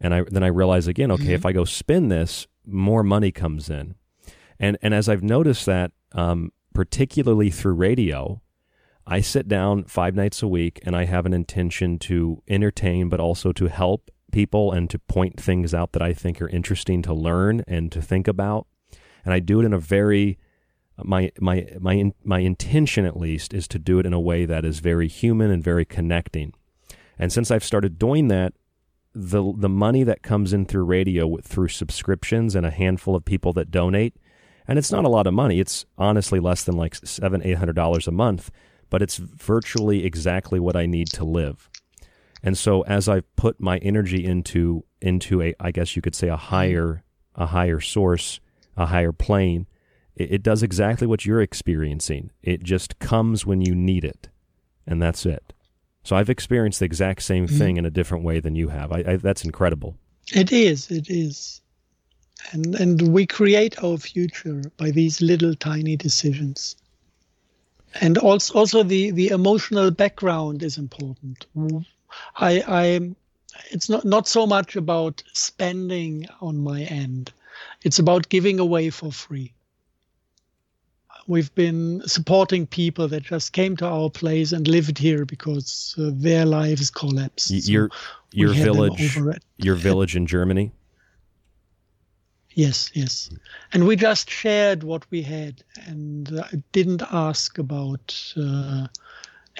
And 0.00 0.14
I 0.14 0.22
then 0.30 0.42
I 0.42 0.48
realize 0.48 0.86
again, 0.86 1.10
okay, 1.10 1.24
mm-hmm. 1.24 1.32
if 1.32 1.44
I 1.44 1.52
go 1.52 1.64
spend 1.64 2.10
this, 2.10 2.46
more 2.66 3.02
money 3.02 3.30
comes 3.32 3.70
in. 3.70 3.94
And 4.58 4.76
and 4.82 4.94
as 4.94 5.08
I've 5.08 5.22
noticed 5.22 5.66
that, 5.66 5.92
um, 6.12 6.52
particularly 6.74 7.50
through 7.50 7.74
radio, 7.74 8.42
I 9.06 9.20
sit 9.20 9.48
down 9.48 9.84
five 9.84 10.14
nights 10.14 10.42
a 10.42 10.48
week 10.48 10.80
and 10.84 10.94
I 10.94 11.04
have 11.04 11.26
an 11.26 11.32
intention 11.32 11.98
to 12.00 12.42
entertain, 12.48 13.08
but 13.08 13.20
also 13.20 13.52
to 13.52 13.66
help 13.66 14.10
people 14.30 14.70
and 14.72 14.88
to 14.90 14.98
point 14.98 15.40
things 15.40 15.74
out 15.74 15.92
that 15.92 16.02
I 16.02 16.12
think 16.12 16.40
are 16.40 16.48
interesting 16.48 17.02
to 17.02 17.14
learn 17.14 17.62
and 17.66 17.90
to 17.92 18.00
think 18.00 18.28
about. 18.28 18.66
And 19.24 19.34
I 19.34 19.40
do 19.40 19.60
it 19.60 19.64
in 19.64 19.72
a 19.72 19.78
very 19.78 20.38
my 21.02 21.30
my 21.40 21.66
my 21.78 22.12
my 22.22 22.40
intention 22.40 23.04
at 23.04 23.16
least 23.16 23.54
is 23.54 23.66
to 23.68 23.78
do 23.78 23.98
it 23.98 24.06
in 24.06 24.12
a 24.12 24.20
way 24.20 24.44
that 24.44 24.64
is 24.64 24.80
very 24.80 25.08
human 25.08 25.50
and 25.50 25.62
very 25.62 25.84
connecting. 25.84 26.52
And 27.18 27.32
since 27.32 27.50
I've 27.50 27.64
started 27.64 27.98
doing 27.98 28.28
that, 28.28 28.54
the 29.14 29.52
the 29.56 29.68
money 29.68 30.04
that 30.04 30.22
comes 30.22 30.52
in 30.52 30.66
through 30.66 30.84
radio 30.84 31.36
through 31.38 31.68
subscriptions 31.68 32.54
and 32.54 32.64
a 32.64 32.70
handful 32.70 33.16
of 33.16 33.24
people 33.24 33.52
that 33.54 33.70
donate, 33.70 34.16
and 34.68 34.78
it's 34.78 34.92
not 34.92 35.04
a 35.04 35.08
lot 35.08 35.26
of 35.26 35.34
money. 35.34 35.60
It's 35.60 35.84
honestly 35.98 36.40
less 36.40 36.64
than 36.64 36.76
like 36.76 36.94
seven 36.94 37.42
eight 37.44 37.58
hundred 37.58 37.76
dollars 37.76 38.06
a 38.06 38.12
month, 38.12 38.50
but 38.88 39.02
it's 39.02 39.16
virtually 39.16 40.04
exactly 40.04 40.60
what 40.60 40.76
I 40.76 40.86
need 40.86 41.08
to 41.08 41.24
live. 41.24 41.68
And 42.42 42.56
so 42.56 42.82
as 42.82 43.08
I've 43.08 43.34
put 43.36 43.60
my 43.60 43.78
energy 43.78 44.24
into 44.24 44.84
into 45.00 45.42
a 45.42 45.54
I 45.58 45.72
guess 45.72 45.96
you 45.96 46.02
could 46.02 46.14
say 46.14 46.28
a 46.28 46.36
higher 46.36 47.02
a 47.34 47.46
higher 47.46 47.80
source, 47.80 48.40
a 48.76 48.86
higher 48.86 49.12
plane, 49.12 49.66
it, 50.14 50.32
it 50.32 50.42
does 50.42 50.62
exactly 50.62 51.06
what 51.06 51.24
you're 51.24 51.40
experiencing. 51.40 52.30
It 52.42 52.62
just 52.62 52.98
comes 52.98 53.46
when 53.46 53.60
you 53.60 53.74
need 53.74 54.04
it. 54.04 54.28
And 54.86 55.00
that's 55.00 55.26
it. 55.26 55.52
So 56.02 56.16
I've 56.16 56.30
experienced 56.30 56.78
the 56.80 56.86
exact 56.86 57.22
same 57.22 57.46
mm-hmm. 57.46 57.58
thing 57.58 57.76
in 57.76 57.86
a 57.86 57.90
different 57.90 58.24
way 58.24 58.40
than 58.40 58.54
you 58.54 58.68
have. 58.68 58.92
I, 58.92 59.04
I, 59.06 59.16
that's 59.16 59.44
incredible. 59.44 59.96
It 60.32 60.52
is. 60.52 60.90
It 60.90 61.10
is. 61.10 61.60
And 62.52 62.74
and 62.74 63.12
we 63.12 63.26
create 63.26 63.82
our 63.84 63.98
future 63.98 64.62
by 64.76 64.90
these 64.90 65.20
little 65.20 65.54
tiny 65.54 65.96
decisions. 65.96 66.76
And 68.00 68.16
also 68.18 68.54
also 68.54 68.82
the 68.82 69.10
the 69.10 69.28
emotional 69.28 69.90
background 69.90 70.62
is 70.62 70.78
important. 70.78 71.46
I, 72.36 72.62
I 72.66 73.14
it's 73.70 73.88
not 73.88 74.04
not 74.04 74.26
so 74.26 74.46
much 74.46 74.76
about 74.76 75.22
spending 75.32 76.26
on 76.40 76.58
my 76.58 76.82
end. 76.82 77.32
It's 77.82 77.98
about 77.98 78.28
giving 78.30 78.58
away 78.58 78.90
for 78.90 79.12
free. 79.12 79.52
We've 81.26 81.54
been 81.54 82.02
supporting 82.06 82.66
people 82.66 83.08
that 83.08 83.22
just 83.22 83.52
came 83.52 83.76
to 83.76 83.86
our 83.86 84.10
place 84.10 84.52
and 84.52 84.66
lived 84.66 84.98
here 84.98 85.24
because 85.24 85.94
uh, 85.98 86.10
their 86.12 86.46
lives 86.46 86.90
collapsed. 86.90 87.50
Your 87.68 87.90
so 87.90 87.96
your 88.32 88.52
village, 88.52 89.18
your 89.58 89.74
village 89.74 90.16
in 90.16 90.26
Germany. 90.26 90.72
Yes, 92.52 92.90
yes, 92.94 93.30
and 93.72 93.86
we 93.86 93.96
just 93.96 94.28
shared 94.28 94.82
what 94.82 95.06
we 95.10 95.22
had 95.22 95.62
and 95.86 96.38
uh, 96.38 96.44
didn't 96.72 97.02
ask 97.10 97.58
about. 97.58 98.34
Uh, 98.36 98.86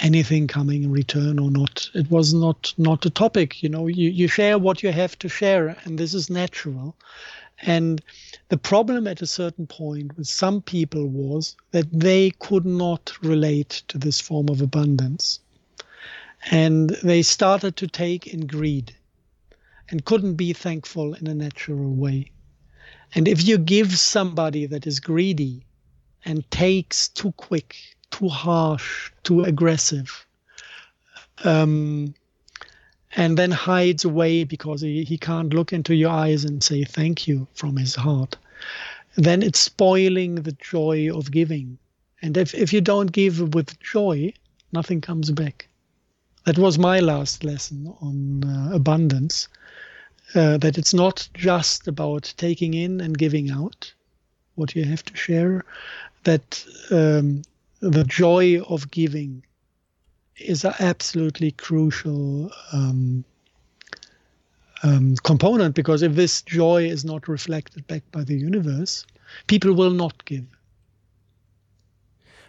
anything 0.03 0.47
coming 0.47 0.85
in 0.85 0.91
return 0.91 1.39
or 1.39 1.51
not. 1.51 1.89
It 1.95 2.11
was 2.11 2.33
not 2.33 2.73
not 2.79 3.05
a 3.05 3.11
topic. 3.11 3.63
You 3.63 3.69
know, 3.69 3.87
you, 3.87 4.09
you 4.11 4.29
share 4.29 4.59
what 4.59 4.83
you 4.83 4.93
have 4.93 5.19
to 5.19 5.29
share, 5.29 5.77
and 5.85 5.99
this 5.99 6.15
is 6.15 6.31
natural. 6.31 6.97
And 7.63 8.03
the 8.49 8.57
problem 8.57 9.07
at 9.07 9.23
a 9.23 9.27
certain 9.27 9.67
point 9.67 10.17
with 10.17 10.27
some 10.27 10.63
people 10.63 11.07
was 11.07 11.57
that 11.73 11.93
they 11.93 12.31
could 12.39 12.65
not 12.65 13.13
relate 13.23 13.83
to 13.89 13.99
this 13.99 14.21
form 14.21 14.49
of 14.49 14.61
abundance. 14.61 15.41
And 16.51 16.91
they 17.03 17.23
started 17.23 17.77
to 17.77 17.87
take 17.87 18.27
in 18.27 18.47
greed 18.47 18.97
and 19.91 20.05
couldn't 20.05 20.37
be 20.37 20.53
thankful 20.53 21.15
in 21.15 21.27
a 21.27 21.35
natural 21.35 21.95
way. 21.95 22.31
And 23.15 23.29
if 23.29 23.47
you 23.47 23.59
give 23.59 23.99
somebody 23.99 24.67
that 24.67 24.87
is 24.87 25.01
greedy 25.01 25.67
and 26.25 26.49
takes 26.51 27.09
too 27.09 27.33
quick 27.33 27.77
too 28.11 28.29
harsh, 28.29 29.13
too 29.23 29.43
aggressive, 29.43 30.27
um, 31.45 32.15
and 33.17 33.37
then 33.37 33.51
hides 33.51 34.05
away 34.05 34.45
because 34.45 34.81
he, 34.81 35.05
he 35.05 35.19
can't 35.19 35.53
look 35.53 35.73
into 35.73 35.95
your 35.95 36.11
eyes 36.11 36.45
and 36.45 36.63
say 36.63 36.85
thank 36.85 37.27
you 37.27 37.47
from 37.55 37.77
his 37.77 37.95
heart, 37.95 38.37
then 39.17 39.43
it's 39.43 39.59
spoiling 39.59 40.37
the 40.37 40.53
joy 40.53 41.11
of 41.13 41.31
giving. 41.31 41.79
And 42.23 42.37
if, 42.37 42.55
if 42.55 42.73
you 42.73 42.81
don't 42.81 43.13
give 43.13 43.55
with 43.55 43.79
joy, 43.81 44.33
nothing 44.73 45.01
comes 45.01 45.31
back. 45.31 45.69
That 46.45 46.59
was 46.59 46.79
my 46.79 47.01
last 47.01 47.45
lesson 47.45 47.95
on 48.01 48.45
uh, 48.45 48.75
abundance. 48.75 49.49
Uh, 50.33 50.57
that 50.59 50.79
it's 50.79 50.95
not 50.95 51.29
just 51.35 51.89
about 51.89 52.33
taking 52.37 52.75
in 52.75 53.01
and 53.01 53.19
giving 53.19 53.51
out 53.51 53.93
what 54.55 54.77
you 54.77 54.85
have 54.85 55.05
to 55.07 55.17
share, 55.17 55.65
that 56.23 56.65
um, 56.93 57.43
the 57.81 58.05
joy 58.05 58.61
of 58.69 58.89
giving 58.93 59.43
is 60.41 60.65
an 60.65 60.75
absolutely 60.81 61.53
crucial 61.53 62.51
um, 62.73 63.25
um, 64.83 65.17
component 65.23 65.75
because 65.75 66.03
if 66.03 66.15
this 66.15 66.43
joy 66.43 66.85
is 66.85 67.05
not 67.05 67.29
reflected 67.29 67.87
back 67.87 68.03
by 68.13 68.25
the 68.25 68.35
universe, 68.35 69.07
people 69.47 69.73
will 69.75 69.91
not 69.91 70.25
give. 70.25 70.45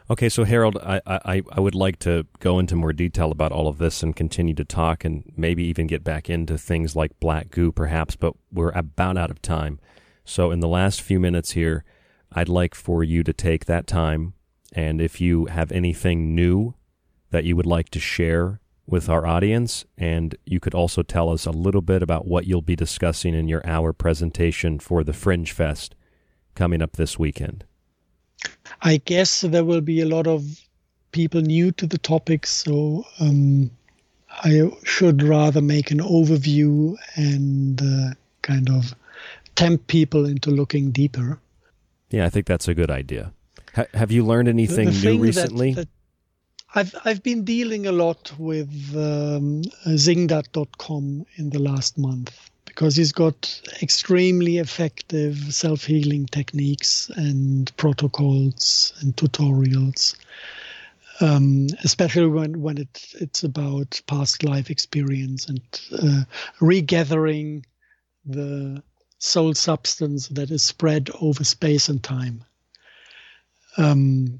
Okay, 0.10 0.28
so 0.28 0.44
Harald, 0.44 0.78
I, 0.78 1.00
I, 1.06 1.42
I 1.54 1.60
would 1.60 1.76
like 1.76 1.98
to 2.00 2.26
go 2.40 2.60
into 2.60 2.76
more 2.76 2.92
detail 2.92 3.32
about 3.32 3.54
all 3.54 3.68
of 3.68 3.78
this 3.78 4.04
and 4.04 4.14
continue 4.14 4.54
to 4.56 4.66
talk 4.66 5.06
and 5.06 5.24
maybe 5.38 5.64
even 5.64 5.88
get 5.88 6.04
back 6.04 6.30
into 6.30 6.58
things 6.58 6.98
like 6.98 7.18
black 7.22 7.50
goo, 7.50 7.72
perhaps, 7.72 8.18
but 8.18 8.34
we're 8.52 8.72
about 8.72 9.18
out 9.18 9.32
of 9.32 9.42
time. 9.42 9.80
So, 10.26 10.52
in 10.52 10.60
the 10.60 10.68
last 10.68 11.02
few 11.02 11.20
minutes 11.20 11.52
here, 11.52 11.86
I'd 12.32 12.50
like 12.50 12.76
for 12.76 13.04
you 13.04 13.24
to 13.24 13.32
take 13.32 13.66
that 13.66 13.88
time 13.88 14.34
and 14.74 15.02
if 15.02 15.20
you 15.20 15.46
have 15.48 15.72
anything 15.72 16.34
new 16.34 16.76
that 17.32 17.44
you 17.44 17.56
would 17.56 17.66
like 17.66 17.90
to 17.90 18.00
share 18.00 18.60
with 18.86 19.10
our 19.10 19.26
audience, 19.26 19.86
and 19.98 20.36
you 20.46 20.60
could 20.60 20.76
also 20.76 21.02
tell 21.02 21.30
us 21.30 21.46
a 21.46 21.52
little 21.52 21.82
bit 21.82 22.04
about 22.04 22.28
what 22.28 22.46
you'll 22.46 22.62
be 22.62 22.76
discussing 22.76 23.34
in 23.34 23.48
your 23.48 23.66
hour 23.66 23.94
presentation 23.94 24.80
for 24.80 25.04
the 25.04 25.14
Fringe 25.14 25.52
Fest 25.52 25.96
coming 26.56 26.82
up 26.82 26.94
this 26.94 27.18
weekend. 27.18 27.64
I 28.82 28.98
guess 28.98 29.42
there 29.42 29.64
will 29.64 29.82
be 29.82 30.02
a 30.02 30.06
lot 30.06 30.28
of 30.28 30.62
people 31.12 31.42
new 31.42 31.72
to 31.74 31.88
the 31.88 31.98
topic, 31.98 32.46
so 32.46 33.06
um, 33.20 33.72
I 34.44 34.70
should 34.84 35.24
rather 35.24 35.62
make 35.62 35.92
an 35.92 36.00
overview 36.00 36.96
and 37.16 37.82
uh, 37.82 38.14
kind 38.42 38.70
of 38.70 38.94
tempt 39.56 39.88
people 39.88 40.26
into 40.26 40.52
looking 40.52 40.92
deeper. 40.92 41.40
Yeah, 42.10 42.26
I 42.26 42.30
think 42.30 42.46
that's 42.46 42.68
a 42.68 42.74
good 42.74 42.92
idea. 42.92 43.32
Ha- 43.76 43.86
have 43.94 44.12
you 44.12 44.26
learned 44.26 44.50
anything 44.50 44.88
new 44.88 44.94
thing 44.94 45.20
that- 45.20 45.26
recently? 45.26 45.74
that 45.76 45.88
I've 46.74 46.96
I've 47.04 47.22
been 47.22 47.44
dealing 47.44 47.86
a 47.86 47.92
lot 47.92 48.32
with 48.38 48.70
um, 48.96 49.64
Zingdad.com 49.86 51.26
in 51.36 51.50
the 51.50 51.60
last 51.60 51.98
month 51.98 52.50
because 52.66 52.96
he's 52.96 53.12
got 53.12 53.62
extremely 53.82 54.58
effective 54.58 55.54
self 55.54 55.84
healing 55.84 56.28
techniques 56.28 57.10
and 57.16 57.76
protocols 57.76 58.94
and 59.02 59.16
tutorials. 59.18 60.16
Um, 61.20 61.68
especially 61.84 62.28
when, 62.28 62.62
when 62.62 62.80
it, 62.80 63.14
it's 63.20 63.44
about 63.44 64.02
past 64.08 64.44
life 64.44 64.72
experience 64.72 65.48
and 65.48 65.62
uh, 65.92 66.24
regathering 66.62 67.64
the 68.26 68.82
soul 69.20 69.54
substance 69.54 70.30
that 70.30 70.50
is 70.50 70.64
spread 70.64 71.12
over 71.20 71.44
space 71.44 71.90
and 71.90 72.02
time. 72.02 72.44
Um, 73.78 74.40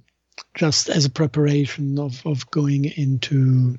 just 0.54 0.90
as 0.90 1.06
a 1.06 1.10
preparation 1.10 2.00
of, 2.00 2.26
of 2.26 2.50
going 2.52 2.86
into 2.86 3.78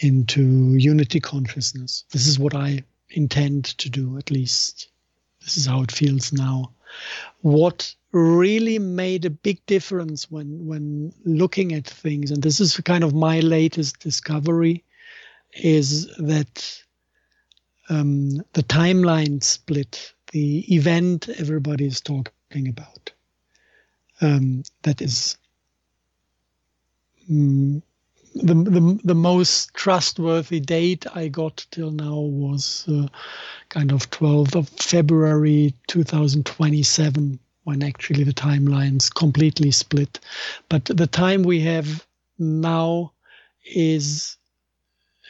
into 0.00 0.76
unity 0.76 1.20
consciousness. 1.20 2.04
This 2.12 2.26
is 2.26 2.38
what 2.38 2.54
I 2.54 2.84
intend 3.10 3.64
to 3.78 3.90
do, 3.90 4.16
at 4.16 4.30
least. 4.30 4.88
This 5.42 5.56
is 5.56 5.66
how 5.66 5.82
it 5.82 5.90
feels 5.90 6.32
now. 6.32 6.72
What 7.40 7.94
really 8.12 8.78
made 8.78 9.24
a 9.24 9.30
big 9.30 9.64
difference 9.66 10.30
when 10.30 10.66
when 10.66 11.12
looking 11.24 11.72
at 11.72 11.86
things, 11.86 12.30
and 12.30 12.42
this 12.42 12.60
is 12.60 12.76
kind 12.76 13.02
of 13.02 13.14
my 13.14 13.40
latest 13.40 13.98
discovery, 14.00 14.84
is 15.54 16.06
that 16.16 16.82
um, 17.88 18.42
the 18.52 18.62
timeline 18.62 19.42
split, 19.42 20.12
the 20.32 20.74
event 20.74 21.28
everybody 21.28 21.86
is 21.86 22.00
talking 22.00 22.68
about, 22.68 23.11
um, 24.22 24.62
that 24.82 25.02
is 25.02 25.36
mm, 27.30 27.82
the, 28.34 28.54
the 28.54 29.00
the 29.04 29.14
most 29.14 29.74
trustworthy 29.74 30.60
date 30.60 31.06
I 31.14 31.28
got 31.28 31.66
till 31.70 31.90
now 31.90 32.18
was 32.18 32.86
uh, 32.88 33.08
kind 33.68 33.92
of 33.92 34.10
12th 34.10 34.54
of 34.54 34.68
February 34.68 35.74
2027 35.88 37.38
when 37.64 37.82
actually 37.82 38.24
the 38.24 38.32
timelines 38.32 39.14
completely 39.14 39.70
split. 39.70 40.20
But 40.68 40.86
the 40.86 41.06
time 41.06 41.42
we 41.42 41.60
have 41.60 42.06
now 42.38 43.12
is 43.64 44.36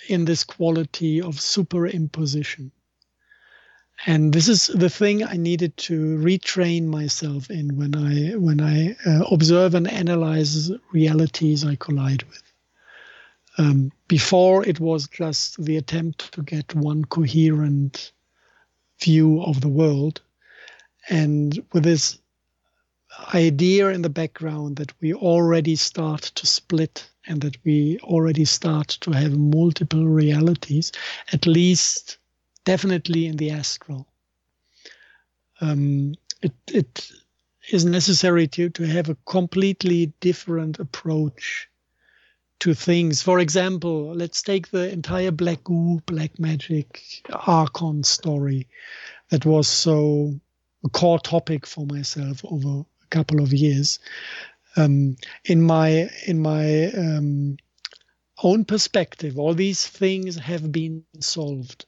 in 0.09 0.24
this 0.24 0.44
quality 0.44 1.20
of 1.20 1.36
superimposition. 1.36 2.70
And 4.05 4.33
this 4.33 4.49
is 4.49 4.66
the 4.66 4.91
thing 4.91 5.23
I 5.23 5.37
needed 5.37 5.77
to 5.79 6.19
retrain 6.19 6.87
myself 6.87 7.51
in 7.51 7.77
when 7.77 7.95
I 7.95 8.37
when 8.37 8.61
I 8.61 8.97
uh, 9.07 9.24
observe 9.31 9.74
and 9.74 9.89
analyze 9.89 10.73
realities 10.93 11.65
I 11.65 11.77
collide 11.77 12.24
with. 12.24 12.43
Um, 13.59 13.93
before 14.09 14.66
it 14.66 14.81
was 14.81 15.07
just 15.09 15.62
the 15.62 15.77
attempt 15.77 16.33
to 16.33 16.43
get 16.43 16.74
one 16.74 17.05
coherent 17.05 18.12
view 19.01 19.43
of 19.43 19.61
the 19.61 19.69
world, 19.69 20.20
and 21.09 21.62
with 21.73 21.85
this 21.85 22.19
idea 23.35 23.91
in 23.91 24.03
the 24.03 24.09
background 24.09 24.77
that 24.77 24.93
we 25.01 25.15
already 25.15 25.77
start 25.77 26.23
to 26.23 26.47
split 26.47 27.09
and 27.27 27.41
that 27.43 27.57
we 27.65 27.99
already 28.03 28.45
start 28.45 28.89
to 28.89 29.12
have 29.12 29.39
multiple 29.39 30.09
realities, 30.09 30.91
at 31.33 31.47
least 31.47 32.19
definitely 32.64 33.26
in 33.26 33.36
the 33.36 33.51
astral. 33.51 34.06
Um, 35.60 36.14
it, 36.43 36.52
it 36.68 37.10
is 37.70 37.84
necessary 37.84 38.48
to, 38.48 38.70
to 38.70 38.84
have 38.84 39.09
a 39.09 39.16
completely 39.26 40.12
different 40.20 40.78
approach 40.78 41.68
to 42.60 42.74
things. 42.74 43.22
For 43.22 43.39
example, 43.40 44.14
let's 44.14 44.43
take 44.43 44.70
the 44.70 44.90
entire 44.90 45.30
Black 45.30 45.64
Goo, 45.64 46.01
Black 46.06 46.39
Magic, 46.39 47.02
Archon 47.30 48.05
story 48.05 48.68
that 49.30 49.47
was 49.47 49.68
so 49.68 50.34
a 50.84 50.89
core 50.89 51.18
topic 51.18 51.66
for 51.66 51.86
myself 51.86 52.44
over 52.44 52.80
a 53.02 53.06
couple 53.10 53.40
of 53.40 53.52
years. 53.52 53.98
Um, 54.76 55.16
in 55.44 55.60
my 55.62 56.09
in 56.26 56.40
my 56.40 56.86
um, 56.93 57.56
own 58.43 58.64
perspective, 58.64 59.39
all 59.39 59.55
these 59.55 59.86
things 59.86 60.36
have 60.36 60.72
been 60.72 61.05
solved. 61.20 61.86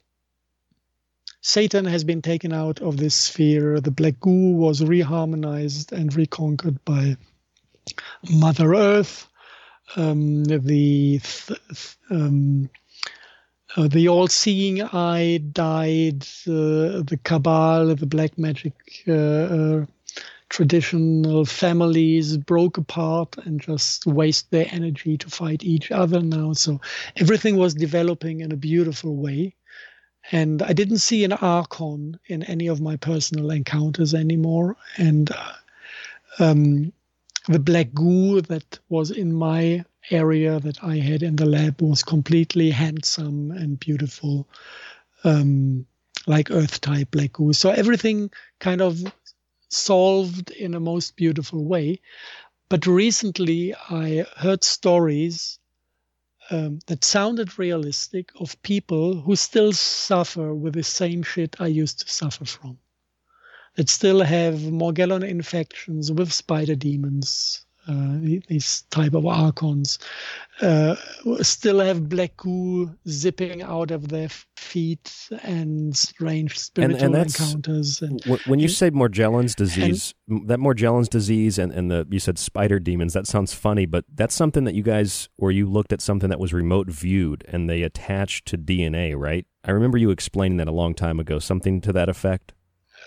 Satan 1.47 1.85
has 1.85 2.05
been 2.05 2.23
taken 2.23 2.55
out 2.55 2.81
of 2.81 2.97
this 2.97 3.15
sphere. 3.15 3.79
The 3.79 3.91
black 3.91 4.19
goo 4.19 4.53
was 4.53 4.81
reharmonized 4.81 5.93
and 5.93 6.15
reconquered 6.15 6.83
by 6.87 7.19
Mother 8.31 8.75
Earth. 8.75 9.29
Um, 9.95 10.45
the 10.45 11.19
th- 11.19 11.21
th- 11.69 11.97
um, 12.11 12.71
uh, 13.77 13.89
the 13.89 14.09
all-seeing 14.09 14.85
eye 14.85 15.37
died. 15.53 16.23
Uh, 16.47 17.05
the 17.05 17.21
cabal, 17.23 17.95
the 17.95 18.07
black 18.07 18.39
magic 18.39 18.73
uh, 19.07 19.13
uh, 19.13 19.87
traditional 20.49 21.45
families 21.45 22.39
broke 22.39 22.79
apart 22.79 23.37
and 23.45 23.61
just 23.61 24.07
waste 24.07 24.51
their 24.51 24.67
energy 24.71 25.19
to 25.19 25.29
fight 25.29 25.63
each 25.63 25.91
other 25.91 26.23
now. 26.23 26.55
So 26.55 26.81
everything 27.17 27.59
was 27.59 27.75
developing 27.75 28.41
in 28.41 28.51
a 28.51 28.57
beautiful 28.57 29.15
way. 29.15 29.57
And 30.33 30.63
I 30.63 30.73
didn't 30.73 30.99
see 30.99 31.25
an 31.25 31.33
archon 31.33 32.19
in 32.27 32.43
any 32.45 32.67
of 32.67 32.81
my 32.81 32.97
personal 32.97 33.51
encounters 33.51 34.15
anymore. 34.15 34.77
And 34.97 35.31
uh, 35.31 35.53
um, 36.39 36.93
the 37.49 37.59
black 37.59 37.93
goo 37.93 38.41
that 38.41 38.79
was 38.89 39.11
in 39.11 39.33
my 39.35 39.85
area 40.11 40.61
that 40.61 40.83
I 40.83 40.97
had 40.97 41.23
in 41.23 41.37
the 41.37 41.47
lab 41.47 41.83
was 41.83 42.03
completely 42.03 42.71
handsome 42.71 43.51
and 43.51 43.79
beautiful, 43.79 44.49
um, 45.25 45.87
like 46.27 46.51
earth 46.51 46.81
type 46.81 47.11
black 47.11 47.35
goo. 47.35 47.53
So 47.53 47.71
everything 47.71 48.31
kind 48.61 48.81
of 48.81 49.03
solved 49.69 50.51
in 50.53 50.75
a 50.75 50.81
most 50.81 51.17
beautiful 51.17 51.65
way. 51.65 52.01
But 52.69 52.87
recently 52.87 53.75
I 53.75 54.27
heard 54.37 54.65
stories 54.65 55.59
um, 56.51 56.79
that 56.87 57.05
sounded 57.05 57.59
realistic 57.59 58.31
of 58.39 58.61
people 58.63 59.21
who 59.21 59.37
still 59.37 59.73
suffer 59.73 60.55
with 60.55 60.75
the 60.75 60.83
same 60.83 61.23
shit 61.23 61.57
I 61.61 61.69
used 61.69 62.01
to 62.01 62.09
suffer 62.09 62.45
from. 62.45 62.79
That 63.77 63.89
still 63.89 64.23
have 64.23 64.55
Morgellon 64.55 65.29
infections 65.29 66.13
with 66.13 66.33
spider 66.33 66.77
demons, 66.77 67.64
uh, 67.87 68.19
these 68.49 68.83
type 68.91 69.15
of 69.15 69.27
archons, 69.27 69.99
uh, 70.61 70.97
still 71.43 71.81
have 71.81 72.09
black 72.09 72.37
goo 72.37 72.95
zipping 73.09 73.63
out 73.63 73.91
of 73.91 74.09
their 74.09 74.29
feet 74.57 75.29
and 75.43 75.97
strange 75.97 76.59
spiritual 76.59 77.15
encounters. 77.15 78.01
And, 78.03 78.23
Wh- 78.25 78.49
when 78.49 78.61
you 78.61 78.69
say 78.69 78.91
Morgellons 78.91 79.55
disease, 79.55 80.15
that 80.29 80.59
Morgellons 80.59 81.09
disease 81.09 81.59
and, 81.59 81.73
and 81.73 81.91
the 81.91 82.07
you 82.11 82.19
said 82.19 82.39
spider 82.39 82.79
demons, 82.79 83.13
that 83.13 83.27
sounds 83.27 83.53
funny, 83.53 83.87
but 83.87 84.05
that's 84.15 84.35
something 84.35 84.65
that 84.65 84.75
you 84.75 84.83
guys 84.83 85.29
or 85.39 85.51
you 85.51 85.67
looked 85.67 85.93
at 85.93 86.01
something 86.01 86.31
that 86.31 86.41
was 86.41 86.53
remote 86.53 86.89
viewed 86.89 87.45
and 87.49 87.69
they 87.69 87.83
attached 87.83 88.47
to 88.47 88.59
DNA, 88.59 89.17
right? 89.17 89.47
I 89.65 89.71
remember 89.71 89.99
you 89.99 90.11
explaining 90.11 90.59
that 90.59 90.69
a 90.69 90.73
long 90.73 90.95
time 90.95 91.19
ago, 91.21 91.39
something 91.39 91.81
to 91.83 91.93
that 91.93 92.09
effect. 92.09 92.53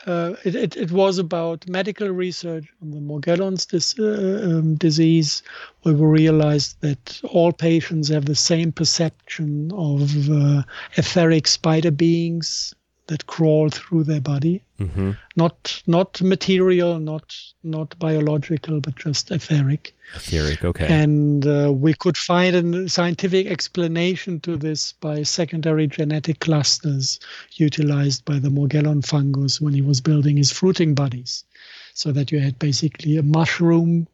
Uh, 0.06 0.36
it, 0.44 0.56
it, 0.56 0.78
it 0.78 0.91
was 0.91 1.18
about 1.18 1.68
medical 1.68 2.10
research 2.10 2.65
on 2.82 2.91
the 2.91 2.99
Morgellons 2.99 3.68
dis, 3.68 3.98
uh, 3.99 4.57
um, 4.60 4.76
disease, 4.76 5.44
where 5.82 5.95
we 5.95 6.06
realized 6.06 6.80
that 6.82 7.19
all 7.24 7.52
patients 7.52 8.10
have 8.10 8.26
the 8.26 8.36
same 8.36 8.72
perception 8.72 9.72
of 9.74 10.30
uh, 10.30 10.64
etheric 10.98 11.48
spider 11.48 11.91
beings 11.91 12.74
that 13.08 13.26
crawl 13.28 13.70
through 13.70 14.04
their 14.04 14.22
body, 14.22 14.64
Mm-hmm. 14.80 15.12
not 15.36 15.82
not 15.88 16.22
material, 16.22 17.00
not 17.00 17.36
not 17.64 17.98
biological, 17.98 18.80
but 18.80 18.96
just 18.96 19.32
etheric. 19.32 19.96
Etheric, 20.16 20.64
okay. 20.64 20.86
And 20.88 21.48
uh, 21.48 21.74
we 21.74 21.96
could 21.96 22.16
find 22.16 22.56
a 22.56 22.88
scientific 22.88 23.48
explanation 23.48 24.40
to 24.42 24.56
this 24.56 24.94
by 24.94 25.24
secondary 25.24 25.88
genetic 25.88 26.40
clusters 26.40 27.20
utilized 27.54 28.24
by 28.24 28.38
the 28.38 28.50
Morgellon 28.50 29.04
fungus 29.04 29.60
when 29.60 29.74
he 29.74 29.82
was 29.82 30.00
building 30.00 30.38
his 30.38 30.52
fruiting 30.52 30.94
bodies. 30.94 31.44
So 31.96 32.12
that 32.12 32.32
you 32.32 32.40
had 32.40 32.60
basically 32.60 33.18
a 33.18 33.24
mushroom 33.24 34.08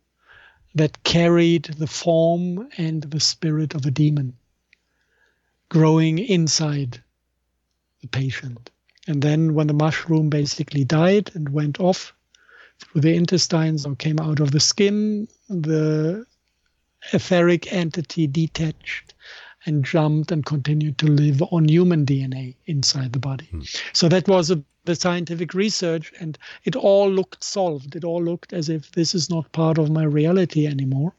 that 0.75 1.03
carried 1.03 1.65
the 1.65 1.87
form 1.87 2.69
and 2.77 3.03
the 3.03 3.19
spirit 3.19 3.75
of 3.75 3.85
a 3.85 3.91
demon 3.91 4.37
growing 5.67 6.19
inside 6.19 7.03
the 8.01 8.07
patient. 8.07 8.69
And 9.07 9.21
then 9.21 9.53
when 9.53 9.67
the 9.67 9.73
mushroom 9.73 10.29
basically 10.29 10.83
died 10.83 11.31
and 11.33 11.49
went 11.49 11.79
off 11.79 12.13
through 12.79 13.01
the 13.01 13.15
intestines 13.15 13.85
or 13.85 13.95
came 13.95 14.19
out 14.19 14.39
of 14.39 14.51
the 14.51 14.59
skin, 14.59 15.27
the 15.49 16.25
etheric 17.11 17.71
entity 17.71 18.27
detached 18.27 19.13
and 19.65 19.83
jumped 19.83 20.31
and 20.31 20.45
continued 20.45 20.97
to 20.97 21.07
live 21.07 21.41
on 21.51 21.67
human 21.67 22.05
DNA 22.05 22.55
inside 22.65 23.13
the 23.13 23.19
body. 23.19 23.45
Hmm. 23.45 23.61
So 23.93 24.09
that 24.09 24.27
was 24.27 24.51
a, 24.51 24.63
the 24.85 24.95
scientific 24.95 25.53
research, 25.53 26.13
and 26.19 26.37
it 26.63 26.75
all 26.75 27.09
looked 27.09 27.43
solved. 27.43 27.95
It 27.95 28.03
all 28.03 28.21
looked 28.21 28.53
as 28.53 28.69
if 28.69 28.91
this 28.91 29.15
is 29.15 29.29
not 29.29 29.51
part 29.51 29.77
of 29.77 29.89
my 29.89 30.03
reality 30.03 30.67
anymore. 30.67 31.13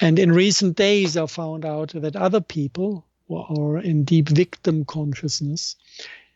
And 0.00 0.18
in 0.18 0.32
recent 0.32 0.76
days, 0.76 1.16
I 1.16 1.26
found 1.26 1.64
out 1.64 1.92
that 1.94 2.16
other 2.16 2.40
people 2.40 3.04
who 3.28 3.36
are 3.36 3.78
in 3.78 4.04
deep 4.04 4.28
victim 4.28 4.84
consciousness 4.84 5.76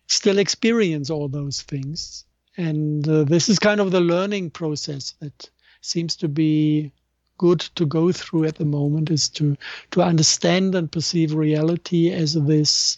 still 0.07 0.39
experience 0.39 1.11
all 1.11 1.29
those 1.29 1.63
things. 1.63 2.25
And 2.57 3.07
uh, 3.09 3.25
this 3.25 3.49
is 3.49 3.59
kind 3.59 3.81
of 3.81 3.91
the 3.91 4.01
learning 4.01 4.51
process 4.51 5.15
that 5.21 5.51
seems 5.81 6.17
to 6.17 6.29
be 6.29 6.93
good 7.37 7.61
to 7.61 7.85
go 7.85 8.13
through 8.13 8.45
at 8.45 8.57
the 8.57 8.65
moment 8.65 9.11
is 9.11 9.29
to 9.29 9.57
to 9.91 10.03
understand 10.03 10.75
and 10.75 10.91
perceive 10.91 11.35
reality 11.35 12.13
as 12.13 12.35
this 12.35 12.97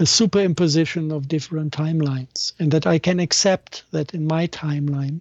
superimposition 0.00 1.14
of 1.14 1.28
different 1.28 1.72
timelines 1.72 2.52
and 2.58 2.70
that 2.70 2.86
I 2.86 2.98
can 2.98 3.20
accept 3.20 3.84
that 3.90 4.14
in 4.14 4.26
my 4.26 4.46
timeline 4.46 5.20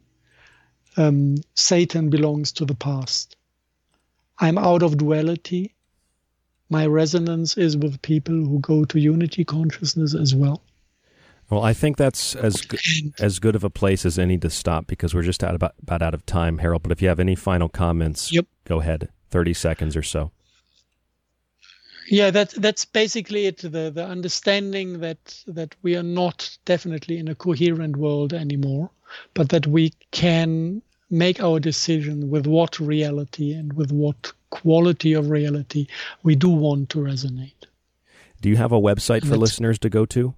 um, 0.98 1.36
Satan 1.56 2.10
belongs 2.10 2.52
to 2.54 2.66
the 2.66 2.76
past. 2.76 3.36
I'm 4.40 4.58
out 4.58 4.84
of 4.84 4.98
duality. 4.98 5.74
My 6.70 6.86
resonance 6.86 7.58
is 7.58 7.78
with 7.78 8.02
people 8.02 8.36
who 8.36 8.60
go 8.60 8.86
to 8.86 9.00
unity 9.00 9.46
consciousness 9.46 10.14
as 10.14 10.36
well. 10.36 10.62
Well, 11.50 11.64
I 11.64 11.74
think 11.74 11.96
that's 11.96 12.36
as 12.36 12.62
good, 12.62 12.80
as 13.20 13.40
good 13.40 13.56
of 13.56 13.64
a 13.64 13.70
place 13.70 14.06
as 14.06 14.20
any 14.20 14.38
to 14.40 14.50
stop 14.50 14.86
because 14.86 15.16
we're 15.16 15.24
just 15.24 15.44
out 15.44 15.56
about, 15.56 15.76
about 15.82 16.02
out 16.02 16.14
of 16.14 16.26
time, 16.26 16.58
Harald. 16.58 16.84
But 16.84 16.92
if 16.92 17.02
you 17.02 17.08
have 17.08 17.22
any 17.22 17.36
final 17.36 17.70
comments, 17.70 18.34
yep. 18.34 18.46
go 18.66 18.82
ahead. 18.82 19.10
Thirty 19.30 19.54
seconds 19.54 19.96
or 19.96 20.04
so. 20.04 20.32
Yeah, 22.10 22.32
that 22.32 22.50
that's 22.52 22.86
basically 22.86 23.46
it. 23.46 23.60
The 23.60 23.92
the 23.94 24.06
understanding 24.06 25.00
that 25.00 25.44
that 25.48 25.76
we 25.84 25.96
are 25.96 26.04
not 26.04 26.58
definitely 26.66 27.18
in 27.18 27.28
a 27.28 27.36
coherent 27.36 27.98
world 27.98 28.34
anymore, 28.34 28.90
but 29.34 29.50
that 29.50 29.68
we 29.68 29.94
can 30.12 30.82
make 31.10 31.42
our 31.42 31.60
decision 31.60 32.30
with 32.30 32.46
what 32.46 32.80
reality 32.80 33.54
and 33.54 33.74
with 33.74 33.92
what 33.92 34.34
quality 34.50 35.14
of 35.14 35.30
reality 35.30 35.88
we 36.24 36.36
do 36.36 36.50
want 36.50 36.90
to 36.90 37.00
resonate. 37.00 37.66
Do 38.42 38.50
you 38.50 38.58
have 38.58 38.72
a 38.72 38.80
website 38.80 39.26
for 39.26 39.38
listeners 39.38 39.80
to 39.80 39.90
go 39.90 40.06
to? 40.08 40.36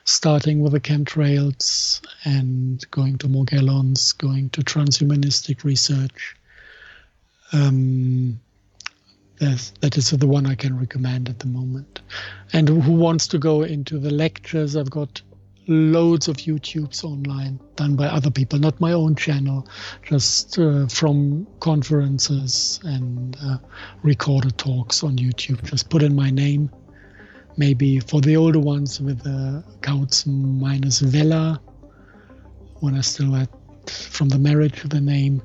starting 0.05 0.61
with 0.61 0.73
the 0.73 0.81
chemtrails 0.81 2.01
and 2.25 2.83
going 2.91 3.19
to 3.19 3.29
Morgellons, 3.29 4.17
going 4.17 4.49
to 4.51 4.63
transhumanistic 4.63 5.65
research. 5.65 6.35
Um, 7.53 8.41
that 9.39 9.99
is 9.99 10.11
the 10.11 10.27
one 10.27 10.47
I 10.47 10.55
can 10.55 10.79
recommend 10.79 11.29
at 11.29 11.41
the 11.41 11.47
moment. 11.47 12.01
And 12.53 12.69
who 12.69 12.93
wants 12.93 13.27
to 13.29 13.39
go 13.39 13.63
into 13.63 13.99
the 13.99 14.11
lectures? 14.11 14.77
I've 14.77 14.91
got 14.91 15.23
loads 15.67 16.29
of 16.29 16.37
YouTubes 16.37 17.05
online 17.05 17.61
done 17.77 17.97
by 17.97 18.07
other 18.07 18.31
people, 18.31 18.59
not 18.59 18.81
my 18.81 18.93
own 18.93 19.15
channel, 19.15 19.69
just 20.03 20.59
uh, 20.59 20.87
from 20.89 21.47
conferences 21.61 22.81
and 22.85 23.37
uh, 23.43 23.59
recorded 24.03 24.59
talks 24.59 25.03
on 25.05 25.17
YouTube. 25.17 25.63
Just 25.65 25.91
put 25.91 26.03
in 26.03 26.15
my 26.15 26.31
name. 26.31 26.71
Maybe 27.57 28.01
for 28.01 28.21
the 28.21 28.37
older 28.37 28.61
ones 28.61 29.01
with 29.01 29.23
the 29.23 29.63
Kautz 29.81 30.27
minus 30.27 31.01
Vella, 31.01 31.61
when 32.81 32.95
I 32.95 33.01
still 33.01 33.33
had 33.33 33.49
from 33.89 34.29
the 34.29 34.39
marriage 34.39 34.83
the 34.83 35.01
name. 35.01 35.43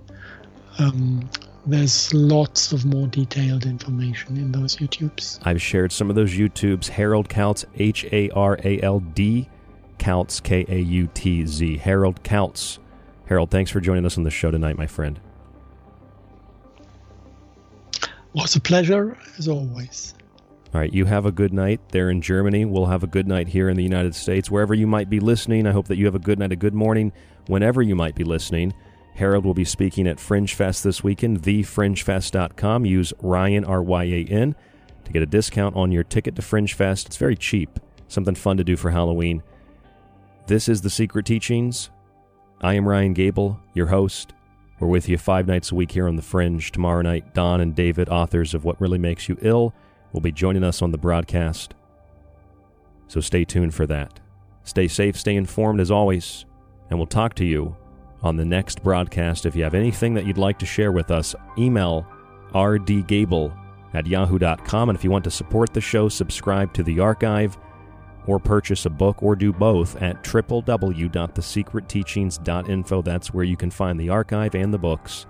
Um, 0.77 1.29
there's 1.67 2.13
lots 2.13 2.71
of 2.71 2.85
more 2.85 3.07
detailed 3.07 3.65
information 3.65 4.37
in 4.37 4.51
those 4.51 4.75
YouTubes. 4.75 5.39
I've 5.43 5.61
shared 5.61 5.91
some 5.91 6.09
of 6.09 6.15
those 6.15 6.31
YouTubes. 6.31 6.87
Harald 6.89 7.27
Kautz, 7.27 7.65
H 7.75 8.05
A 8.11 8.29
R 8.31 8.59
A 8.63 8.79
L 8.81 8.99
D, 8.99 9.49
Kautz, 9.97 10.41
K 10.41 10.65
A 10.67 10.79
U 10.79 11.07
T 11.13 11.45
Z. 11.45 11.77
Harald 11.77 12.23
Kautz. 12.23 12.79
Harald, 13.25 13.49
thanks 13.51 13.71
for 13.71 13.79
joining 13.79 14.05
us 14.05 14.17
on 14.17 14.23
the 14.23 14.31
show 14.31 14.51
tonight, 14.51 14.77
my 14.77 14.87
friend. 14.87 15.19
Was 18.33 18.55
a 18.55 18.61
pleasure, 18.61 19.17
as 19.37 19.47
always. 19.47 20.13
All 20.73 20.81
right, 20.81 20.93
you 20.93 21.05
have 21.05 21.25
a 21.25 21.31
good 21.31 21.53
night 21.53 21.79
there 21.89 22.09
in 22.09 22.21
Germany. 22.21 22.65
We'll 22.65 22.87
have 22.87 23.01
a 23.01 23.07
good 23.07 23.27
night 23.27 23.47
here 23.47 23.69
in 23.69 23.77
the 23.77 23.83
United 23.83 24.13
States. 24.13 24.51
Wherever 24.51 24.73
you 24.73 24.85
might 24.85 25.09
be 25.09 25.21
listening, 25.21 25.65
I 25.65 25.71
hope 25.71 25.87
that 25.87 25.95
you 25.95 26.05
have 26.05 26.15
a 26.15 26.19
good 26.19 26.37
night, 26.37 26.51
a 26.51 26.57
good 26.57 26.73
morning, 26.73 27.13
whenever 27.47 27.81
you 27.81 27.95
might 27.95 28.13
be 28.13 28.25
listening. 28.25 28.73
Harald 29.13 29.45
will 29.45 29.53
be 29.53 29.63
speaking 29.63 30.05
at 30.05 30.19
Fringe 30.19 30.53
Fest 30.53 30.83
this 30.83 31.01
weekend, 31.01 31.43
thefringefest.com. 31.43 32.85
Use 32.85 33.13
Ryan, 33.21 33.63
R 33.63 33.81
Y 33.81 34.03
A 34.03 34.25
N, 34.25 34.55
to 35.05 35.11
get 35.13 35.23
a 35.23 35.25
discount 35.25 35.77
on 35.77 35.93
your 35.93 36.03
ticket 36.03 36.35
to 36.35 36.41
Fringe 36.41 36.73
Fest. 36.73 37.07
It's 37.07 37.15
very 37.15 37.37
cheap, 37.37 37.79
something 38.09 38.35
fun 38.35 38.57
to 38.57 38.65
do 38.65 38.75
for 38.75 38.91
Halloween. 38.91 39.43
This 40.47 40.69
is 40.69 40.81
The 40.81 40.91
Secret 40.91 41.25
Teachings. 41.25 41.89
I 42.61 42.75
am 42.75 42.87
Ryan 42.87 43.13
Gable, 43.13 43.59
your 43.73 43.87
host. 43.87 44.35
We're 44.79 44.87
with 44.87 45.09
you 45.09 45.17
five 45.17 45.47
nights 45.47 45.71
a 45.71 45.75
week 45.75 45.91
here 45.91 46.07
on 46.07 46.17
The 46.17 46.21
Fringe. 46.21 46.71
Tomorrow 46.71 47.01
night, 47.01 47.33
Dawn 47.33 47.61
and 47.61 47.73
David, 47.73 48.09
authors 48.09 48.53
of 48.53 48.63
What 48.63 48.79
Really 48.79 48.99
Makes 48.99 49.27
You 49.27 49.39
Ill, 49.41 49.73
will 50.13 50.21
be 50.21 50.31
joining 50.31 50.63
us 50.63 50.83
on 50.83 50.91
the 50.91 50.99
broadcast. 50.99 51.73
So 53.07 53.21
stay 53.21 53.43
tuned 53.43 53.73
for 53.73 53.87
that. 53.87 54.19
Stay 54.63 54.87
safe, 54.87 55.17
stay 55.17 55.35
informed 55.35 55.79
as 55.79 55.89
always, 55.89 56.45
and 56.91 56.99
we'll 56.99 57.07
talk 57.07 57.33
to 57.35 57.45
you 57.45 57.75
on 58.21 58.37
the 58.37 58.45
next 58.45 58.83
broadcast. 58.83 59.47
If 59.47 59.55
you 59.55 59.63
have 59.63 59.73
anything 59.73 60.13
that 60.13 60.27
you'd 60.27 60.37
like 60.37 60.59
to 60.59 60.65
share 60.67 60.91
with 60.91 61.09
us, 61.09 61.33
email 61.57 62.05
rdgable 62.53 63.51
at 63.95 64.05
yahoo.com. 64.05 64.89
And 64.89 64.95
if 64.95 65.03
you 65.03 65.09
want 65.09 65.23
to 65.23 65.31
support 65.31 65.73
the 65.73 65.81
show, 65.81 66.07
subscribe 66.07 66.71
to 66.73 66.83
the 66.83 66.99
archive 66.99 67.57
or 68.27 68.39
purchase 68.39 68.85
a 68.85 68.89
book 68.89 69.23
or 69.23 69.35
do 69.35 69.53
both 69.53 70.01
at 70.01 70.23
www.thesecretteachings.info. 70.23 73.01
That's 73.01 73.33
where 73.33 73.45
you 73.45 73.57
can 73.57 73.71
find 73.71 73.99
the 73.99 74.09
archive 74.09 74.55
and 74.55 74.73
the 74.73 74.77
books. 74.77 75.25